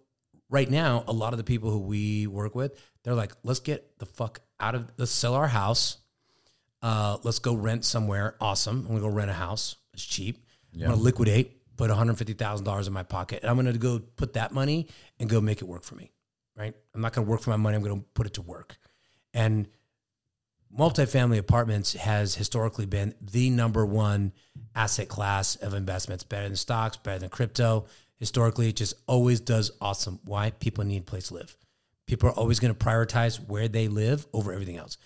right 0.51 0.71
now, 0.71 1.05
a 1.07 1.13
lot 1.13 1.33
of 1.33 1.37
the 1.37 1.45
people 1.45 1.71
who 1.71 1.81
we 1.81 2.27
work 2.27 2.55
with, 2.55 2.73
they're 3.03 3.15
like, 3.15 3.33
let's 3.45 3.61
get 3.61 3.99
the 3.99 4.07
fuck 4.07 4.41
out 4.59 4.75
of 4.75 4.91
let's 4.97 5.13
sell 5.13 5.35
our 5.35 5.49
house. 5.49 5.99
Uh, 6.85 7.17
let's 7.23 7.39
go 7.39 7.55
rent 7.55 7.83
somewhere. 7.83 8.37
Awesome. 8.43 8.81
I'm 8.81 8.89
gonna 8.89 9.01
go 9.01 9.09
rent 9.09 9.31
a 9.31 9.35
house. 9.35 9.77
It's 9.95 10.05
cheap. 10.05 10.45
I'm 10.75 10.81
gonna 10.81 10.97
liquidate, 10.97 11.77
put 11.79 11.91
$150,000 11.91 12.87
in 12.87 12.93
my 12.93 13.03
pocket, 13.03 13.41
and 13.43 13.51
I'm 13.51 13.57
gonna 13.57 13.73
go 13.79 14.01
put 14.01 14.35
that 14.35 14.53
money 14.53 14.89
and 15.19 15.31
go 15.31 15.41
make 15.41 15.63
it 15.63 15.65
work 15.65 15.83
for 15.83 15.95
me. 15.95 16.13
Right? 16.55 16.75
I'm 16.95 17.01
not 17.01 17.15
gonna 17.15 17.27
work 17.27 17.41
for 17.41 17.51
my 17.51 17.57
money. 17.57 17.77
I'm 17.77 17.83
gonna 17.83 18.03
put 18.13 18.27
it 18.27 18.35
to 18.35 18.43
work. 18.43 18.77
And 19.33 19.67
multifamily 20.79 21.39
apartments 21.39 21.95
has 21.95 22.35
historically 22.35 22.85
been 22.85 23.15
the 23.19 23.49
number 23.49 23.87
one 23.87 24.33
asset 24.75 25.09
class 25.09 25.57
of 25.57 25.73
investments, 25.73 26.23
better 26.23 26.49
than 26.49 26.57
stocks, 26.57 26.99
better 26.99 27.21
than 27.21 27.31
crypto. 27.31 27.87
Historically, 28.17 28.69
it 28.69 28.77
just 28.77 28.93
always 29.07 29.41
does 29.41 29.71
awesome. 29.81 30.21
Why? 30.25 30.51
People 30.51 30.85
need 30.85 31.01
a 31.01 31.05
place 31.05 31.29
to 31.29 31.35
live. 31.35 31.57
People 32.07 32.29
are 32.29 32.33
always 32.33 32.61
going 32.61 32.75
to 32.75 32.79
prioritize 32.79 33.37
where 33.49 33.69
they 33.69 33.89
live 33.89 34.27
over 34.35 34.53
everything 34.53 34.77
else. 34.77 34.99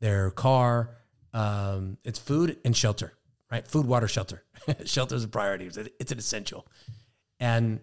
Their 0.00 0.30
car, 0.30 0.96
um, 1.36 1.98
it's 2.02 2.18
food 2.18 2.56
and 2.64 2.74
shelter, 2.74 3.12
right? 3.52 3.66
Food, 3.68 3.86
water, 3.86 4.08
shelter. 4.08 4.42
shelter 4.86 5.14
is 5.14 5.24
a 5.24 5.28
priority. 5.28 5.66
It's, 5.66 6.10
an 6.10 6.18
essential, 6.18 6.66
and 7.38 7.80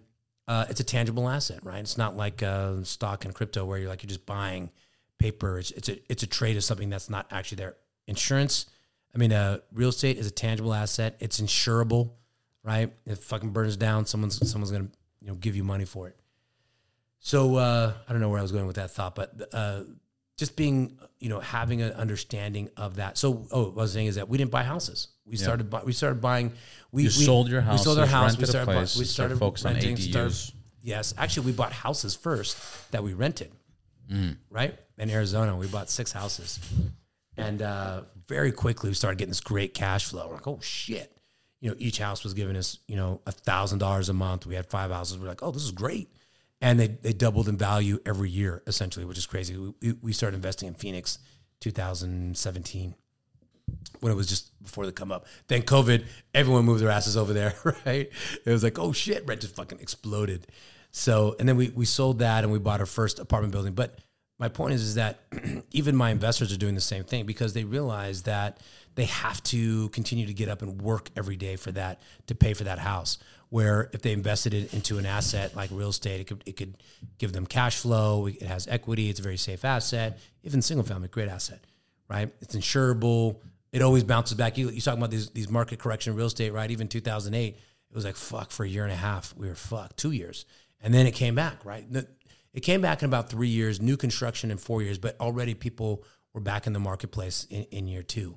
uh, 0.48 0.66
it's 0.68 0.80
a 0.80 0.84
tangible 0.84 1.28
asset, 1.28 1.60
right? 1.62 1.78
It's 1.78 1.96
not 1.96 2.16
like 2.16 2.42
uh, 2.42 2.82
stock 2.82 3.24
and 3.24 3.32
crypto 3.32 3.64
where 3.64 3.78
you're 3.78 3.88
like 3.88 4.02
you're 4.02 4.08
just 4.08 4.26
buying 4.26 4.72
paper. 5.20 5.60
It's, 5.60 5.70
it's 5.70 5.88
a 5.88 5.98
it's 6.10 6.24
a 6.24 6.26
trade 6.26 6.56
of 6.56 6.64
something 6.64 6.90
that's 6.90 7.08
not 7.08 7.26
actually 7.30 7.56
there. 7.56 7.76
Insurance, 8.08 8.66
I 9.14 9.18
mean, 9.18 9.32
uh, 9.32 9.58
real 9.72 9.90
estate 9.90 10.18
is 10.18 10.26
a 10.26 10.32
tangible 10.32 10.74
asset. 10.74 11.16
It's 11.20 11.40
insurable, 11.40 12.10
right? 12.64 12.92
If 13.06 13.18
it 13.18 13.24
fucking 13.24 13.50
burns 13.50 13.76
down, 13.76 14.04
someone's 14.06 14.50
someone's 14.50 14.72
gonna 14.72 14.88
you 15.20 15.28
know 15.28 15.34
give 15.34 15.54
you 15.54 15.62
money 15.62 15.84
for 15.84 16.08
it. 16.08 16.16
So 17.20 17.54
uh, 17.54 17.92
I 18.08 18.12
don't 18.12 18.20
know 18.20 18.30
where 18.30 18.40
I 18.40 18.42
was 18.42 18.52
going 18.52 18.66
with 18.66 18.76
that 18.76 18.90
thought, 18.90 19.14
but 19.14 19.48
uh, 19.52 19.82
just 20.36 20.56
being 20.56 20.98
you 21.20 21.28
know 21.28 21.40
having 21.40 21.80
an 21.82 21.92
understanding 21.92 22.68
of 22.76 22.96
that. 22.96 23.16
So 23.18 23.46
oh, 23.50 23.64
what 23.70 23.72
I 23.78 23.82
was 23.82 23.92
saying 23.92 24.06
is 24.08 24.14
that 24.16 24.28
we 24.28 24.38
didn't 24.38 24.50
buy 24.50 24.62
houses. 24.62 25.08
We 25.26 25.36
started 25.36 25.70
bu- 25.70 25.84
we 25.84 25.92
started 25.92 26.20
buying. 26.20 26.52
We 26.92 27.02
You 27.04 27.08
we, 27.08 27.24
sold 27.24 27.48
your 27.48 27.60
house. 27.60 27.80
We 27.80 27.84
sold 27.84 27.98
our 27.98 28.06
house. 28.06 28.36
We 28.36 28.44
started. 28.46 28.66
bu- 28.72 28.80
we 28.80 28.86
started 28.86 29.06
started 29.06 29.38
focusing 29.38 29.68
on 29.68 29.74
renting. 29.74 29.96
ADUs. 29.96 30.10
started- 30.10 30.52
yes, 30.82 31.14
actually, 31.16 31.46
we 31.46 31.52
bought 31.52 31.72
houses 31.72 32.14
first 32.14 32.56
that 32.92 33.02
we 33.02 33.14
rented. 33.14 33.52
Right 34.50 34.78
in 34.98 35.10
Arizona, 35.10 35.56
we 35.56 35.66
bought 35.66 35.88
six 35.90 36.12
houses, 36.12 36.60
and 37.38 37.62
uh, 37.62 38.02
very 38.28 38.52
quickly 38.52 38.90
we 38.90 38.94
started 38.94 39.16
getting 39.18 39.30
this 39.30 39.40
great 39.40 39.72
cash 39.74 40.04
flow. 40.04 40.28
We're 40.28 40.34
like, 40.34 40.46
oh 40.46 40.60
shit! 40.60 41.10
You 41.60 41.70
know, 41.70 41.76
each 41.78 41.98
house 41.98 42.22
was 42.22 42.34
giving 42.34 42.54
us 42.54 42.78
you 42.86 42.96
know 42.96 43.22
a 43.26 43.32
thousand 43.32 43.78
dollars 43.78 44.10
a 44.10 44.12
month. 44.12 44.44
We 44.46 44.54
had 44.56 44.66
five 44.66 44.90
houses. 44.90 45.18
We're 45.18 45.26
like, 45.28 45.42
oh, 45.42 45.50
this 45.52 45.64
is 45.64 45.70
great. 45.70 46.10
And 46.60 46.80
they, 46.80 46.86
they 46.88 47.12
doubled 47.12 47.48
in 47.48 47.58
value 47.58 47.98
every 48.06 48.30
year, 48.30 48.62
essentially, 48.66 49.04
which 49.04 49.18
is 49.18 49.26
crazy. 49.26 49.56
We- 49.56 49.92
We, 50.00 50.12
started 50.12 50.36
investing 50.36 50.68
in 50.68 50.74
Phoenix 50.74 51.18
2017 51.60 52.94
when 54.00 54.12
it 54.12 54.14
was 54.14 54.26
just 54.26 54.50
before 54.62 54.86
the 54.86 54.92
come 54.92 55.12
up. 55.12 55.26
Then 55.48 55.62
COVID, 55.62 56.04
everyone 56.34 56.64
moved 56.64 56.82
their 56.82 56.90
asses 56.90 57.16
over 57.16 57.32
there, 57.32 57.54
right? 57.86 58.10
It 58.44 58.50
was 58.50 58.62
like, 58.62 58.78
oh 58.78 58.92
shit, 58.92 59.26
rent 59.26 59.40
just 59.40 59.56
fucking 59.56 59.80
exploded. 59.80 60.46
So, 60.90 61.34
and 61.38 61.48
then 61.48 61.56
we 61.56 61.70
we 61.70 61.84
sold 61.86 62.20
that 62.20 62.44
and 62.44 62.52
we 62.52 62.58
bought 62.58 62.80
our 62.80 62.86
first 62.86 63.18
apartment 63.18 63.52
building. 63.52 63.72
But 63.72 63.98
my 64.38 64.48
point 64.48 64.74
is, 64.74 64.82
is 64.82 64.94
that 64.94 65.20
even 65.72 65.96
my 65.96 66.10
investors 66.10 66.52
are 66.52 66.56
doing 66.56 66.74
the 66.74 66.80
same 66.80 67.04
thing 67.04 67.26
because 67.26 67.52
they 67.52 67.64
realize 67.64 68.22
that 68.22 68.58
they 68.94 69.06
have 69.06 69.42
to 69.44 69.88
continue 69.90 70.26
to 70.26 70.34
get 70.34 70.48
up 70.48 70.62
and 70.62 70.80
work 70.80 71.10
every 71.16 71.36
day 71.36 71.56
for 71.56 71.72
that 71.72 72.00
to 72.26 72.34
pay 72.34 72.54
for 72.54 72.64
that 72.64 72.78
house. 72.78 73.18
Where 73.50 73.90
if 73.92 74.02
they 74.02 74.12
invested 74.12 74.52
it 74.54 74.74
into 74.74 74.98
an 74.98 75.06
asset 75.06 75.54
like 75.54 75.70
real 75.72 75.90
estate, 75.90 76.20
it 76.20 76.24
could 76.24 76.42
it 76.46 76.56
could 76.56 76.76
give 77.18 77.32
them 77.32 77.46
cash 77.46 77.78
flow. 77.78 78.26
It 78.26 78.42
has 78.42 78.66
equity. 78.66 79.10
It's 79.10 79.20
a 79.20 79.22
very 79.22 79.36
safe 79.36 79.64
asset. 79.64 80.18
Even 80.42 80.60
single 80.60 80.84
family, 80.84 81.08
great 81.08 81.28
asset, 81.28 81.60
right? 82.08 82.32
It's 82.40 82.56
insurable 82.56 83.36
it 83.74 83.82
always 83.82 84.04
bounces 84.04 84.36
back. 84.36 84.56
You 84.56 84.70
you 84.70 84.80
talking 84.80 85.00
about 85.00 85.10
these 85.10 85.30
these 85.30 85.50
market 85.50 85.80
correction 85.80 86.14
real 86.14 86.26
estate, 86.26 86.52
right? 86.52 86.70
Even 86.70 86.86
2008, 86.86 87.56
it 87.56 87.60
was 87.94 88.04
like 88.04 88.14
fuck 88.14 88.52
for 88.52 88.64
a 88.64 88.68
year 88.68 88.84
and 88.84 88.92
a 88.92 88.96
half. 88.96 89.34
We 89.36 89.48
were 89.48 89.56
fuck 89.56 89.96
two 89.96 90.12
years, 90.12 90.46
and 90.80 90.94
then 90.94 91.08
it 91.08 91.10
came 91.10 91.34
back, 91.34 91.64
right? 91.64 91.84
It 92.52 92.60
came 92.60 92.80
back 92.80 93.02
in 93.02 93.06
about 93.06 93.30
three 93.30 93.48
years. 93.48 93.82
New 93.82 93.96
construction 93.96 94.52
in 94.52 94.58
four 94.58 94.80
years, 94.80 94.98
but 94.98 95.20
already 95.20 95.54
people 95.54 96.04
were 96.32 96.40
back 96.40 96.68
in 96.68 96.72
the 96.72 96.78
marketplace 96.78 97.48
in, 97.50 97.64
in 97.72 97.88
year 97.88 98.04
two. 98.04 98.36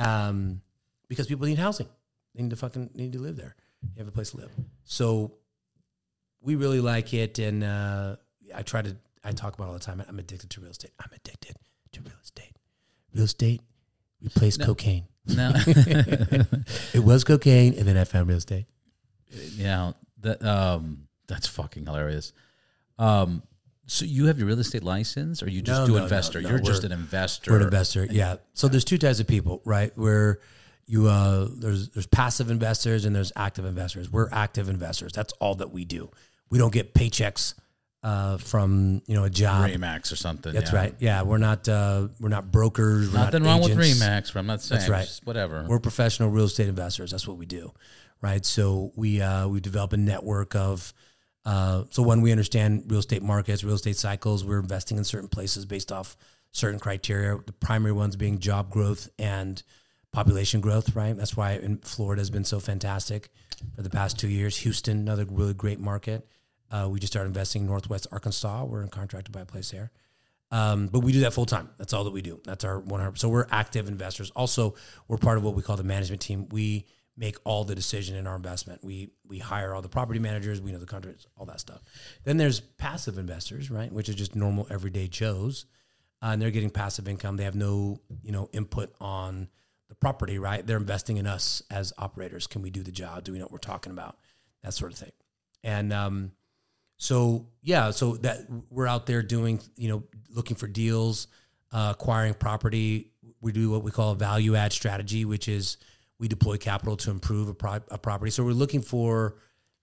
Um, 0.00 0.62
because 1.08 1.26
people 1.26 1.46
need 1.46 1.58
housing. 1.58 1.88
They 2.34 2.42
need 2.42 2.50
to 2.50 2.56
fucking 2.56 2.90
need 2.94 3.12
to 3.12 3.18
live 3.18 3.36
there. 3.36 3.56
You 3.82 3.98
have 3.98 4.08
a 4.08 4.12
place 4.12 4.30
to 4.30 4.38
live. 4.38 4.50
So 4.84 5.34
we 6.40 6.54
really 6.54 6.80
like 6.80 7.12
it, 7.12 7.38
and 7.38 7.64
uh, 7.64 8.16
I 8.54 8.62
try 8.62 8.82
to. 8.82 8.96
I 9.22 9.32
talk 9.32 9.54
about 9.54 9.68
all 9.68 9.74
the 9.74 9.80
time. 9.80 10.02
I'm 10.08 10.18
addicted 10.18 10.48
to 10.50 10.60
real 10.60 10.70
estate. 10.70 10.92
I'm 10.98 11.10
addicted 11.14 11.56
to 11.92 12.00
real 12.00 12.14
estate. 12.22 12.56
Real 13.12 13.24
estate 13.24 13.60
replaced 14.22 14.60
no. 14.60 14.66
cocaine. 14.66 15.06
No, 15.26 15.52
it 16.94 17.04
was 17.04 17.24
cocaine, 17.24 17.74
and 17.74 17.86
then 17.86 17.96
I 17.96 18.04
found 18.04 18.28
real 18.28 18.38
estate. 18.38 18.66
Yeah, 19.54 19.92
that 20.20 20.42
um, 20.44 21.08
that's 21.26 21.46
fucking 21.46 21.84
hilarious. 21.84 22.32
Um, 22.98 23.42
so 23.90 24.04
you 24.04 24.26
have 24.26 24.38
your 24.38 24.46
real 24.46 24.60
estate 24.60 24.84
license, 24.84 25.42
or 25.42 25.50
you 25.50 25.62
just 25.62 25.80
no, 25.80 25.86
do 25.86 25.96
no, 25.96 26.04
investor? 26.04 26.40
You're 26.40 26.60
just 26.60 26.84
an 26.84 26.92
investor. 26.92 27.50
We're 27.50 27.58
an 27.58 27.64
investor. 27.64 28.06
Yeah. 28.08 28.36
So 28.52 28.68
there's 28.68 28.84
two 28.84 28.98
types 28.98 29.18
of 29.18 29.26
people, 29.26 29.62
right? 29.64 29.90
Where 29.98 30.38
you 30.86 31.08
uh, 31.08 31.48
there's 31.56 31.88
there's 31.88 32.06
passive 32.06 32.50
investors 32.50 33.04
and 33.04 33.16
there's 33.16 33.32
active 33.34 33.64
investors. 33.64 34.08
We're 34.08 34.28
active 34.30 34.68
investors. 34.68 35.12
That's 35.12 35.32
all 35.34 35.56
that 35.56 35.72
we 35.72 35.84
do. 35.84 36.08
We 36.50 36.58
don't 36.58 36.72
get 36.72 36.94
paychecks 36.94 37.54
uh, 38.04 38.38
from 38.38 39.02
you 39.06 39.16
know 39.16 39.24
a 39.24 39.30
job, 39.30 39.68
Remax 39.68 40.12
or 40.12 40.16
something. 40.16 40.52
That's 40.52 40.72
yeah. 40.72 40.78
right. 40.78 40.94
Yeah, 41.00 41.22
we're 41.22 41.38
not 41.38 41.68
uh, 41.68 42.08
we're 42.20 42.28
not 42.28 42.52
brokers. 42.52 43.12
We're 43.12 43.18
Nothing 43.18 43.42
not 43.42 43.48
wrong 43.48 43.70
agents. 43.70 43.76
with 43.76 44.00
Remax. 44.00 44.36
I'm 44.36 44.46
not 44.46 44.62
saying. 44.62 44.80
That's 44.80 44.90
right. 44.90 45.20
whatever. 45.24 45.66
We're 45.68 45.80
professional 45.80 46.30
real 46.30 46.44
estate 46.44 46.68
investors. 46.68 47.10
That's 47.10 47.26
what 47.26 47.38
we 47.38 47.46
do, 47.46 47.72
right? 48.22 48.46
So 48.46 48.92
we 48.94 49.20
uh, 49.20 49.48
we 49.48 49.58
develop 49.60 49.92
a 49.92 49.96
network 49.96 50.54
of. 50.54 50.94
Uh, 51.44 51.84
so 51.90 52.02
when 52.02 52.20
we 52.20 52.30
understand 52.30 52.84
real 52.88 53.00
estate 53.00 53.22
markets, 53.22 53.64
real 53.64 53.74
estate 53.74 53.96
cycles, 53.96 54.44
we're 54.44 54.60
investing 54.60 54.98
in 54.98 55.04
certain 55.04 55.28
places 55.28 55.64
based 55.64 55.90
off 55.90 56.16
certain 56.52 56.78
criteria. 56.78 57.38
The 57.44 57.52
primary 57.52 57.92
ones 57.92 58.16
being 58.16 58.38
job 58.38 58.70
growth 58.70 59.08
and 59.18 59.62
population 60.12 60.60
growth, 60.60 60.94
right? 60.94 61.16
That's 61.16 61.36
why 61.36 61.52
in 61.52 61.78
Florida 61.78 62.20
has 62.20 62.30
been 62.30 62.44
so 62.44 62.60
fantastic 62.60 63.30
for 63.74 63.82
the 63.82 63.90
past 63.90 64.18
two 64.18 64.28
years. 64.28 64.56
Houston, 64.58 64.98
another 64.98 65.24
really 65.24 65.54
great 65.54 65.80
market. 65.80 66.26
Uh, 66.70 66.88
we 66.90 67.00
just 67.00 67.12
started 67.12 67.28
investing 67.28 67.62
in 67.62 67.68
Northwest 67.68 68.06
Arkansas. 68.12 68.64
We're 68.64 68.82
in 68.82 68.88
contract 68.88 69.26
to 69.26 69.32
buy 69.32 69.40
a 69.40 69.46
place 69.46 69.70
there. 69.70 69.90
Um, 70.52 70.88
but 70.88 71.00
we 71.00 71.12
do 71.12 71.20
that 71.20 71.32
full 71.32 71.46
time. 71.46 71.70
That's 71.78 71.92
all 71.92 72.04
that 72.04 72.10
we 72.10 72.22
do. 72.22 72.40
That's 72.44 72.64
our 72.64 72.80
100. 72.80 73.18
So 73.18 73.28
we're 73.28 73.46
active 73.50 73.88
investors. 73.88 74.30
Also, 74.34 74.74
we're 75.06 75.16
part 75.16 75.38
of 75.38 75.44
what 75.44 75.54
we 75.54 75.62
call 75.62 75.76
the 75.76 75.84
management 75.84 76.22
team. 76.22 76.48
We 76.50 76.86
make 77.20 77.36
all 77.44 77.64
the 77.64 77.74
decision 77.74 78.16
in 78.16 78.26
our 78.26 78.34
investment. 78.34 78.82
We 78.82 79.10
we 79.28 79.38
hire 79.38 79.74
all 79.74 79.82
the 79.82 79.90
property 79.90 80.18
managers. 80.18 80.60
We 80.60 80.72
know 80.72 80.78
the 80.78 80.86
contracts, 80.86 81.26
all 81.36 81.44
that 81.46 81.60
stuff. 81.60 81.82
Then 82.24 82.38
there's 82.38 82.60
passive 82.60 83.18
investors, 83.18 83.70
right, 83.70 83.92
which 83.92 84.08
is 84.08 84.14
just 84.14 84.34
normal 84.34 84.66
everyday 84.70 85.06
Joes, 85.06 85.66
uh, 86.22 86.30
and 86.32 86.40
they're 86.40 86.50
getting 86.50 86.70
passive 86.70 87.06
income. 87.06 87.36
They 87.36 87.44
have 87.44 87.54
no 87.54 88.00
you 88.22 88.32
know 88.32 88.48
input 88.52 88.94
on 89.00 89.48
the 89.88 89.94
property, 89.94 90.38
right? 90.38 90.66
They're 90.66 90.78
investing 90.78 91.18
in 91.18 91.26
us 91.26 91.62
as 91.70 91.92
operators. 91.98 92.46
Can 92.46 92.62
we 92.62 92.70
do 92.70 92.82
the 92.82 92.92
job? 92.92 93.24
Do 93.24 93.32
we 93.32 93.38
know 93.38 93.44
what 93.44 93.52
we're 93.52 93.58
talking 93.58 93.92
about? 93.92 94.16
That 94.62 94.72
sort 94.72 94.90
of 94.90 94.98
thing. 94.98 95.12
And 95.62 95.92
um, 95.92 96.32
so 96.96 97.48
yeah, 97.62 97.90
so 97.90 98.16
that 98.16 98.46
we're 98.70 98.86
out 98.86 99.04
there 99.04 99.22
doing, 99.22 99.60
you 99.76 99.90
know, 99.90 100.04
looking 100.30 100.56
for 100.56 100.66
deals, 100.68 101.26
uh, 101.70 101.94
acquiring 101.98 102.32
property. 102.34 103.10
We 103.42 103.52
do 103.52 103.68
what 103.68 103.82
we 103.82 103.90
call 103.90 104.12
a 104.12 104.16
value 104.16 104.56
add 104.56 104.72
strategy, 104.72 105.26
which 105.26 105.48
is 105.48 105.76
we 106.20 106.28
deploy 106.28 106.56
capital 106.56 106.96
to 106.98 107.10
improve 107.10 107.48
a, 107.48 107.54
pro- 107.54 107.80
a 107.90 107.98
property. 107.98 108.30
So 108.30 108.44
we're 108.44 108.52
looking 108.52 108.82
for 108.82 109.36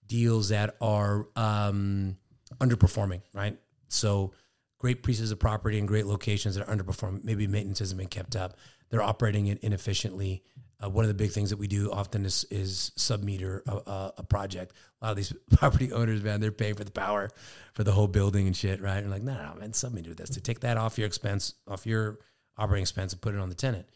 deals 0.05 0.49
that 0.49 0.77
are 0.80 1.27
um, 1.35 2.15
underperforming, 2.59 3.22
right? 3.34 3.57
So 3.89 4.31
great 4.77 5.03
pieces 5.03 5.31
of 5.31 5.39
property 5.39 5.77
and 5.77 5.88
great 5.88 6.05
locations 6.05 6.55
that 6.55 6.65
are 6.65 6.73
underperforming. 6.73 7.26
Maybe 7.26 7.47
maintenance 7.47 7.80
hasn't 7.80 7.97
been 7.97 8.07
kept 8.07 8.38
up 8.38 8.55
they're 8.89 9.01
operating 9.01 9.47
it 9.47 9.59
inefficiently. 9.59 10.43
Uh, 10.84 10.89
one 10.89 11.03
of 11.03 11.09
the 11.09 11.15
big 11.15 11.31
things 11.31 11.49
that 11.49 11.57
we 11.57 11.68
do 11.68 11.91
often 11.91 12.26
is, 12.26 12.45
is 12.51 12.91
submeter 12.97 13.61
a, 13.65 13.89
a, 13.89 14.14
a, 14.18 14.23
project. 14.23 14.73
A 15.01 15.05
lot 15.05 15.11
of 15.11 15.18
these 15.18 15.34
property 15.51 15.91
owners, 15.91 16.22
man, 16.22 16.39
they're 16.39 16.51
paying 16.51 16.76
for 16.76 16.84
the 16.84 16.91
power 16.91 17.30
for 17.73 17.84
the 17.84 17.91
whole 17.91 18.07
building 18.07 18.45
and 18.45 18.55
shit, 18.55 18.81
right? 18.81 18.97
And 18.97 19.09
like, 19.09 19.23
no, 19.23 19.34
no, 19.34 19.59
man, 19.59 19.72
submeter 19.72 20.15
this 20.15 20.30
to 20.31 20.41
take 20.41 20.59
that 20.59 20.77
off 20.77 20.97
your 20.97 21.07
expense, 21.07 21.55
off 21.68 21.85
your 21.85 22.19
operating 22.57 22.84
expense, 22.84 23.14
and 23.14 23.22
put 23.22 23.34
it 23.34 23.39
on 23.39 23.49
the 23.49 23.55
tenant. 23.55 23.88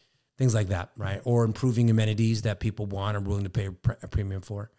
Things 0.42 0.56
like 0.56 0.70
that, 0.70 0.90
right? 0.96 1.20
Or 1.22 1.44
improving 1.44 1.88
amenities 1.88 2.42
that 2.42 2.58
people 2.58 2.86
want 2.86 3.16
or 3.16 3.20
willing 3.20 3.44
to 3.44 3.48
pay 3.48 3.66
a 3.66 4.08
premium 4.08 4.42
for. 4.42 4.72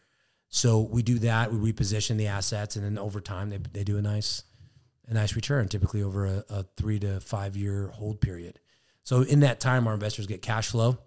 So 0.49 0.81
we 0.81 1.03
do 1.03 1.19
that. 1.19 1.53
We 1.53 1.71
reposition 1.71 2.17
the 2.17 2.27
assets, 2.27 2.75
and 2.75 2.83
then 2.83 2.97
over 2.97 3.21
time, 3.21 3.49
they, 3.49 3.59
they 3.71 3.85
do 3.85 3.97
a 3.97 4.01
nice 4.01 4.43
a 5.07 5.13
nice 5.13 5.37
return, 5.37 5.69
typically 5.69 6.03
over 6.03 6.25
a, 6.25 6.43
a 6.49 6.63
three 6.75 6.99
to 6.99 7.21
five 7.21 7.55
year 7.55 7.87
hold 7.93 8.19
period. 8.19 8.59
So 9.03 9.21
in 9.21 9.39
that 9.39 9.61
time, 9.61 9.87
our 9.87 9.93
investors 9.93 10.27
get 10.27 10.41
cash 10.41 10.67
flow. 10.67 10.97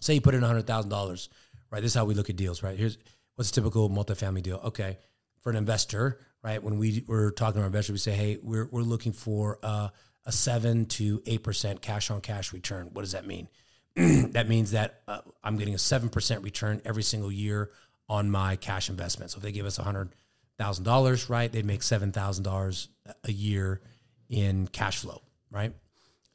Say 0.00 0.12
you 0.12 0.20
put 0.20 0.34
in 0.34 0.42
hundred 0.42 0.66
thousand 0.66 0.90
dollars, 0.90 1.30
right? 1.70 1.80
This 1.80 1.92
is 1.92 1.94
how 1.94 2.04
we 2.04 2.12
look 2.12 2.28
at 2.28 2.36
deals, 2.36 2.62
right? 2.62 2.78
Here's 2.78 2.98
what's 3.36 3.48
a 3.48 3.54
typical 3.54 3.88
multifamily 3.88 4.42
deal. 4.42 4.60
Okay, 4.64 4.98
for 5.40 5.48
an 5.48 5.56
investor, 5.56 6.20
right? 6.42 6.62
When 6.62 6.76
we 6.76 7.04
we're 7.06 7.30
talking 7.30 7.54
to 7.54 7.60
our 7.60 7.66
investor, 7.68 7.94
we 7.94 7.98
say, 7.98 8.12
hey, 8.12 8.36
we're 8.42 8.68
we're 8.70 8.82
looking 8.82 9.12
for 9.12 9.58
a, 9.62 9.90
a 10.26 10.32
seven 10.32 10.84
to 10.88 11.22
eight 11.24 11.42
percent 11.42 11.80
cash 11.80 12.10
on 12.10 12.20
cash 12.20 12.52
return. 12.52 12.90
What 12.92 13.00
does 13.00 13.12
that 13.12 13.26
mean? 13.26 13.48
that 14.32 14.48
means 14.48 14.72
that 14.72 15.02
uh, 15.06 15.20
I'm 15.42 15.56
getting 15.56 15.74
a 15.74 15.78
seven 15.78 16.08
percent 16.08 16.42
return 16.42 16.80
every 16.84 17.02
single 17.02 17.30
year 17.30 17.70
on 18.08 18.30
my 18.30 18.56
cash 18.56 18.88
investment. 18.88 19.30
So 19.30 19.38
if 19.38 19.42
they 19.42 19.52
give 19.52 19.66
us 19.66 19.78
a 19.78 19.82
hundred 19.82 20.14
thousand 20.58 20.84
dollars, 20.84 21.28
right, 21.28 21.50
they'd 21.50 21.64
make 21.64 21.82
seven 21.82 22.12
thousand 22.12 22.44
dollars 22.44 22.88
a 23.24 23.32
year 23.32 23.80
in 24.28 24.66
cash 24.68 24.98
flow, 24.98 25.22
right? 25.50 25.72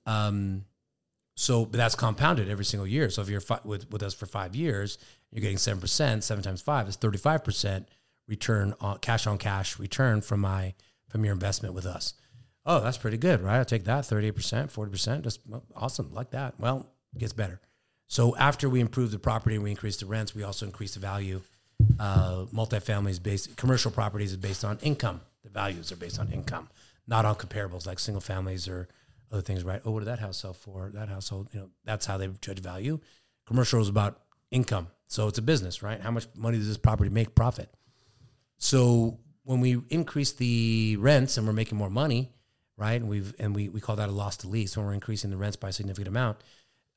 Um, 0.05 0.65
so, 1.35 1.65
but 1.65 1.77
that's 1.77 1.95
compounded 1.95 2.49
every 2.49 2.65
single 2.65 2.87
year. 2.87 3.09
So 3.11 3.21
if 3.21 3.29
you're 3.29 3.41
fi- 3.41 3.59
with, 3.63 3.91
with 3.91 4.01
us 4.01 4.15
for 4.15 4.25
five 4.25 4.55
years, 4.55 4.97
you're 5.31 5.41
getting 5.41 5.57
7%, 5.57 6.23
seven 6.23 6.43
times 6.43 6.61
five 6.61 6.87
is 6.87 6.97
35% 6.97 7.85
return 8.27 8.73
on 8.81 8.97
cash 8.99 9.27
on 9.27 9.37
cash 9.37 9.77
return 9.77 10.21
from 10.21 10.39
my, 10.39 10.73
from 11.09 11.23
your 11.23 11.33
investment 11.33 11.75
with 11.75 11.85
us. 11.85 12.15
Oh, 12.65 12.81
that's 12.81 12.97
pretty 12.97 13.17
good, 13.17 13.41
right? 13.41 13.57
I'll 13.57 13.65
take 13.65 13.85
that 13.85 14.03
38%, 14.03 14.33
40%. 14.71 15.21
Just 15.21 15.41
awesome. 15.75 16.11
Like 16.11 16.31
that. 16.31 16.59
Well, 16.59 16.89
gets 17.17 17.33
better. 17.33 17.59
So 18.07 18.35
after 18.37 18.69
we 18.69 18.79
improve 18.79 19.11
the 19.11 19.19
property 19.19 19.55
and 19.55 19.63
we 19.63 19.71
increase 19.71 19.97
the 19.97 20.05
rents, 20.05 20.33
we 20.33 20.43
also 20.43 20.65
increase 20.65 20.93
the 20.93 20.99
value. 20.99 21.41
Uh, 21.99 22.45
multifamily 22.53 23.09
is 23.11 23.19
based, 23.19 23.55
commercial 23.57 23.91
properties 23.91 24.31
is 24.31 24.37
based 24.37 24.63
on 24.65 24.79
income. 24.81 25.21
The 25.43 25.49
values 25.49 25.91
are 25.91 25.97
based 25.97 26.19
on 26.19 26.31
income, 26.31 26.69
not 27.07 27.25
on 27.25 27.35
comparables 27.35 27.85
like 27.85 27.99
single 27.99 28.21
families 28.21 28.67
or 28.67 28.87
other 29.31 29.41
things, 29.41 29.63
right? 29.63 29.81
Oh, 29.85 29.91
what 29.91 29.99
did 29.99 30.07
that 30.07 30.19
house 30.19 30.37
sell 30.37 30.53
for? 30.53 30.89
That 30.93 31.09
household, 31.09 31.49
you 31.53 31.59
know, 31.59 31.69
that's 31.83 32.05
how 32.05 32.17
they 32.17 32.29
judge 32.41 32.59
value. 32.59 32.99
Commercial 33.45 33.81
is 33.81 33.89
about 33.89 34.21
income. 34.51 34.87
So 35.07 35.27
it's 35.27 35.37
a 35.37 35.41
business, 35.41 35.83
right? 35.83 35.99
How 35.99 36.11
much 36.11 36.27
money 36.35 36.57
does 36.57 36.67
this 36.67 36.77
property 36.77 37.09
make 37.09 37.35
profit? 37.35 37.69
So 38.57 39.19
when 39.43 39.61
we 39.61 39.81
increase 39.89 40.33
the 40.33 40.97
rents 40.99 41.37
and 41.37 41.47
we're 41.47 41.53
making 41.53 41.77
more 41.77 41.89
money, 41.89 42.31
right? 42.75 42.99
And 42.99 43.09
we've 43.09 43.33
and 43.39 43.55
we, 43.55 43.69
we 43.69 43.79
call 43.79 43.95
that 43.97 44.09
a 44.09 44.11
loss 44.11 44.37
to 44.37 44.47
lease 44.47 44.75
when 44.75 44.85
we're 44.85 44.93
increasing 44.93 45.29
the 45.29 45.37
rents 45.37 45.55
by 45.55 45.69
a 45.69 45.73
significant 45.73 46.07
amount, 46.09 46.37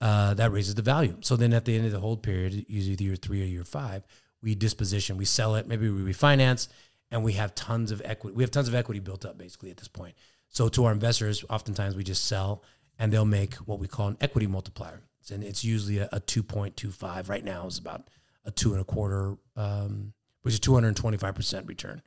uh, 0.00 0.34
that 0.34 0.52
raises 0.52 0.74
the 0.74 0.82
value. 0.82 1.16
So 1.20 1.36
then 1.36 1.52
at 1.52 1.64
the 1.64 1.76
end 1.76 1.86
of 1.86 1.92
the 1.92 2.00
hold 2.00 2.22
period, 2.22 2.64
usually 2.68 2.96
the 2.96 3.04
year 3.04 3.16
three 3.16 3.42
or 3.42 3.46
year 3.46 3.64
five, 3.64 4.02
we 4.42 4.54
disposition, 4.54 5.16
we 5.16 5.26
sell 5.26 5.54
it, 5.56 5.66
maybe 5.66 5.90
we 5.90 6.12
refinance, 6.12 6.68
and 7.10 7.22
we 7.22 7.34
have 7.34 7.54
tons 7.54 7.90
of 7.90 8.00
equity. 8.04 8.36
We 8.36 8.42
have 8.42 8.50
tons 8.50 8.68
of 8.68 8.74
equity 8.74 9.00
built 9.00 9.24
up 9.24 9.36
basically 9.36 9.70
at 9.70 9.76
this 9.76 9.88
point. 9.88 10.14
So 10.48 10.68
to 10.68 10.86
our 10.86 10.92
investors, 10.92 11.44
oftentimes 11.50 11.94
we 11.94 12.04
just 12.04 12.24
sell 12.24 12.62
and 12.98 13.12
they'll 13.12 13.24
make 13.24 13.54
what 13.56 13.78
we 13.78 13.88
call 13.88 14.08
an 14.08 14.16
equity 14.20 14.46
multiplier. 14.46 15.02
And 15.32 15.44
it's 15.44 15.62
usually 15.62 15.98
a, 15.98 16.08
a 16.12 16.20
2.25. 16.20 17.28
Right 17.28 17.44
now 17.44 17.66
is 17.66 17.78
about 17.78 18.08
a 18.44 18.50
two 18.50 18.72
and 18.72 18.80
a 18.80 18.84
quarter, 18.84 19.36
um, 19.56 20.12
which 20.42 20.54
is 20.54 20.60
225% 20.60 21.68
return. 21.68 22.02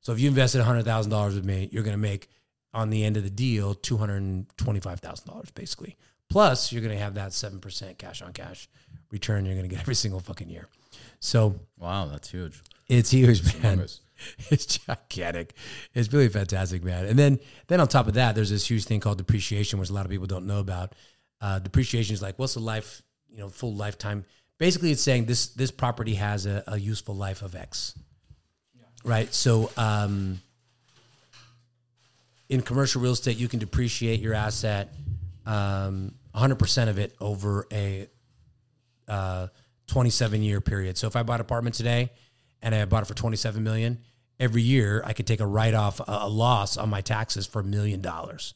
So 0.00 0.12
if 0.12 0.20
you 0.20 0.28
invested 0.28 0.62
$100,000 0.62 1.34
with 1.34 1.44
me, 1.44 1.68
you're 1.72 1.82
going 1.82 1.94
to 1.94 1.98
make 1.98 2.28
on 2.72 2.90
the 2.90 3.04
end 3.04 3.16
of 3.16 3.22
the 3.22 3.30
deal 3.30 3.74
$225,000 3.74 5.54
basically. 5.54 5.96
Plus, 6.34 6.72
you're 6.72 6.82
going 6.82 6.92
to 6.92 7.00
have 7.00 7.14
that 7.14 7.30
7% 7.30 7.96
cash 7.96 8.20
on 8.20 8.32
cash 8.32 8.68
return 9.12 9.46
you're 9.46 9.54
going 9.54 9.68
to 9.68 9.72
get 9.72 9.80
every 9.80 9.94
single 9.94 10.18
fucking 10.18 10.50
year. 10.50 10.66
So, 11.20 11.60
wow, 11.78 12.06
that's 12.06 12.28
huge. 12.28 12.60
It's 12.88 13.12
huge, 13.12 13.62
man. 13.62 13.86
it's 14.50 14.66
gigantic. 14.66 15.54
It's 15.94 16.12
really 16.12 16.28
fantastic, 16.28 16.82
man. 16.82 17.06
And 17.06 17.16
then 17.16 17.38
then 17.68 17.80
on 17.80 17.86
top 17.86 18.08
of 18.08 18.14
that, 18.14 18.34
there's 18.34 18.50
this 18.50 18.68
huge 18.68 18.84
thing 18.84 18.98
called 18.98 19.18
depreciation, 19.18 19.78
which 19.78 19.90
a 19.90 19.92
lot 19.92 20.06
of 20.06 20.10
people 20.10 20.26
don't 20.26 20.44
know 20.44 20.58
about. 20.58 20.96
Uh, 21.40 21.60
depreciation 21.60 22.14
is 22.14 22.20
like 22.20 22.36
what's 22.36 22.54
the 22.54 22.60
life, 22.60 23.00
you 23.30 23.38
know, 23.38 23.48
full 23.48 23.72
lifetime. 23.72 24.24
Basically, 24.58 24.90
it's 24.90 25.02
saying 25.02 25.26
this 25.26 25.46
this 25.50 25.70
property 25.70 26.16
has 26.16 26.46
a, 26.46 26.64
a 26.66 26.76
useful 26.76 27.14
life 27.14 27.42
of 27.42 27.54
X, 27.54 27.96
yeah. 28.76 28.82
right? 29.04 29.32
So, 29.32 29.70
um, 29.76 30.40
in 32.48 32.60
commercial 32.60 33.00
real 33.00 33.12
estate, 33.12 33.36
you 33.36 33.46
can 33.46 33.60
depreciate 33.60 34.18
your 34.18 34.34
asset, 34.34 34.92
um, 35.46 36.16
100% 36.34 36.88
of 36.88 36.98
it 36.98 37.14
over 37.20 37.66
a 37.72 38.08
uh, 39.08 39.48
27 39.86 40.42
year 40.42 40.60
period. 40.60 40.98
So 40.98 41.06
if 41.06 41.16
I 41.16 41.22
bought 41.22 41.36
an 41.36 41.42
apartment 41.42 41.74
today 41.76 42.10
and 42.62 42.74
I 42.74 42.84
bought 42.84 43.02
it 43.02 43.06
for 43.06 43.14
27 43.14 43.62
million, 43.62 43.98
every 44.40 44.62
year 44.62 45.02
I 45.04 45.12
could 45.12 45.26
take 45.26 45.40
a 45.40 45.46
write 45.46 45.74
off, 45.74 46.00
a, 46.06 46.28
loss 46.28 46.76
on 46.76 46.88
my 46.88 47.00
taxes 47.00 47.46
for 47.46 47.60
a 47.60 47.64
million 47.64 48.00
dollars. 48.00 48.54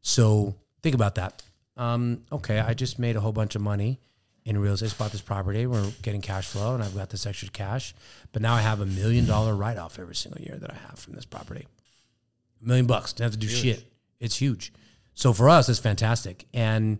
So 0.00 0.54
think 0.82 0.94
about 0.94 1.16
that. 1.16 1.42
Um, 1.76 2.22
okay, 2.32 2.58
I 2.58 2.74
just 2.74 2.98
made 2.98 3.16
a 3.16 3.20
whole 3.20 3.32
bunch 3.32 3.54
of 3.54 3.62
money 3.62 4.00
in 4.44 4.58
real 4.58 4.72
estate. 4.72 4.96
Bought 4.98 5.12
this 5.12 5.20
property. 5.20 5.66
We're 5.66 5.90
getting 6.02 6.20
cash 6.20 6.48
flow, 6.48 6.74
and 6.74 6.82
I've 6.82 6.94
got 6.94 7.10
this 7.10 7.26
extra 7.26 7.48
cash. 7.50 7.94
But 8.32 8.42
now 8.42 8.54
I 8.54 8.62
have 8.62 8.80
a 8.80 8.86
million 8.86 9.26
dollar 9.26 9.54
write 9.54 9.78
off 9.78 9.98
every 9.98 10.16
single 10.16 10.40
year 10.40 10.56
that 10.56 10.70
I 10.70 10.74
have 10.88 10.98
from 10.98 11.14
this 11.14 11.24
property. 11.24 11.66
A 12.62 12.66
million 12.66 12.86
bucks. 12.86 13.12
Don't 13.12 13.26
have 13.26 13.32
to 13.32 13.38
do 13.38 13.46
shit. 13.46 13.84
It's 14.18 14.36
huge. 14.36 14.72
So 15.14 15.32
for 15.32 15.48
us, 15.48 15.68
it's 15.68 15.78
fantastic. 15.78 16.46
And 16.52 16.98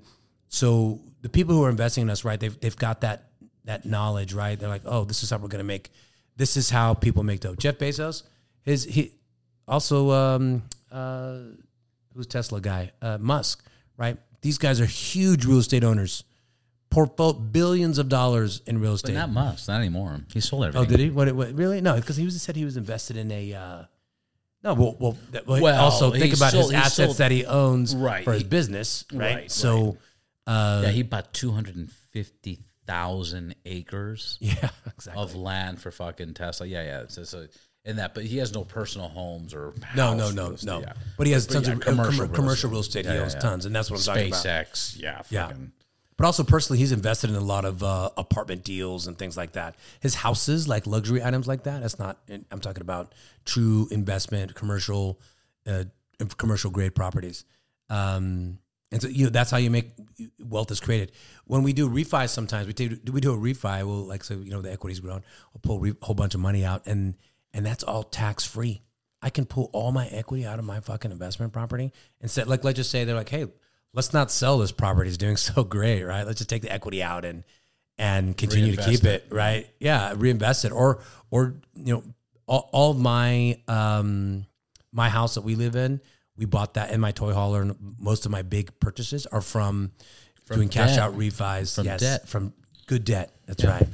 so 0.49 1.01
the 1.23 1.29
people 1.29 1.55
who 1.55 1.65
are 1.65 1.71
investing 1.71 2.03
in 2.03 2.11
us, 2.11 2.25
right? 2.25 2.39
They've 2.39 2.59
they've 2.61 2.77
got 2.77 3.01
that 3.03 3.25
that 3.65 3.85
knowledge, 3.85 4.33
right? 4.33 4.59
They're 4.59 4.69
like, 4.69 4.83
oh, 4.87 5.05
this 5.05 5.23
is 5.23 5.31
how 5.31 5.37
we're 5.39 5.49
going 5.49 5.59
to 5.59 5.65
make. 5.65 5.91
This 6.37 6.57
is 6.57 6.71
how 6.71 6.95
people 6.95 7.23
make 7.23 7.41
dough. 7.41 7.55
Jeff 7.57 7.79
Bezos, 7.79 8.23
his 8.63 8.85
he 8.85 9.13
also 9.67 10.11
um, 10.13 10.63
uh, 10.91 11.39
who's 12.15 12.27
Tesla 12.27 12.61
guy, 12.61 12.93
uh, 13.03 13.19
Musk, 13.21 13.65
right? 13.97 14.17
These 14.41 14.59
guys 14.59 14.81
are 14.81 14.87
huge 14.87 15.45
real 15.45 15.59
estate 15.59 15.83
owners, 15.85 16.23
portfolio 16.91 17.39
billions 17.41 17.99
of 17.99 18.09
dollars 18.09 18.63
in 18.67 18.81
real 18.81 18.93
But 18.93 18.95
estate. 18.97 19.15
not 19.15 19.31
Musk, 19.31 19.69
not 19.69 19.79
anymore. 19.81 20.21
He 20.33 20.41
sold 20.41 20.65
everything. 20.65 20.87
oh, 20.87 20.89
did 20.91 21.01
he? 21.01 21.11
What? 21.11 21.31
what 21.35 21.53
really? 21.53 21.81
No, 21.81 21.97
because 21.97 22.17
he 22.17 22.25
was 22.25 22.41
said 22.41 22.57
he 22.57 22.65
was 22.65 22.77
invested 22.77 23.17
in 23.17 23.31
a. 23.33 23.53
Uh, 23.55 23.83
no, 24.65 24.75
well, 24.75 24.97
well, 24.99 25.17
well, 25.47 25.61
Well, 25.63 25.81
also 25.85 26.11
think 26.11 26.35
about 26.35 26.51
sold- 26.53 26.65
his 26.73 26.75
assets 26.75 26.95
sold- 26.97 27.17
that 27.19 27.31
he 27.31 27.47
owns 27.47 27.95
Right, 27.95 28.25
for 28.25 28.33
his 28.33 28.43
business, 28.43 29.05
right? 29.13 29.35
Right, 29.37 29.51
so, 29.53 29.97
uh, 30.49 30.81
yeah, 30.85 30.91
he 30.91 31.03
bought 31.03 31.33
two 31.33 31.53
hundred 31.53 31.77
and 31.77 31.91
fifty 31.91 32.59
thousand 32.87 33.55
acres 33.67 34.39
yeah, 34.41 34.71
exactly. 34.87 35.23
of 35.23 35.35
land 35.35 35.81
for 35.81 35.91
fucking 35.91 36.35
Tesla. 36.35 36.67
Yeah, 36.67 36.83
yeah. 36.83 37.01
It's, 37.03 37.19
it's 37.19 37.35
a, 37.35 37.49
in 37.85 37.97
that, 37.97 38.15
but 38.15 38.25
he 38.25 38.39
has 38.39 38.53
no 38.53 38.65
personal 38.65 39.09
homes 39.09 39.55
or 39.55 39.75
No, 39.95 40.15
no, 40.15 40.31
no, 40.31 40.57
no. 40.65 40.81
yeah. 40.81 40.93
But 41.17 41.27
he 41.27 41.33
has 41.35 41.47
But 41.47 41.53
tons 41.55 41.69
yeah, 41.69 41.75
of 41.75 41.81
commercial 41.81 42.05
commercial, 42.05 42.27
real 42.27 42.35
commercial 42.35 42.71
estate. 42.71 42.71
real 42.71 42.81
estate. 42.81 43.05
Yeah, 43.05 43.13
he 43.15 43.19
owns 43.21 43.35
tons, 43.37 43.67
and 43.67 43.75
that's 43.77 43.91
what 43.91 44.01
I'm 44.01 44.05
talking 44.17 44.29
about. 44.29 44.45
SpaceX. 44.45 45.01
Yeah, 45.01 45.23
Yeah. 45.31 45.53
But 46.17 46.25
also 46.25 46.43
personally, 46.43 46.81
he's 46.81 46.91
invested 46.91 47.31
in 47.31 47.37
a 47.37 47.41
lot 47.41 47.65
of 47.65 47.81
uh, 47.81 48.11
apartment 48.17 48.65
deals 48.65 49.07
and 49.07 49.17
things 49.17 49.37
like 49.37 49.53
that. 49.53 49.77
His 50.01 50.17
houses, 50.17 50.67
like 50.67 50.85
luxury 50.85 51.23
items 51.23 51.47
like 51.47 51.63
that, 51.63 51.81
that's 51.83 52.01
not. 52.01 52.19
I'm 52.51 52.59
talking 52.59 52.81
about 52.81 53.15
true 53.45 53.87
investment, 53.93 54.57
commercial, 54.57 55.21
uh, 55.65 55.85
commercial 56.37 56.73
grade 56.73 56.97
properties. 56.97 57.45
Um, 57.89 58.59
and 58.91 59.03
so 59.03 59.09
you 59.09 59.25
know 59.25 59.31
that's 59.31 59.51
how 59.51 59.59
you 59.59 59.71
make 59.71 59.93
wealth 60.41 60.71
is 60.71 60.81
created. 60.81 61.13
When 61.45 61.63
we 61.63 61.73
do 61.73 61.89
refi, 61.89 62.29
sometimes 62.29 62.67
we 62.67 62.73
do 62.73 62.99
we 63.13 63.21
do 63.21 63.35
a 63.35 63.37
refi. 63.37 63.85
We'll 63.85 64.07
like 64.07 64.25
so 64.25 64.35
you 64.35 64.51
know 64.51 64.63
the 64.63 64.73
equity's 64.73 65.01
grown. 65.01 65.23
We'll 65.53 65.61
pull 65.63 65.77
a 65.77 65.81
re- 65.81 65.97
whole 66.03 66.15
bunch 66.15 66.35
of 66.35 66.41
money 66.41 66.65
out, 66.65 66.87
and 66.87 67.15
and 67.53 67.67
that's 67.67 67.83
all 67.83 68.03
tax 68.03 68.45
free. 68.45 68.83
I 69.21 69.31
can 69.31 69.47
pull 69.47 69.69
all 69.73 69.93
my 69.93 70.07
equity 70.07 70.47
out 70.47 70.59
of 70.59 70.65
my 70.65 70.81
fucking 70.81 71.11
investment 71.11 71.53
property 71.53 71.93
and 72.21 72.31
say 72.31 72.45
like 72.45 72.65
let's 72.65 72.77
just 72.77 72.91
say 72.91 73.05
they're 73.05 73.17
like, 73.17 73.29
hey, 73.29 73.47
let's 73.93 74.13
not 74.13 74.31
sell 74.31 74.59
this 74.59 74.73
property. 74.73 75.09
It's 75.09 75.19
doing 75.19 75.37
so 75.39 75.65
great, 75.65 76.03
right? 76.03 76.27
Let's 76.27 76.39
just 76.39 76.51
take 76.51 76.63
the 76.63 76.73
equity 76.73 77.03
out 77.03 77.25
and 77.25 77.45
and 77.99 78.37
continue 78.37 78.77
to 78.77 78.83
Reinvest 78.83 79.03
keep 79.03 79.11
it, 79.11 79.27
right? 79.31 79.69
Yeah, 79.81 80.15
reinvest 80.17 80.65
it, 80.65 80.73
or 80.73 81.01
or 81.31 81.57
you 81.75 81.95
know, 81.95 82.05
all, 82.47 82.71
all 82.73 82.95
my 82.95 83.61
um 83.69 84.47
my 84.93 85.09
house 85.09 85.35
that 85.35 85.43
we 85.43 85.57
live 85.57 85.77
in, 85.77 86.01
we 86.39 86.47
bought 86.47 86.75
that 86.75 86.91
in 86.93 87.01
my 87.01 87.11
toy 87.11 87.33
hauler, 87.35 87.63
and 87.63 87.77
most 87.99 88.25
of 88.25 88.33
my 88.33 88.43
big 88.43 88.79
purchases 88.81 89.27
are 89.27 89.41
from, 89.41 89.91
doing 90.51 90.69
cash 90.69 90.97
out 90.97 91.19
refis. 91.19 91.75
From 91.75 91.85
yes, 91.85 92.01
debt. 92.01 92.29
from 92.29 92.55
good 92.87 93.05
debt. 93.05 93.35
That's 93.47 93.65
right, 93.65 93.89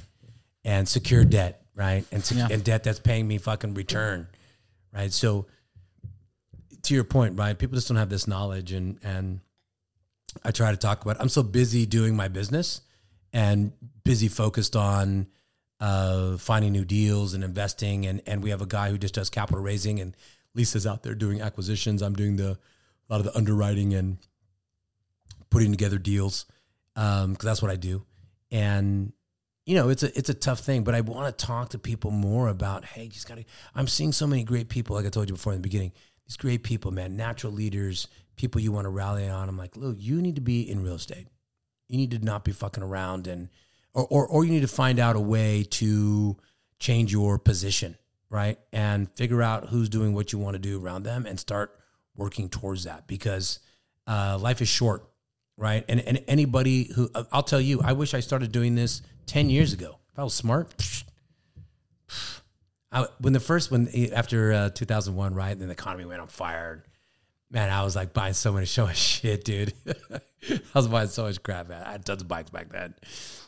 and 0.65 0.89
secure 0.89 1.25
debt, 1.25 1.62
right, 1.75 2.05
and 2.12 2.25
sec- 2.25 2.39
Yeah. 2.39 2.49
and 2.51 2.62
debt 2.62 2.85
that's 2.85 3.01
paying 3.01 3.27
me 3.27 3.39
fucking 3.39 3.75
return, 3.75 4.29
right. 4.93 5.12
So, 5.12 5.47
to 6.83 6.95
your 6.95 7.05
point, 7.05 7.39
right, 7.39 7.59
people 7.59 7.75
just 7.75 7.89
don't 7.89 7.97
have 7.97 8.11
this 8.11 8.29
knowledge, 8.29 8.73
and 8.73 8.99
and 9.03 9.41
I 10.45 10.51
try 10.51 10.71
to 10.71 10.77
talk 10.77 11.03
about. 11.03 11.16
I'm 11.21 11.29
so 11.29 11.43
busy 11.43 11.87
doing 11.87 12.15
my 12.15 12.29
business 12.29 12.83
and 13.33 13.73
busy 14.05 14.29
focused 14.29 14.77
on 14.77 15.27
uh, 15.81 16.37
finding 16.37 16.73
new 16.73 16.85
deals 16.85 17.35
and 17.35 17.43
investing. 17.43 18.07
And 18.07 18.21
and 18.27 18.43
we 18.43 18.51
have 18.51 18.62
a 18.62 18.66
guy 18.66 18.91
who 18.91 18.99
just 18.99 19.15
does 19.15 19.31
capital 19.31 19.62
raising, 19.62 19.99
and 20.01 20.16
Lisa's 20.55 20.87
out 20.87 21.03
there 21.03 21.15
doing 21.15 21.41
acquisitions. 21.41 22.03
I'm 22.03 22.15
doing 22.15 22.37
the 22.37 22.59
a 23.09 23.13
lot 23.13 23.21
of 23.21 23.25
the 23.25 23.37
underwriting 23.37 23.93
and 23.95 24.19
putting 25.51 25.71
together 25.71 25.99
deals 25.99 26.47
um, 26.97 27.33
because 27.33 27.45
that's 27.45 27.63
what 27.63 27.71
I 27.71 27.77
do. 27.77 28.05
And 28.51 29.13
you 29.67 29.75
know, 29.75 29.89
it's 29.89 30.03
a 30.03 30.17
it's 30.17 30.29
a 30.29 30.35
tough 30.35 30.61
thing, 30.61 30.85
but 30.85 30.95
I 30.95 31.01
want 31.01 31.37
to 31.37 31.47
talk 31.47 31.71
to 31.71 31.79
people 31.79 32.11
more 32.11 32.49
about. 32.49 32.85
Hey, 32.85 33.09
just 33.09 33.27
got 33.27 33.39
to. 33.39 33.45
I'm 33.75 33.89
seeing 33.89 34.13
so 34.13 34.27
many 34.27 34.45
great 34.45 34.69
people, 34.69 34.95
like 34.95 35.07
I 35.07 35.09
told 35.09 35.29
you 35.29 35.35
before 35.35 35.53
in 35.53 35.59
the 35.59 35.63
beginning. 35.63 35.93
These 36.27 36.37
great 36.37 36.63
people, 36.63 36.91
man, 36.91 37.17
natural 37.17 37.53
leaders, 37.53 38.09
people 38.37 38.61
you 38.61 38.73
want 38.73 38.87
to 38.87 38.91
rally 38.91 39.29
on. 39.29 39.49
I'm 39.49 39.59
like, 39.59 39.77
look, 39.77 39.97
you 39.99 40.23
need 40.23 40.37
to 40.37 40.41
be 40.41 40.69
in 40.69 40.83
real 40.83 40.95
estate. 40.95 41.29
You 41.89 41.99
need 41.99 42.11
to 42.13 42.19
not 42.19 42.45
be 42.45 42.53
fucking 42.53 42.83
around 42.83 43.27
and, 43.27 43.49
or 43.95 44.07
or 44.09 44.27
or 44.27 44.45
you 44.45 44.51
need 44.51 44.63
to 44.63 44.69
find 44.69 44.99
out 44.99 45.17
a 45.17 45.21
way 45.21 45.65
to 45.71 46.37
change 46.79 47.13
your 47.13 47.39
position, 47.39 47.97
right? 48.35 48.59
And 48.73 49.09
figure 49.12 49.43
out 49.43 49.69
who's 49.69 49.89
doing 49.89 50.12
what 50.12 50.32
you 50.32 50.40
want 50.40 50.55
to 50.55 50.59
do 50.59 50.85
around 50.85 51.05
them 51.05 51.24
and 51.24 51.39
start 51.39 51.78
working 52.16 52.48
towards 52.48 52.82
that 52.82 53.06
because 53.06 53.61
uh, 54.09 54.36
life 54.40 54.61
is 54.61 54.69
short, 54.69 55.05
right? 55.56 55.85
And 55.89 56.01
and 56.01 56.20
anybody 56.27 56.90
who 56.93 57.09
I'll 57.31 57.44
tell 57.44 57.61
you, 57.61 57.81
I 57.81 57.93
wish 57.93 58.12
I 58.12 58.19
started 58.19 58.51
doing 58.51 58.74
this 58.74 59.02
ten 59.27 59.51
years 59.51 59.73
ago. 59.73 60.01
If 60.12 60.19
I 60.19 60.24
was 60.24 60.35
smart, 60.35 60.74
I, 62.90 63.06
when 63.20 63.32
the 63.32 63.40
first 63.40 63.70
when 63.70 63.89
after 64.12 64.52
uh, 64.52 64.70
2001, 64.70 65.32
right? 65.32 65.52
and 65.52 65.61
Then 65.61 65.69
the 65.69 65.73
economy 65.73 66.05
went 66.05 66.20
on 66.20 66.27
fire. 66.27 66.82
Man, 67.52 67.70
I 67.70 67.85
was 67.85 67.94
like 67.94 68.12
buying 68.12 68.35
so 68.35 68.52
much, 68.52 68.69
so 68.70 68.86
much 68.86 68.98
shit, 68.98 69.44
dude. 69.44 69.74
I 70.51 70.61
was 70.74 70.89
buying 70.89 71.06
so 71.06 71.23
much 71.23 71.40
crap. 71.40 71.69
Man. 71.69 71.85
I 71.85 71.93
had 71.93 72.05
tons 72.05 72.23
of 72.23 72.27
bikes 72.27 72.51
back 72.51 72.70
then, 72.70 72.94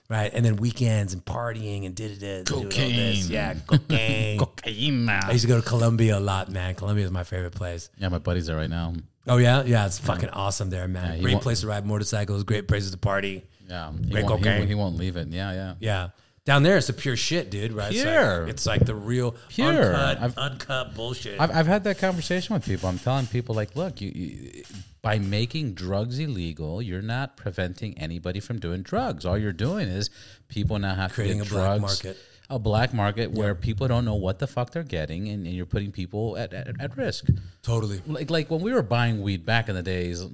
right? 0.08 0.30
And 0.32 0.44
then 0.44 0.56
weekends 0.56 1.12
and 1.12 1.24
partying 1.24 1.86
and 1.86 1.94
did 1.94 2.22
it, 2.22 2.46
Cocaine. 2.46 3.16
yeah, 3.28 3.54
cocaine. 3.66 4.38
Cocaine. 4.38 5.08
I 5.08 5.30
used 5.32 5.42
to 5.42 5.48
go 5.48 5.60
to 5.60 5.66
Colombia 5.66 6.18
a 6.18 6.20
lot, 6.20 6.50
man. 6.50 6.74
Colombia 6.74 7.04
is 7.04 7.10
my 7.10 7.24
favorite 7.24 7.54
place. 7.54 7.90
Yeah, 7.98 8.08
my 8.08 8.18
buddy's 8.18 8.46
there 8.46 8.56
right 8.56 8.70
now. 8.70 8.94
Oh 9.28 9.38
yeah, 9.38 9.64
yeah, 9.64 9.86
it's 9.86 9.98
fucking 9.98 10.28
awesome 10.30 10.70
there, 10.70 10.86
man. 10.86 11.16
he 11.16 11.22
great 11.22 11.34
wa- 11.34 11.40
place 11.40 11.60
to 11.62 11.66
ride 11.66 11.84
motorcycles, 11.84 12.44
great 12.44 12.68
places 12.68 12.92
to 12.92 12.98
party. 12.98 13.44
Yeah, 13.68 13.90
he 13.92 14.10
Great 14.12 14.24
won't, 14.24 14.38
he, 14.38 14.44
cocaine. 14.44 14.58
won't- 14.60 14.68
he 14.68 14.74
won't 14.76 14.96
leave 14.96 15.16
it. 15.16 15.28
Yeah, 15.28 15.52
yeah. 15.52 15.74
Yeah, 15.80 16.08
down 16.46 16.62
there 16.62 16.78
it's 16.78 16.86
the 16.86 16.92
pure 16.94 17.16
shit, 17.16 17.50
dude. 17.50 17.72
Right? 17.72 17.92
It's 17.92 17.98
like- 18.04 18.14
Pure. 18.14 18.48
It's 18.48 18.66
like, 18.66 18.84
the 18.86 18.94
real 18.94 19.36
Pure. 19.50 19.68
uncut, 19.94 20.22
I've- 20.22 20.34
uncut 20.38 20.94
bullshit. 20.94 21.38
I've, 21.38 21.50
I've 21.50 21.66
had 21.66 21.84
that 21.84 21.98
conversation 21.98 22.54
with 22.54 22.64
people. 22.64 22.88
I'm 22.88 22.98
telling 22.98 23.26
people 23.26 23.54
like, 23.54 23.76
look, 23.76 24.00
you, 24.00 24.10
you 24.14 24.62
by 25.02 25.18
making 25.18 25.74
drugs 25.74 26.18
illegal, 26.18 26.80
you're 26.80 27.02
not 27.02 27.36
preventing 27.36 27.96
anybody 27.98 28.40
from 28.40 28.58
doing 28.58 28.82
drugs. 28.82 29.24
All 29.26 29.36
you're 29.38 29.52
doing 29.52 29.86
is 29.88 30.08
people 30.48 30.78
now 30.78 30.94
have 30.94 31.12
Creating 31.12 31.38
to 31.38 31.42
a 31.42 31.44
get 31.44 31.52
black 31.52 31.66
drugs, 31.78 31.82
market. 32.04 32.16
a 32.50 32.58
black 32.58 32.94
market 32.94 33.30
where 33.30 33.54
people 33.54 33.86
don't 33.86 34.04
know 34.04 34.14
what 34.16 34.38
the 34.40 34.46
fuck 34.48 34.70
they're 34.70 34.82
getting, 34.82 35.28
and, 35.28 35.46
and 35.46 35.54
you're 35.54 35.66
putting 35.66 35.92
people 35.92 36.36
at, 36.36 36.52
at, 36.52 36.80
at 36.80 36.96
risk. 36.96 37.26
totally. 37.62 38.00
Like 38.06 38.30
like 38.30 38.50
when 38.50 38.60
we 38.62 38.72
were 38.72 38.82
buying 38.82 39.22
weed 39.22 39.44
back 39.46 39.68
in 39.68 39.74
the 39.76 39.82
days, 39.82 40.24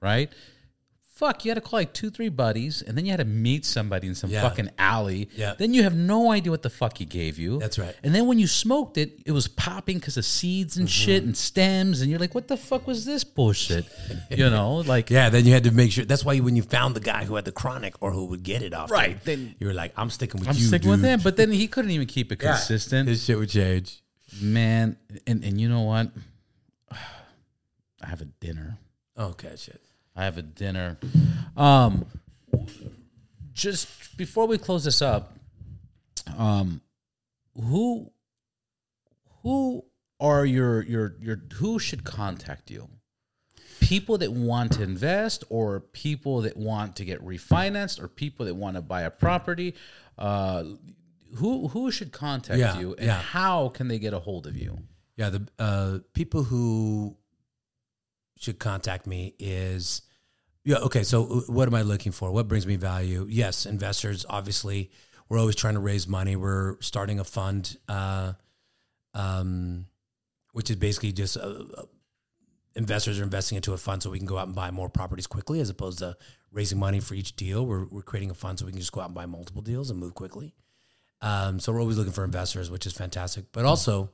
right? 0.00 0.30
Fuck, 1.18 1.44
you 1.44 1.50
had 1.50 1.56
to 1.56 1.60
call 1.60 1.80
like 1.80 1.92
two, 1.92 2.10
three 2.10 2.28
buddies, 2.28 2.80
and 2.80 2.96
then 2.96 3.04
you 3.04 3.10
had 3.10 3.16
to 3.18 3.24
meet 3.24 3.64
somebody 3.66 4.06
in 4.06 4.14
some 4.14 4.30
Yeah. 4.30 4.40
fucking 4.42 4.70
alley. 4.78 5.28
Yeah. 5.34 5.54
Then 5.58 5.74
you 5.74 5.82
have 5.82 5.96
no 5.96 6.30
idea 6.30 6.52
what 6.52 6.62
the 6.62 6.70
fuck 6.70 6.96
he 6.98 7.04
gave 7.04 7.40
you. 7.40 7.58
That's 7.58 7.76
right. 7.76 7.92
And 8.04 8.14
then 8.14 8.28
when 8.28 8.38
you 8.38 8.46
smoked 8.46 8.96
it, 8.98 9.18
it 9.26 9.32
was 9.32 9.48
popping 9.48 9.98
because 9.98 10.16
of 10.16 10.24
seeds 10.24 10.76
and 10.76 10.86
Mm-hmm. 10.86 11.04
shit 11.04 11.24
and 11.24 11.36
stems, 11.36 12.00
and 12.02 12.08
you're 12.08 12.20
like, 12.20 12.36
"What 12.36 12.46
the 12.46 12.56
fuck 12.56 12.86
was 12.86 13.04
this 13.04 13.24
bullshit?" 13.24 13.84
you 14.30 14.48
know, 14.56 14.76
like 14.76 15.10
Yeah, 15.10 15.28
then 15.28 15.44
you 15.44 15.52
had 15.52 15.64
to 15.64 15.72
make 15.72 15.90
sure. 15.90 16.04
That's 16.04 16.24
why 16.24 16.38
when 16.38 16.54
you 16.54 16.62
found 16.62 16.94
the 16.94 17.00
guy 17.00 17.24
who 17.24 17.34
had 17.34 17.44
the 17.46 17.52
chronic 17.52 17.94
or 18.00 18.12
who 18.12 18.26
would 18.26 18.44
get 18.44 18.62
it 18.62 18.72
off, 18.72 18.88
Right, 18.88 19.18
then- 19.24 19.56
you 19.58 19.66
were 19.66 19.74
like, 19.74 19.92
"I'm 19.96 20.10
sticking 20.10 20.38
with 20.38 20.48
I'm 20.48 20.56
you." 20.56 20.66
sticking 20.68 20.88
with 20.88 21.00
dude. 21.00 21.08
him. 21.10 21.20
But 21.24 21.36
then 21.36 21.50
he 21.50 21.66
couldn't 21.66 21.90
even 21.90 22.06
keep 22.06 22.30
it 22.30 22.40
Yeah. 22.42 22.52
consistent, 22.52 23.08
His 23.08 23.24
shit 23.24 23.36
would 23.36 23.50
change. 23.50 24.02
man. 24.40 24.96
And 25.26 25.42
and 25.42 25.60
you 25.60 25.68
know 25.68 25.82
what? 25.82 26.12
I 26.92 28.06
have 28.06 28.20
a 28.20 28.26
dinner. 28.26 28.78
Okay, 29.18 29.54
shit. 29.56 29.80
I 30.18 30.24
have 30.24 30.36
a 30.36 30.42
dinner. 30.42 30.98
Um, 31.56 32.04
just 33.52 34.16
before 34.16 34.48
we 34.48 34.58
close 34.58 34.82
this 34.84 35.00
up, 35.00 35.32
um, 36.36 36.80
who 37.54 38.10
who 39.42 39.84
are 40.18 40.44
your 40.44 40.82
your 40.82 41.14
your 41.20 41.40
who 41.54 41.78
should 41.78 42.02
contact 42.02 42.68
you? 42.68 42.88
People 43.80 44.18
that 44.18 44.32
want 44.32 44.72
to 44.72 44.82
invest, 44.82 45.44
or 45.50 45.78
people 45.78 46.42
that 46.42 46.56
want 46.56 46.96
to 46.96 47.04
get 47.04 47.24
refinanced, 47.24 48.02
or 48.02 48.08
people 48.08 48.46
that 48.46 48.56
want 48.56 48.74
to 48.74 48.82
buy 48.82 49.02
a 49.02 49.10
property. 49.10 49.74
Uh, 50.18 50.64
who 51.36 51.68
who 51.68 51.92
should 51.92 52.10
contact 52.10 52.58
Yeah, 52.58 52.78
you, 52.80 52.94
and 52.96 53.06
yeah. 53.06 53.20
how 53.20 53.68
can 53.68 53.86
they 53.86 54.00
get 54.00 54.14
a 54.14 54.18
hold 54.18 54.48
of 54.48 54.56
you? 54.56 54.78
Yeah, 55.16 55.30
the 55.30 55.46
uh, 55.60 55.98
people 56.12 56.42
who 56.42 57.16
should 58.36 58.58
contact 58.58 59.06
me 59.06 59.34
is 59.38 60.02
yeah 60.68 60.76
okay 60.76 61.02
so 61.02 61.24
what 61.46 61.66
am 61.66 61.74
i 61.74 61.82
looking 61.82 62.12
for? 62.12 62.30
What 62.30 62.46
brings 62.46 62.66
me 62.66 62.76
value? 62.76 63.26
Yes 63.28 63.64
investors 63.64 64.26
obviously 64.28 64.90
we're 65.28 65.38
always 65.38 65.56
trying 65.56 65.74
to 65.74 65.80
raise 65.80 66.08
money. 66.08 66.36
We're 66.36 66.80
starting 66.80 67.18
a 67.20 67.24
fund 67.24 67.76
uh, 67.88 68.32
um, 69.14 69.86
which 70.52 70.70
is 70.70 70.76
basically 70.76 71.12
just 71.12 71.36
uh, 71.36 71.64
uh, 71.76 71.82
investors 72.74 73.20
are 73.20 73.22
investing 73.22 73.56
into 73.56 73.72
a 73.72 73.78
fund 73.78 74.02
so 74.02 74.10
we 74.10 74.18
can 74.18 74.26
go 74.26 74.38
out 74.38 74.46
and 74.46 74.56
buy 74.56 74.70
more 74.70 74.88
properties 74.88 75.26
quickly 75.26 75.60
as 75.60 75.70
opposed 75.70 75.98
to 76.00 76.16
raising 76.50 76.78
money 76.78 77.00
for 77.00 77.14
each 77.14 77.36
deal. 77.36 77.66
We're, 77.66 77.84
we're 77.86 78.02
creating 78.02 78.30
a 78.30 78.34
fund 78.34 78.58
so 78.58 78.66
we 78.66 78.72
can 78.72 78.80
just 78.80 78.92
go 78.92 79.00
out 79.00 79.06
and 79.06 79.14
buy 79.14 79.26
multiple 79.26 79.62
deals 79.62 79.90
and 79.90 79.98
move 79.98 80.14
quickly. 80.14 80.54
Um, 81.20 81.60
so 81.60 81.72
we're 81.72 81.80
always 81.80 81.98
looking 81.98 82.12
for 82.12 82.24
investors 82.24 82.70
which 82.70 82.86
is 82.86 82.92
fantastic. 82.92 83.46
But 83.52 83.64
also 83.64 84.10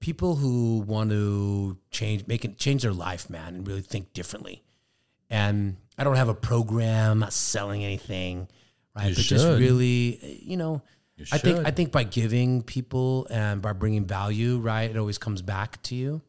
people 0.00 0.36
who 0.36 0.78
want 0.86 1.10
to 1.10 1.78
change, 1.90 2.26
make 2.26 2.44
it 2.44 2.58
change 2.58 2.82
their 2.82 2.92
life, 2.92 3.28
man, 3.28 3.54
and 3.54 3.66
really 3.66 3.82
think 3.82 4.12
differently. 4.12 4.64
And 5.30 5.76
I 5.98 6.04
don't 6.04 6.16
have 6.16 6.28
a 6.28 6.34
program, 6.34 7.20
not 7.20 7.32
selling 7.32 7.84
anything, 7.84 8.48
right? 8.94 9.08
You 9.08 9.14
but 9.14 9.24
just 9.24 9.46
really, 9.46 10.40
you 10.44 10.56
know, 10.56 10.82
You 11.16 11.24
I 11.32 11.38
think. 11.38 11.66
I 11.66 11.70
think 11.70 11.92
by 11.92 12.04
giving 12.04 12.62
people 12.62 13.26
and 13.30 13.60
by 13.62 13.72
bringing 13.72 14.04
value, 14.06 14.58
right, 14.58 14.90
it 14.90 14.96
always 14.96 15.18
comes 15.18 15.42
back 15.42 15.82
to 15.84 15.94
you. 15.94 16.22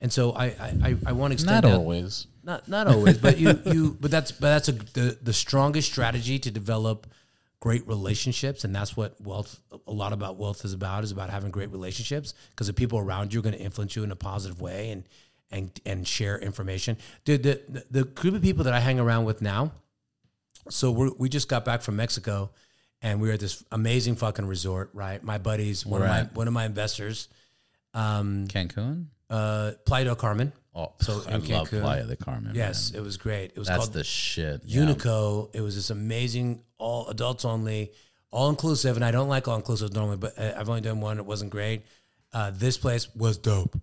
And 0.00 0.12
so 0.12 0.32
I 0.32 0.46
I, 0.46 0.74
I, 0.84 0.96
I 1.06 1.12
want 1.12 1.32
to 1.32 1.34
extend 1.34 1.62
Not 1.64 1.68
that- 1.68 1.76
always. 1.76 2.26
not 2.44 2.68
not 2.68 2.86
always, 2.86 3.18
but 3.18 3.38
you 3.38 3.58
you 3.66 3.96
but 4.00 4.10
that's 4.10 4.30
but 4.32 4.48
that's 4.48 4.68
a 4.68 4.72
the, 4.72 5.18
the 5.22 5.32
strongest 5.32 5.90
strategy 5.90 6.38
to 6.38 6.50
develop 6.50 7.06
great 7.60 7.84
relationships 7.88 8.62
and 8.62 8.72
that's 8.72 8.96
what 8.96 9.20
wealth 9.20 9.58
a 9.88 9.90
lot 9.92 10.12
about 10.12 10.36
wealth 10.36 10.64
is 10.64 10.72
about 10.72 11.02
is 11.02 11.10
about 11.10 11.28
having 11.28 11.50
great 11.50 11.72
relationships 11.72 12.32
because 12.50 12.68
the 12.68 12.72
people 12.72 13.00
around 13.00 13.34
you 13.34 13.40
are 13.40 13.42
going 13.42 13.52
to 13.52 13.60
influence 13.60 13.96
you 13.96 14.04
in 14.04 14.12
a 14.12 14.16
positive 14.16 14.60
way 14.60 14.90
and 14.90 15.02
and 15.50 15.70
and 15.86 16.06
share 16.06 16.38
information. 16.38 16.96
Dude, 17.24 17.42
the 17.42 17.60
the, 17.68 17.84
the 17.90 18.04
group 18.04 18.34
of 18.34 18.42
people 18.42 18.64
that 18.64 18.74
I 18.74 18.80
hang 18.80 18.98
around 19.00 19.24
with 19.24 19.40
now, 19.42 19.72
so 20.70 20.90
we 20.90 21.10
we 21.18 21.28
just 21.28 21.48
got 21.48 21.64
back 21.64 21.82
from 21.82 21.96
Mexico 21.96 22.50
and 23.00 23.20
we 23.20 23.28
were 23.28 23.34
at 23.34 23.40
this 23.40 23.62
amazing 23.72 24.16
fucking 24.16 24.46
resort, 24.46 24.90
right? 24.92 25.22
My 25.22 25.38
buddies, 25.38 25.86
one 25.86 26.02
of 26.02 26.08
my 26.08 26.22
one 26.34 26.46
of 26.48 26.52
my 26.54 26.64
investors, 26.66 27.28
um, 27.94 28.46
Cancun. 28.48 29.06
uh, 29.30 29.72
Playa 29.86 30.04
del 30.04 30.16
Carmen. 30.16 30.52
Oh, 30.74 30.92
So 31.00 31.22
I 31.28 31.32
love 31.36 31.42
Cancun. 31.44 31.80
Playa 31.80 32.04
de 32.04 32.16
Carmen. 32.16 32.52
Yes, 32.54 32.92
man. 32.92 33.00
it 33.00 33.04
was 33.04 33.16
great. 33.16 33.52
It 33.54 33.58
was 33.58 33.68
that's 33.68 33.78
called 33.78 33.92
the 33.92 34.04
shit. 34.04 34.62
yeah. 34.64 34.82
Unico. 34.82 35.48
It 35.54 35.60
was 35.60 35.74
this 35.74 35.90
amazing, 35.90 36.62
all 36.78 37.08
adults 37.08 37.44
only, 37.44 37.92
all 38.30 38.48
inclusive. 38.50 38.94
And 38.96 39.04
I 39.04 39.10
don't 39.10 39.28
like 39.28 39.48
all 39.48 39.56
inclusive 39.56 39.92
normally, 39.92 40.18
but 40.18 40.38
uh, 40.38 40.52
I've 40.56 40.68
only 40.68 40.82
done 40.82 41.00
one. 41.00 41.18
It 41.18 41.24
wasn't 41.26 41.50
great. 41.50 41.82
Uh, 42.32 42.50
this 42.54 42.76
place 42.78 43.12
was 43.16 43.38
dope, 43.38 43.80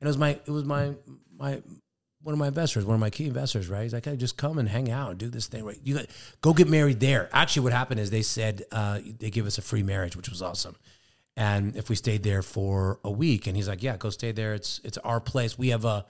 it 0.00 0.06
was 0.06 0.18
my 0.18 0.30
it 0.30 0.50
was 0.50 0.64
my 0.64 0.94
my 1.36 1.60
one 2.22 2.32
of 2.32 2.38
my 2.38 2.48
investors, 2.48 2.84
one 2.84 2.94
of 2.94 3.00
my 3.00 3.10
key 3.10 3.26
investors. 3.26 3.68
Right? 3.68 3.82
He's 3.82 3.92
like, 3.92 4.04
"Hey, 4.04 4.16
just 4.16 4.36
come 4.36 4.58
and 4.58 4.68
hang 4.68 4.90
out 4.90 5.10
and 5.10 5.18
do 5.18 5.28
this 5.28 5.46
thing. 5.46 5.64
Right? 5.64 5.78
You 5.82 6.00
go 6.40 6.52
get 6.52 6.68
married 6.68 7.00
there." 7.00 7.28
Actually, 7.32 7.64
what 7.64 7.72
happened 7.72 8.00
is 8.00 8.10
they 8.10 8.22
said 8.22 8.64
uh, 8.72 9.00
they 9.18 9.30
give 9.30 9.46
us 9.46 9.58
a 9.58 9.62
free 9.62 9.82
marriage, 9.82 10.16
which 10.16 10.28
was 10.28 10.42
awesome. 10.42 10.76
And 11.36 11.76
if 11.76 11.88
we 11.88 11.94
stayed 11.94 12.24
there 12.24 12.42
for 12.42 12.98
a 13.04 13.10
week, 13.10 13.46
and 13.46 13.56
he's 13.56 13.68
like, 13.68 13.82
"Yeah, 13.82 13.96
go 13.96 14.10
stay 14.10 14.32
there. 14.32 14.54
It's 14.54 14.80
it's 14.84 14.98
our 14.98 15.20
place. 15.20 15.58
We 15.58 15.68
have 15.68 15.84
a 15.84 16.06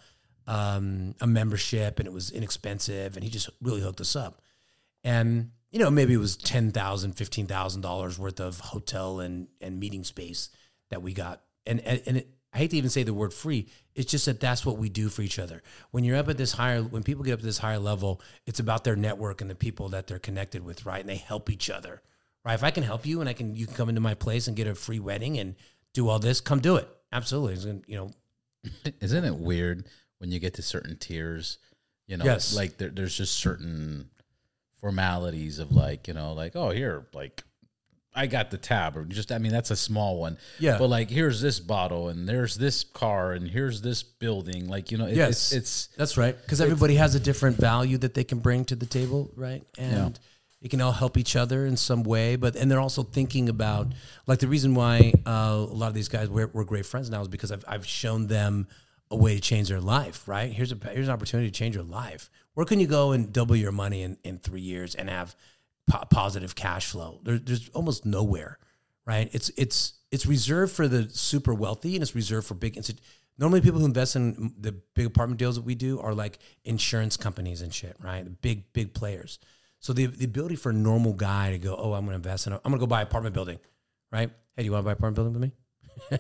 um, 0.46 1.14
a 1.20 1.26
membership, 1.26 1.98
and 1.98 2.06
it 2.06 2.12
was 2.12 2.30
inexpensive." 2.30 3.16
And 3.16 3.24
he 3.24 3.30
just 3.30 3.50
really 3.60 3.80
hooked 3.80 4.00
us 4.00 4.16
up 4.16 4.40
and 5.04 5.50
you 5.70 5.78
know 5.78 5.90
maybe 5.90 6.14
it 6.14 6.18
was 6.18 6.36
ten 6.36 6.70
thousand, 6.70 7.12
fifteen 7.12 7.46
thousand 7.46 7.82
dollars 7.82 8.18
worth 8.18 8.40
of 8.40 8.60
hotel 8.60 9.20
and 9.20 9.48
and 9.60 9.78
meeting 9.78 10.04
space 10.04 10.50
that 10.90 11.02
we 11.02 11.12
got, 11.12 11.42
and 11.66 11.80
and, 11.80 12.02
and 12.06 12.16
it, 12.18 12.28
I 12.52 12.58
hate 12.58 12.70
to 12.70 12.76
even 12.78 12.90
say 12.90 13.02
the 13.02 13.12
word 13.14 13.34
free. 13.34 13.68
It's 13.94 14.10
just 14.10 14.24
that 14.26 14.40
that's 14.40 14.64
what 14.64 14.78
we 14.78 14.88
do 14.88 15.08
for 15.10 15.22
each 15.22 15.38
other. 15.38 15.62
When 15.90 16.02
you're 16.04 16.16
up 16.16 16.28
at 16.28 16.38
this 16.38 16.52
higher, 16.52 16.82
when 16.82 17.02
people 17.02 17.22
get 17.24 17.32
up 17.34 17.40
to 17.40 17.44
this 17.46 17.58
higher 17.58 17.78
level, 17.78 18.20
it's 18.46 18.58
about 18.60 18.84
their 18.84 18.96
network 18.96 19.40
and 19.40 19.50
the 19.50 19.54
people 19.54 19.90
that 19.90 20.06
they're 20.06 20.18
connected 20.18 20.64
with, 20.64 20.86
right? 20.86 21.00
And 21.00 21.08
they 21.08 21.16
help 21.16 21.50
each 21.50 21.68
other, 21.68 22.00
right? 22.44 22.54
If 22.54 22.64
I 22.64 22.70
can 22.70 22.84
help 22.84 23.04
you 23.04 23.20
and 23.20 23.28
I 23.28 23.32
can, 23.34 23.54
you 23.54 23.66
can 23.66 23.74
come 23.74 23.88
into 23.90 24.00
my 24.00 24.14
place 24.14 24.48
and 24.48 24.56
get 24.56 24.66
a 24.66 24.74
free 24.74 24.98
wedding 25.00 25.38
and 25.38 25.56
do 25.92 26.08
all 26.08 26.18
this, 26.18 26.40
come 26.40 26.60
do 26.60 26.76
it. 26.76 26.88
Absolutely, 27.12 27.54
It's 27.54 27.64
gonna- 27.64 27.80
you 27.86 27.96
know, 27.96 28.10
Isn't 29.00 29.24
it 29.24 29.34
weird 29.36 29.86
when 30.18 30.30
you 30.32 30.38
get 30.40 30.54
to 30.54 30.62
certain 30.62 30.96
tiers? 30.96 31.58
You 32.06 32.16
know, 32.16 32.24
Yes. 32.24 32.54
like 32.56 32.78
there, 32.78 32.88
there's 32.88 33.16
just 33.16 33.34
certain 33.34 34.08
formalities 34.80 35.58
of 35.58 35.72
like, 35.72 36.08
you 36.08 36.14
know, 36.14 36.32
like 36.32 36.56
oh 36.56 36.70
here, 36.70 37.06
like 37.12 37.44
I 38.18 38.26
got 38.26 38.50
the 38.50 38.58
tab, 38.58 38.96
or 38.96 39.04
just 39.04 39.30
I 39.30 39.38
mean 39.38 39.52
that's 39.52 39.70
a 39.70 39.76
small 39.76 40.18
one. 40.18 40.38
Yeah. 40.58 40.76
But 40.78 40.88
like 40.88 41.08
here's 41.08 41.40
this 41.40 41.60
bottle, 41.60 42.08
and 42.08 42.28
there's 42.28 42.56
this 42.56 42.82
car, 42.84 43.32
and 43.32 43.48
here's 43.48 43.80
this 43.80 44.02
building. 44.02 44.68
Like 44.68 44.90
you 44.90 44.98
know, 44.98 45.06
it, 45.06 45.16
Yes. 45.16 45.52
it's 45.52 45.52
it's 45.52 45.86
That's 45.96 46.16
right. 46.16 46.36
Because 46.40 46.60
everybody 46.60 46.96
has 46.96 47.14
a 47.14 47.20
different 47.20 47.56
value 47.56 47.96
that 47.98 48.14
they 48.14 48.24
can 48.24 48.40
bring 48.40 48.64
to 48.66 48.76
the 48.76 48.86
table, 48.86 49.30
right? 49.36 49.62
And 49.78 50.18
it 50.60 50.70
can 50.70 50.80
all 50.80 50.90
help 50.90 51.16
each 51.16 51.36
other 51.36 51.64
in 51.64 51.76
some 51.76 52.02
way. 52.02 52.34
But 52.34 52.56
and 52.56 52.68
they're 52.70 52.80
also 52.80 53.04
thinking 53.04 53.48
about 53.48 53.86
like 54.26 54.40
the 54.40 54.48
reason 54.48 54.74
why 54.74 55.12
uh, 55.24 55.30
a 55.70 55.74
lot 55.74 55.86
of 55.88 55.94
these 55.94 56.08
guys 56.08 56.28
we're, 56.28 56.48
we're 56.48 56.64
great 56.64 56.86
friends 56.86 57.08
now 57.10 57.22
is 57.22 57.28
because 57.28 57.52
I've 57.52 57.64
I've 57.68 57.86
shown 57.86 58.26
them 58.26 58.66
a 59.10 59.16
way 59.16 59.36
to 59.36 59.40
change 59.40 59.68
their 59.68 59.80
life. 59.80 60.26
Right? 60.26 60.52
Here's 60.52 60.72
a 60.72 60.78
here's 60.90 61.06
an 61.06 61.14
opportunity 61.14 61.48
to 61.50 61.56
change 61.56 61.76
your 61.76 61.84
life. 61.84 62.28
Where 62.54 62.66
can 62.66 62.80
you 62.80 62.88
go 62.88 63.12
and 63.12 63.32
double 63.32 63.54
your 63.54 63.70
money 63.72 64.02
in 64.02 64.18
in 64.24 64.38
three 64.40 64.60
years 64.60 64.96
and 64.96 65.08
have 65.08 65.36
po- 65.88 66.04
positive 66.10 66.54
cash 66.54 66.86
flow? 66.86 67.20
There, 67.22 67.38
there's 67.38 67.68
almost 67.70 68.04
nowhere 68.04 68.58
right? 69.08 69.30
It's 69.32 69.50
it's 69.56 69.94
it's 70.12 70.26
reserved 70.26 70.72
for 70.72 70.86
the 70.86 71.08
super 71.10 71.54
wealthy 71.54 71.96
and 71.96 72.02
it's 72.02 72.14
reserved 72.14 72.46
for 72.46 72.54
big 72.54 72.76
institutions. 72.76 73.08
Normally, 73.38 73.60
people 73.60 73.80
who 73.80 73.86
invest 73.86 74.16
in 74.16 74.52
the 74.58 74.72
big 74.94 75.06
apartment 75.06 75.38
deals 75.38 75.56
that 75.56 75.64
we 75.64 75.74
do 75.74 75.98
are 76.00 76.12
like 76.12 76.38
insurance 76.64 77.16
companies 77.16 77.62
and 77.62 77.72
shit, 77.72 77.96
right? 78.00 78.26
Big 78.42 78.72
big 78.72 78.94
players. 78.94 79.38
So 79.80 79.92
the 79.92 80.06
the 80.06 80.26
ability 80.26 80.56
for 80.56 80.70
a 80.70 80.74
normal 80.74 81.14
guy 81.14 81.50
to 81.52 81.58
go, 81.58 81.74
oh, 81.76 81.94
I'm 81.94 82.04
going 82.04 82.10
to 82.10 82.28
invest 82.28 82.46
in, 82.46 82.52
a, 82.52 82.56
I'm 82.56 82.70
going 82.70 82.78
to 82.78 82.80
go 82.80 82.86
buy 82.86 83.00
an 83.00 83.06
apartment 83.06 83.34
building, 83.34 83.58
right? 84.12 84.30
Hey, 84.56 84.62
do 84.62 84.64
you 84.64 84.72
want 84.72 84.82
to 84.82 84.84
buy 84.84 84.90
an 84.92 84.98
apartment 84.98 85.16
building 85.16 85.32
with 85.32 85.42
me? 85.42 86.18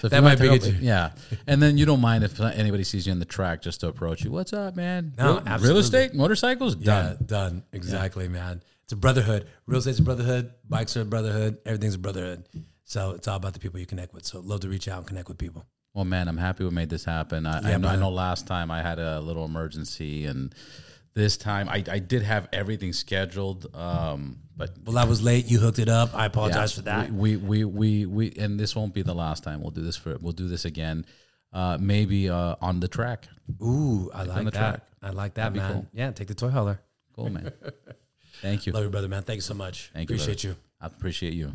So 0.00 0.08
that 0.08 0.22
might 0.22 0.40
be 0.40 0.58
good. 0.58 0.78
Yeah, 0.80 1.12
and 1.46 1.62
then 1.62 1.76
you 1.76 1.84
don't 1.84 2.00
mind 2.00 2.24
if 2.24 2.40
anybody 2.40 2.84
sees 2.84 3.06
you 3.06 3.12
in 3.12 3.18
the 3.18 3.26
track 3.26 3.60
just 3.60 3.80
to 3.80 3.88
approach 3.88 4.24
you. 4.24 4.30
What's 4.30 4.54
up, 4.54 4.74
man? 4.74 5.12
No, 5.18 5.40
real, 5.40 5.58
real 5.58 5.76
estate, 5.78 6.14
motorcycles, 6.14 6.76
done. 6.76 7.18
Yeah, 7.20 7.26
done. 7.26 7.62
Exactly, 7.72 8.28
man. 8.28 8.62
It's 8.84 8.92
a 8.92 8.96
brotherhood. 8.96 9.48
Real 9.66 9.78
estate's 9.78 9.98
a 9.98 10.02
brotherhood. 10.02 10.52
Bikes 10.68 10.96
are 10.96 11.02
a 11.02 11.04
brotherhood. 11.04 11.58
Everything's 11.66 11.94
a 11.94 11.98
brotherhood. 11.98 12.46
So 12.84 13.12
it's 13.12 13.26
all 13.26 13.36
about 13.36 13.54
the 13.54 13.60
people 13.60 13.80
you 13.80 13.86
connect 13.86 14.12
with. 14.14 14.24
So 14.24 14.40
love 14.40 14.60
to 14.60 14.68
reach 14.68 14.88
out 14.88 14.98
and 14.98 15.06
connect 15.06 15.28
with 15.28 15.38
people. 15.38 15.66
Well, 15.94 16.04
man, 16.04 16.28
I'm 16.28 16.36
happy 16.36 16.64
we 16.64 16.70
made 16.70 16.90
this 16.90 17.04
happen. 17.04 17.46
I, 17.46 17.58
I, 17.58 17.70
Yeah, 17.70 17.76
know, 17.78 17.88
I 17.88 17.96
know 17.96 18.10
last 18.10 18.46
time 18.46 18.70
I 18.70 18.82
had 18.82 18.98
a 18.98 19.20
little 19.20 19.44
emergency, 19.44 20.26
and 20.26 20.52
this 21.14 21.36
time 21.36 21.68
I, 21.68 21.84
I 21.88 22.00
did 22.00 22.22
have 22.22 22.48
everything 22.52 22.92
scheduled. 22.92 23.72
Um, 23.74 24.40
but 24.56 24.70
Well, 24.84 24.98
I 24.98 25.04
was 25.04 25.22
late. 25.22 25.48
You 25.50 25.60
hooked 25.60 25.78
it 25.78 25.88
up. 25.88 26.14
I 26.14 26.26
apologize 26.26 26.72
yeah, 26.72 26.76
for 26.76 26.82
that. 26.82 27.12
We, 27.12 27.36
we 27.36 27.64
we 27.64 28.06
we 28.06 28.06
we 28.06 28.32
and 28.38 28.58
this 28.58 28.74
won't 28.74 28.92
be 28.92 29.02
the 29.02 29.14
last 29.14 29.44
time. 29.44 29.62
We'll 29.62 29.70
do 29.70 29.82
this 29.82 29.96
for 29.96 30.16
we'll 30.20 30.32
do 30.32 30.48
this 30.48 30.64
again. 30.64 31.06
Uh, 31.52 31.78
maybe 31.80 32.28
uh, 32.28 32.56
on 32.60 32.80
the 32.80 32.88
track. 32.88 33.28
Ooh, 33.62 34.10
I 34.12 34.24
like 34.24 34.44
that. 34.46 34.52
track. 34.52 34.80
I 35.00 35.10
like 35.10 35.34
that, 35.34 35.52
be 35.52 35.60
man. 35.60 35.72
cool. 35.72 35.86
Yeah, 35.92 36.10
take 36.10 36.26
the 36.26 36.34
toy 36.34 36.48
hauler. 36.48 36.80
Cool, 37.14 37.30
man. 37.30 37.52
Thank 38.42 38.66
you. 38.66 38.72
Love 38.72 38.82
you, 38.82 38.90
brother, 38.90 39.06
man. 39.06 39.22
Thank 39.22 39.36
you 39.36 39.42
so 39.42 39.54
much. 39.54 39.90
Thank 39.92 40.10
you. 40.10 40.16
Appreciate 40.16 40.42
brother. 40.42 40.58
you. 40.58 40.64
I 40.80 40.86
appreciate 40.86 41.34
you. 41.34 41.52